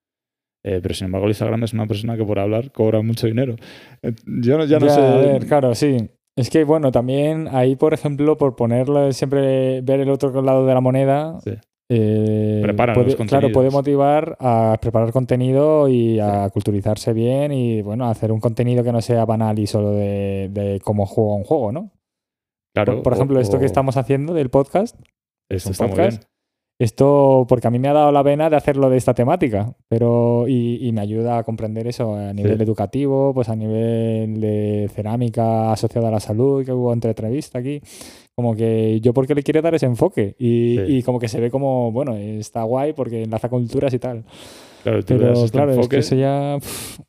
Eh, 0.64 0.80
pero 0.82 0.94
sin 0.94 1.04
embargo, 1.06 1.26
el 1.26 1.32
Instagram 1.32 1.64
es 1.64 1.74
una 1.74 1.86
persona 1.86 2.16
que 2.16 2.24
por 2.24 2.38
hablar 2.38 2.72
cobra 2.72 3.02
mucho 3.02 3.26
dinero. 3.26 3.56
Eh, 4.02 4.12
Yo 4.40 4.56
no- 4.56 4.64
ya 4.64 4.78
no 4.78 4.88
sé. 4.88 5.00
a 5.00 5.16
ver, 5.16 5.46
claro, 5.46 5.74
sí. 5.74 6.08
Es 6.34 6.48
que, 6.48 6.64
bueno, 6.64 6.90
también 6.90 7.46
ahí, 7.52 7.76
por 7.76 7.92
ejemplo, 7.92 8.38
por 8.38 8.56
ponerlo 8.56 9.12
siempre, 9.12 9.82
ver 9.82 10.00
el 10.00 10.08
otro 10.10 10.40
lado 10.42 10.66
de 10.66 10.72
la 10.74 10.80
moneda, 10.80 11.38
Sí. 11.44 11.52
eh, 11.90 12.62
puede, 12.94 13.16
claro, 13.26 13.52
puede 13.52 13.70
motivar 13.70 14.36
a 14.40 14.76
preparar 14.80 15.12
contenido 15.12 15.88
y 15.88 16.18
a 16.20 16.48
culturizarse 16.50 17.12
bien 17.12 17.52
y, 17.52 17.82
bueno, 17.82 18.06
a 18.06 18.10
hacer 18.10 18.32
un 18.32 18.40
contenido 18.40 18.82
que 18.82 18.92
no 18.92 19.00
sea 19.02 19.24
banal 19.24 19.58
y 19.58 19.66
solo 19.66 19.90
de, 19.92 20.48
de 20.50 20.80
cómo 20.82 21.06
juega 21.06 21.34
un 21.34 21.44
juego, 21.44 21.70
¿no? 21.72 21.90
Claro, 22.76 22.94
por, 22.96 23.02
por 23.04 23.12
o- 23.14 23.16
ejemplo, 23.16 23.40
esto 23.40 23.56
o- 23.56 23.60
que 23.60 23.66
estamos 23.66 23.96
haciendo 23.96 24.34
del 24.34 24.50
podcast, 24.50 24.94
Esto 25.50 25.70
está 25.70 25.84
muy 25.84 25.90
podcast, 25.96 26.18
bien. 26.18 26.30
Esto, 26.78 27.46
porque 27.48 27.66
a 27.68 27.70
mí 27.70 27.78
me 27.78 27.88
ha 27.88 27.94
dado 27.94 28.12
la 28.12 28.22
vena 28.22 28.50
de 28.50 28.56
hacerlo 28.56 28.90
de 28.90 28.98
esta 28.98 29.14
temática, 29.14 29.74
pero 29.88 30.46
y, 30.46 30.86
y 30.86 30.92
me 30.92 31.00
ayuda 31.00 31.38
a 31.38 31.42
comprender 31.42 31.86
eso 31.86 32.14
a 32.14 32.34
nivel 32.34 32.58
Sí. 32.58 32.62
educativo, 32.62 33.32
pues 33.32 33.48
a 33.48 33.56
nivel 33.56 34.38
de 34.42 34.90
cerámica 34.94 35.72
asociada 35.72 36.08
a 36.08 36.10
la 36.10 36.20
salud, 36.20 36.66
que 36.66 36.72
hubo 36.72 36.92
entre 36.92 37.12
entrevista 37.12 37.60
aquí. 37.60 37.80
Como 38.34 38.54
que 38.54 39.00
yo 39.00 39.14
porque 39.14 39.34
le 39.34 39.42
quiero 39.42 39.62
dar 39.62 39.74
ese 39.74 39.86
enfoque 39.86 40.36
y, 40.38 40.76
Sí. 40.76 40.96
y 40.98 41.02
como 41.02 41.18
que 41.18 41.28
se 41.28 41.40
ve 41.40 41.50
como, 41.50 41.90
bueno, 41.92 42.14
está 42.14 42.62
guay 42.64 42.92
porque 42.92 43.22
enlaza 43.22 43.48
culturas 43.48 43.94
y 43.94 43.98
tal. 43.98 44.24
Claro, 44.82 45.02
tú 45.02 45.14
das 45.14 45.22
Pero 45.22 45.32
este 45.46 45.50
claro, 45.56 45.72
es 45.80 45.88
que 45.88 45.96
eso 45.96 46.14
ya... 46.14 46.58
pff, 46.60 47.00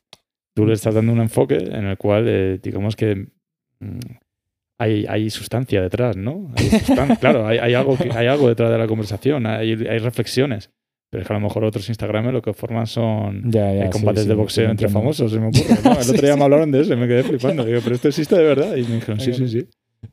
tú 0.56 0.64
le 0.64 0.72
estás 0.72 0.94
dando 0.94 1.12
un 1.12 1.20
enfoque 1.20 1.56
en 1.56 1.84
el 1.84 1.98
cual, 1.98 2.24
eh, 2.26 2.58
digamos 2.62 2.96
que 2.96 3.14
mm, 3.80 3.98
hay, 4.78 5.04
hay 5.08 5.30
sustancia 5.30 5.82
detrás, 5.82 6.16
¿no? 6.16 6.52
Hay 6.56 6.68
claro, 7.20 7.46
hay, 7.46 7.58
hay 7.58 7.74
algo 7.74 7.96
hay 8.14 8.26
algo 8.26 8.48
detrás 8.48 8.70
de 8.70 8.78
la 8.78 8.86
conversación, 8.86 9.46
hay, 9.46 9.72
hay 9.72 9.98
reflexiones. 9.98 10.70
Pero 11.10 11.22
es 11.22 11.26
que 11.26 11.32
a 11.32 11.38
lo 11.38 11.42
mejor 11.42 11.64
otros 11.64 11.88
Instagrames 11.88 12.34
lo 12.34 12.42
que 12.42 12.52
forman 12.52 12.86
son 12.86 13.50
Ya, 13.50 13.72
ya, 13.72 13.86
eh, 13.86 13.90
combates 13.90 14.24
sí, 14.24 14.28
de 14.28 14.34
boxeo 14.34 14.66
sí, 14.66 14.70
entre 14.70 14.88
famosos, 14.90 15.32
se 15.32 15.40
me 15.40 15.46
ocurre. 15.46 15.74
¿no? 15.82 15.92
El 15.92 15.98
otro 16.10 16.20
día 16.26 16.36
me 16.36 16.44
hablaron 16.44 16.70
de 16.70 16.82
eso 16.82 16.92
y 16.92 16.96
me 16.98 17.08
quedé 17.08 17.22
flipando. 17.22 17.64
Digo, 17.64 17.80
pero 17.82 17.94
esto 17.94 18.08
existe 18.08 18.36
de 18.36 18.42
verdad. 18.44 18.76
Y 18.76 18.82
me 18.82 18.96
dijeron, 18.96 19.18
sí, 19.18 19.32
sí, 19.32 19.48
sí. 19.48 19.66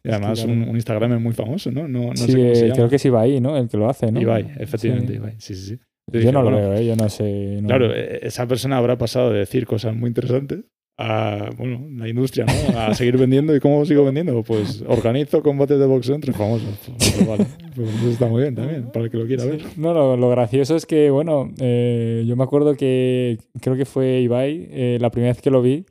Y 0.05 0.09
además 0.09 0.43
un, 0.45 0.61
un 0.69 0.75
Instagram 0.75 1.13
es 1.13 1.19
muy 1.21 1.33
famoso, 1.33 1.69
¿no? 1.69 1.85
No, 1.87 2.07
no 2.07 2.15
Sí, 2.15 2.31
sé 2.31 2.37
cómo 2.37 2.47
eh, 2.49 2.55
se 2.55 2.61
llama. 2.67 2.75
creo 2.75 2.89
que 2.89 2.95
es 2.95 3.05
Ibai, 3.05 3.41
¿no? 3.41 3.57
El 3.57 3.67
que 3.67 3.75
lo 3.77 3.89
hace, 3.89 4.09
¿no? 4.09 4.21
Ibai, 4.21 4.51
efectivamente, 4.57 5.11
Sí. 5.11 5.17
Ibai. 5.17 5.35
Sí, 5.37 5.55
sí, 5.55 5.65
sí. 5.67 5.79
Yo 6.23 6.31
no 6.31 6.41
lo 6.43 6.51
bueno, 6.51 6.69
veo, 6.69 6.73
¿eh? 6.79 6.85
Yo 6.87 6.95
no 6.95 7.09
sé. 7.09 7.59
no- 7.61 7.67
Claro, 7.67 7.93
eh, 7.93 8.19
esa 8.21 8.47
persona 8.47 8.77
habrá 8.77 8.97
pasado 8.97 9.31
de 9.33 9.39
decir 9.39 9.65
cosas 9.65 9.93
muy 9.95 10.07
interesantes 10.07 10.59
a, 10.97 11.49
bueno, 11.57 11.81
la 11.97 12.07
industria, 12.07 12.45
¿no? 12.45 12.79
A 12.79 12.93
seguir 12.93 13.17
vendiendo. 13.17 13.55
¿Y 13.55 13.59
cómo 13.59 13.83
sigo 13.85 14.05
vendiendo? 14.05 14.41
Pues 14.43 14.83
organizo 14.87 15.43
combates 15.43 15.77
de 15.77 15.85
boxeo 15.85 16.15
entre 16.15 16.31
famosos. 16.33 16.69
Pues 16.85 17.27
vale, 17.27 17.45
pues 17.75 17.89
eso 17.95 18.09
está 18.09 18.27
muy 18.27 18.41
bien 18.43 18.55
también, 18.55 18.89
para 18.91 19.05
el 19.05 19.11
que 19.11 19.17
lo 19.17 19.25
quiera 19.27 19.43
ver. 19.45 19.61
No, 19.77 19.93
lo, 19.93 20.15
lo 20.15 20.29
gracioso 20.29 20.75
es 20.75 20.85
que, 20.85 21.09
bueno, 21.09 21.51
eh, 21.59 22.23
yo 22.25 22.35
me 22.37 22.43
acuerdo 22.43 22.75
que 22.75 23.37
creo 23.61 23.75
que 23.75 23.85
fue 23.85 24.21
Ibai, 24.21 24.67
eh, 24.71 24.97
la 25.01 25.09
primera 25.11 25.33
vez 25.33 25.41
que 25.41 25.51
lo 25.51 25.61
vi, 25.61 25.85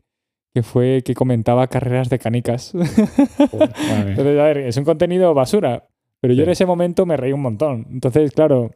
que 0.54 0.62
fue 0.62 1.02
que 1.04 1.14
comentaba 1.14 1.66
carreras 1.66 2.08
de 2.08 2.18
canicas. 2.18 2.72
Joder. 2.72 3.70
Entonces, 4.08 4.38
a 4.38 4.44
ver, 4.44 4.58
es 4.58 4.76
un 4.76 4.84
contenido 4.84 5.34
basura, 5.34 5.88
pero 6.20 6.32
yo 6.32 6.38
Sí. 6.42 6.44
en 6.44 6.50
ese 6.52 6.64
momento 6.66 7.04
me 7.04 7.16
reí 7.18 7.32
un 7.32 7.42
montón. 7.42 7.86
Entonces, 7.90 8.30
claro, 8.32 8.70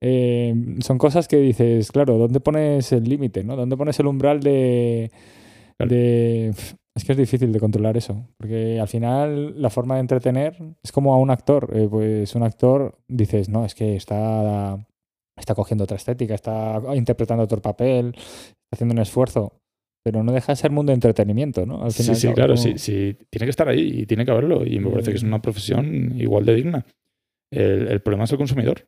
eh, 0.00 0.54
son 0.80 0.98
cosas 0.98 1.28
que 1.28 1.36
dices, 1.36 1.92
claro, 1.92 2.18
¿dónde 2.18 2.40
pones 2.40 2.90
el 2.92 3.04
límite? 3.04 3.44
¿no? 3.44 3.54
¿Dónde 3.56 3.76
pones 3.76 4.00
el 4.00 4.06
umbral 4.06 4.40
de, 4.40 5.10
Claro. 5.78 5.94
de- 5.94 6.52
Es 6.96 7.04
que 7.04 7.12
es 7.12 7.18
difícil 7.18 7.52
de 7.52 7.60
controlar 7.60 7.96
eso, 7.96 8.26
porque 8.38 8.80
al 8.80 8.88
final 8.88 9.62
la 9.62 9.70
forma 9.70 9.94
de 9.94 10.00
entretener 10.00 10.56
es 10.82 10.90
como 10.90 11.14
a 11.14 11.18
un 11.18 11.30
actor. 11.30 11.70
eh, 11.72 11.86
pues 11.88 12.34
un 12.34 12.42
actor 12.42 12.98
dices, 13.06 13.48
no, 13.48 13.64
es 13.64 13.76
que 13.76 13.94
está, 13.94 14.84
está 15.38 15.54
cogiendo 15.54 15.84
otra 15.84 15.96
estética, 15.96 16.34
está 16.34 16.82
interpretando 16.96 17.44
otro 17.44 17.62
papel, 17.62 18.08
está 18.16 18.72
haciendo 18.72 18.94
un 18.94 18.98
esfuerzo. 19.00 19.52
Pero 20.04 20.24
no 20.24 20.32
deja 20.32 20.52
de 20.52 20.56
ser 20.56 20.70
mundo 20.72 20.90
de 20.90 20.94
entretenimiento, 20.94 21.66
¿no? 21.66 21.84
Al 21.84 21.92
Sí, 21.92 22.02
final, 22.02 22.16
sí, 22.16 22.32
claro, 22.32 22.54
como- 22.54 22.62
sí, 22.62 22.78
sí. 22.78 23.16
Tiene 23.30 23.46
que 23.46 23.50
estar 23.50 23.68
ahí 23.68 24.00
y 24.02 24.06
tiene 24.06 24.24
que 24.24 24.30
haberlo. 24.32 24.64
Y 24.66 24.80
me 24.80 24.90
parece 24.90 25.10
que 25.12 25.16
es 25.18 25.22
una 25.22 25.40
profesión 25.42 26.14
igual 26.20 26.44
de 26.46 26.54
digna. 26.56 26.86
El, 27.52 27.88
el 27.88 28.00
problema 28.00 28.24
es 28.24 28.32
el 28.32 28.38
consumidor. 28.38 28.86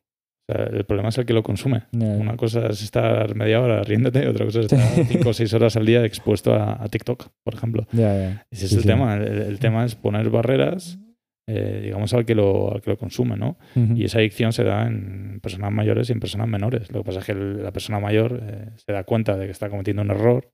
O 0.49 0.53
sea, 0.53 0.65
el 0.65 0.83
problema 0.85 1.09
es 1.09 1.17
el 1.17 1.25
que 1.25 1.33
lo 1.33 1.43
consume. 1.43 1.83
Ya, 1.91 2.07
Una 2.07 2.35
cosa 2.35 2.67
es 2.67 2.81
estar 2.81 3.35
media 3.35 3.61
hora 3.61 3.83
riéndote, 3.83 4.27
otra 4.27 4.45
cosa 4.45 4.61
es 4.61 4.67
Sí. 4.67 4.75
estar 4.75 5.05
cinco 5.07 5.29
o 5.29 5.33
seis 5.33 5.53
horas 5.53 5.75
al 5.77 5.85
día 5.85 6.03
expuesto 6.03 6.53
a, 6.53 6.83
a 6.83 6.87
TikTok, 6.89 7.27
por 7.43 7.53
ejemplo. 7.53 7.85
ya, 7.91 8.13
ya. 8.15 8.47
Ese 8.51 8.65
es 8.65 8.71
Sí, 8.71 8.75
el 8.77 8.81
sí. 8.81 8.87
tema. 8.87 9.15
El, 9.15 9.23
el 9.23 9.59
tema 9.59 9.85
es 9.85 9.95
poner 9.95 10.29
barreras, 10.29 10.99
eh, 11.47 11.81
digamos, 11.83 12.13
al 12.13 12.25
que, 12.25 12.35
lo, 12.35 12.73
al 12.73 12.81
que 12.81 12.89
lo 12.91 12.97
consume, 12.97 13.37
¿no? 13.37 13.57
Ujú. 13.75 13.93
Y 13.95 14.05
esa 14.05 14.17
adicción 14.19 14.51
se 14.53 14.63
da 14.63 14.87
en 14.87 15.39
personas 15.41 15.71
mayores 15.71 16.09
y 16.09 16.13
en 16.13 16.19
personas 16.19 16.47
menores. 16.47 16.91
Lo 16.91 17.01
que 17.01 17.05
pasa 17.05 17.19
es 17.19 17.25
que 17.25 17.31
el- 17.33 17.63
la 17.63 17.71
persona 17.71 17.99
mayor 17.99 18.39
eh, 18.43 18.69
se 18.75 18.91
da 18.93 19.03
cuenta 19.03 19.37
de 19.37 19.45
que 19.45 19.51
está 19.51 19.69
cometiendo 19.69 20.01
un 20.01 20.11
error 20.11 20.51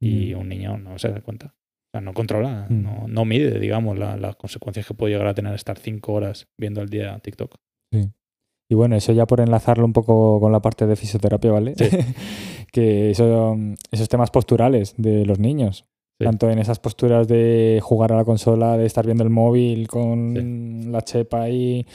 y 0.00 0.34
Mm. 0.34 0.38
un 0.38 0.48
niño 0.48 0.78
no 0.78 0.98
se 0.98 1.08
da 1.08 1.20
cuenta. 1.20 1.46
O 1.46 1.90
sea, 1.92 2.00
no 2.00 2.12
controla, 2.14 2.66
Mm. 2.68 2.82
no, 2.82 3.06
no 3.08 3.24
mide, 3.24 3.58
digamos, 3.60 3.98
la- 3.98 4.16
las 4.16 4.36
consecuencias 4.36 4.86
que 4.86 4.94
puede 4.94 5.12
llegar 5.14 5.28
a 5.28 5.34
tener 5.34 5.54
estar 5.54 5.78
cinco 5.78 6.12
horas 6.14 6.46
viendo 6.58 6.80
al 6.80 6.88
día 6.88 7.18
TikTok. 7.20 7.56
Y 8.74 8.76
bueno, 8.76 8.96
eso 8.96 9.12
ya 9.12 9.24
por 9.24 9.40
enlazarlo 9.40 9.84
un 9.84 9.92
poco 9.92 10.40
con 10.40 10.50
la 10.50 10.58
parte 10.60 10.84
de 10.88 10.96
fisioterapia, 10.96 11.52
¿vale? 11.52 11.74
Sí. 11.76 11.84
que 12.72 13.10
eso, 13.10 13.56
esos 13.92 14.08
temas 14.08 14.30
posturales 14.32 14.94
de 14.96 15.24
los 15.24 15.38
niños, 15.38 15.86
Sí. 16.18 16.24
tanto 16.26 16.48
en 16.50 16.58
esas 16.60 16.78
posturas 16.80 17.26
de 17.28 17.80
jugar 17.82 18.12
a 18.12 18.16
la 18.16 18.24
consola, 18.24 18.76
de 18.76 18.86
estar 18.86 19.04
viendo 19.04 19.24
el 19.24 19.30
móvil 19.30 19.88
con 19.88 20.92
la 20.92 21.02
chepa 21.02 21.42
ahí, 21.42 21.86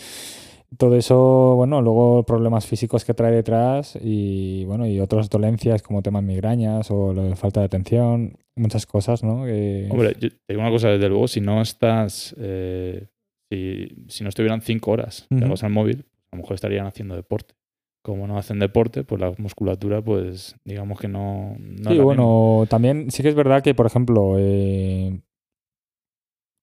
todo 0.77 0.95
eso, 0.97 1.55
bueno, 1.55 1.81
luego 1.81 2.23
problemas 2.23 2.65
físicos 2.65 3.03
que 3.05 3.13
trae 3.13 3.31
detrás 3.33 3.97
y 4.01 4.65
bueno, 4.65 4.85
y 4.87 4.99
otras 4.99 5.29
dolencias 5.29 5.81
como 5.81 6.01
temas 6.01 6.23
migrañas 6.23 6.91
o 6.91 7.13
la 7.13 7.35
falta 7.37 7.61
de 7.61 7.65
atención, 7.67 8.37
muchas 8.57 8.85
cosas, 8.85 9.23
¿no? 9.23 9.45
Que- 9.45 9.87
Hombre, 9.89 10.13
yo 10.19 10.29
te 10.29 10.35
digo 10.49 10.61
una 10.61 10.69
cosa, 10.71 10.89
desde 10.89 11.07
luego, 11.09 11.27
si 11.29 11.39
no 11.41 11.61
estás, 11.61 12.35
eh, 12.39 13.07
si, 13.49 13.87
si 14.09 14.23
no 14.23 14.29
estuvieran 14.29 14.61
cinco 14.61 14.91
horas 14.91 15.25
pegados 15.29 15.63
al 15.63 15.71
móvil, 15.71 16.05
a 16.31 16.35
lo 16.35 16.41
mejor 16.41 16.55
estarían 16.55 16.85
haciendo 16.85 17.15
deporte. 17.15 17.55
Como 18.03 18.27
no 18.27 18.37
hacen 18.37 18.59
deporte, 18.59 19.03
pues 19.03 19.19
la 19.19 19.33
musculatura, 19.37 20.01
pues 20.01 20.55
digamos 20.65 20.99
que 20.99 21.07
no... 21.09 21.55
no 21.59 21.91
sí, 21.91 21.99
bueno, 21.99 22.65
también 22.69 23.11
sí 23.11 23.21
que 23.23 23.29
es 23.29 23.35
verdad 23.35 23.61
que, 23.61 23.75
por 23.75 23.85
ejemplo, 23.85 24.35
eh, 24.37 25.19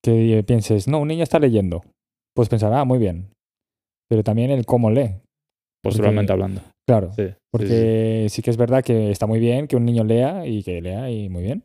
que 0.03 0.43
pienses, 0.45 0.87
no, 0.87 0.99
un 0.99 1.07
niño 1.09 1.23
está 1.23 1.39
leyendo. 1.39 1.83
Pues 2.35 2.49
pensar, 2.49 2.73
ah, 2.73 2.85
muy 2.85 2.97
bien. 2.99 3.31
Pero 4.09 4.23
también 4.23 4.51
el 4.51 4.65
cómo 4.65 4.89
lee. 4.89 5.15
posturalmente 5.83 6.31
porque- 6.33 6.43
hablando. 6.43 6.61
Claro. 6.87 7.11
Sí, 7.11 7.23
sí, 7.23 7.29
sí. 7.29 7.35
Porque 7.51 8.27
sí, 8.29 8.41
que 8.41 8.49
es 8.49 8.57
verdad 8.57 8.83
que 8.83 9.11
está 9.11 9.27
muy 9.27 9.39
bien 9.39 9.67
que 9.67 9.75
un 9.75 9.85
niño 9.85 10.03
lea 10.03 10.45
y 10.47 10.63
que 10.63 10.81
lea 10.81 11.09
y 11.11 11.27
muy 11.29 11.43
bien. 11.43 11.63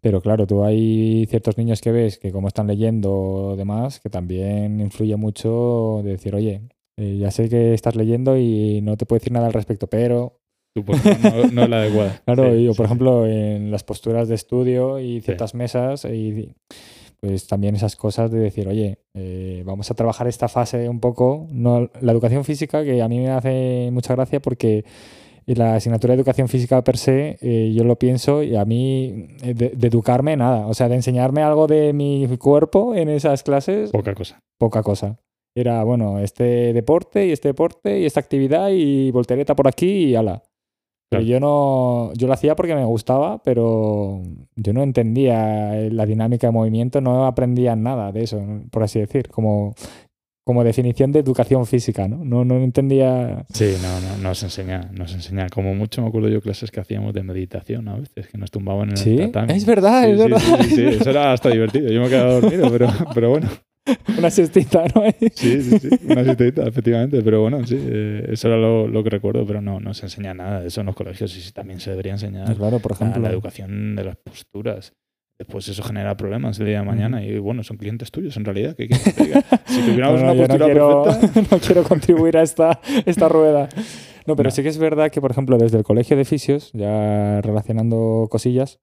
Pero 0.00 0.20
claro, 0.20 0.46
tú 0.46 0.64
hay 0.64 1.26
ciertos 1.26 1.58
niños 1.58 1.80
que 1.80 1.90
ves 1.92 2.18
que 2.18 2.30
como 2.32 2.48
están 2.48 2.68
leyendo 2.68 3.12
o 3.12 3.56
demás, 3.56 4.00
que 4.00 4.08
también 4.08 4.80
influye 4.80 5.16
mucho 5.16 6.00
de 6.04 6.12
decir, 6.12 6.34
oye, 6.34 6.62
eh, 7.00 7.16
ya 7.18 7.30
sé 7.30 7.48
que 7.48 7.74
estás 7.74 7.96
leyendo 7.96 8.36
y 8.36 8.80
no 8.82 8.96
te 8.96 9.06
puedo 9.06 9.18
decir 9.18 9.32
nada 9.32 9.46
al 9.46 9.52
respecto, 9.52 9.86
pero 9.88 10.36
Tu 10.74 10.84
postura 10.84 11.18
no, 11.22 11.50
no 11.50 11.62
es 11.64 11.68
la 11.68 11.76
adecuada. 11.78 12.20
Claro, 12.26 12.52
Sí, 12.54 12.58
y, 12.60 12.68
o 12.68 12.74
por 12.74 12.76
sí. 12.76 12.82
ejemplo, 12.84 13.26
en 13.26 13.70
las 13.72 13.82
posturas 13.82 14.28
de 14.28 14.34
estudio 14.36 15.00
y 15.00 15.20
ciertas 15.20 15.54
mesas, 15.54 16.04
y 16.04 16.52
pues 17.20 17.46
también 17.46 17.74
esas 17.74 17.96
cosas 17.96 18.30
de 18.30 18.38
decir, 18.38 18.66
oye, 18.68 18.98
eh, 19.14 19.62
vamos 19.66 19.90
a 19.90 19.94
trabajar 19.94 20.26
esta 20.28 20.48
fase 20.48 20.88
un 20.88 21.00
poco, 21.00 21.46
no 21.50 21.90
la 22.00 22.12
educación 22.12 22.44
física, 22.44 22.82
que 22.84 23.02
a 23.02 23.08
mí 23.08 23.18
me 23.18 23.30
hace 23.30 23.90
mucha 23.92 24.14
gracia 24.14 24.40
porque 24.40 24.84
la 25.46 25.74
asignatura 25.74 26.14
de 26.14 26.20
educación 26.20 26.48
física 26.48 26.82
per 26.84 26.96
se, 26.96 27.36
eh, 27.42 27.72
yo 27.74 27.82
lo 27.84 27.98
pienso 27.98 28.42
y 28.42 28.54
a 28.56 28.64
mí 28.64 29.26
de, 29.42 29.70
de 29.70 29.86
educarme 29.88 30.36
nada, 30.36 30.66
o 30.66 30.74
sea, 30.74 30.88
de 30.88 30.94
enseñarme 30.94 31.42
algo 31.42 31.66
de 31.66 31.92
mi 31.92 32.26
cuerpo 32.38 32.94
en 32.94 33.08
esas 33.08 33.42
clases, 33.42 33.90
Poca 33.90 34.14
cosa. 34.14 34.38
poca 34.58 34.82
cosa. 34.82 35.18
Era, 35.54 35.82
bueno, 35.84 36.18
este 36.20 36.72
deporte 36.72 37.26
y 37.26 37.32
este 37.32 37.48
deporte 37.48 38.00
y 38.00 38.06
esta 38.06 38.20
actividad 38.20 38.68
y 38.70 39.10
voltereta 39.10 39.54
por 39.56 39.66
aquí 39.68 40.04
y 40.04 40.14
ala. 40.14 40.42
Pero 41.10 41.22
Claro. 41.22 41.24
yo 41.24 41.40
no, 41.40 42.12
yo 42.14 42.28
lo 42.28 42.32
hacía 42.34 42.54
porque 42.54 42.76
me 42.76 42.84
gustaba, 42.84 43.42
pero 43.42 44.22
yo 44.54 44.72
no 44.72 44.82
entendía 44.84 45.74
la 45.90 46.06
dinámica 46.06 46.46
de 46.46 46.52
movimiento, 46.52 47.00
no 47.00 47.26
aprendía 47.26 47.74
nada 47.74 48.12
de 48.12 48.22
eso, 48.22 48.40
por 48.70 48.84
así 48.84 49.00
decir, 49.00 49.28
como, 49.28 49.74
como 50.46 50.62
definición 50.62 51.10
de 51.10 51.18
educación 51.18 51.66
física, 51.66 52.06
¿no? 52.06 52.24
No, 52.24 52.44
no 52.44 52.58
entendía. 52.58 53.44
Sí, 53.52 53.74
no, 53.82 54.00
no, 54.18 54.22
nos 54.22 54.40
enseña, 54.44 54.88
nos 54.92 55.12
enseña. 55.12 55.48
Como 55.48 55.74
mucho 55.74 56.00
me 56.00 56.06
acuerdo 56.08 56.28
yo 56.28 56.40
clases 56.40 56.70
que 56.70 56.78
hacíamos 56.78 57.12
de 57.12 57.24
meditación 57.24 57.88
a 57.88 57.96
veces, 57.96 58.28
que 58.28 58.38
nos 58.38 58.52
tumbaban 58.52 58.90
en 58.90 58.96
Sí, 58.96 59.18
el 59.18 59.32
tatami. 59.32 59.54
es 59.54 59.66
verdad, 59.66 60.04
Sí, 60.04 60.10
es 60.12 60.16
sí, 60.16 60.22
verdad. 60.30 60.60
Sí, 60.62 60.74
sí, 60.76 60.84
eso 61.00 61.10
era 61.10 61.32
hasta 61.32 61.50
divertido. 61.50 61.88
Yo 61.90 62.02
me 62.02 62.08
quedaba 62.08 62.34
dormido, 62.34 62.70
pero, 62.70 62.86
pero 63.14 63.30
bueno. 63.30 63.48
Una 64.18 64.30
siestita, 64.30 64.84
¿no? 64.94 65.04
Sí, 65.34 65.62
sí, 65.62 65.78
sí, 65.78 65.88
una 66.08 66.24
siestita, 66.24 66.66
efectivamente. 66.66 67.22
Pero 67.22 67.40
bueno, 67.42 67.66
sí, 67.66 67.76
eh, 67.78 68.28
eso 68.32 68.48
era 68.48 68.56
lo, 68.56 68.88
lo 68.88 69.02
que 69.02 69.10
recuerdo, 69.10 69.46
pero 69.46 69.60
no, 69.60 69.80
no 69.80 69.94
se 69.94 70.06
enseña 70.06 70.34
nada 70.34 70.60
de 70.60 70.68
eso 70.68 70.80
en 70.80 70.86
los 70.86 70.96
colegios 70.96 71.36
y 71.36 71.40
sí, 71.40 71.52
también 71.52 71.80
se 71.80 71.90
debería 71.90 72.12
enseñar 72.12 72.54
claro, 72.56 72.78
por 72.78 72.92
ejemplo. 72.92 73.22
la 73.22 73.30
educación 73.30 73.96
de 73.96 74.04
las 74.04 74.16
posturas. 74.16 74.92
Después 75.38 75.66
eso 75.68 75.82
genera 75.82 76.18
problemas 76.18 76.58
el 76.60 76.66
día 76.66 76.80
de 76.80 76.84
mañana 76.84 77.24
y 77.24 77.38
bueno, 77.38 77.62
son 77.62 77.78
clientes 77.78 78.10
tuyos 78.10 78.36
en 78.36 78.44
realidad. 78.44 78.76
¿qué 78.76 78.88
quieres 78.88 79.14
que 79.14 79.24
diga? 79.24 79.42
Si 79.66 79.80
tuviéramos 79.80 80.20
No, 80.20 80.26
no, 80.26 80.32
una 80.32 80.34
yo 80.34 80.42
no 80.42 80.46
postura 80.48 80.66
quiero, 80.66 81.04
perfecta... 81.04 81.40
no 81.56 81.60
quiero 81.62 81.82
contribuir 81.84 82.36
a 82.36 82.42
esta, 82.42 82.80
esta 83.06 83.28
rueda. 83.28 83.68
No, 84.26 84.36
pero 84.36 84.50
sí 84.50 84.62
que 84.62 84.68
es 84.68 84.76
verdad 84.76 85.10
que, 85.10 85.20
por 85.22 85.30
ejemplo, 85.30 85.56
desde 85.56 85.78
el 85.78 85.84
colegio 85.84 86.14
de 86.16 86.26
fisios, 86.26 86.70
ya 86.74 87.40
relacionando 87.40 88.28
cosillas, 88.30 88.80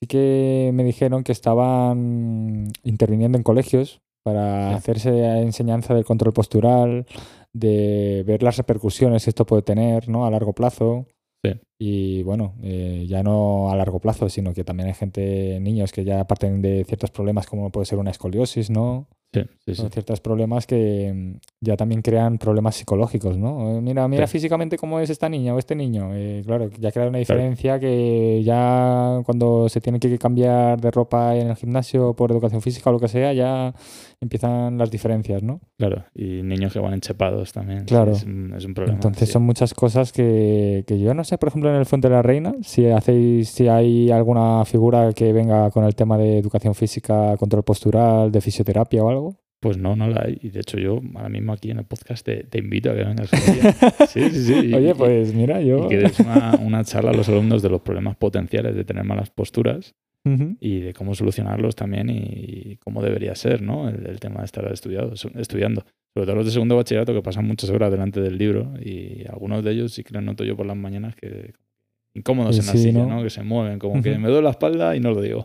sí 0.00 0.06
que 0.06 0.70
me 0.74 0.84
dijeron 0.84 1.24
que 1.24 1.32
estaban 1.32 2.68
interviniendo 2.82 3.38
en 3.38 3.42
colegios 3.42 4.02
para 4.26 4.70
Sí. 4.70 4.74
hacerse 4.74 5.40
enseñanza 5.40 5.94
del 5.94 6.04
control 6.04 6.32
postural, 6.32 7.06
de 7.52 8.24
ver 8.26 8.42
las 8.42 8.56
repercusiones 8.56 9.22
que 9.24 9.30
esto 9.30 9.46
puede 9.46 9.62
tener 9.62 10.08
¿no? 10.08 10.26
a 10.26 10.30
largo 10.30 10.52
plazo. 10.52 11.06
Sí. 11.44 11.52
Y 11.78 12.22
bueno, 12.24 12.54
eh, 12.62 13.04
ya 13.08 13.22
no 13.22 13.70
a 13.70 13.76
largo 13.76 14.00
plazo, 14.00 14.28
sino 14.28 14.52
que 14.52 14.64
también 14.64 14.88
hay 14.88 14.94
gente, 14.94 15.60
niños 15.60 15.92
que 15.92 16.02
ya 16.04 16.26
parten 16.26 16.60
de 16.60 16.84
ciertos 16.84 17.10
problemas 17.12 17.46
como 17.46 17.70
puede 17.70 17.86
ser 17.86 17.98
una 17.98 18.10
escoliosis, 18.10 18.68
¿no? 18.70 19.06
Sí, 19.34 19.42
sí, 19.66 19.74
sí. 19.74 19.74
Son 19.74 19.90
ciertos 19.90 20.20
problemas 20.20 20.66
que 20.66 21.12
mm, 21.14 21.38
ya 21.60 21.76
también 21.76 22.00
crean 22.00 22.38
problemas 22.38 22.74
psicológicos, 22.76 23.36
¿no? 23.36 23.76
Eh, 23.76 23.80
Mira, 23.82 24.08
mira 24.08 24.26
Sí. 24.26 24.32
físicamente 24.38 24.78
cómo 24.78 24.98
es 24.98 25.10
esta 25.10 25.28
niña 25.28 25.54
o 25.54 25.58
este 25.58 25.74
niño. 25.74 26.10
Eh, 26.14 26.42
claro, 26.46 26.70
ya 26.80 26.90
crea 26.90 27.08
una 27.08 27.18
diferencia 27.18 27.78
que 27.78 28.42
ya 28.42 29.20
cuando 29.26 29.68
se 29.68 29.80
tiene 29.82 30.00
que 30.00 30.16
cambiar 30.18 30.80
de 30.80 30.90
ropa 30.90 31.36
en 31.36 31.48
el 31.48 31.56
gimnasio 31.56 32.14
por 32.14 32.30
educación 32.32 32.62
física 32.62 32.88
o 32.88 32.94
lo 32.94 33.00
que 33.00 33.08
sea, 33.08 33.32
ya 33.34 33.74
empiezan 34.20 34.78
las 34.78 34.90
diferencias, 34.90 35.42
¿no? 35.42 35.60
Claro, 35.78 36.04
y 36.14 36.42
niños 36.42 36.72
que 36.72 36.78
van 36.78 36.94
enchepados 36.94 37.52
también. 37.52 37.84
Claro. 37.84 38.12
Es 38.12 38.24
un, 38.24 38.52
es 38.56 38.64
un 38.64 38.74
problema. 38.74 38.96
Entonces 38.96 39.28
sí. 39.28 39.32
son 39.32 39.42
muchas 39.42 39.74
cosas 39.74 40.12
que, 40.12 40.84
que 40.86 40.98
yo 40.98 41.14
no 41.14 41.24
sé, 41.24 41.38
por 41.38 41.48
ejemplo, 41.48 41.70
en 41.70 41.76
el 41.76 41.86
Fuente 41.86 42.08
de 42.08 42.14
la 42.14 42.22
Reina, 42.22 42.54
si 42.62 42.86
hacéis, 42.86 43.48
si 43.50 43.68
hay 43.68 44.10
alguna 44.10 44.64
figura 44.64 45.12
que 45.12 45.32
venga 45.32 45.70
con 45.70 45.84
el 45.84 45.94
tema 45.94 46.16
de 46.18 46.38
educación 46.38 46.74
física, 46.74 47.36
control 47.36 47.62
postural, 47.62 48.32
de 48.32 48.40
fisioterapia 48.40 49.02
o 49.04 49.08
algo. 49.10 49.36
Pues 49.58 49.78
no, 49.78 49.96
no 49.96 50.06
la 50.06 50.22
hay. 50.26 50.38
Y 50.42 50.50
de 50.50 50.60
hecho 50.60 50.76
yo 50.78 51.00
ahora 51.14 51.30
mismo 51.30 51.52
aquí 51.52 51.70
en 51.70 51.78
el 51.78 51.84
podcast 51.86 52.24
te, 52.24 52.44
te 52.44 52.58
invito 52.58 52.90
a 52.90 52.94
que 52.94 53.04
vengas. 53.04 53.30
Sí, 54.08 54.30
sí, 54.30 54.44
sí. 54.44 54.66
Y- 54.66 54.74
Oye, 54.74 54.94
pues 54.94 55.34
mira, 55.34 55.60
yo... 55.62 55.86
Y 55.86 55.88
que 55.88 55.96
des 55.96 56.20
una, 56.20 56.58
una 56.62 56.84
charla 56.84 57.10
a 57.10 57.14
los 57.14 57.28
alumnos 57.28 57.62
de 57.62 57.70
los 57.70 57.80
problemas 57.80 58.16
potenciales 58.16 58.76
de 58.76 58.84
tener 58.84 59.04
malas 59.04 59.30
posturas 59.30 59.94
Y 60.60 60.80
de 60.80 60.92
cómo 60.94 61.14
solucionarlos 61.14 61.74
también 61.76 62.10
y 62.10 62.76
cómo 62.82 63.02
debería 63.02 63.34
ser, 63.34 63.62
¿no? 63.62 63.88
El, 63.88 64.06
el 64.06 64.18
tema 64.20 64.40
de 64.40 64.46
estar 64.46 64.70
estudiado, 64.72 65.12
estudiando. 65.36 65.84
Sobre 66.14 66.26
todo 66.26 66.36
los 66.36 66.46
de 66.46 66.52
segundo 66.52 66.76
bachillerato 66.76 67.12
que 67.14 67.22
pasan 67.22 67.46
muchas 67.46 67.70
horas 67.70 67.90
delante 67.90 68.20
del 68.20 68.38
libro 68.38 68.72
y 68.82 69.24
algunos 69.28 69.62
de 69.62 69.70
ellos 69.72 69.92
sí 69.92 70.02
que 70.02 70.14
los 70.14 70.22
noto 70.22 70.44
yo 70.44 70.56
por 70.56 70.64
las 70.66 70.76
mañanas 70.76 71.14
que 71.14 71.52
incómodos 72.14 72.56
Sí, 72.56 72.60
en 72.62 72.66
la 72.66 72.72
sí, 72.72 72.78
silla, 72.78 73.04
¿no? 73.06 73.16
¿no? 73.16 73.22
Que 73.22 73.30
se 73.30 73.42
mueven, 73.42 73.78
como 73.78 74.02
que 74.02 74.18
me 74.18 74.28
duele 74.28 74.44
la 74.44 74.50
espalda 74.50 74.96
y 74.96 75.00
no 75.00 75.10
lo 75.12 75.20
digo. 75.20 75.44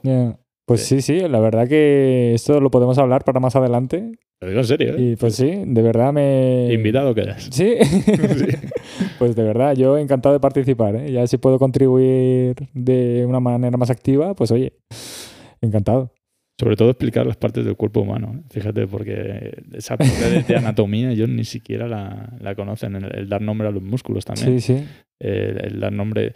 Pues 0.72 0.86
sí, 0.86 1.02
sí, 1.02 1.20
la 1.20 1.40
verdad 1.42 1.68
que 1.68 2.34
esto 2.34 2.62
lo 2.62 2.72
podemos 2.72 2.98
hablar 2.98 3.26
para 3.26 3.42
más 3.42 3.56
adelante. 3.58 4.14
Lo 4.40 4.48
digo 4.48 4.62
en 4.62 4.66
serio, 4.66 4.96
¿eh? 4.96 5.02
Y 5.02 5.16
pues 5.18 5.36
sí, 5.36 5.64
de 5.66 5.82
verdad 5.82 6.14
me... 6.14 6.72
Invitado 6.72 7.14
quedas. 7.14 7.50
Sí. 7.52 7.76
pues 9.20 9.36
de 9.36 9.44
verdad, 9.44 9.76
yo 9.76 9.98
encantado 9.98 10.32
de 10.34 10.40
participar. 10.40 10.96
¿eh? 10.96 11.12
Ya 11.12 11.28
si 11.28 11.38
puedo 11.38 11.60
contribuir 11.60 12.56
de 12.74 13.26
una 13.28 13.42
manera 13.42 13.76
más 13.76 13.90
activa, 13.90 14.34
pues 14.34 14.52
oye, 14.52 14.74
encantado. 15.60 16.14
Sobre 16.58 16.78
todo 16.78 16.90
explicar 16.92 17.26
las 17.28 17.36
partes 17.36 17.66
del 17.66 17.76
cuerpo 17.76 18.00
humano. 18.00 18.34
¿eh? 18.38 18.44
Fíjate, 18.50 18.88
porque 18.88 19.62
esa 19.74 19.98
parte 19.98 20.30
de, 20.30 20.44
de 20.44 20.56
anatomía 20.56 21.12
ellos 21.12 21.28
ni 21.28 21.44
siquiera 21.44 21.88
la, 21.88 22.34
la 22.40 22.56
conocen. 22.56 22.96
El, 22.96 23.14
el 23.14 23.28
dar 23.30 23.42
nombre 23.42 23.68
a 23.68 23.72
los 23.72 23.84
músculos 23.84 24.24
también. 24.24 24.62
Sí, 24.62 24.78
sí. 24.78 24.88
El, 25.20 25.66
el 25.66 25.80
dar 25.82 25.92
nombre. 25.92 26.34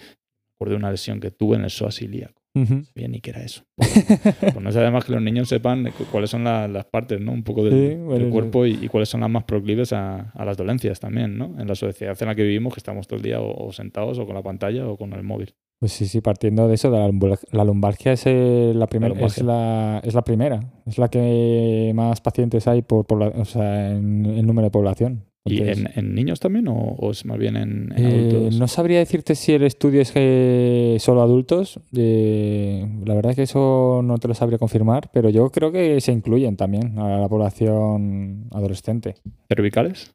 Recuerdo 0.60 0.78
una 0.78 0.92
lesión 0.92 1.22
que 1.22 1.32
tuve 1.32 1.56
en 1.56 1.64
el 1.64 1.70
psoas 1.70 2.02
ilíaco. 2.02 2.45
Ujú. 2.56 2.84
Bien, 2.96 3.12
ni 3.12 3.20
qué 3.20 3.32
era 3.32 3.44
eso. 3.44 3.64
Pues, 3.76 4.60
no 4.62 4.72
sé, 4.72 4.80
además 4.80 5.04
que 5.06 5.12
los 5.12 5.22
niños 5.22 5.50
sepan 5.50 5.84
cu- 5.98 6.06
cuáles 6.12 6.30
son 6.30 6.44
la- 6.46 6.68
las 6.68 6.86
partes, 6.86 7.20
¿no? 7.20 7.34
Un 7.34 7.44
poco 7.44 7.64
del, 7.66 7.74
Sí, 7.74 7.96
bueno, 7.98 8.14
del 8.14 8.26
sí. 8.28 8.32
cuerpo 8.32 8.66
y, 8.66 8.80
y 8.82 8.88
cuáles 8.88 9.10
son 9.10 9.22
las 9.22 9.30
más 9.30 9.44
proclives 9.44 9.92
a, 9.94 10.32
a 10.32 10.46
las 10.46 10.56
dolencias 10.56 11.00
también, 11.00 11.38
¿no? 11.38 11.60
En 11.60 11.68
la 11.68 11.76
sociedad 11.76 12.16
en 12.20 12.28
la 12.28 12.36
que 12.36 12.44
vivimos, 12.44 12.74
que 12.74 12.80
estamos 12.80 13.08
todo 13.08 13.18
el 13.18 13.24
día 13.24 13.42
o, 13.42 13.68
o 13.68 13.72
sentados 13.74 14.18
o 14.20 14.26
con 14.26 14.36
la 14.36 14.42
pantalla 14.44 14.88
o 14.88 14.98
con 14.98 15.14
el 15.14 15.24
móvil. 15.24 15.54
Pues 15.78 15.92
sí, 15.92 16.06
sí, 16.08 16.22
partiendo 16.22 16.70
de 16.70 16.76
eso, 16.76 16.90
de 16.90 16.98
la, 17.00 17.10
lumbal- 17.10 17.40
la 17.52 17.66
lumbalgia 17.66 18.14
es, 18.14 18.24
eh, 18.26 18.72
la 18.74 18.88
primera, 18.88 19.14
es, 19.14 19.18
lumbalgia. 19.20 19.44
la, 19.44 20.02
es 20.06 20.14
la 20.14 20.22
primera. 20.24 20.60
Es 20.86 20.98
la 20.98 21.10
que 21.10 21.92
más 21.94 22.22
pacientes 22.22 22.66
hay 22.70 22.82
por 22.82 23.06
pobla- 23.06 23.34
o 23.36 23.44
sea, 23.44 23.92
en 23.92 24.48
número 24.48 24.68
de 24.68 24.72
población. 24.72 25.26
¿Y 25.48 25.60
Entonces, 25.60 25.86
en, 25.96 26.06
en 26.08 26.16
niños 26.16 26.40
también 26.40 26.68
o, 26.68 26.74
o 26.74 27.12
es 27.12 27.24
más 27.26 27.38
bien 27.38 27.56
en, 27.56 27.94
en 27.96 28.06
Eh, 28.06 28.30
adultos? 28.30 28.60
no 28.60 28.68
sabría 28.68 28.98
decirte 29.00 29.36
si 29.36 29.54
el 29.54 29.64
estudio 29.64 30.02
es 30.02 30.12
que 30.12 30.98
solo 31.00 31.22
adultos. 31.22 31.80
eh, 31.96 32.84
la 33.06 33.14
verdad 33.14 33.32
es 33.32 33.36
que 33.36 33.44
eso 33.44 34.02
no 34.04 34.18
te 34.18 34.28
lo 34.28 34.34
sabría 34.34 34.58
confirmar, 34.58 35.10
pero 35.14 35.30
yo 35.30 35.50
creo 35.52 35.72
que 35.72 36.02
se 36.02 36.12
incluyen 36.12 36.58
también 36.58 36.98
a 36.98 37.20
la 37.20 37.30
población 37.30 38.48
adolescente. 38.52 39.16
¿Cervicales? 39.48 40.12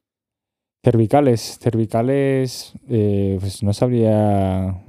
Cervicales, 0.83 1.59
cervicales, 1.61 2.73
eh, 2.89 3.37
pues 3.39 3.61
no 3.63 3.71
sabría 3.71 4.81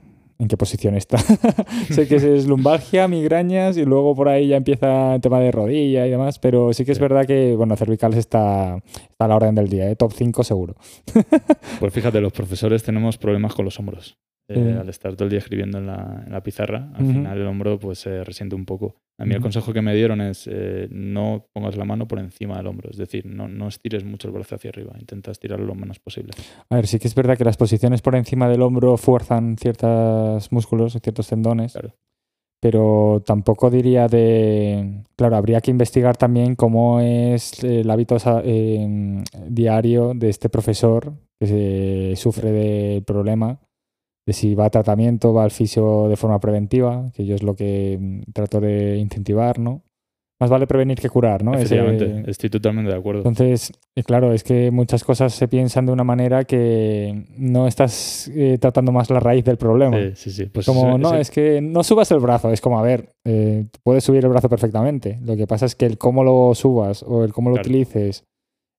en 0.43 0.48
qué 0.48 0.56
posición 0.56 0.97
está. 0.97 1.19
sé 1.90 2.06
que 2.09 2.16
es 2.16 2.47
lumbalgia, 2.47 3.06
migrañas 3.09 3.77
y 3.77 3.85
luego 3.85 4.14
por 4.14 4.28
ahí 4.28 4.48
ya 4.48 4.56
empieza 4.56 5.14
el 5.14 5.20
tema 5.20 5.39
de 5.40 5.52
rodilla 5.52 6.06
y 6.06 6.10
demás, 6.10 6.39
pero 6.39 6.73
sí 6.73 6.85
que 6.85 6.93
es 6.93 6.98
Sí. 6.98 7.02
verdad 7.02 7.24
que, 7.27 7.55
bueno, 7.56 7.77
cervicales 7.77 8.19
está, 8.19 8.77
está 9.09 9.24
a 9.24 9.28
la 9.28 9.36
orden 9.36 9.55
del 9.55 9.69
día, 9.69 9.89
¿eh? 9.89 9.97
top 9.97 10.12
5 10.12 10.43
seguro. 10.44 10.74
Pues 11.81 11.93
fíjate, 11.93 12.20
los 12.20 12.32
profesores 12.32 12.82
tenemos 12.82 13.16
problemas 13.19 13.55
con 13.55 13.64
los 13.64 13.78
hombros. 13.78 14.16
Eh. 14.48 14.77
Al 14.78 14.89
estar 14.89 15.14
todo 15.14 15.24
el 15.24 15.31
día 15.31 15.39
escribiendo 15.39 15.78
en 15.78 15.86
la, 15.86 16.23
en 16.27 16.32
la 16.32 16.43
pizarra, 16.43 16.90
al 16.94 17.06
final 17.06 17.39
el 17.40 17.47
hombro 17.47 17.78
pues 17.78 18.01
se 18.01 18.23
resiente 18.24 18.55
un 18.55 18.66
poco. 18.66 18.97
A 19.19 19.24
mí 19.24 19.35
el 19.35 19.40
consejo 19.40 19.73
que 19.73 19.81
me 19.82 19.94
dieron 19.94 20.20
es 20.20 20.48
eh, 20.51 20.89
no 20.90 21.47
pongas 21.52 21.77
la 21.77 21.85
mano 21.85 22.09
por 22.09 22.19
encima 22.19 22.56
del 22.56 22.66
hombro, 22.66 22.90
es 22.90 22.97
decir, 22.97 23.24
no, 23.24 23.47
no 23.47 23.69
estires 23.69 24.05
mucho 24.05 24.27
el 24.28 24.35
brazo 24.35 24.56
hacia 24.56 24.70
arriba, 24.70 24.94
intenta 24.98 25.31
estirarlo 25.31 25.64
lo 25.64 25.74
menos 25.74 26.01
posible. 26.01 26.32
A 26.69 26.74
ver, 26.77 26.86
sí 26.86 26.98
que 26.98 27.06
es 27.09 27.14
verdad 27.14 27.39
que 27.39 27.44
las 27.44 27.56
posiciones 27.56 28.02
por 28.02 28.16
encima 28.16 28.48
del 28.48 28.62
hombro 28.62 28.97
fuerzan 28.97 29.56
ciertos 29.59 30.51
músculos, 30.51 30.98
ciertos 31.01 31.28
tendones, 31.28 31.73
Claro. 31.73 31.94
pero 32.60 33.23
tampoco 33.24 33.70
diría 33.70 34.09
de... 34.09 35.02
Claro, 35.16 35.36
habría 35.36 35.60
que 35.60 35.70
investigar 35.70 36.16
también 36.16 36.56
cómo 36.56 37.01
es 37.01 37.62
el 37.62 37.89
hábito 37.90 38.16
eh, 38.44 39.23
diario 39.48 40.12
de 40.14 40.28
este 40.31 40.48
profesor 40.48 41.12
que 41.39 41.47
se 41.47 42.16
sufre 42.20 42.51
del 42.51 43.05
problema, 43.05 43.60
de 44.27 44.32
si 44.32 44.55
va 44.55 44.66
a 44.66 44.70
tratamiento, 44.70 45.32
va 45.32 45.44
al 45.44 45.51
fisio 45.51 46.09
de 46.09 46.16
forma 46.16 46.39
preventiva, 46.40 47.11
que 47.15 47.24
yo 47.27 47.35
es 47.35 47.43
lo 47.43 47.55
que 47.57 47.99
mm, 48.01 48.32
trato 48.32 48.61
de 48.61 48.99
incentivar, 48.99 49.59
¿no? 49.59 49.82
Más 50.40 50.51
vale 50.51 50.66
prevenir 50.66 50.99
que 50.99 51.09
curar, 51.09 51.44
¿no? 51.44 51.53
Ese- 51.55 51.77
Efectivamente, 51.77 52.28
estoy 52.31 52.51
totalmente 52.51 52.90
de 52.90 52.99
acuerdo. 52.99 53.20
entonces, 53.20 53.73
eh, 53.94 54.03
claro, 54.03 54.32
es 54.32 54.43
que 54.43 54.73
muchas 54.73 55.05
cosas 55.05 55.32
se 55.32 55.47
piensan 55.47 55.86
de 55.86 55.93
una 55.93 56.03
manera 56.03 56.43
que 56.44 57.27
no 57.36 57.69
estás 57.69 58.28
eh, 58.35 58.59
tratando 58.61 58.90
más 58.90 59.09
la 59.11 59.20
raíz 59.20 59.44
del 59.44 59.57
problema. 59.57 59.97
Sí, 60.01 60.11
sí, 60.16 60.31
sí. 60.32 60.47
Pues 60.47 60.66
como, 60.66 60.90
ese- 60.90 60.99
no, 60.99 61.09
ese- 61.12 61.20
es 61.20 61.31
que 61.31 61.61
no 61.61 61.85
subas 61.85 62.11
el 62.11 62.19
brazo. 62.19 62.51
Es 62.51 62.61
como, 62.61 62.78
a 62.78 62.82
ver, 62.82 63.11
eh, 63.24 63.66
puedes 63.85 64.03
subir 64.03 64.24
el 64.24 64.31
brazo 64.31 64.49
perfectamente. 64.49 65.19
Lo 65.23 65.36
que 65.36 65.47
pasa 65.47 65.66
es 65.66 65.77
que 65.77 65.86
el 65.86 65.97
cómo 65.97 66.24
lo 66.24 66.53
subas 66.57 67.05
o 67.05 67.23
el 67.24 67.32
cómo 67.32 67.51
lo 67.51 67.55
Claro. 67.57 67.69
utilices, 67.69 68.24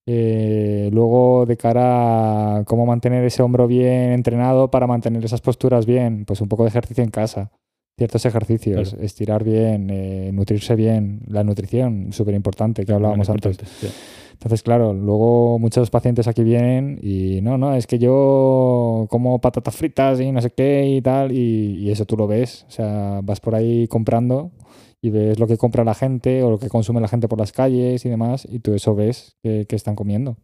eh, 0.05 0.89
luego 0.91 1.45
de 1.45 1.55
cara 1.57 2.57
a 2.57 2.63
cómo 2.65 2.85
mantener 2.85 3.23
ese 3.25 3.41
hombro 3.43 3.67
bien 3.67 4.11
entrenado 4.11 4.69
para 4.69 4.87
mantener 4.87 5.23
esas 5.23 5.41
posturas 5.41 5.85
bien, 5.85 6.25
pues 6.25 6.41
un 6.41 6.49
poco 6.49 6.63
de 6.63 6.69
ejercicio 6.69 7.03
en 7.03 7.09
casa. 7.11 7.51
Ciertos 7.97 8.25
ejercicios, 8.25 8.89
Claro. 8.91 9.05
estirar 9.05 9.43
bien, 9.43 9.89
eh, 9.91 10.31
nutrirse 10.33 10.75
bien, 10.75 11.21
la 11.27 11.43
nutrición, 11.43 12.07
súper 12.11 12.33
importante, 12.33 12.85
que 12.85 12.91
hablábamos 12.93 13.29
antes. 13.29 13.57
sí. 13.79 13.87
Entonces, 14.33 14.63
claro, 14.63 14.93
luego 14.93 15.57
muchos 15.57 15.89
pacientes 15.89 16.27
aquí 16.27 16.43
vienen 16.43 16.99
y 17.01 17.39
no, 17.41 17.57
no, 17.57 17.75
es 17.75 17.87
que 17.87 17.97
yo 17.99 19.05
como 19.09 19.39
patatas 19.39 19.73
fritas 19.75 20.19
y 20.19 20.31
no 20.33 20.41
sé 20.41 20.49
qué 20.49 20.85
y 20.85 21.01
tal, 21.01 21.31
y, 21.31 21.77
y 21.79 21.91
eso 21.91 22.03
tú 22.05 22.17
lo 22.17 22.27
ves. 22.27 22.65
O 22.67 22.71
sea, 22.71 23.21
vas 23.23 23.39
por 23.39 23.55
ahí 23.55 23.87
comprando 23.87 24.51
y 25.03 25.09
ves 25.09 25.37
lo 25.37 25.47
que 25.47 25.57
compra 25.57 25.83
la 25.83 25.93
gente 25.93 26.43
o 26.43 26.49
lo 26.49 26.57
que 26.57 26.69
consume 26.69 27.01
la 27.01 27.09
gente 27.09 27.27
por 27.27 27.37
las 27.37 27.51
calles 27.51 28.05
y 28.05 28.09
demás, 28.09 28.47
y 28.49 28.59
tú 28.59 28.73
eso 28.73 28.95
ves 28.95 29.35
que, 29.43 29.65
que 29.67 29.75
están 29.75 29.95
comiendo. 29.95 30.37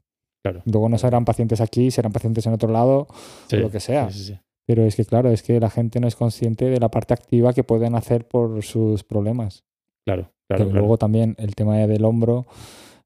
Claro. 0.43 0.61
Luego 0.65 0.89
no 0.89 0.97
serán 0.97 1.23
pacientes 1.23 1.61
aquí, 1.61 1.91
serán 1.91 2.11
pacientes 2.11 2.45
en 2.45 2.53
otro 2.53 2.69
lado, 2.69 3.07
Sí, 3.47 3.55
lo 3.55 3.71
que 3.71 3.79
sea. 3.79 4.11
sí, 4.11 4.19
sí, 4.19 4.25
sí. 4.33 4.39
pero 4.67 4.83
es 4.83 4.97
que, 4.97 5.05
claro, 5.05 5.31
es 5.31 5.43
que 5.43 5.59
la 5.61 5.69
gente 5.69 6.01
no 6.01 6.07
es 6.07 6.15
consciente 6.17 6.65
de 6.65 6.77
la 6.79 6.89
parte 6.89 7.13
activa 7.13 7.53
que 7.53 7.63
pueden 7.63 7.95
hacer 7.95 8.27
por 8.27 8.61
sus 8.61 9.03
problemas. 9.05 9.63
Claro, 10.05 10.29
claro, 10.49 10.65
claro. 10.65 10.79
luego 10.79 10.97
también 10.97 11.35
el 11.39 11.55
tema 11.55 11.77
del 11.77 12.03
hombro, 12.03 12.45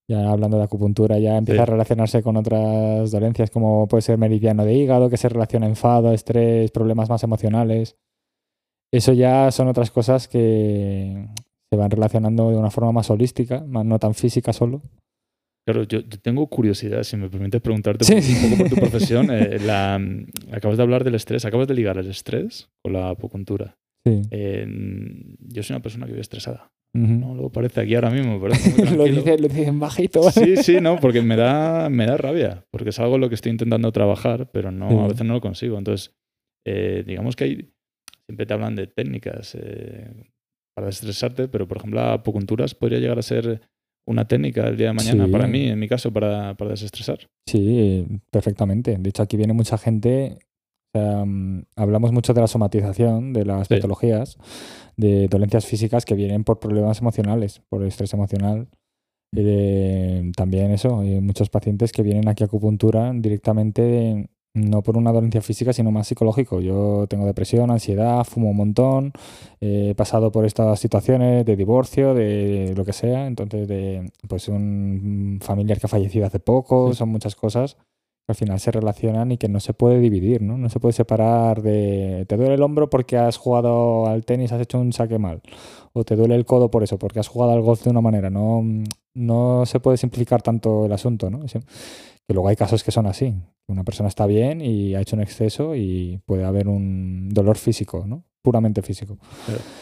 ya 0.08 0.32
hablando 0.32 0.58
de 0.58 0.64
acupuntura, 0.64 1.20
ya 1.20 1.38
empieza 1.38 1.62
a 1.64 1.68
relacionarse 1.68 2.24
con 2.24 2.36
otras 2.36 3.12
dolencias 3.12 3.52
como 3.52 3.88
puede 3.88 4.02
ser 4.02 4.18
meridiano 4.18 4.66
de 4.66 4.74
hígado, 4.74 5.08
que 5.10 5.18
se 5.18 5.30
relaciona 5.30 5.68
enfado, 5.68 6.14
estrés, 6.14 6.72
problemas 6.72 7.10
más 7.10 7.24
emocionales. 7.24 7.96
Eso 8.92 9.12
ya 9.14 9.50
son 9.50 9.70
otras 9.70 9.90
cosas 9.90 10.28
que 10.28 11.28
se 11.74 11.78
van 11.80 11.90
relacionando 11.90 12.52
de 12.52 12.58
una 12.58 12.70
forma 12.70 12.92
más 12.92 13.10
holística, 13.10 13.64
más- 13.68 13.84
no 13.86 13.98
tan 13.98 14.14
física 14.14 14.54
solo. 14.54 14.84
Claro, 15.68 15.84
yo, 15.84 16.02
yo 16.02 16.20
tengo 16.22 16.46
curiosidad, 16.48 17.02
si 17.04 17.18
me 17.18 17.30
permites 17.30 17.62
preguntarte 17.62 18.04
Sí, 18.06 18.16
un, 18.16 18.22
sí. 18.22 18.36
poco 18.46 18.58
por 18.58 18.70
tu 18.70 18.76
profesión. 18.76 19.28
eh, 19.32 19.58
la, 19.66 19.98
mm, 19.98 20.26
acabas 20.54 20.78
de 20.78 20.84
hablar 20.84 21.04
del 21.04 21.16
estrés, 21.16 21.46
acabas 21.46 21.68
de 21.68 21.74
ligar 21.74 21.98
el 21.98 22.10
estrés 22.10 22.70
con 22.84 22.94
la 22.94 23.10
acupuntura. 23.10 23.76
Sí. 24.06 24.22
Eh, 24.32 24.68
yo 25.40 25.64
soy 25.64 25.74
una 25.76 25.82
persona 25.82 26.06
que 26.06 26.12
vive 26.12 26.22
estresada. 26.22 26.70
No 26.96 27.34
lo 27.34 27.50
parece 27.50 27.82
aquí 27.82 27.96
ahora 27.96 28.12
mismo, 28.12 28.40
pero 28.40 28.54
lo, 28.98 29.06
dice, 29.06 29.38
lo 29.40 29.48
dicen 29.48 29.80
bajito. 29.80 30.22
Sí, 30.32 30.58
sí, 30.58 30.78
no, 30.80 30.98
porque 31.00 31.22
me 31.24 31.36
da, 31.36 31.90
me 31.90 32.06
da 32.06 32.18
rabia, 32.18 32.66
porque 32.70 32.90
es 32.90 33.00
algo 33.00 33.16
en 33.16 33.22
lo 33.22 33.30
que 33.30 33.36
estoy 33.36 33.52
intentando 33.52 33.92
trabajar, 33.92 34.52
pero 34.52 34.70
no, 34.72 34.90
Sí. 34.90 34.98
a 35.00 35.08
veces 35.08 35.26
no 35.26 35.34
lo 35.34 35.42
consigo. 35.42 35.78
Entonces, 35.80 36.14
eh, 36.68 37.04
digamos 37.08 37.36
que 37.36 37.44
hay, 37.46 37.74
siempre 38.28 38.46
te 38.46 38.54
hablan 38.54 38.76
de 38.76 38.86
técnicas 38.88 39.56
eh, 39.60 40.12
para 40.76 40.88
desestresarte, 40.88 41.48
pero 41.48 41.68
por 41.68 41.78
ejemplo, 41.78 42.00
la 42.02 42.14
acupuntura 42.14 42.66
podría 42.80 43.00
llegar 43.00 43.20
a 43.20 43.22
ser 43.22 43.62
una 44.08 44.28
técnica 44.28 44.68
el 44.68 44.76
día 44.78 44.88
de 44.88 44.94
mañana 44.94 45.26
Sí. 45.26 45.32
para 45.32 45.48
mí, 45.48 45.68
en 45.68 45.80
mi 45.80 45.88
caso, 45.88 46.12
para, 46.12 46.56
para 46.56 46.72
desestresar. 46.72 47.20
Sí, 47.48 48.06
perfectamente. 48.32 48.98
De 49.00 49.10
hecho, 49.10 49.24
aquí 49.24 49.38
viene 49.38 49.54
mucha 49.54 49.78
gente. 49.78 50.38
mm, 50.96 51.62
hablamos 51.76 52.12
mucho 52.12 52.36
de 52.36 52.42
la 52.42 52.46
somatización, 52.48 53.34
de 53.34 53.46
las 53.46 53.68
Sí. 53.68 53.74
patologías, 53.74 54.38
de 54.96 55.28
dolencias 55.28 55.66
físicas 55.66 56.06
que 56.06 56.14
vienen 56.14 56.44
por 56.44 56.60
problemas 56.60 57.00
emocionales, 57.02 57.62
por 57.70 57.84
estrés 57.84 58.14
emocional. 58.14 58.68
Eh, 59.36 60.32
también 60.38 60.70
eso, 60.70 61.00
hay 61.00 61.20
muchos 61.20 61.50
pacientes 61.50 61.92
que 61.92 62.04
vienen 62.04 62.28
aquí 62.30 62.44
a 62.44 62.46
acupuntura 62.46 63.12
directamente 63.16 64.30
no 64.54 64.82
por 64.84 64.98
una 64.98 65.12
dolencia 65.12 65.42
física, 65.42 65.74
sino 65.74 65.92
más 65.92 66.08
psicológico. 66.08 66.62
Yo 66.62 67.06
tengo 67.10 67.26
depresión, 67.26 67.72
ansiedad, 67.72 68.24
fumo 68.24 68.52
un 68.52 68.58
montón, 68.58 69.12
eh, 69.62 69.90
he 69.92 69.96
pasado 69.96 70.32
por 70.32 70.46
estas 70.46 70.80
situaciones 70.80 71.46
de 71.46 71.56
divorcio, 71.56 72.14
de 72.14 72.74
lo 72.76 72.86
que 72.86 72.94
sea, 72.94 73.26
entonces 73.28 73.68
de 73.68 74.12
pues 74.28 74.48
un 74.48 75.40
familiar 75.42 75.80
que 75.80 75.88
ha 75.88 75.90
fallecido 75.90 76.26
hace 76.26 76.40
poco, 76.40 76.92
Sí. 76.92 76.98
son 77.00 77.10
muchas 77.10 77.36
cosas 77.36 77.78
al 78.26 78.36
final 78.36 78.58
se 78.60 78.72
relacionan 78.72 79.34
y 79.34 79.38
que 79.38 79.50
no 79.50 79.60
se 79.60 79.74
puede 79.74 80.00
dividir, 80.00 80.42
¿no? 80.42 80.58
No 80.58 80.70
se 80.70 80.80
puede 80.80 80.94
separar 80.94 81.62
de 81.62 82.26
te 82.28 82.38
duele 82.38 82.54
el 82.54 82.62
hombro 82.62 82.90
porque 82.90 83.18
has 83.18 83.36
jugado 83.36 84.08
al 84.08 84.24
tenis, 84.24 84.52
has 84.54 84.62
hecho 84.62 84.80
un 84.80 84.94
saque 84.94 85.20
mal, 85.20 85.42
o 85.92 86.06
te 86.06 86.16
duele 86.16 86.36
el 86.36 86.46
codo 86.46 86.72
por 86.72 86.84
eso, 86.84 86.98
porque 86.98 87.20
has 87.20 87.28
jugado 87.28 87.52
al 87.52 87.62
golf 87.62 87.84
de 87.84 87.90
una 87.90 88.00
manera. 88.00 88.30
No, 88.30 88.64
no 89.14 89.66
se 89.66 89.82
puede 89.82 89.98
simplificar 89.98 90.42
tanto 90.42 90.86
el 90.86 90.94
asunto, 90.94 91.30
¿no? 91.30 91.42
Que 92.28 92.34
luego 92.34 92.48
hay 92.48 92.56
casos 92.56 92.84
que 92.84 92.92
son 92.92 93.06
así. 93.06 93.34
Una 93.68 93.84
persona 93.84 94.10
está 94.10 94.26
bien 94.26 94.62
y 94.62 94.96
ha 94.96 95.02
hecho 95.02 95.16
un 95.16 95.22
exceso 95.22 95.76
y 95.76 96.20
puede 96.26 96.44
haber 96.44 96.68
un 96.68 97.30
dolor 97.30 97.58
físico, 97.58 98.06
¿no? 98.08 98.24
Puramente 98.42 98.82
físico. 98.82 99.18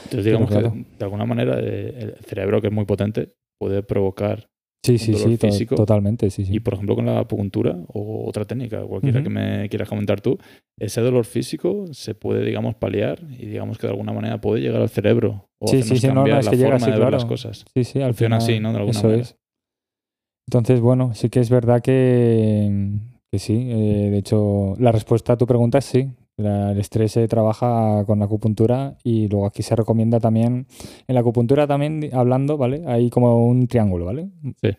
Entonces 0.03 0.25
digamos 0.25 0.49
que 0.49 0.57
de 0.59 1.05
alguna 1.05 1.25
manera 1.25 1.57
eh, 1.59 2.15
el 2.17 2.25
cerebro 2.25 2.61
que 2.61 2.67
es 2.67 2.73
muy 2.73 2.85
potente 2.85 3.33
puede 3.59 3.83
provocar 3.83 4.51
Sí, 4.83 4.97
sí, 4.97 5.13
sí, 5.13 5.37
físico. 5.37 5.75
totalmente, 5.75 6.31
sí, 6.31 6.43
sí. 6.43 6.55
Y 6.55 6.59
por 6.59 6.73
ejemplo 6.73 6.95
con 6.95 7.05
la 7.05 7.19
acupuntura 7.19 7.77
o 7.87 8.27
otra 8.27 8.45
técnica, 8.45 8.81
cualquiera 8.81 9.21
que 9.21 9.29
me 9.29 9.69
quieras 9.69 9.87
comentar 9.87 10.21
tú, 10.21 10.39
ese 10.79 11.01
dolor 11.01 11.25
físico 11.25 11.85
se 11.91 12.15
puede, 12.15 12.43
digamos, 12.43 12.73
paliar 12.73 13.19
y 13.29 13.45
digamos 13.45 13.77
que 13.77 13.85
de 13.85 13.91
alguna 13.93 14.11
manera 14.11 14.41
puede 14.41 14.61
llegar 14.61 14.81
al 14.81 14.89
cerebro 14.89 15.49
o 15.59 15.67
sí, 15.67 15.83
sí, 15.83 15.97
sí, 15.97 16.07
cambiar 16.07 16.43
la 16.43 16.51
forma 16.51 16.87
de 16.87 16.99
ver 16.99 17.11
las 17.11 17.25
cosas. 17.25 17.63
Sí, 17.75 17.83
sí, 17.83 18.01
al 18.01 18.15
Funciona 18.15 18.37
así, 18.37 18.59
¿no? 18.59 18.71
De 18.73 18.79
alguna 18.79 19.01
manera. 19.03 19.21
Es. 19.21 19.37
Entonces, 20.47 20.81
bueno, 20.81 21.13
sí 21.13 21.29
que 21.29 21.39
es 21.39 21.49
verdad 21.49 21.81
que, 21.81 22.97
que 23.31 23.39
sí. 23.39 23.67
Eh, 23.69 24.09
de 24.11 24.17
hecho, 24.17 24.75
la 24.79 24.91
respuesta 24.91 25.33
a 25.33 25.37
tu 25.37 25.47
pregunta 25.47 25.77
es 25.77 25.85
sí. 25.85 26.11
el 26.37 26.79
estrés 26.79 27.13
se 27.13 27.27
trabaja 27.27 28.03
con 28.05 28.19
la 28.19 28.25
acupuntura 28.25 28.97
y 29.03 29.27
luego 29.27 29.45
aquí 29.45 29.63
se 29.63 29.75
recomienda 29.75 30.19
también, 30.19 30.67
en 31.07 31.15
la 31.15 31.21
acupuntura 31.21 31.67
también 31.67 32.09
hablando, 32.13 32.57
¿vale? 32.57 32.83
Hay 32.87 33.09
como 33.09 33.45
un 33.45 33.67
triángulo, 33.67 34.05
¿vale? 34.05 34.29
Sí. 34.61 34.71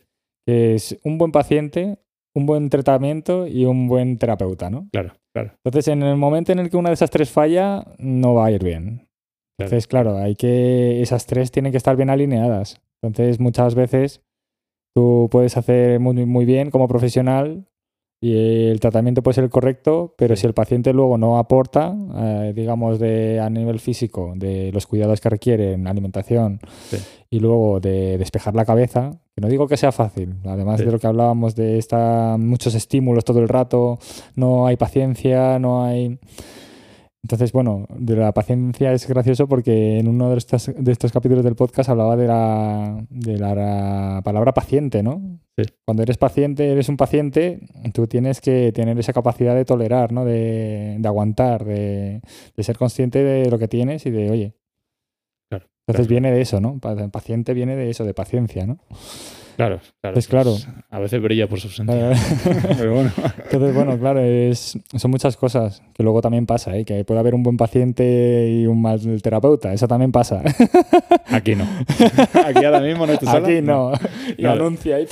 Que 0.47 0.75
es 0.75 0.99
un 1.05 1.19
buen 1.19 1.33
paciente, 1.33 1.99
un 2.35 2.47
buen 2.47 2.69
tratamiento 2.69 3.47
y 3.47 3.65
un 3.65 3.89
buen 3.89 4.19
terapeuta, 4.19 4.71
¿no? 4.71 4.89
Claro, 4.93 5.13
claro. 5.35 5.53
Entonces, 5.65 5.89
en 5.89 6.03
el 6.03 6.17
momento 6.17 6.53
en 6.53 6.59
el 6.59 6.71
que 6.71 6.77
una 6.77 6.91
de 6.91 6.95
esas 6.95 7.11
tres 7.11 7.31
falla, 7.31 7.87
no 7.99 8.35
va 8.35 8.47
a 8.47 8.51
ir 8.51 8.63
bien. 8.63 9.09
Entonces, 9.59 9.87
claro, 9.87 10.17
hay 10.17 10.35
que, 10.35 11.03
esas 11.03 11.27
tres 11.27 11.51
tienen 11.51 11.73
que 11.73 11.79
estar 11.79 11.97
bien 11.97 12.11
alineadas. 12.11 12.81
Entonces, 13.03 13.39
muchas 13.39 13.75
veces 13.75 14.23
tú 14.95 15.29
puedes 15.31 15.57
hacer 15.57 16.01
muy, 16.01 16.27
muy 16.27 16.45
bien 16.45 16.71
como 16.71 16.89
profesional 16.89 17.67
y 18.25 18.69
el 18.69 18.79
tratamiento 18.79 19.21
puede 19.21 19.35
ser 19.35 19.45
el 19.45 19.51
correcto, 19.51 20.15
pero 20.17 20.37
si 20.37 20.47
el 20.47 20.55
paciente 20.55 20.93
luego 20.93 21.19
no 21.19 21.39
aporta, 21.39 21.93
eh, 22.15 22.53
digamos, 22.55 23.01
de, 23.01 23.41
a 23.41 23.51
nivel 23.51 23.81
físico, 23.81 24.35
de 24.37 24.71
los 24.73 24.87
cuidados 24.87 25.21
que 25.21 25.29
requieren, 25.29 25.89
alimentación 25.89 26.61
y 27.29 27.41
luego 27.41 27.81
de 27.81 28.19
despejar 28.19 28.55
la 28.55 28.65
cabeza, 28.65 29.19
que 29.35 29.41
no 29.41 29.49
digo 29.49 29.67
que 29.67 29.77
sea 29.77 29.91
fácil, 29.91 30.37
además 30.45 30.79
de 30.79 30.93
lo 30.93 31.01
que 31.01 31.09
hablábamos 31.09 31.57
de 31.57 31.79
esta, 31.79 32.37
muchos 32.39 32.77
estímulos 32.77 33.25
todo 33.25 33.41
el 33.41 33.49
rato, 33.49 33.99
no 34.37 34.69
hay 34.69 34.77
paciencia, 34.77 35.59
no 35.59 35.83
hay... 35.85 36.21
Entonces, 37.25 37.53
bueno, 37.53 37.87
de 37.89 38.17
la 38.17 38.33
paciencia 38.33 38.93
es 38.93 39.07
gracioso 39.07 39.47
porque 39.47 39.99
en 39.99 40.09
uno 40.09 40.31
de 40.31 40.39
estos, 40.39 40.73
de 40.77 40.91
estos 40.91 41.13
capítulos 41.13 41.45
del 41.45 41.55
podcast 41.55 41.89
hablaba 41.89 42.17
de 42.17 42.27
la, 42.27 43.07
de 43.11 43.39
la 43.39 44.21
palabra 44.25 44.53
paciente, 44.53 45.05
¿no? 45.05 45.39
Cuando 45.85 46.03
eres 46.03 46.19
paciente, 46.19 46.73
eres 46.73 46.89
un 46.89 46.97
paciente, 46.97 47.61
tú 47.95 48.09
tienes 48.09 48.41
que 48.41 48.73
tener 48.73 48.99
esa 48.99 49.13
capacidad 49.13 49.55
de 49.55 49.65
tolerar, 49.65 50.11
¿no? 50.11 50.25
De, 50.25 50.97
de 50.99 51.09
aguantar, 51.09 51.65
de, 51.65 52.23
de, 52.57 52.63
ser 52.65 52.77
consciente 52.77 53.23
de 53.23 53.49
lo 53.49 53.59
que 53.59 53.69
tienes 53.69 54.05
y 54.07 54.11
de, 54.11 54.31
oye. 54.31 54.55
Claro, 55.49 55.67
Entonces 55.87 56.09
viene 56.09 56.33
de 56.33 56.41
eso, 56.41 56.61
¿no? 56.61 56.81
Paciente 56.81 57.55
viene 57.55 57.77
de 57.77 57.91
eso, 57.91 58.05
de 58.05 58.15
paciencia, 58.15 58.67
¿no? 58.67 58.79
Claro, 59.57 59.81
claro. 60.01 60.15
Pues 60.15 60.29
claro. 60.29 60.57
A 60.91 60.99
veces 60.99 61.21
brilla 61.21 61.47
por 61.49 61.61
su 61.61 61.69
sentido. 61.69 62.13
Pero 62.79 62.95
bueno. 62.95 63.13
Entonces, 63.45 63.75
bueno, 63.75 63.99
claro, 63.99 64.21
es, 64.21 64.79
son 64.97 65.11
muchas 65.11 65.37
cosas 65.37 65.83
que 65.95 66.03
luego 66.03 66.21
también 66.21 66.47
pasa, 66.47 66.77
¿eh? 66.77 66.85
que 66.85 67.05
puede 67.05 67.21
haber 67.21 67.35
un 67.35 67.43
buen 67.43 67.57
paciente 67.57 68.49
y 68.51 68.67
un 68.67 68.81
mal 68.81 69.01
terapeuta. 69.23 69.73
Eso 69.73 69.87
también 69.87 70.13
pasa. 70.13 70.43
Aquí 71.27 71.55
no. 71.55 71.65
Aquí 72.47 72.65
ahora 72.65 72.81
mismo 72.81 73.07
no 73.07 73.13
estás 73.13 73.35
Aquí 73.35 73.61
no. 73.63 73.93
Y 74.37 74.45
anuncia 74.45 75.01
y 75.01 75.07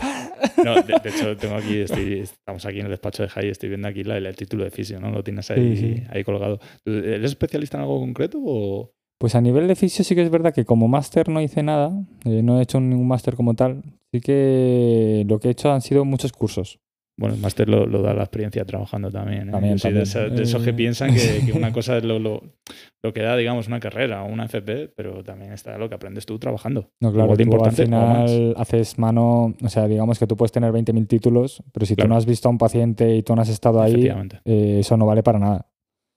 No, 0.64 0.74
de, 0.82 0.94
hecho, 1.04 1.36
tengo 1.36 1.56
aquí, 1.56 1.80
estamos 1.80 2.64
aquí 2.66 2.80
en 2.80 2.86
el 2.86 2.90
despacho 2.90 3.22
de 3.22 3.28
Jai, 3.28 3.48
estoy 3.48 3.68
viendo 3.68 3.88
aquí 3.88 4.00
el, 4.00 4.36
título 4.36 4.64
de 4.64 4.70
fisio, 4.70 5.00
¿no? 5.00 5.10
Lo 5.10 5.22
tienes 5.22 5.50
ahí, 5.50 6.04
ahí 6.10 6.24
colgado. 6.24 6.60
¿Eres 6.84 7.30
especialista 7.32 7.76
en 7.76 7.82
algo 7.82 8.00
concreto 8.00 8.38
o...? 8.42 8.92
Pues 9.20 9.34
a 9.34 9.42
nivel 9.42 9.68
de 9.68 9.76
fisio 9.76 10.02
sí 10.02 10.14
que 10.14 10.22
es 10.22 10.30
verdad 10.30 10.54
que 10.54 10.64
como 10.64 10.88
máster 10.88 11.28
no 11.28 11.42
hice 11.42 11.62
nada, 11.62 11.92
eh, 12.24 12.40
no 12.42 12.58
he 12.58 12.62
hecho 12.62 12.80
ningún 12.80 13.06
máster 13.06 13.36
como 13.36 13.52
tal, 13.52 13.82
sí 14.10 14.22
que 14.22 15.26
lo 15.28 15.38
que 15.38 15.48
he 15.48 15.50
hecho 15.50 15.70
han 15.70 15.82
sido 15.82 16.06
muchos 16.06 16.32
cursos. 16.32 16.78
Bueno, 17.18 17.34
el 17.34 17.40
máster 17.42 17.68
lo, 17.68 17.86
da 18.00 18.14
la 18.14 18.22
experiencia 18.22 18.64
trabajando 18.64 19.10
también. 19.10 19.54
¿eh? 19.54 19.76
de, 19.76 20.42
esos 20.42 20.62
que 20.62 20.70
eh. 20.70 20.72
piensan 20.72 21.14
que, 21.14 21.52
una 21.54 21.70
cosa 21.70 21.98
es 21.98 22.04
lo, 22.04 22.18
lo, 22.18 23.12
que 23.12 23.20
da, 23.20 23.36
digamos, 23.36 23.68
una 23.68 23.78
carrera 23.78 24.22
o 24.22 24.26
una 24.26 24.46
FP, 24.46 24.88
pero 24.96 25.22
también 25.22 25.52
está 25.52 25.76
lo 25.76 25.90
que 25.90 25.96
aprendes 25.96 26.24
tú 26.24 26.38
trabajando. 26.38 26.88
No, 26.98 27.12
claro, 27.12 27.36
tú 27.36 27.62
al 27.62 27.72
final 27.72 28.54
haces 28.56 28.98
mano, 28.98 29.54
o 29.62 29.68
sea, 29.68 29.86
digamos 29.86 30.18
que 30.18 30.26
tú 30.26 30.34
puedes 30.34 30.52
tener 30.52 30.72
20.000 30.72 31.06
títulos, 31.06 31.62
pero 31.72 31.84
si 31.84 31.94
tú 31.94 32.08
no 32.08 32.16
has 32.16 32.24
visto 32.24 32.48
a 32.48 32.52
un 32.52 32.58
paciente 32.58 33.14
y 33.14 33.22
tú 33.22 33.36
no 33.36 33.42
has 33.42 33.50
estado 33.50 33.82
ahí, 33.82 34.10
eso 34.46 34.96
no 34.96 35.04
vale 35.04 35.22
para 35.22 35.38
nada. 35.38 35.69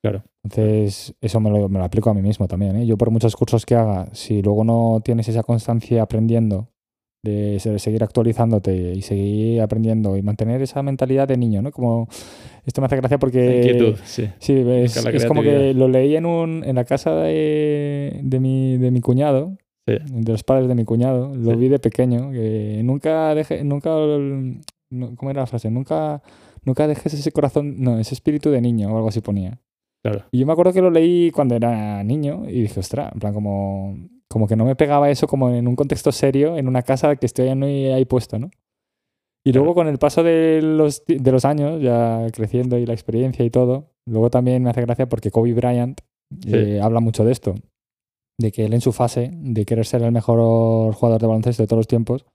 Claro. 0.04 0.24
Entonces, 0.44 1.16
eso 1.22 1.40
me 1.40 1.50
lo, 1.50 1.70
me 1.70 1.80
lo, 1.80 1.86
aplico 1.86 2.10
a 2.10 2.14
mí 2.14 2.22
mismo 2.22 2.48
también. 2.48 2.76
¿eh? 2.76 2.86
Yo 2.86 2.98
por 2.98 3.10
muchos 3.10 3.36
cursos 3.38 3.66
que 3.66 3.76
haga, 3.76 4.10
si 4.12 4.42
luego 4.42 4.66
no 4.66 5.02
tienes 5.04 5.30
esa 5.30 5.44
constancia 5.44 6.04
aprendiendo, 6.04 6.68
de 7.26 7.58
seguir 7.78 8.04
actualizándote 8.04 8.96
y 8.96 9.02
seguir 9.02 9.62
aprendiendo 9.62 10.18
y 10.18 10.22
mantener 10.22 10.62
esa 10.62 10.84
mentalidad 10.84 11.26
de 11.26 11.38
niño, 11.38 11.62
¿no? 11.62 11.72
Como 11.72 12.10
esto 12.66 12.82
me 12.82 12.88
hace 12.88 12.98
gracia 12.98 13.18
porque 13.18 13.60
Inquietud, 13.60 13.98
sí. 14.04 14.30
Sí, 14.40 14.56
es, 14.68 15.26
como 15.26 15.42
que 15.42 15.74
lo 15.74 15.88
leí 15.88 16.18
en 16.18 16.26
un 16.26 16.66
en 16.66 16.76
la 16.76 16.84
casa 16.84 17.16
de, 17.16 18.20
de 18.22 18.40
mi, 18.42 18.78
de 18.78 18.92
mi 18.92 19.00
cuñado, 19.00 19.56
de 19.86 20.32
los 20.32 20.44
padres 20.44 20.68
de 20.68 20.76
mi 20.76 20.84
cuñado, 20.84 21.34
lo 21.34 21.56
vi 21.56 21.70
de 21.70 21.80
pequeño, 21.80 22.32
que 22.32 22.82
nunca 22.84 23.34
dejé, 23.36 23.64
nunca 23.64 23.92
¿cómo 23.92 25.32
era 25.32 25.42
la 25.42 25.48
frase? 25.48 25.72
Nunca 25.72 26.22
nunca 26.66 26.88
dejes 26.88 27.14
ese 27.14 27.32
corazón, 27.32 27.76
no, 27.78 28.00
ese 28.00 28.16
espíritu 28.16 28.50
de 28.50 28.60
niño 28.60 28.94
o 28.94 28.98
algo 28.98 29.08
así 29.08 29.22
ponía. 29.22 29.62
Y 30.32 30.40
yo 30.40 30.46
me 30.46 30.54
acuerdo 30.54 30.74
que 30.74 30.82
lo 30.82 30.90
leí 30.90 31.32
cuando 31.32 31.56
era 31.56 32.04
niño 32.04 32.44
y 32.48 32.62
dije, 32.62 32.80
ostras, 32.80 33.12
en 33.14 33.20
plan, 33.20 33.34
como, 33.34 33.98
como 34.30 34.48
que 34.48 34.56
no 34.56 34.66
me 34.66 34.76
pegaba 34.76 35.10
eso 35.10 35.28
como 35.28 35.50
en 35.50 35.68
un 35.68 35.76
contexto 35.76 36.12
serio, 36.12 36.58
en 36.58 36.68
una 36.68 36.84
casa 36.84 37.16
que 37.16 37.26
estoy 37.26 37.48
ahí 37.48 38.06
puesto, 38.06 38.38
¿no? 38.38 38.52
Y 39.46 39.52
luego 39.52 39.74
con 39.74 39.88
el 39.88 39.98
paso 39.98 40.24
de 40.24 40.62
los, 40.62 41.04
de 41.06 41.32
los 41.32 41.44
años, 41.44 41.82
ya 41.82 42.28
creciendo 42.32 42.78
y 42.78 42.86
la 42.86 42.94
experiencia 42.94 43.44
y 43.44 43.50
todo, 43.50 43.92
luego 44.06 44.30
también 44.30 44.64
me 44.64 44.70
hace 44.70 44.82
gracia 44.82 45.10
porque 45.10 45.32
Kobe 45.32 45.54
Bryant 45.54 46.00
eh, 46.48 46.80
habla 46.82 47.02
mucho 47.02 47.26
de 47.26 47.34
esto, 47.34 47.56
de 48.40 48.52
que 48.54 48.66
él 48.66 48.74
en 48.74 48.80
su 48.80 48.94
fase 48.94 49.32
de 49.34 49.66
querer 49.66 49.86
ser 49.86 50.02
el 50.02 50.14
mejor 50.14 50.94
jugador 50.94 51.20
de 51.20 51.28
baloncesto 51.28 51.64
de 51.64 51.68
todos 51.68 51.80
los 51.80 51.88
tiempos, 51.88 52.26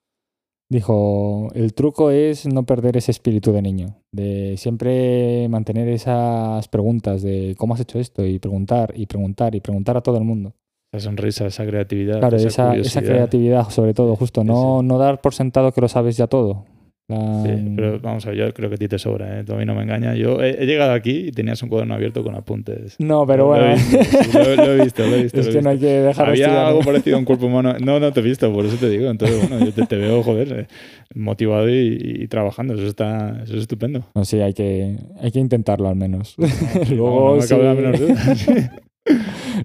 Dijo, 0.70 1.48
el 1.54 1.72
truco 1.72 2.10
es 2.10 2.46
no 2.46 2.66
perder 2.66 2.98
ese 2.98 3.10
espíritu 3.10 3.52
de 3.52 3.62
niño, 3.62 4.02
de 4.12 4.56
siempre 4.58 5.48
mantener 5.48 5.88
esas 5.88 6.68
preguntas 6.68 7.22
de 7.22 7.54
cómo 7.56 7.72
has 7.72 7.80
hecho 7.80 7.98
esto 7.98 8.26
y 8.26 8.38
preguntar 8.38 8.92
y 8.94 9.06
preguntar 9.06 9.54
y 9.54 9.60
preguntar 9.60 9.96
a 9.96 10.02
todo 10.02 10.18
el 10.18 10.24
mundo. 10.24 10.54
Esa 10.92 11.04
sonrisa, 11.04 11.46
esa 11.46 11.64
creatividad. 11.64 12.18
Claro, 12.18 12.36
esa, 12.36 12.76
esa, 12.76 13.00
creatividad 13.00 13.70
sobre 13.70 13.94
todo, 13.94 14.14
justo, 14.14 14.44
no, 14.44 14.82
no 14.82 14.98
dar 14.98 15.22
por 15.22 15.34
sentado 15.34 15.72
que 15.72 15.80
lo 15.80 15.88
sabes 15.88 16.18
ya 16.18 16.26
todo. 16.26 16.66
Sí, 17.10 17.72
pero 17.74 17.98
vamos 18.00 18.26
a 18.26 18.30
ver, 18.30 18.38
yo 18.38 18.52
creo 18.52 18.68
que 18.68 18.74
a 18.74 18.78
ti 18.78 18.86
te 18.86 18.98
sobra, 18.98 19.40
¿eh? 19.40 19.44
Tú 19.44 19.54
a 19.54 19.56
mí 19.56 19.64
no 19.64 19.74
me 19.74 19.82
engañas. 19.82 20.18
Yo 20.18 20.42
he, 20.42 20.66
llegado 20.66 20.92
aquí 20.92 21.28
y 21.28 21.32
tenías 21.32 21.62
un 21.62 21.70
cuaderno 21.70 21.94
abierto 21.94 22.22
con 22.22 22.34
apuntes. 22.34 22.96
No, 22.98 23.26
pero 23.26 23.46
bueno. 23.46 23.64
Lo 23.64 24.72
he, 24.72 24.84
visto, 24.84 25.06
lo 25.06 25.14
he 25.14 25.22
visto. 25.22 25.40
Es 25.40 25.48
que 25.48 25.62
no 25.62 25.70
hay 25.70 25.78
que 25.78 25.86
dejar 25.86 26.28
Había 26.28 26.68
algo 26.68 26.80
parecido 26.80 27.16
a 27.16 27.18
un 27.18 27.24
cuerpo 27.24 27.46
humano. 27.46 27.76
No, 27.88 27.98
no 27.98 28.12
te 28.12 28.20
he 28.20 28.22
visto, 28.22 28.52
por 28.52 28.66
eso 28.66 28.76
te 28.76 28.90
digo. 28.90 29.08
Entonces, 29.08 29.48
bueno, 29.48 29.64
yo 29.64 29.86
te, 29.86 29.96
veo, 29.96 30.22
joder, 30.22 30.52
eh, 30.52 30.66
motivado 31.14 31.70
y, 31.70 32.26
trabajando. 32.28 32.74
Eso 32.74 32.86
está 32.86 33.40
eso 33.42 33.54
es 33.54 33.60
estupendo. 33.60 34.04
No, 34.14 34.26
sí, 34.26 34.40
hay 34.40 34.52
que, 34.52 34.98
hay 35.18 35.30
que 35.30 35.38
intentarlo 35.38 35.88
al 35.88 35.96
menos. 35.96 36.36
Luego, 36.90 37.38
no, 37.38 37.58
me 37.58 37.74
menos 37.74 38.00
duda. 38.00 38.82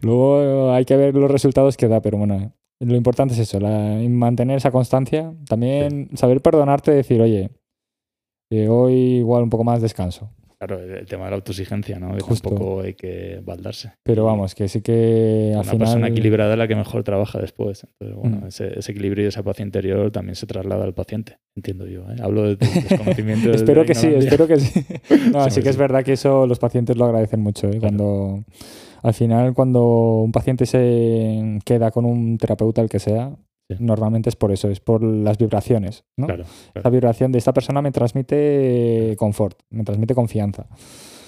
Luego 0.02 0.72
hay 0.72 0.86
que 0.86 0.96
ver 0.96 1.14
los 1.14 1.30
resultados 1.30 1.76
que 1.76 1.90
da, 1.90 2.02
pero 2.02 2.18
bueno, 2.18 2.54
lo 2.86 2.96
importante 2.96 3.34
es 3.34 3.40
eso, 3.40 3.60
mantener 3.60 4.58
esa 4.58 4.72
constancia. 4.72 5.34
También 5.48 6.10
saber 6.16 6.42
perdonarte 6.42 6.92
y 6.92 6.96
decir, 6.96 7.22
oye, 7.22 7.52
eh, 8.52 8.68
hoy 8.68 8.94
igual 9.18 9.44
un 9.44 9.50
poco 9.50 9.64
más 9.64 9.82
descanso. 9.82 10.30
Claro, 10.66 10.82
el 10.82 11.06
tema 11.08 11.26
de 11.26 11.32
la 11.32 11.36
autoexigencia, 11.36 12.00
¿no? 12.00 12.16
Que 12.16 12.24
tampoco 12.24 12.82
hay 12.82 12.94
que 12.94 13.42
baldarse. 13.44 13.92
Pero 14.02 14.24
vamos, 14.24 14.56
que 14.56 14.70
sí 14.70 14.82
que 14.82 15.52
al 15.54 15.68
Una 15.68 15.78
persona 15.78 16.08
equilibrada 16.08 16.54
es 16.54 16.58
la 16.58 16.70
que 16.70 16.76
mejor 16.76 17.04
trabaja 17.04 17.38
después. 17.40 17.84
Entonces, 17.84 18.16
bueno, 18.16 18.46
mm. 18.46 18.48
ese, 18.48 18.92
equilibrio 18.92 19.26
y 19.26 19.28
esa 19.28 19.44
paz 19.44 19.60
interior 19.60 20.10
también 20.12 20.36
se 20.36 20.46
traslada 20.46 20.86
al 20.86 20.94
paciente, 20.94 21.40
entiendo 21.54 21.86
yo. 21.86 22.04
¿eh? 22.10 22.16
Hablo 22.22 22.44
de, 22.44 22.56
desconocimiento. 22.56 23.52
espero 23.54 23.84
que 23.84 23.94
sí, 23.94 24.08
espero 24.16 24.48
que 24.48 24.58
sí. 24.58 24.86
No, 25.34 25.40
así 25.40 25.62
que 25.62 25.68
es 25.68 25.76
verdad 25.76 26.02
que 26.04 26.14
eso 26.14 26.48
los 26.48 26.60
pacientes 26.60 26.96
lo 26.96 27.06
agradecen 27.06 27.42
mucho. 27.42 27.70
¿eh? 27.70 27.80
Cuando 27.82 28.46
al 29.04 29.14
final, 29.14 29.54
cuando 29.54 30.22
un 30.24 30.32
paciente 30.32 30.66
se 30.66 31.60
queda 31.66 31.92
con 31.92 32.06
un 32.06 32.38
terapeuta, 32.38 32.82
el 32.82 32.90
que 32.90 33.00
sea, 33.00 33.36
Sí. 33.70 33.78
Normalmente 33.80 34.28
es 34.30 34.36
por 34.36 34.52
eso, 34.52 34.70
es 34.70 34.82
por 34.82 35.02
las 35.02 35.38
vibraciones, 35.38 36.04
¿no? 36.18 36.28
Claro, 36.28 36.44
La 36.84 36.90
vibración 36.90 37.32
de 37.32 37.38
esta 37.40 37.54
persona 37.54 37.82
me 37.82 37.92
transmite 38.38 39.16
confort, 39.18 39.58
me 39.70 39.84
transmite 39.86 40.14
confianza. 40.14 40.68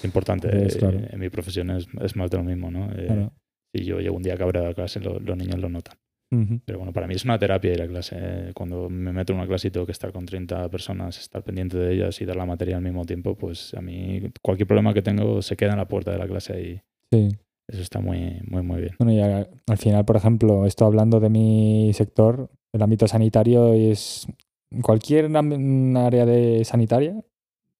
Importante. 0.04 0.48
Eh, 0.52 0.68
claro. 0.78 0.98
En 1.10 1.18
mi 1.18 1.30
profesión 1.30 1.70
es, 1.70 1.86
es 2.02 2.14
más 2.14 2.30
de 2.30 2.36
lo 2.36 2.44
mismo, 2.44 2.70
¿no? 2.70 2.88
Eh. 2.94 3.28
Si 3.74 3.84
yo 3.84 4.00
llego 4.00 4.16
un 4.16 4.22
día 4.22 4.36
cabreado 4.36 4.68
a 4.68 4.74
clase, 4.74 5.00
lo- 5.00 5.18
los 5.18 5.36
niños 5.36 5.58
lo 5.58 5.68
notan. 5.70 5.96
Pero 6.66 6.78
bueno, 6.78 6.92
para 6.92 7.06
mí 7.06 7.14
es 7.14 7.24
una 7.24 7.38
terapia 7.38 7.72
ir 7.72 7.80
a 7.82 7.86
clase. 7.88 8.16
eh. 8.18 8.50
Cuando 8.54 8.90
me 8.90 9.12
meto 9.12 9.32
en 9.32 9.38
una 9.38 9.48
clase 9.48 9.68
y 9.68 9.70
tengo 9.70 9.86
que 9.86 9.92
estar 9.92 10.12
con 10.12 10.26
30 10.26 10.68
personas, 10.68 11.18
estar 11.18 11.42
pendiente 11.42 11.78
de 11.78 11.94
ellas 11.94 12.20
y 12.20 12.26
dar 12.26 12.36
la 12.36 12.44
materia 12.44 12.76
al 12.76 12.82
mismo 12.82 13.04
tiempo, 13.06 13.34
pues 13.34 13.72
a 13.74 13.80
mí 13.80 14.22
cualquier 14.42 14.66
problema 14.66 14.92
que 14.92 15.02
tengo 15.02 15.40
se 15.40 15.56
queda 15.56 15.70
en 15.72 15.78
la 15.78 15.88
puerta 15.88 16.10
de 16.10 16.18
la 16.18 16.26
clase 16.26 16.60
y 16.60 16.80
Sí. 17.12 17.28
Eso 17.68 17.82
está 17.82 18.00
muy, 18.00 18.40
muy, 18.48 18.62
muy 18.62 18.80
bien. 18.80 18.94
Bueno, 18.98 19.12
y 19.12 19.20
al 19.20 19.78
final, 19.78 20.04
por 20.04 20.16
ejemplo, 20.16 20.66
esto 20.66 20.84
hablando 20.84 21.20
de 21.20 21.28
mi 21.30 21.90
sector, 21.94 22.48
el 22.72 22.82
ámbito 22.82 23.08
sanitario 23.08 23.72
es 23.72 24.26
cualquier 24.82 25.30
área 25.36 26.26
de 26.26 26.64
sanitaria 26.64 27.22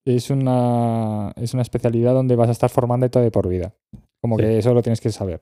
es 0.06 0.30
una, 0.30 1.32
es 1.36 1.52
una 1.52 1.62
especialidad 1.62 2.14
donde 2.14 2.36
vas 2.36 2.48
a 2.48 2.52
estar 2.52 2.70
formándote 2.70 3.18
de 3.18 3.30
por 3.32 3.48
vida. 3.48 3.74
Como 4.22 4.36
Sí. 4.36 4.44
que 4.44 4.58
eso 4.58 4.72
lo 4.72 4.82
tienes 4.82 5.00
que 5.00 5.10
saber. 5.10 5.40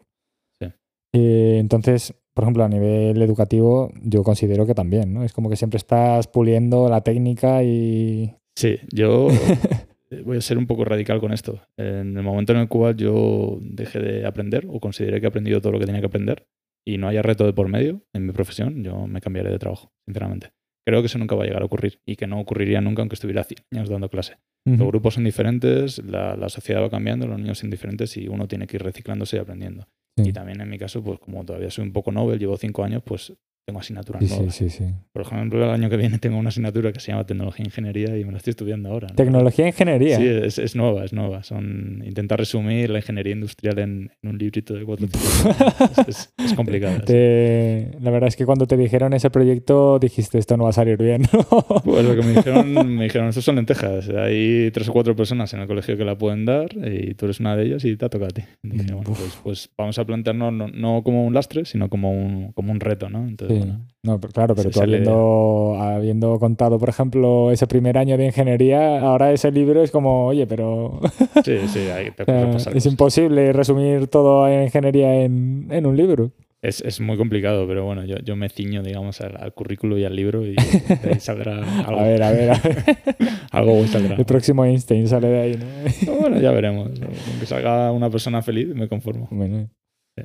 Sí. 0.59 0.69
Eh, 1.13 1.59
entonces, 1.61 2.15
por 2.33 2.45
ejemplo, 2.45 2.65
a 2.65 2.69
nivel 2.69 3.21
educativo, 3.21 3.91
yo 4.03 4.23
considero 4.25 4.65
que 4.67 4.75
también, 4.75 5.13
¿no? 5.13 5.23
Es 5.23 5.33
como 5.35 5.51
que 5.51 5.57
siempre 5.57 5.77
estás 5.77 6.27
puliendo 6.29 6.89
la 6.89 7.03
técnica 7.03 7.63
y... 7.63 8.35
Sí, 8.57 8.79
yo 8.91 9.29
voy 10.23 10.37
a 10.37 10.41
ser 10.41 10.59
un 10.59 10.67
poco 10.67 10.85
radical 10.85 11.21
con 11.21 11.33
esto. 11.33 11.61
En 11.79 12.17
el 12.17 12.23
momento 12.23 12.53
en 12.53 12.61
el 12.61 12.69
cual 12.69 12.97
yo 12.97 13.59
dejé 13.61 14.01
de 14.01 14.27
aprender 14.27 14.67
o 14.69 14.81
consideré 14.81 15.21
que 15.21 15.27
he 15.27 15.29
aprendido 15.29 15.61
todo 15.61 15.73
lo 15.73 15.79
que 15.79 15.87
tenía 15.87 16.01
que 16.01 16.07
aprender 16.07 16.47
y 16.87 16.99
no 16.99 17.09
haya 17.09 17.23
reto 17.23 17.47
de 17.47 17.53
por 17.53 17.69
medio 17.69 18.03
en 18.13 18.27
mi 18.27 18.33
profesión, 18.33 18.85
yo 18.85 19.07
me 19.07 19.21
cambiaré 19.21 19.51
de 19.51 19.59
trabajo, 19.59 19.93
sinceramente. 20.07 20.51
Creo 20.87 21.01
que 21.01 21.07
eso 21.07 21.19
nunca 21.19 21.35
va 21.35 21.45
a 21.45 21.47
llegar 21.47 21.63
a 21.63 21.65
ocurrir 21.65 22.01
y 22.07 22.17
que 22.17 22.27
no 22.27 22.39
ocurriría 22.39 22.81
nunca 22.81 23.03
aunque 23.03 23.15
estuviera 23.15 23.43
100 23.43 23.59
años 23.73 23.89
dando 23.89 24.11
clase. 24.11 24.37
Los 24.67 24.89
grupos 24.89 25.15
son 25.15 25.25
diferentes, 25.25 26.03
la, 26.03 26.37
la 26.37 26.49
sociedad 26.49 26.83
va 26.83 26.89
cambiando, 26.89 27.27
los 27.27 27.39
niños 27.39 27.59
son 27.59 27.69
diferentes 27.69 28.17
y 28.17 28.29
uno 28.29 28.49
tiene 28.49 28.67
que 28.67 28.79
ir 28.79 28.83
reciclándose 28.83 29.37
y 29.37 29.41
aprendiendo. 29.41 29.89
Sí. 30.17 30.31
Y 30.31 30.33
también 30.33 30.61
en 30.63 30.71
mi 30.71 30.79
caso, 30.79 31.05
pues 31.05 31.19
como 31.19 31.45
todavía 31.45 31.71
soy 31.71 31.85
un 31.85 31.93
poco 31.93 32.13
novel, 32.13 32.39
llevo 32.39 32.57
cinco 32.57 32.83
años, 32.83 33.03
pues 33.05 33.35
tengo 33.67 33.81
asignaturas 33.81 34.23
Sí, 34.25 34.35
nuevas. 34.35 34.55
sí, 34.55 34.69
sí. 34.69 34.85
Por 35.13 35.23
ejemplo, 35.23 35.65
el 35.65 35.71
año 35.71 35.89
que 35.89 35.97
viene 35.97 36.19
tengo 36.19 36.37
una 36.37 36.51
asignatura 36.51 36.93
que 36.93 37.01
se 37.01 37.13
llama 37.13 37.25
Tecnología 37.25 37.65
e 37.65 37.69
Ingeniería 37.69 38.19
y 38.19 38.25
me 38.25 38.33
la 38.33 38.37
estoy 38.39 38.51
estudiando 38.51 38.91
ahora. 38.91 39.09
¿no? 39.09 39.15
Tecnología 39.15 39.65
e 39.65 39.69
ingeniería. 39.69 40.17
Sí, 40.19 40.27
es, 40.27 40.59
es 40.59 40.77
nueva, 40.77 41.05
es 41.05 41.13
nueva. 41.13 41.43
Son 41.45 42.03
intentar 42.05 42.39
resumir 42.39 42.91
la 42.91 42.99
ingeniería 42.99 43.33
industrial 43.33 43.79
en, 43.79 44.11
en 44.23 44.29
un 44.31 44.37
librito 44.39 44.75
de 44.75 44.85
cuatro 44.85 45.07
es, 46.07 46.09
es- 46.09 46.33
es 46.37 46.53
complicado. 46.55 47.01
Te- 47.05 47.91
La 48.01 48.11
verdad 48.11 48.29
es 48.29 48.37
que 48.37 48.45
cuando 48.45 48.67
te 48.67 48.77
dijeron 48.77 49.13
ese 49.15 49.31
proyecto 49.31 49.99
dijiste 49.99 50.39
esto 50.39 50.57
no 50.57 50.65
va 50.65 50.71
a 50.71 50.75
salir 50.75 50.99
bien. 50.99 51.23
Pues 51.85 52.05
lo 52.05 52.15
que 52.15 52.23
me 52.23 52.33
dijeron, 52.35 52.97
me 52.97 53.05
dijeron, 53.05 53.29
estos 53.29 53.45
son 53.45 53.57
lentejas. 53.57 54.09
Hay 54.09 54.71
tres 54.73 54.89
o 54.89 54.93
cuatro 54.93 55.15
personas 55.15 55.53
en 55.55 55.61
el 55.61 55.67
colegio 55.67 55.97
que 55.97 56.05
la 56.05 56.17
pueden 56.17 56.45
dar 56.45 56.69
y 56.87 57.15
tú 57.15 57.27
eres 57.27 57.41
una 57.41 57.57
de 57.57 57.65
ellas 57.67 57.85
y 57.85 57.97
te 57.97 58.05
ha 58.05 58.09
tocado 58.09 58.29
a 58.31 58.33
ti. 58.35 58.43
Dije, 58.63 58.93
bueno, 58.95 59.13
pues, 59.13 59.39
pues 59.43 59.71
vamos 59.77 59.99
a 59.99 60.05
plantearnos 60.05 60.53
no, 60.53 60.69
no 60.69 61.03
como 61.03 61.25
un 61.27 61.35
lastre, 61.35 61.65
sino 61.65 61.89
como 61.89 62.11
un, 62.13 62.53
como 62.53 62.73
un 62.73 62.81
reto, 62.81 63.09
¿no? 63.11 63.27
Entonces, 63.27 63.54
Sí. 63.63 63.73
No, 64.05 64.21
pero 64.21 64.33
claro, 64.35 64.55
pero 64.55 64.69
tú 64.71 64.83
habiendo, 64.83 65.77
habiendo 65.81 66.39
contado, 66.39 66.79
por 66.79 66.91
ejemplo, 66.91 67.51
ese 67.51 67.67
primer 67.67 67.97
año 67.97 68.19
de 68.19 68.27
ingeniería, 68.27 69.01
ahora 69.01 69.33
ese 69.33 69.51
libro 69.51 69.83
es 69.83 69.91
como, 69.91 70.27
oye, 70.27 70.47
pero 70.47 71.01
sí, 71.43 71.57
sí, 71.69 71.79
hay 71.89 72.11
te 72.11 72.23
o 72.23 72.27
sea, 72.27 72.27
puede 72.27 72.53
pasar 72.53 72.77
es 72.77 72.85
imposible 72.85 73.51
resumir 73.55 74.09
todo 74.09 74.47
en 74.47 74.65
ingeniería 74.65 75.23
en, 75.23 75.69
en 75.71 75.87
un 75.87 75.97
libro. 75.97 76.33
Es, 76.61 76.83
es 76.83 77.01
muy 77.01 77.17
complicado, 77.17 77.67
pero 77.67 77.85
bueno, 77.85 78.05
yo, 78.05 78.17
yo 78.19 78.37
me 78.37 78.51
ciño, 78.51 78.83
digamos, 78.83 79.23
al, 79.23 79.37
al 79.39 79.55
currículo 79.55 79.97
y 79.99 80.05
al 80.05 80.17
libro 80.17 80.45
y 80.47 80.55
de 80.55 81.11
ahí 81.13 81.21
saldrá 81.21 81.59
algo. 81.87 82.01
A 82.01 82.05
ver, 82.05 82.23
a 82.23 82.31
ver, 82.31 82.51
a 82.51 82.59
ver. 82.59 82.85
algo 83.53 83.87
saldrá. 83.87 84.17
El 84.17 84.25
próximo 84.27 84.65
Einstein 84.67 85.09
sale 85.09 85.29
de 85.29 85.41
ahí, 85.41 85.59
¿no? 86.07 86.13
Bueno, 86.21 86.41
ya 86.41 86.51
veremos. 86.53 86.91
Aunque 87.31 87.47
salga 87.47 87.91
una 87.91 88.11
persona 88.11 88.43
feliz, 88.43 88.69
me 88.75 88.89
conformo. 88.89 89.29
Bueno, 89.31 89.69
Sí. 90.17 90.25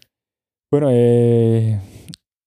Bueno, 0.72 0.90
eh, 0.92 1.80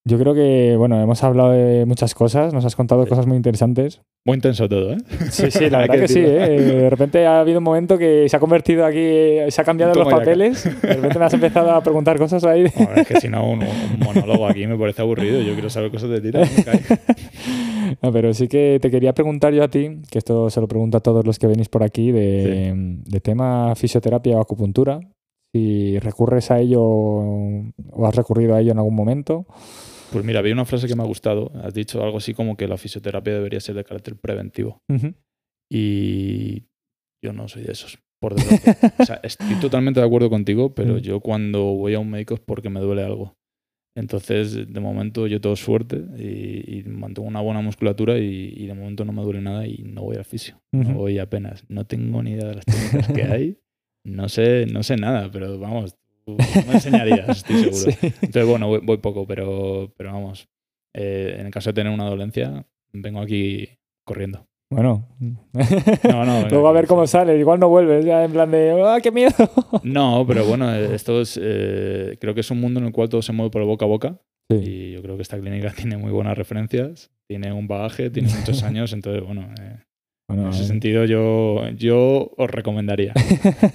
yo 0.05 0.19
creo 0.19 0.35
que, 0.35 0.75
bueno, 0.77 1.01
hemos 1.01 1.23
hablado 1.23 1.53
de 1.53 1.87
muchas 1.87 2.15
cosas, 2.15 2.53
nos 2.53 2.65
has 2.65 2.75
contado 2.77 3.05
Sí. 3.05 3.09
cosas 3.11 3.27
muy 3.27 3.37
interesantes. 3.37 4.01
Muy 4.25 4.37
intenso 4.37 4.69
todo, 4.69 4.93
¿eh? 4.93 4.99
Sí, 5.31 5.51
sí, 5.51 5.69
la 5.71 5.79
verdad 5.87 5.95
que, 6.01 6.09
sí. 6.09 6.21
¿eh? 6.21 6.49
De 6.61 6.91
repente 6.91 7.27
ha 7.27 7.41
habido 7.41 7.59
un 7.59 7.65
momento 7.65 7.99
que 7.99 8.29
se 8.29 8.37
ha 8.37 8.41
convertido 8.41 8.85
aquí, 8.87 9.01
se 9.49 9.61
ha 9.61 9.65
cambiado 9.65 9.95
los 9.95 10.05
Toma 10.05 10.19
papeles. 10.19 10.65
De 10.83 10.95
repente 10.95 11.19
me 11.19 11.25
has 11.25 11.35
empezado 11.35 11.71
a 11.73 11.81
preguntar 11.83 12.19
cosas 12.19 12.45
ahí. 12.45 12.67
Joder, 12.73 12.99
es 13.01 13.07
que 13.09 13.21
si 13.21 13.29
no, 13.29 13.49
un, 13.51 13.61
un 13.63 13.99
monólogo 14.05 14.47
aquí 14.47 14.67
me 14.67 14.77
parece 14.79 15.03
aburrido. 15.03 15.41
Yo 15.43 15.55
quiero 15.55 15.71
saber 15.71 15.91
cosas 15.91 16.11
de 16.11 16.21
ti. 16.21 16.31
No, 18.01 18.11
pero 18.11 18.33
sí 18.33 18.49
que 18.49 18.79
te 18.81 18.91
quería 18.91 19.13
preguntar 19.13 19.53
yo 19.53 19.63
a 19.63 19.69
ti, 19.69 20.01
que 20.11 20.19
esto 20.19 20.49
se 20.51 20.61
lo 20.61 20.67
pregunto 20.67 20.97
a 20.97 21.01
todos 21.01 21.27
los 21.27 21.39
que 21.39 21.47
venís 21.47 21.69
por 21.69 21.83
aquí, 21.83 22.11
de, 22.11 22.73
de 23.05 23.21
tema 23.21 23.75
fisioterapia 23.77 24.39
o 24.39 24.41
acupuntura. 24.41 24.99
Si 25.55 25.99
recurres 25.99 26.51
a 26.51 26.59
ello 26.61 26.81
o 26.83 28.07
has 28.07 28.15
recurrido 28.17 28.55
a 28.55 28.61
ello 28.61 28.73
en 28.73 28.79
algún 28.79 28.95
momento. 28.95 29.45
Pues 30.13 30.25
mira, 30.25 30.39
había 30.41 30.53
una 30.53 30.65
frase 30.65 30.87
que 30.87 30.95
me 30.95 31.03
ha 31.03 31.07
gustado. 31.07 31.51
Has 31.63 31.75
dicho 31.75 32.03
algo 32.03 32.19
así 32.19 32.35
como 32.35 32.57
que 32.57 32.69
la 32.69 32.77
fisioterapia 32.77 33.33
debería 33.35 33.61
ser 33.61 33.75
de 33.75 33.85
carácter 33.85 34.17
preventivo. 34.17 34.83
Y 35.71 36.65
yo 37.25 37.33
no 37.33 37.49
soy 37.49 37.63
de 37.63 37.73
esos, 37.73 37.99
por. 38.21 38.35
O 38.99 39.05
sea, 39.05 39.21
estoy 39.23 39.59
totalmente 39.61 40.01
de 40.01 40.07
acuerdo 40.07 40.29
contigo, 40.31 40.75
pero 40.75 40.99
yo 40.99 41.21
cuando 41.21 41.63
voy 41.75 41.95
a 41.95 41.99
un 41.99 42.11
médico 42.11 42.35
es 42.35 42.41
porque 42.41 42.69
me 42.71 42.81
duele 42.81 43.03
algo. 43.03 43.35
Entonces, 43.97 44.73
de 44.73 44.81
momento 44.81 45.27
yo 45.27 45.41
tengo 45.41 45.55
suerte 45.57 46.03
y, 46.19 46.79
y 46.79 46.83
mantengo 46.85 47.29
una 47.29 47.41
buena 47.43 47.61
musculatura 47.61 48.17
y, 48.19 48.55
y 48.57 48.67
de 48.67 48.75
momento 48.75 49.05
no 49.05 49.13
me 49.13 49.23
duele 49.23 49.43
nada 49.43 49.67
y 49.67 49.83
no 49.85 50.03
voy 50.03 50.17
al 50.17 50.25
fisio. 50.25 50.63
No 50.73 50.81
Ujú. 50.81 50.93
voy 50.95 51.19
apenas. 51.19 51.65
No 51.69 51.85
tengo 51.87 52.23
ni 52.23 52.33
idea 52.33 52.49
de 52.49 52.55
las 52.57 52.65
técnicas 52.65 53.09
que 53.13 53.23
hay. 53.25 53.59
No 54.07 54.29
sé, 54.29 54.67
no 54.67 54.83
sé 54.83 54.97
nada, 54.97 55.31
pero 55.31 55.59
vamos, 55.59 55.97
me 56.27 56.73
enseñarías, 56.75 57.29
estoy 57.39 57.57
seguro. 57.65 57.77
Sí. 57.77 57.97
Entonces, 58.03 58.47
bueno, 58.47 58.69
voy, 58.69 58.81
voy 58.83 58.99
poco, 58.99 59.27
pero, 59.27 59.93
pero 59.97 60.13
vamos. 60.13 60.49
eh, 60.95 61.37
en 61.39 61.47
el 61.47 61.53
caso 61.53 61.71
de 61.71 61.75
tener 61.75 61.93
una 61.93 62.09
dolencia, 62.09 62.67
vengo 62.93 63.21
aquí 63.21 63.69
corriendo. 64.05 64.47
Bueno. 64.71 65.07
No, 65.21 66.25
no, 66.25 66.49
Luego 66.51 66.69
a 66.69 66.73
ver 66.73 66.87
cómo 66.87 67.07
sale. 67.07 67.39
Igual 67.39 67.61
no 67.61 67.69
vuelves 67.69 68.05
ya 68.07 68.25
en 68.25 68.33
plan 68.33 68.51
de, 68.51 68.83
¡ah, 68.87 69.01
qué 69.03 69.11
miedo! 69.11 69.33
No, 69.83 70.25
pero 70.27 70.47
bueno, 70.47 70.73
eh, 70.75 70.95
esto 70.95 71.21
es, 71.21 71.39
eh, 71.43 72.17
creo 72.21 72.35
que 72.35 72.41
es 72.41 72.51
un 72.51 72.61
mundo 72.61 72.81
en 72.81 72.87
el 72.87 72.93
cual 72.93 73.09
todo 73.11 73.21
se 73.21 73.33
mueve 73.33 73.51
por 73.51 73.61
el 73.63 73.69
boca 73.69 73.85
a 73.85 73.89
boca 73.89 74.19
Sí. 74.51 74.57
y 74.65 74.93
yo 74.93 75.03
creo 75.03 75.17
que 75.17 75.23
esta 75.23 75.39
clínica 75.39 75.73
tiene 75.77 75.97
muy 75.97 76.11
buenas 76.11 76.37
referencias, 76.37 77.11
tiene 77.29 77.53
un 77.53 77.69
bagaje, 77.69 78.11
tiene 78.11 78.29
muchos 78.35 78.63
años, 78.63 78.93
entonces 78.93 79.23
bueno, 79.23 79.49
eh, 79.61 79.77
Bueno, 80.35 80.49
en 80.49 80.55
ese 80.55 80.65
sentido 80.65 81.05
yo, 81.05 81.69
yo 81.77 82.33
os 82.39 82.51
recomendaría. 82.51 83.13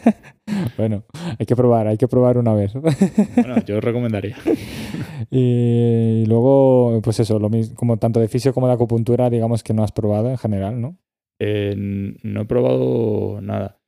bueno, 0.78 1.04
hay 1.38 1.46
que 1.46 1.56
probar, 1.56 1.86
hay 1.86 1.98
que 1.98 2.08
probar 2.08 2.40
una 2.40 2.56
vez. 2.56 2.74
Bueno, 2.74 3.64
yo 3.64 3.78
os 3.78 3.84
recomendaría. 3.84 4.36
y 5.30 6.26
luego, 6.26 7.00
pues 7.04 7.20
eso, 7.20 7.38
lo 7.38 7.52
mismo, 7.52 7.76
como 7.76 7.98
tanto 7.98 8.20
de 8.20 8.28
fisio 8.28 8.56
como 8.56 8.68
de 8.68 8.74
acupuntura, 8.74 9.30
digamos 9.30 9.62
que 9.62 9.76
no 9.76 9.84
has 9.84 9.92
probado 9.92 10.32
en 10.32 10.40
general, 10.40 10.82
¿no? 10.82 10.98
Eh, 11.38 11.76
no 11.78 12.42
he 12.42 12.46
probado 12.46 13.40
nada. 13.40 13.80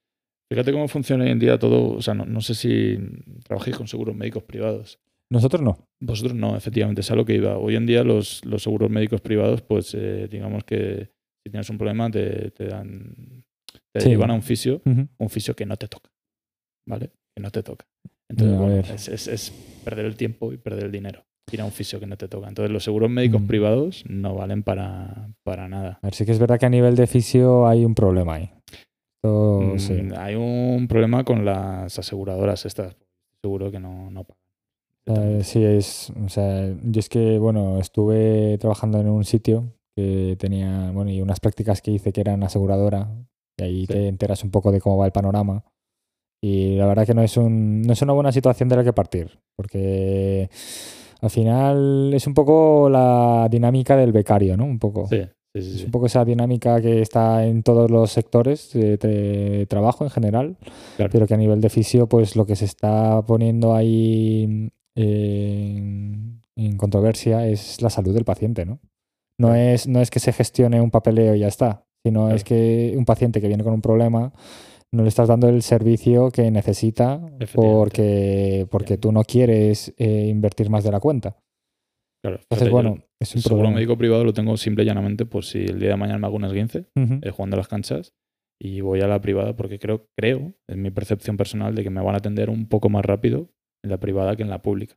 Fíjate 0.51 0.71
cómo 0.71 0.87
funciona 0.87 1.23
hoy 1.23 1.31
en 1.31 1.39
día 1.39 1.57
todo, 1.57 1.95
o 1.95 2.01
sea, 2.03 2.13
no, 2.13 2.25
no 2.25 2.41
sé 2.41 2.53
si 2.53 2.99
trabajáis 3.45 3.77
con 3.77 3.87
seguros 3.87 4.15
médicos 4.15 4.43
privados. 4.43 4.99
Nosotros 5.31 5.63
no. 5.63 5.87
Vosotros 5.99 6.35
no, 6.35 6.55
efectivamente, 6.55 7.01
es 7.01 7.09
a 7.09 7.15
lo 7.15 7.25
que 7.25 7.33
iba. 7.33 7.57
Hoy 7.57 7.75
en 7.75 7.87
día 7.87 8.03
los, 8.03 8.45
los 8.45 8.61
seguros 8.61 8.91
médicos 8.91 9.21
privados, 9.21 9.63
pues 9.63 9.95
eh, 9.95 10.27
digamos 10.29 10.63
que 10.65 11.09
si 11.43 11.49
tienes 11.51 11.69
un 11.69 11.77
problema 11.77 12.09
te, 12.11 12.51
te 12.51 12.67
dan, 12.67 13.43
te 13.93 14.01
Sí. 14.01 14.09
llevan 14.09 14.31
a 14.31 14.33
un 14.33 14.41
fisio, 14.43 14.81
un 14.85 15.29
fisio 15.29 15.55
que 15.55 15.65
no 15.65 15.77
te 15.77 15.87
toca, 15.87 16.09
¿vale? 16.87 17.11
Que 17.35 17.41
no 17.41 17.49
te 17.51 17.63
toca. 17.63 17.85
Entonces, 18.29 18.57
bueno, 18.57 18.75
es, 18.93 19.07
es- 19.07 19.27
es 19.27 19.51
perder 19.83 20.05
el 20.05 20.15
tiempo 20.15 20.53
y 20.53 20.57
perder 20.57 20.85
el 20.85 20.91
dinero. 20.91 21.23
Ir 21.51 21.61
a 21.61 21.65
un 21.65 21.71
fisio 21.71 21.99
que 21.99 22.05
no 22.05 22.15
te 22.15 22.27
toca. 22.27 22.47
Entonces, 22.47 22.71
los 22.71 22.83
seguros 22.83 23.09
médicos 23.09 23.41
Mm. 23.41 23.47
privados 23.47 24.03
no 24.07 24.35
valen 24.35 24.61
para, 24.61 25.29
para 25.43 25.67
nada. 25.67 25.97
A 26.03 26.07
ver, 26.07 26.13
sí 26.13 26.23
que 26.25 26.31
es 26.31 26.37
verdad 26.39 26.59
que 26.59 26.67
a 26.67 26.69
nivel 26.69 26.95
de 26.95 27.07
fisio 27.07 27.67
hay 27.67 27.83
un 27.85 27.95
problema 27.95 28.35
ahí. 28.35 28.51
Mm, 29.23 29.77
sí. 29.79 29.93
Hay 30.15 30.35
un 30.35 30.87
problema 30.87 31.23
con 31.23 31.43
las 31.45 31.97
aseguradoras 31.97 32.65
estas. 32.65 32.95
Seguro 33.41 33.71
que 33.71 33.79
no, 33.79 34.11
no 34.11 34.23
pagan. 34.25 34.39
Eh, 35.39 35.43
sí, 35.43 35.63
es. 35.63 36.11
O 36.23 36.29
sea, 36.29 36.67
yo 36.83 36.99
es 36.99 37.09
que, 37.09 37.39
bueno, 37.39 37.79
estuve 37.79 38.57
trabajando 38.59 38.99
en 38.99 39.09
un 39.09 39.23
sitio 39.25 39.73
que 39.99 40.35
tenía, 40.37 40.91
bueno, 40.91 41.11
y 41.11 41.21
unas 41.21 41.39
prácticas 41.39 41.81
que 41.81 41.91
hice 41.91 42.11
que 42.13 42.21
eran 42.21 42.43
aseguradora, 42.43 43.09
y 43.57 43.63
ahí 43.63 43.81
Sí. 43.81 43.87
te 43.93 44.07
enteras 44.07 44.43
un 44.43 44.51
poco 44.51 44.71
de 44.71 44.79
cómo 44.79 44.97
va 44.97 45.05
el 45.05 45.11
panorama. 45.11 45.63
Y 46.41 46.75
la 46.77 46.85
verdad 46.87 47.05
que 47.05 47.13
no 47.13 47.21
es, 47.21 47.35
un, 47.35 47.81
no 47.81 47.91
es 47.93 48.01
una 48.01 48.13
buena 48.13 48.31
situación 48.31 48.69
de 48.69 48.77
la 48.77 48.83
que 48.83 48.93
partir, 48.93 49.39
porque 49.57 50.49
al 51.21 51.29
final 51.29 52.13
es 52.13 52.25
un 52.27 52.33
poco 52.33 52.89
la 52.89 53.47
dinámica 53.51 53.97
del 53.97 54.13
becario, 54.13 54.55
¿no? 54.55 54.63
Un 54.63 54.79
poco. 54.79 55.05
Sí, 55.07 55.21
sí, 55.53 55.61
sí. 55.61 55.75
Es 55.79 55.83
un 55.85 55.91
poco 55.91 56.05
esa 56.05 56.23
dinámica 56.23 56.79
que 56.81 57.01
está 57.01 57.45
en 57.45 57.61
todos 57.63 57.91
los 57.91 58.11
sectores 58.11 58.71
de, 58.71 58.95
de 58.97 59.65
trabajo 59.67 60.05
en 60.05 60.09
general, 60.11 60.55
Claro. 60.95 61.11
pero 61.11 61.27
que 61.27 61.33
a 61.33 61.37
nivel 61.37 61.59
de 61.59 61.69
fisio, 61.69 62.07
pues 62.07 62.37
lo 62.37 62.45
que 62.45 62.55
se 62.55 62.63
está 62.65 63.21
poniendo 63.25 63.75
ahí 63.75 64.69
eh, 64.95 65.75
en 66.55 66.77
controversia 66.77 67.47
es 67.47 67.81
la 67.81 67.89
salud 67.89 68.13
del 68.13 68.23
paciente, 68.25 68.65
¿no? 68.65 68.79
No 69.39 69.55
es, 69.55 69.87
no 69.87 70.01
es 70.01 70.11
que 70.11 70.19
se 70.19 70.33
gestione 70.33 70.81
un 70.81 70.91
papeleo 70.91 71.33
y 71.33 71.39
ya 71.39 71.47
está, 71.47 71.85
sino 72.05 72.21
Claro. 72.23 72.35
es 72.35 72.43
que 72.43 72.93
un 72.97 73.05
paciente 73.05 73.39
que 73.41 73.47
viene 73.47 73.63
con 73.63 73.73
un 73.73 73.81
problema 73.81 74.33
no 74.91 75.03
le 75.03 75.09
estás 75.09 75.27
dando 75.27 75.47
el 75.49 75.61
servicio 75.61 76.31
que 76.31 76.49
necesita 76.51 77.21
porque, 77.53 78.67
porque 78.69 78.97
tú 78.97 79.11
no 79.11 79.23
quieres 79.23 79.93
eh, 79.97 80.27
invertir 80.27 80.69
más 80.69 80.83
de 80.83 80.91
la 80.91 80.99
cuenta. 80.99 81.37
Claro. 82.23 82.37
Entonces, 82.41 82.67
Fíjate, 82.67 82.69
bueno, 82.71 83.03
es 83.21 83.35
un 83.35 83.41
seguro 83.41 83.71
médico 83.71 83.97
privado 83.97 84.25
lo 84.25 84.33
tengo 84.33 84.57
simple 84.57 84.83
y 84.83 84.87
llanamente 84.87 85.25
por 85.25 85.45
si 85.45 85.59
el 85.59 85.79
día 85.79 85.89
de 85.89 85.95
mañana 85.95 86.19
me 86.19 86.27
hago 86.27 86.35
un 86.35 86.43
esguince 86.45 86.87
Ujú. 86.95 87.19
eh, 87.21 87.29
jugando 87.31 87.55
a 87.55 87.59
las 87.59 87.67
canchas 87.69 88.13
y 88.61 88.81
voy 88.81 88.99
a 89.01 89.07
la 89.07 89.21
privada 89.21 89.55
porque 89.55 89.79
creo, 89.79 90.07
creo, 90.17 90.53
en 90.67 90.81
mi 90.81 90.89
percepción 90.91 91.37
personal, 91.37 91.75
de 91.75 91.83
que 91.83 91.89
me 91.89 92.01
van 92.01 92.15
a 92.15 92.17
atender 92.17 92.49
un 92.49 92.67
poco 92.67 92.89
más 92.89 93.05
rápido 93.05 93.49
en 93.85 93.91
la 93.91 93.99
privada 93.99 94.35
que 94.35 94.43
en 94.43 94.49
la 94.49 94.61
pública. 94.61 94.95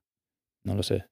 No 0.67 0.75
lo 0.75 0.83
sé. 0.83 1.05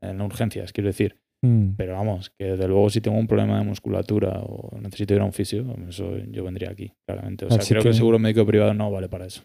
En 0.00 0.20
urgencias, 0.22 0.72
quiero 0.72 0.88
decir. 0.88 1.20
Mm. 1.44 1.74
Pero 1.76 1.94
vamos, 1.94 2.30
que 2.38 2.44
desde 2.44 2.68
luego 2.68 2.88
si 2.88 3.00
tengo 3.00 3.18
un 3.18 3.26
problema 3.26 3.58
de 3.58 3.64
musculatura 3.64 4.40
o 4.46 4.78
necesito 4.80 5.14
ir 5.14 5.20
a 5.20 5.24
un 5.24 5.32
fisio, 5.32 5.64
eso 5.88 6.16
yo 6.30 6.44
vendría 6.44 6.70
aquí, 6.70 6.92
claramente. 7.06 7.46
O 7.46 7.48
sea, 7.50 7.58
Así 7.58 7.70
creo 7.70 7.82
que... 7.82 7.88
el 7.88 7.94
que- 7.94 7.98
seguro 7.98 8.18
médico 8.18 8.46
privado 8.46 8.74
no 8.74 8.90
vale 8.90 9.08
para 9.08 9.26
eso. 9.26 9.42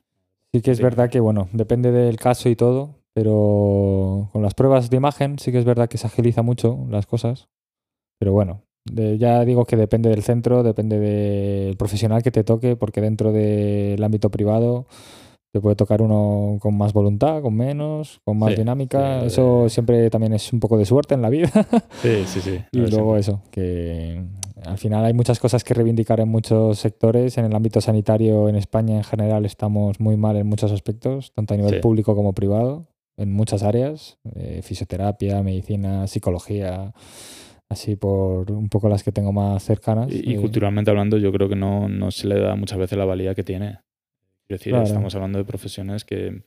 Sí 0.53 0.61
que 0.61 0.71
es 0.71 0.77
Sí. 0.77 0.83
verdad 0.83 1.09
que, 1.09 1.19
bueno, 1.19 1.49
depende 1.53 1.91
del 1.91 2.17
caso 2.17 2.49
y 2.49 2.55
todo, 2.55 2.95
pero 3.13 4.29
con 4.31 4.41
las 4.43 4.53
pruebas 4.53 4.89
de 4.89 4.97
imagen 4.97 5.39
sí 5.39 5.51
que 5.51 5.57
es 5.57 5.65
verdad 5.65 5.89
que 5.89 5.97
se 5.97 6.07
agiliza 6.07 6.41
mucho 6.43 6.85
las 6.89 7.05
cosas. 7.07 7.49
Pero 8.19 8.31
bueno, 8.31 8.61
de- 8.85 9.17
ya 9.17 9.43
digo 9.43 9.65
que 9.65 9.75
depende 9.75 10.09
del 10.09 10.21
centro, 10.23 10.63
depende 10.63 10.99
del 10.99 11.77
profesional 11.77 12.21
que 12.23 12.31
te 12.31 12.43
toque, 12.43 12.75
porque 12.75 13.01
dentro 13.01 13.31
del 13.31 14.01
ámbito 14.03 14.29
privado 14.29 14.85
te 15.53 15.61
puede 15.61 15.75
tocar 15.75 16.01
uno 16.01 16.57
con 16.59 16.77
más 16.77 16.93
voluntad, 16.93 17.41
con 17.41 17.55
menos, 17.55 18.19
con 18.25 18.37
más 18.37 18.51
Sí, 18.53 18.57
dinámica. 18.59 19.21
sí, 19.21 19.27
Eso 19.27 19.63
de- 19.63 19.69
siempre 19.69 20.09
también 20.09 20.33
es 20.33 20.51
un 20.53 20.59
poco 20.59 20.77
de 20.77 20.85
suerte 20.85 21.13
en 21.15 21.21
la 21.21 21.29
vida. 21.29 21.49
Sí, 22.01 22.25
sí, 22.25 22.41
sí. 22.41 22.59
Y 22.71 22.77
luego 22.91 23.17
eso, 23.17 23.41
que 23.49 24.21
al 24.65 24.77
final 24.77 25.03
hay 25.05 25.13
muchas 25.13 25.39
cosas 25.39 25.63
que 25.63 25.73
reivindicar 25.73 26.19
en 26.19 26.29
muchos 26.29 26.77
sectores. 26.79 27.37
En 27.37 27.45
el 27.45 27.55
ámbito 27.55 27.81
sanitario 27.81 28.49
en 28.49 28.55
España 28.55 28.97
en 28.97 29.03
general 29.03 29.45
estamos 29.45 29.99
muy 29.99 30.17
mal 30.17 30.35
en 30.37 30.47
muchos 30.47 30.71
aspectos, 30.71 31.31
tanto 31.33 31.53
a 31.53 31.57
nivel 31.57 31.79
público 31.79 32.15
como 32.15 32.33
privado, 32.33 32.87
en 33.17 33.31
muchas 33.33 33.63
áreas, 33.63 34.19
eh, 34.35 34.61
fisioterapia, 34.63 35.41
medicina, 35.41 36.05
psicología, 36.07 36.93
así 37.69 37.95
por 37.95 38.51
un 38.51 38.69
poco 38.69 38.89
las 38.89 39.03
que 39.03 39.11
tengo 39.11 39.31
más 39.33 39.63
cercanas. 39.63 40.11
Y, 40.11 40.31
y 40.31 40.33
eh, 40.35 40.37
culturalmente 40.39 40.91
hablando, 40.91 41.17
yo 41.17 41.31
creo 41.31 41.49
que 41.49 41.55
no, 41.55 41.89
no 41.89 42.11
se 42.11 42.27
le 42.27 42.39
da 42.39 42.55
muchas 42.55 42.77
veces 42.77 42.97
la 42.97 43.05
valía 43.05 43.33
que 43.33 43.43
tiene. 43.43 43.79
Es 44.49 44.59
decir, 44.59 44.71
Claro. 44.73 44.85
estamos 44.85 45.13
hablando 45.15 45.37
de 45.39 45.45
profesiones 45.45 46.05
que, 46.05 46.43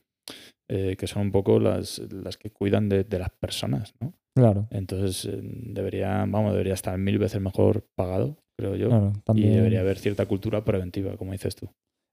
eh, 0.69 0.95
que 0.97 1.07
son 1.07 1.23
un 1.23 1.31
poco 1.31 1.59
las, 1.59 1.99
las 2.11 2.37
que 2.37 2.49
cuidan 2.51 2.89
de, 2.89 3.03
de 3.03 3.19
las 3.19 3.29
personas, 3.31 3.93
¿no? 3.99 4.13
Claro, 4.35 4.67
Entonces, 4.71 5.25
eh, 5.25 5.39
debería, 5.41 6.19
vamos, 6.27 6.53
debería 6.53 6.73
estar 6.73 6.97
mil 6.97 7.19
veces 7.19 7.41
mejor 7.41 7.83
pagado, 7.95 8.37
creo 8.57 8.75
yo. 8.75 8.87
claro, 8.87 9.11
Y 9.15 9.19
también. 9.21 9.53
debería 9.55 9.81
haber 9.81 9.97
cierta 9.97 10.25
cultura 10.25 10.63
preventiva, 10.63 11.17
como 11.17 11.33
dices 11.33 11.55
tú. 11.55 11.67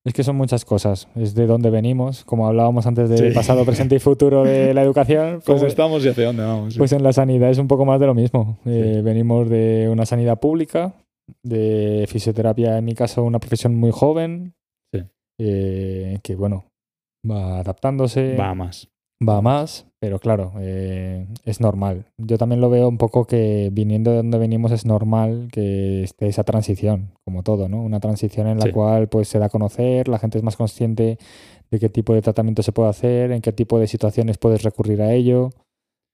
Es 0.05 0.15
que 0.15 0.25
son 0.25 0.37
muchas 0.37 0.65
cosas, 0.65 1.07
es 1.17 1.35
de 1.35 1.47
dónde 1.47 1.71
venimos, 1.71 2.25
como 2.25 2.47
hablábamos 2.49 2.87
antes 2.87 3.09
de 3.09 3.17
Sí. 3.19 3.35
pasado, 3.35 3.65
presente 3.65 3.95
y 3.97 3.99
futuro 4.01 4.43
de 4.45 4.73
la 4.75 4.83
educación. 4.83 5.41
¿Cómo 5.47 5.59
pues, 5.59 5.71
estamos 5.71 6.05
y 6.05 6.09
hacia 6.09 6.27
dónde 6.27 6.43
vamos? 6.43 6.77
Pues 6.77 6.93
en 6.93 7.03
la 7.03 7.13
sanidad 7.13 7.51
es 7.51 7.59
un 7.59 7.69
poco 7.69 7.85
más 7.85 8.01
de 8.01 8.07
lo 8.07 8.15
mismo. 8.15 8.59
Eh, 8.65 9.01
venimos 9.05 9.49
de 9.49 9.89
una 9.91 10.05
sanidad 10.07 10.41
pública, 10.41 10.95
de 11.43 12.05
fisioterapia, 12.09 12.79
en 12.79 12.85
mi 12.85 12.95
caso, 12.95 13.23
una 13.23 13.39
profesión 13.39 13.75
muy 13.77 13.91
joven. 13.93 14.55
Eh, 15.39 16.19
que 16.23 16.35
bueno, 16.37 16.67
va 17.29 17.59
adaptándose, 17.61 18.37
Va 18.37 18.51
a 18.51 18.55
más. 18.55 18.89
va 19.27 19.39
a 19.39 19.43
más, 19.43 19.87
pero 20.01 20.19
claro, 20.19 20.53
eh, 20.61 21.27
es 21.45 21.61
normal. 21.61 22.07
Yo 22.19 22.39
también 22.39 22.61
lo 22.61 22.71
veo 22.71 22.89
un 22.89 22.99
poco 22.99 23.25
que 23.27 23.71
viniendo 23.73 24.11
de 24.13 24.19
donde 24.19 24.39
venimos 24.39 24.71
es 24.73 24.85
normal 24.87 25.49
que 25.53 26.03
esté 26.05 26.29
esa 26.29 26.45
transición, 26.45 27.13
como 27.25 27.43
todo, 27.43 27.69
¿no? 27.69 27.83
Una 27.83 28.01
transición 28.01 28.47
en 28.47 28.59
la 28.59 28.67
Sí. 28.67 28.73
cual 28.73 29.09
pues 29.09 29.29
se 29.29 29.39
da 29.39 29.47
a 29.47 29.51
conocer, 29.51 30.09
la 30.09 30.19
gente 30.19 30.39
es 30.39 30.45
más 30.45 30.57
consciente 30.57 31.19
de 31.71 31.79
qué 31.79 31.89
tipo 31.89 32.15
de 32.15 32.23
tratamiento 32.23 32.63
se 32.63 32.73
puede 32.73 32.89
hacer, 32.91 33.33
en 33.33 33.43
qué 33.43 33.53
tipo 33.53 33.79
de 33.79 33.87
situaciones 33.89 34.39
puedes 34.39 34.63
recurrir 34.63 35.03
a 35.03 35.13
ello, 35.13 35.51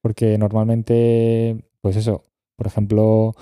porque 0.03 0.37
normalmente, 0.39 1.57
pues 1.81 1.97
eso, 1.97 2.23
por 2.57 2.67
ejemplo, 2.67 3.33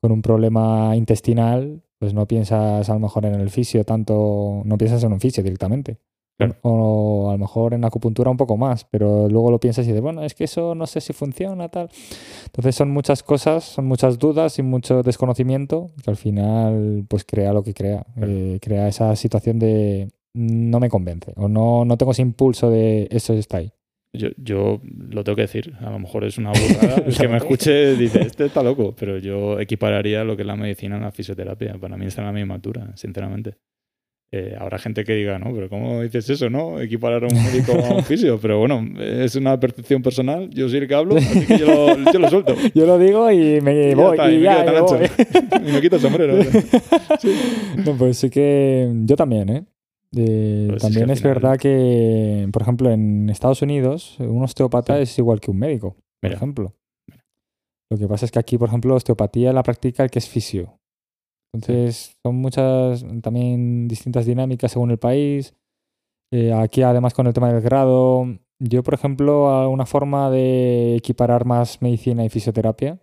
con 0.00 0.12
un 0.12 0.20
problema 0.22 0.94
intestinal, 0.96 1.82
pues 2.02 2.14
no 2.14 2.26
piensas 2.26 2.90
a 2.90 2.94
lo 2.94 2.98
mejor 2.98 3.26
en 3.26 3.36
el 3.36 3.48
fisio 3.48 3.84
tanto, 3.84 4.62
no 4.64 4.76
piensas 4.76 5.04
en 5.04 5.12
un 5.12 5.20
fisio 5.20 5.40
directamente. 5.40 5.98
Claro. 6.36 6.56
O 6.62 7.30
a 7.30 7.34
lo 7.34 7.38
mejor 7.38 7.74
en 7.74 7.84
acupuntura 7.84 8.28
un 8.28 8.36
poco 8.36 8.56
más, 8.56 8.84
pero 8.86 9.28
luego 9.28 9.52
lo 9.52 9.60
piensas 9.60 9.84
y 9.84 9.90
dices, 9.90 10.02
bueno, 10.02 10.24
es 10.24 10.34
que 10.34 10.42
eso 10.42 10.74
no 10.74 10.88
sé 10.88 11.00
si 11.00 11.12
funciona, 11.12 11.68
tal. 11.68 11.90
Entonces 12.46 12.74
son 12.74 12.90
muchas 12.90 13.22
cosas, 13.22 13.62
son 13.62 13.86
muchas 13.86 14.18
dudas 14.18 14.58
y 14.58 14.62
mucho 14.64 15.04
desconocimiento 15.04 15.92
que 16.02 16.10
al 16.10 16.16
final 16.16 17.04
pues 17.06 17.24
crea 17.24 17.52
lo 17.52 17.62
que 17.62 17.72
crea. 17.72 18.04
Claro. 18.16 18.32
Eh, 18.32 18.58
crea 18.60 18.88
esa 18.88 19.14
situación 19.14 19.60
de 19.60 20.08
no 20.34 20.80
me 20.80 20.88
convence 20.88 21.32
o 21.36 21.46
no, 21.46 21.84
no 21.84 21.96
tengo 21.96 22.10
ese 22.10 22.22
impulso 22.22 22.68
de 22.68 23.06
eso 23.12 23.32
está 23.34 23.58
ahí. 23.58 23.72
Yo, 24.14 24.28
yo 24.36 24.82
lo 25.10 25.24
tengo 25.24 25.36
que 25.36 25.42
decir, 25.42 25.72
a 25.80 25.90
lo 25.90 25.98
mejor 25.98 26.24
es 26.24 26.36
una 26.36 26.50
burrada. 26.50 27.02
el 27.06 27.16
que 27.16 27.28
me 27.28 27.38
escuche 27.38 27.96
dice, 27.96 28.20
este 28.20 28.44
está 28.44 28.62
loco, 28.62 28.94
pero 28.98 29.16
yo 29.18 29.58
equipararía 29.58 30.22
lo 30.22 30.36
que 30.36 30.42
es 30.42 30.46
la 30.46 30.56
medicina 30.56 30.96
a 30.96 31.00
la 31.00 31.12
fisioterapia. 31.12 31.74
Para 31.80 31.96
mí 31.96 32.04
está 32.06 32.20
en 32.20 32.26
la 32.26 32.32
misma 32.32 32.54
altura, 32.54 32.92
sinceramente. 32.94 33.54
Eh, 34.34 34.56
habrá 34.58 34.78
gente 34.78 35.04
que 35.04 35.14
diga, 35.14 35.38
no, 35.38 35.52
pero 35.54 35.68
¿cómo 35.68 36.02
dices 36.02 36.28
eso, 36.30 36.48
no? 36.48 36.80
Equiparar 36.80 37.24
a 37.24 37.26
un 37.26 37.42
médico 37.44 37.72
a 37.72 37.96
un 37.96 38.02
fisio. 38.02 38.38
Pero 38.40 38.58
bueno, 38.58 38.82
es 38.98 39.34
una 39.36 39.60
percepción 39.60 40.02
personal. 40.02 40.48
Yo 40.50 40.68
soy 40.70 40.78
el 40.78 40.88
que 40.88 40.94
hablo, 40.94 41.16
así 41.16 41.46
que 41.46 41.58
yo 41.58 41.66
lo, 41.66 42.12
yo 42.12 42.18
lo 42.18 42.30
suelto. 42.30 42.54
Yo 42.74 42.86
lo 42.86 42.98
digo 42.98 43.30
y 43.30 43.60
me 43.60 43.88
Y 43.88 43.90
ya 43.90 43.96
voy. 43.96 44.16
está, 44.16 44.30
y 44.30 44.34
y 44.34 44.38
me 44.38 44.44
ya, 44.44 44.80
voy. 44.82 45.00
y 45.68 45.72
me 45.72 45.80
quito 45.82 45.96
el 45.96 46.02
sombrero. 46.02 46.34
No, 47.84 47.96
pues 47.98 48.16
sí 48.18 48.30
que 48.30 48.90
yo 49.04 49.16
también, 49.16 49.48
¿eh? 49.50 49.64
Eh, 50.14 50.66
Pues 50.68 50.76
es 50.76 50.82
también 50.82 51.06
que 51.06 51.12
es 51.14 51.18
final- 51.20 51.34
verdad 51.34 51.56
que, 51.58 52.48
por 52.52 52.62
ejemplo, 52.62 52.90
en 52.90 53.28
Estados 53.30 53.62
Unidos, 53.62 54.18
un 54.20 54.42
osteópata 54.42 54.96
Sí. 54.96 55.02
es 55.02 55.18
igual 55.18 55.40
que 55.40 55.50
un 55.50 55.58
médico, 55.58 55.90
por 55.94 56.02
Mira. 56.24 56.36
ejemplo. 56.36 56.74
Lo 57.90 57.98
que 57.98 58.08
pasa 58.08 58.24
es 58.26 58.30
que 58.32 58.38
aquí, 58.38 58.56
por 58.58 58.68
ejemplo, 58.68 58.94
osteopatía 58.94 59.52
la 59.52 59.62
practica 59.62 60.02
el 60.02 60.10
que 60.10 60.18
es 60.18 60.28
fisio. 60.28 60.78
Entonces, 61.54 62.16
son 62.24 62.36
muchas 62.36 63.04
también 63.22 63.86
distintas 63.88 64.24
dinámicas 64.24 64.72
según 64.72 64.90
el 64.90 64.98
país. 64.98 65.54
Eh, 66.32 66.52
aquí, 66.52 66.82
además, 66.82 67.12
con 67.12 67.26
el 67.26 67.34
tema 67.34 67.52
del 67.52 67.60
grado, 67.60 68.24
yo, 68.58 68.82
por 68.82 68.94
ejemplo, 68.94 69.68
una 69.70 69.84
forma 69.84 70.30
de 70.30 70.96
equiparar 70.96 71.44
más 71.44 71.82
medicina 71.82 72.24
y 72.24 72.30
fisioterapia 72.30 72.98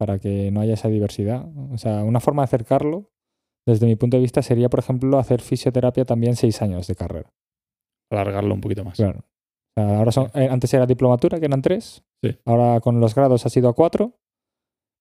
para 0.00 0.18
que 0.18 0.50
no 0.50 0.60
haya 0.60 0.74
esa 0.74 0.88
diversidad. 0.88 1.46
O 1.72 1.78
sea, 1.78 2.02
una 2.02 2.18
forma 2.18 2.42
de 2.42 2.46
acercarlo, 2.46 3.10
desde 3.66 3.86
mi 3.86 3.96
punto 3.96 4.16
de 4.16 4.22
vista, 4.22 4.42
sería, 4.42 4.68
por 4.68 4.80
ejemplo, 4.80 5.18
hacer 5.18 5.40
fisioterapia 5.40 6.04
también 6.04 6.36
seis 6.36 6.60
años 6.62 6.86
de 6.86 6.94
carrera. 6.94 7.32
Alargarlo 8.10 8.54
un 8.54 8.60
poquito 8.60 8.84
más. 8.84 8.96
Claro. 8.96 9.24
Ahora 9.76 10.12
son, 10.12 10.30
eh, 10.34 10.48
antes 10.50 10.72
era 10.72 10.86
diplomatura, 10.86 11.40
que 11.40 11.46
eran 11.46 11.62
tres. 11.62 12.04
Sí. 12.22 12.36
Ahora 12.44 12.80
con 12.80 13.00
los 13.00 13.14
grados 13.14 13.44
ha 13.46 13.48
sido 13.48 13.68
a 13.68 13.74
cuatro. 13.74 14.18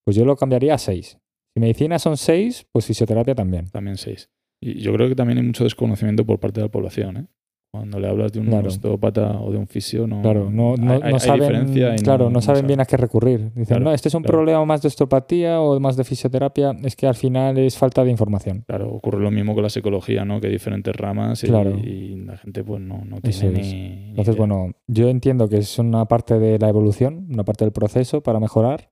Pues 0.06 0.18
yo 0.18 0.26
lo 0.26 0.36
cambiaría 0.36 0.74
a 0.74 0.78
seis. 0.78 1.20
Si 1.54 1.60
medicina 1.60 2.00
son 2.00 2.18
seis, 2.18 2.68
pues 2.72 2.86
fisioterapia 2.86 3.36
también. 3.36 3.70
También 3.70 3.98
seis. 3.98 4.30
Y 4.62 4.82
yo 4.82 4.94
creo 4.94 5.10
que 5.10 5.16
también 5.16 5.38
hay 5.38 5.46
mucho 5.46 5.64
desconocimiento 5.64 6.26
por 6.26 6.40
parte 6.40 6.62
de 6.62 6.68
la 6.68 6.72
población, 6.72 7.18
¿eh? 7.18 7.28
Cuando 7.74 8.00
le 8.00 8.08
hablas 8.08 8.32
de 8.32 8.40
un 8.40 8.46
Claro. 8.46 8.68
osteópata 8.68 9.42
o 9.42 9.52
de 9.52 9.58
un 9.58 9.66
fisio, 9.66 10.06
no, 10.06 10.22
Claro, 10.22 10.52
no, 10.52 10.76
no, 10.78 10.92
hay- 10.94 11.00
no 11.00 11.06
hay 11.08 11.20
saben, 11.20 11.74
claro, 12.04 12.30
no, 12.30 12.40
saben 12.40 12.68
bien 12.68 12.80
a 12.80 12.86
qué 12.86 12.98
recurrir. 12.98 13.46
Dicen, 13.46 13.66
Claro, 13.66 13.86
no, 13.86 13.94
este 13.94 14.10
es 14.10 14.14
un 14.14 14.22
claro. 14.22 14.38
problema 14.38 14.64
más 14.64 14.84
de 14.84 14.90
osteopatía 14.90 15.60
o 15.60 15.80
más 15.80 15.98
de 15.98 16.04
fisioterapia. 16.04 16.78
Es 16.84 16.96
que 16.96 17.08
al 17.08 17.16
final 17.16 17.58
es 17.58 17.76
falta 17.76 18.04
de 18.04 18.12
información. 18.12 18.64
Claro, 18.68 18.92
ocurre 18.94 19.20
lo 19.22 19.32
mismo 19.32 19.56
con 19.56 19.64
la 19.64 19.72
psicología, 19.72 20.24
¿no? 20.24 20.40
Que 20.40 20.48
hay 20.48 20.54
diferentes 20.54 20.96
ramas 20.96 21.44
y, 21.44 21.48
la 21.48 22.38
gente 22.38 22.64
pues 22.64 22.80
no, 22.80 23.04
no 23.06 23.20
tiene 23.22 23.50
ni, 23.60 23.62
ni 23.74 24.10
Entonces, 24.10 24.36
idea. 24.36 24.46
bueno, 24.46 24.72
yo 24.86 25.10
entiendo 25.10 25.50
que 25.50 25.58
es 25.58 25.80
una 25.80 26.06
parte 26.06 26.38
de 26.38 26.60
la 26.60 26.70
evolución, 26.70 27.26
una 27.32 27.44
parte 27.44 27.66
del 27.66 27.72
proceso 27.72 28.22
para 28.22 28.40
mejorar. 28.40 28.92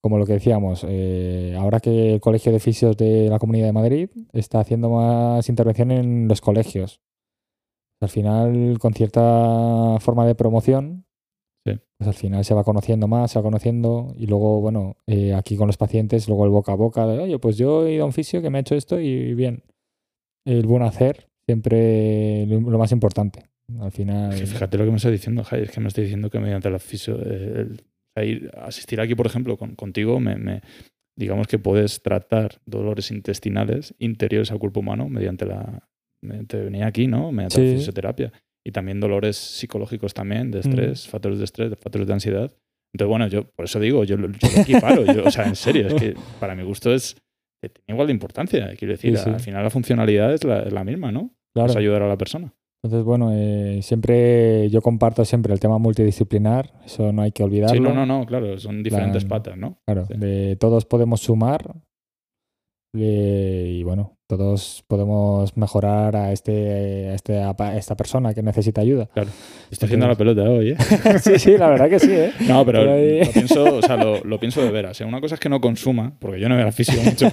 Como 0.00 0.16
lo 0.16 0.24
que 0.24 0.32
decíamos, 0.34 0.84
eh, 0.88 1.54
ahora 1.58 1.78
que 1.80 2.14
el 2.14 2.20
Colegio 2.20 2.52
de 2.52 2.58
Fisios 2.60 2.96
de 2.96 3.28
la 3.28 3.38
Comunidad 3.38 3.66
de 3.66 3.72
Madrid 3.74 4.08
está 4.32 4.60
haciendo 4.60 4.88
más 4.88 5.46
intervención 5.50 5.90
en 5.90 6.26
los 6.26 6.40
colegios. 6.40 7.00
Al 8.04 8.10
final, 8.10 8.78
con 8.78 8.92
cierta 8.92 9.96
forma 10.00 10.26
de 10.26 10.34
promoción, 10.34 11.04
Sí. 11.66 11.72
pues 11.98 12.08
al 12.08 12.14
final 12.14 12.44
se 12.44 12.52
va 12.52 12.62
conociendo 12.62 13.08
más, 13.08 13.30
se 13.30 13.38
va 13.38 13.42
conociendo 13.42 14.12
y 14.18 14.26
luego, 14.26 14.60
bueno, 14.60 14.96
eh, 15.06 15.32
aquí 15.32 15.56
con 15.56 15.66
los 15.66 15.78
pacientes, 15.78 16.28
luego 16.28 16.44
el 16.44 16.50
boca 16.50 16.72
a 16.72 16.76
boca 16.76 17.06
de, 17.06 17.18
oye, 17.18 17.38
pues 17.38 17.56
yo 17.56 17.86
he 17.86 17.94
ido 17.94 18.02
a 18.02 18.06
un 18.06 18.12
fisio 18.12 18.42
que 18.42 18.50
me 18.50 18.58
ha 18.58 18.60
hecho 18.60 18.74
esto 18.74 19.00
y 19.00 19.32
bien. 19.34 19.62
El 20.46 20.66
buen 20.66 20.82
hacer, 20.82 21.28
siempre 21.48 22.44
lo 22.46 22.78
más 22.78 22.92
importante. 22.92 23.44
Al 23.80 23.90
final... 23.92 24.38
Que 24.38 24.44
fíjate 24.46 24.76
lo 24.76 24.84
que 24.84 24.90
me 24.90 24.96
está 24.98 25.10
diciendo, 25.10 25.42
Jai, 25.42 25.62
es 25.62 25.70
que 25.70 25.80
me 25.80 25.88
está 25.88 26.02
diciendo 26.02 26.28
que 26.28 26.38
mediante 26.38 26.68
la 26.68 26.78
fisio, 26.78 27.16
eh, 27.22 27.66
el- 27.66 27.82
ir- 28.16 28.50
asistir 28.58 29.00
aquí, 29.00 29.14
por 29.14 29.24
ejemplo, 29.26 29.56
con- 29.56 29.74
contigo, 29.74 30.20
me, 30.20 30.36
me- 30.36 30.60
digamos 31.18 31.46
que 31.46 31.58
puedes 31.58 32.02
tratar 32.02 32.60
dolores 32.66 33.10
intestinales 33.10 33.94
interiores 33.98 34.50
al 34.52 34.58
cuerpo 34.58 34.80
humano 34.80 35.08
mediante 35.08 35.46
la 35.46 35.88
mediante 36.24 36.58
venir 36.58 36.84
aquí, 36.84 37.06
¿no? 37.06 37.30
La 37.32 37.50
Sí. 37.50 37.60
fisioterapia. 37.76 38.32
Y 38.66 38.72
también 38.72 38.98
dolores 38.98 39.36
psicológicos 39.36 40.14
también, 40.14 40.50
de 40.50 40.58
Mm. 40.58 40.60
estrés, 40.68 41.08
factores 41.08 41.38
de 41.38 41.44
estrés, 41.44 41.70
factores 41.78 42.06
de 42.06 42.12
ansiedad, 42.14 42.50
Entonces, 42.94 43.10
bueno, 43.10 43.26
yo 43.26 43.42
por 43.50 43.64
eso 43.64 43.80
digo, 43.80 44.04
yo, 44.04 44.16
yo 44.16 44.22
lo 44.28 44.60
equiparo. 44.62 45.04
yo- 45.04 45.24
o 45.24 45.30
sea, 45.32 45.46
en 45.46 45.56
serio, 45.56 45.88
es 45.88 45.94
que 45.94 46.14
para 46.40 46.54
mi 46.54 46.62
gusto 46.62 46.94
es 46.94 47.16
que 47.60 47.68
tiene 47.68 47.86
igual 47.94 48.06
de 48.06 48.12
importancia. 48.12 48.72
Quiero 48.78 48.92
decir, 48.92 49.16
Sí, 49.18 49.24
sí. 49.24 49.30
al 49.30 49.40
final 49.40 49.64
la 49.64 49.70
funcionalidad 49.70 50.32
es 50.32 50.44
la, 50.44 50.60
es 50.62 50.72
la 50.72 50.84
misma, 50.84 51.10
¿no? 51.10 51.30
Claro. 51.54 51.70
Es 51.70 51.76
ayudar 51.76 52.02
a 52.02 52.08
la 52.08 52.16
persona. 52.16 52.54
Entonces, 52.84 53.04
bueno, 53.04 53.30
eh, 53.32 53.80
siempre 53.82 54.70
yo 54.70 54.80
comparto 54.80 55.24
siempre 55.24 55.52
el 55.52 55.58
tema 55.58 55.78
multidisciplinar, 55.78 56.70
eso 56.84 57.12
no 57.12 57.22
hay 57.22 57.32
que 57.32 57.42
olvidarlo. 57.42 57.74
Sí, 57.74 57.80
no, 57.80 57.92
no, 57.94 58.06
no, 58.06 58.26
claro, 58.26 58.56
son 58.58 58.82
diferentes 58.84 59.24
Plan- 59.24 59.40
patas, 59.42 59.58
¿no? 59.58 59.78
Claro, 59.86 60.06
Sí. 60.06 60.14
de 60.16 60.54
todos 60.56 60.84
podemos 60.84 61.20
sumar 61.20 61.74
eh, 62.96 63.76
y 63.78 63.82
bueno, 63.82 64.16
todos 64.36 64.84
podemos 64.88 65.56
mejorar 65.56 66.16
a 66.16 66.32
este, 66.32 67.08
a 67.10 67.14
este 67.14 67.38
a 67.42 67.76
esta 67.76 67.96
persona 67.96 68.34
que 68.34 68.42
necesita 68.42 68.80
ayuda. 68.80 69.08
Estoy 69.70 69.86
haciendo 69.86 70.06
la 70.08 70.14
pelota 70.14 70.42
hoy, 70.42 70.70
¿eh? 70.70 70.76
sí, 71.22 71.38
sí, 71.38 71.56
la 71.58 71.68
verdad 71.70 71.88
que 71.88 71.98
sí, 71.98 72.10
¿eh? 72.12 72.32
No, 72.48 72.64
pero 72.64 72.80
Pero 72.80 72.92
ahí- 72.94 73.24
lo 73.24 73.32
pienso, 73.32 73.76
o 73.76 73.82
sea, 73.82 73.96
lo, 73.96 74.22
lo 74.24 74.38
pienso 74.40 74.62
de 74.62 74.70
veras. 74.70 75.00
¿eh? 75.00 75.04
Una 75.04 75.20
cosa 75.20 75.34
es 75.34 75.40
que 75.40 75.48
no 75.48 75.60
consuma, 75.60 76.14
porque 76.18 76.40
yo 76.40 76.48
no 76.48 76.56
veo 76.56 76.70
físico 76.72 77.02
mucho. 77.02 77.30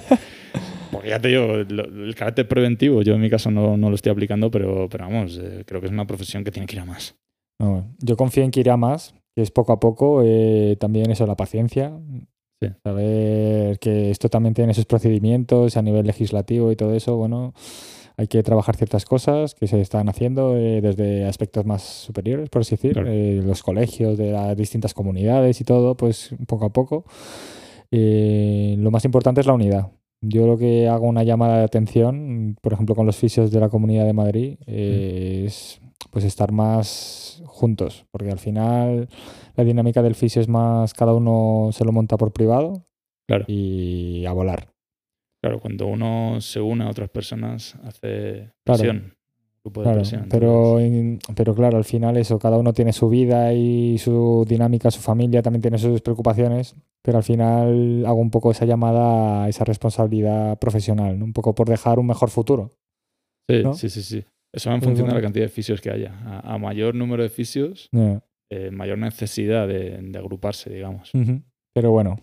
Porque 0.90 1.08
ya 1.08 1.18
te 1.20 1.28
digo, 1.28 1.46
lo- 1.68 1.84
el 2.04 2.14
carácter 2.14 2.46
preventivo, 2.46 3.02
yo 3.02 3.14
en 3.14 3.20
mi 3.20 3.30
caso 3.30 3.50
no, 3.50 3.76
no 3.76 3.88
lo 3.88 3.94
estoy 3.94 4.12
aplicando, 4.12 4.50
pero, 4.50 4.88
pero 4.90 5.04
vamos, 5.06 5.40
eh, 5.42 5.64
creo 5.66 5.80
que 5.80 5.86
es 5.86 5.92
una 5.92 6.06
profesión 6.06 6.44
que 6.44 6.50
tiene 6.50 6.66
que 6.66 6.76
ir 6.76 6.80
a 6.80 6.84
más. 6.84 7.14
No, 7.60 7.86
yo 7.98 8.16
confío 8.16 8.42
en 8.44 8.50
que 8.50 8.60
irá 8.60 8.76
más, 8.76 9.14
que 9.34 9.42
es 9.42 9.50
poco 9.50 9.72
a 9.72 9.80
poco, 9.80 10.22
eh, 10.24 10.76
también 10.80 11.10
eso, 11.10 11.26
la 11.26 11.36
paciencia. 11.36 11.92
Sí. 12.68 12.72
Saber 12.82 13.78
que 13.78 14.10
esto 14.10 14.28
también 14.28 14.54
tiene 14.54 14.74
sus 14.74 14.84
procedimientos 14.86 15.76
a 15.76 15.82
nivel 15.82 16.06
legislativo 16.06 16.70
y 16.72 16.76
todo 16.76 16.94
eso, 16.94 17.16
bueno, 17.16 17.54
hay 18.16 18.26
que 18.28 18.42
trabajar 18.42 18.76
ciertas 18.76 19.04
cosas 19.04 19.54
que 19.54 19.66
se 19.66 19.80
están 19.80 20.08
haciendo 20.08 20.56
eh, 20.56 20.80
desde 20.80 21.24
aspectos 21.24 21.64
más 21.64 21.82
superiores, 21.82 22.48
por 22.50 22.60
así 22.62 22.76
decir, 22.76 22.92
Claro. 22.92 23.08
eh, 23.10 23.40
los 23.42 23.62
colegios 23.62 24.18
de 24.18 24.32
las 24.32 24.56
distintas 24.56 24.92
comunidades 24.94 25.60
y 25.60 25.64
todo, 25.64 25.96
pues 25.96 26.34
poco 26.46 26.66
a 26.66 26.72
poco. 26.72 27.04
Eh, 27.90 28.76
lo 28.78 28.90
más 28.90 29.04
importante 29.04 29.40
es 29.40 29.46
la 29.46 29.54
unidad. 29.54 29.90
Yo 30.20 30.46
lo 30.46 30.56
que 30.56 30.88
hago 30.88 31.06
una 31.06 31.24
llamada 31.24 31.58
de 31.58 31.64
atención, 31.64 32.56
por 32.62 32.72
ejemplo, 32.72 32.94
con 32.94 33.06
los 33.06 33.16
fisios 33.16 33.50
de 33.50 33.58
la 33.60 33.68
Comunidad 33.68 34.06
de 34.06 34.12
Madrid, 34.12 34.56
eh, 34.66 35.44
es 35.46 35.80
pues 36.12 36.24
estar 36.26 36.52
más 36.52 37.42
juntos, 37.46 38.04
porque 38.10 38.30
al 38.30 38.38
final 38.38 39.08
la 39.56 39.64
dinámica 39.64 40.02
del 40.02 40.14
fisio 40.14 40.42
es 40.42 40.48
más 40.48 40.92
cada 40.92 41.14
uno 41.14 41.70
se 41.72 41.84
lo 41.86 41.92
monta 41.92 42.16
por 42.18 42.32
privado 42.32 42.84
Claro. 43.26 43.46
y 43.48 44.26
a 44.26 44.32
volar. 44.32 44.68
Claro, 45.42 45.58
cuando 45.58 45.86
uno 45.86 46.40
se 46.40 46.60
une 46.60 46.84
a 46.84 46.90
otras 46.90 47.08
personas, 47.08 47.74
hace 47.82 48.52
Claro. 48.64 48.78
presión. 48.82 49.14
grupo 49.64 49.80
de 49.80 49.84
Claro, 49.86 49.98
presión. 50.00 50.26
pero, 50.28 50.78
pero 51.34 51.54
claro, 51.54 51.76
al 51.78 51.84
final 51.84 52.16
eso, 52.16 52.38
cada 52.38 52.58
uno 52.58 52.72
tiene 52.72 52.92
su 52.92 53.08
vida 53.08 53.52
y 53.54 53.96
su 53.98 54.44
dinámica, 54.46 54.90
su 54.90 55.00
familia 55.00 55.40
también 55.40 55.62
tiene 55.62 55.78
sus 55.78 56.00
preocupaciones, 56.02 56.74
pero 57.00 57.18
al 57.18 57.24
final 57.24 58.04
hago 58.04 58.20
un 58.20 58.30
poco 58.30 58.50
esa 58.50 58.64
llamada 58.66 59.44
a 59.44 59.48
esa 59.48 59.64
responsabilidad 59.64 60.58
profesional, 60.58 61.18
¿no? 61.18 61.24
un 61.24 61.32
poco 61.32 61.54
por 61.54 61.68
dejar 61.68 61.98
un 62.00 62.06
mejor 62.08 62.28
futuro. 62.30 62.72
sí, 63.48 63.62
¿no? 63.62 63.72
sí, 63.74 63.88
sí, 63.88 64.02
sí. 64.02 64.24
Eso 64.52 64.70
va 64.70 64.76
en 64.76 64.82
función 64.82 65.08
de 65.08 65.14
la 65.14 65.22
cantidad 65.22 65.44
de 65.44 65.48
fisios 65.48 65.80
que 65.80 65.90
haya. 65.90 66.12
A, 66.26 66.54
a 66.54 66.58
mayor 66.58 66.94
número 66.94 67.22
de 67.22 67.30
fisios, 67.30 67.88
eh, 68.50 68.70
mayor 68.70 68.98
necesidad 68.98 69.66
de, 69.66 69.98
de 70.02 70.18
agruparse, 70.18 70.70
digamos. 70.70 71.10
Pero 71.74 71.90
bueno, 71.90 72.18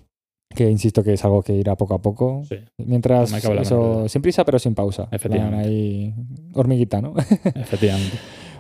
que 0.56 0.70
insisto 0.70 1.04
que 1.04 1.14
es 1.14 1.24
algo 1.26 1.42
que 1.44 1.54
irá 1.54 1.76
poco 1.76 1.94
a 1.94 2.02
poco. 2.02 2.44
Sí, 2.48 2.58
Mientras, 2.78 3.32
No 3.32 3.62
eso, 3.62 4.10
sin 4.10 4.22
prisa 4.22 4.44
pero 4.46 4.60
sin 4.60 4.76
pausa. 4.76 5.06
Plan, 5.10 5.16
Efectivamente. 5.16 5.68
ahí, 5.68 6.14
hormiguita, 6.54 7.02
¿no? 7.02 7.14
efectivamente. 7.56 8.18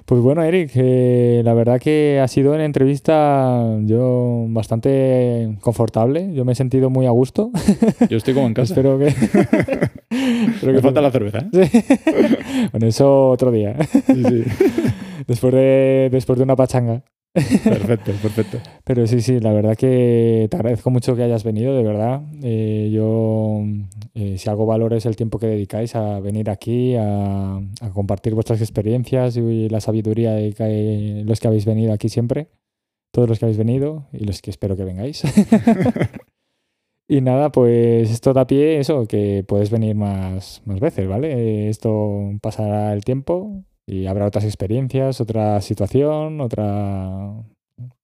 Pues 0.10 0.23
bueno, 0.23 0.41
Eric, 0.41 0.72
eh, 0.73 1.44
la 1.45 1.53
verdad 1.53 1.80
que 1.80 2.19
ha 2.19 2.27
sido 2.27 2.53
una 2.53 2.65
entrevista 2.65 3.64
yo 3.81 4.48
bastante 4.49 5.56
confortable. 5.61 6.34
Yo 6.34 6.45
me 6.45 6.53
he 6.53 6.56
sentido 6.56 6.90
muy 6.90 7.06
a 7.06 7.11
gusto. 7.11 7.52
Yo 8.10 8.18
estoy 8.18 8.34
como 8.34 8.48
en 8.48 8.56
casa. 8.56 8.73
Espero 8.73 8.98
que. 8.98 9.06
espero 10.10 10.72
Me 10.72 10.73
que 10.73 10.81
falta 10.81 11.02
la 11.02 11.11
cerveza, 11.11 11.45
¿eh? 11.53 11.69
Sí. 11.69 11.84
bueno, 12.72 12.88
eso 12.88 13.30
otro 13.30 13.52
día. 13.52 13.77
Sí, 14.07 14.23
sí. 14.23 14.44
después, 15.27 15.53
de, 15.53 16.10
después 16.11 16.40
de 16.40 16.44
una 16.44 16.56
pachanga. 16.56 17.03
Perfecto, 17.63 18.11
perfecto. 18.21 18.57
Pero 18.83 19.07
sí, 19.07 19.21
sí, 19.21 19.39
la 19.39 19.51
verdad 19.53 19.75
que 19.75 20.47
te 20.49 20.57
agradezco 20.57 20.89
mucho 20.89 21.15
que 21.15 21.23
hayas 21.23 21.43
venido, 21.43 21.75
de 21.75 21.83
verdad. 21.83 22.21
Eh, 22.43 22.89
yo, 22.93 23.61
eh, 24.15 24.37
si 24.37 24.49
algo 24.49 24.65
valoro 24.65 24.95
es 24.95 25.05
el 25.05 25.15
tiempo 25.15 25.39
que 25.39 25.47
dedicáis 25.47 25.95
a 25.95 26.19
venir 26.19 26.49
aquí, 26.49 26.95
a, 26.95 27.57
a 27.57 27.89
compartir 27.93 28.33
vuestras 28.33 28.61
experiencias 28.61 29.37
y 29.37 29.69
la 29.69 29.81
sabiduría 29.81 30.31
de 30.33 30.53
que- 30.53 31.23
los 31.25 31.39
que 31.39 31.47
habéis 31.47 31.65
venido 31.65 31.93
aquí 31.93 32.09
siempre, 32.09 32.47
todos 33.11 33.27
los 33.29 33.39
que 33.39 33.45
habéis 33.45 33.57
venido 33.57 34.05
y 34.13 34.25
los 34.25 34.41
que 34.41 34.49
espero 34.51 34.75
que 34.75 34.83
vengáis. 34.85 35.23
y 37.07 37.21
nada, 37.21 37.51
pues 37.51 38.11
esto 38.11 38.33
da 38.33 38.45
pie, 38.45 38.79
eso, 38.79 39.05
que 39.07 39.43
puedes 39.47 39.71
venir 39.71 39.95
más, 39.95 40.61
más 40.65 40.79
veces, 40.79 41.07
¿vale? 41.07 41.69
Esto 41.69 42.31
pasará 42.41 42.93
el 42.93 43.03
tiempo 43.03 43.63
y 43.89 44.07
habrá 44.07 44.25
otras 44.27 44.45
experiencias, 44.45 45.19
otra 45.21 45.59
situación, 45.61 46.41
otra 46.41 47.33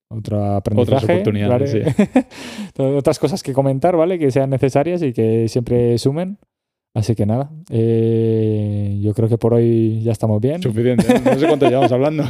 otro 0.10 0.44
aprendizaje, 0.56 1.14
oportunidades, 1.14 1.74
¿vale? 2.78 2.98
otras 2.98 3.20
cosas 3.20 3.44
que 3.44 3.54
comentar, 3.54 3.96
¿vale? 3.96 4.20
Que 4.20 4.32
sean 4.32 4.50
necesarias 4.50 5.02
y 5.02 5.14
que 5.14 5.48
siempre 5.48 5.98
sumen. 5.98 6.38
Así 6.94 7.14
que 7.14 7.26
nada, 7.26 7.52
eh, 7.70 8.98
yo 9.02 9.14
creo 9.14 9.28
que 9.28 9.38
por 9.38 9.54
hoy 9.54 10.02
ya 10.02 10.14
estamos 10.14 10.40
bien. 10.40 10.62
Suficiente. 10.62 11.06
¿eh? 11.14 11.22
No 11.26 11.38
sé 11.38 11.46
cuánto 11.48 11.66
llevamos 11.70 11.92
hablando. 11.92 12.24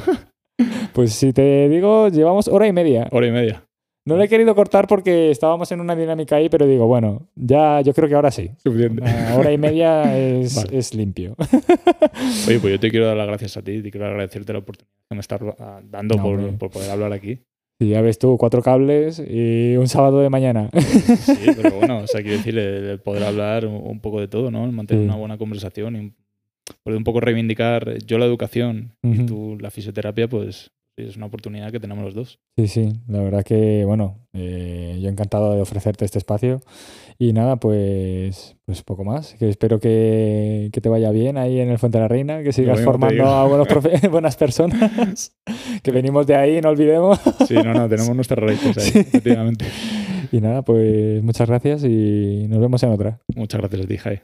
Pues 0.94 1.14
si 1.14 1.34
te 1.34 1.70
digo, 1.70 2.10
llevamos 2.10 2.48
hora 2.48 2.66
y 2.66 2.74
media. 2.74 3.08
Hora 3.12 3.28
y 3.28 3.32
media. 3.32 3.65
No 4.08 4.18
le 4.18 4.26
he 4.26 4.28
querido 4.28 4.54
cortar 4.54 4.88
porque 4.88 5.32
estábamos 5.32 5.72
en 5.72 5.82
una 5.82 5.96
dinámica 5.96 6.36
ahí, 6.36 6.48
pero 6.48 6.68
digo, 6.68 6.86
bueno, 6.86 7.28
ya 7.36 7.82
yo 7.82 7.92
creo 7.94 8.08
que 8.08 8.14
ahora 8.14 8.30
sí. 8.30 8.52
Suficiente. 8.58 9.02
Una 9.02 9.36
hora 9.36 9.52
y 9.52 9.58
media 9.58 10.16
es, 10.18 10.56
Vale. 10.64 10.78
es 10.78 10.94
limpio. 10.94 11.36
Oye, 12.48 12.60
pues 12.60 12.74
yo 12.74 12.80
te 12.80 12.92
quiero 12.92 13.08
dar 13.08 13.18
las 13.18 13.26
gracias 13.26 13.58
a 13.58 13.64
ti, 13.64 13.82
te 13.82 13.90
quiero 13.90 14.06
agradecerte 14.06 14.54
la 14.54 14.60
oportunidad 14.60 14.92
que 15.10 15.16
me 15.16 15.22
estás 15.22 15.42
ah, 15.60 15.82
dando 15.84 16.18
No, 16.18 16.24
por, 16.24 16.58
por 16.60 16.70
poder 16.70 16.92
hablar 16.92 17.14
aquí. 17.14 17.40
Y 17.80 17.90
ya 17.90 18.02
ves 18.02 18.20
tú, 18.20 18.38
cuatro 18.38 18.62
cables 18.62 19.20
y 19.20 19.76
un 19.76 19.88
sábado 19.88 20.22
de 20.22 20.30
mañana. 20.30 20.70
Sí, 20.72 21.48
pero 21.62 21.76
bueno, 21.76 21.98
o 22.00 22.08
sea, 22.08 22.22
quiero 22.22 22.38
decir, 22.38 22.58
el, 22.58 23.00
poder 23.00 23.24
hablar 23.24 23.66
un, 23.66 24.00
poco 24.00 24.22
de 24.22 24.28
todo, 24.28 24.52
¿no? 24.52 24.66
El 24.66 24.72
mantener 24.72 25.04
Sí. 25.04 25.10
una 25.10 25.18
buena 25.18 25.38
conversación 25.38 25.96
y 25.96 26.14
poder 26.84 26.98
un 26.98 27.04
poco 27.04 27.20
reivindicar 27.22 27.98
yo 28.06 28.18
la 28.18 28.26
educación 28.26 28.92
y 29.04 29.26
tú 29.26 29.58
la 29.60 29.72
fisioterapia, 29.72 30.28
pues 30.28 30.72
es 30.98 31.18
una 31.18 31.26
oportunidad 31.26 31.72
que 31.72 31.80
tenemos 31.80 32.04
los 32.06 32.14
dos. 32.14 32.40
Sí, 32.58 32.68
sí, 32.68 32.94
la 33.08 33.20
verdad 33.22 33.44
que, 33.44 33.84
bueno, 33.86 34.20
eh, 34.34 34.98
yo 35.02 35.10
encantado 35.10 35.54
de 35.54 35.62
ofrecerte 35.62 36.06
este 36.06 36.18
espacio. 36.20 36.62
Y 37.18 37.32
nada, 37.34 37.56
pues, 37.58 38.58
pues 38.66 38.82
poco 38.84 39.04
más. 39.06 39.36
Que 39.36 39.48
espero 39.50 39.80
que, 39.80 40.70
que 40.74 40.82
te 40.82 40.90
vaya 40.90 41.12
bien 41.12 41.38
ahí 41.38 41.60
en 41.60 41.70
el 41.70 41.80
Fuente 41.80 41.98
de 41.98 42.02
la 42.04 42.08
Reina, 42.08 42.44
que 42.44 42.52
sigas 42.54 42.82
formando 42.82 43.26
a 43.26 43.46
buenos 43.48 43.68
profe- 43.68 44.10
buenas 44.12 44.36
personas. 44.36 45.34
que 45.84 45.92
venimos 45.92 46.28
de 46.28 46.36
ahí, 46.36 46.60
no 46.62 46.70
olvidemos. 46.70 47.20
Sí, 47.48 47.54
no, 47.56 47.74
no, 47.74 47.88
tenemos 47.90 48.16
nuestras 48.16 48.40
raíces 48.40 48.78
ahí, 48.78 48.84
Sí. 48.92 49.00
efectivamente. 49.00 49.66
Y 50.32 50.42
nada, 50.42 50.62
pues 50.64 51.22
muchas 51.24 51.48
gracias 51.48 51.84
y 51.84 52.48
nos 52.50 52.60
vemos 52.60 52.82
en 52.84 52.90
otra. 52.92 53.20
Muchas 53.36 53.60
gracias 53.62 53.82
a 53.84 53.88
ti, 53.88 53.98
Jai. 53.98 54.22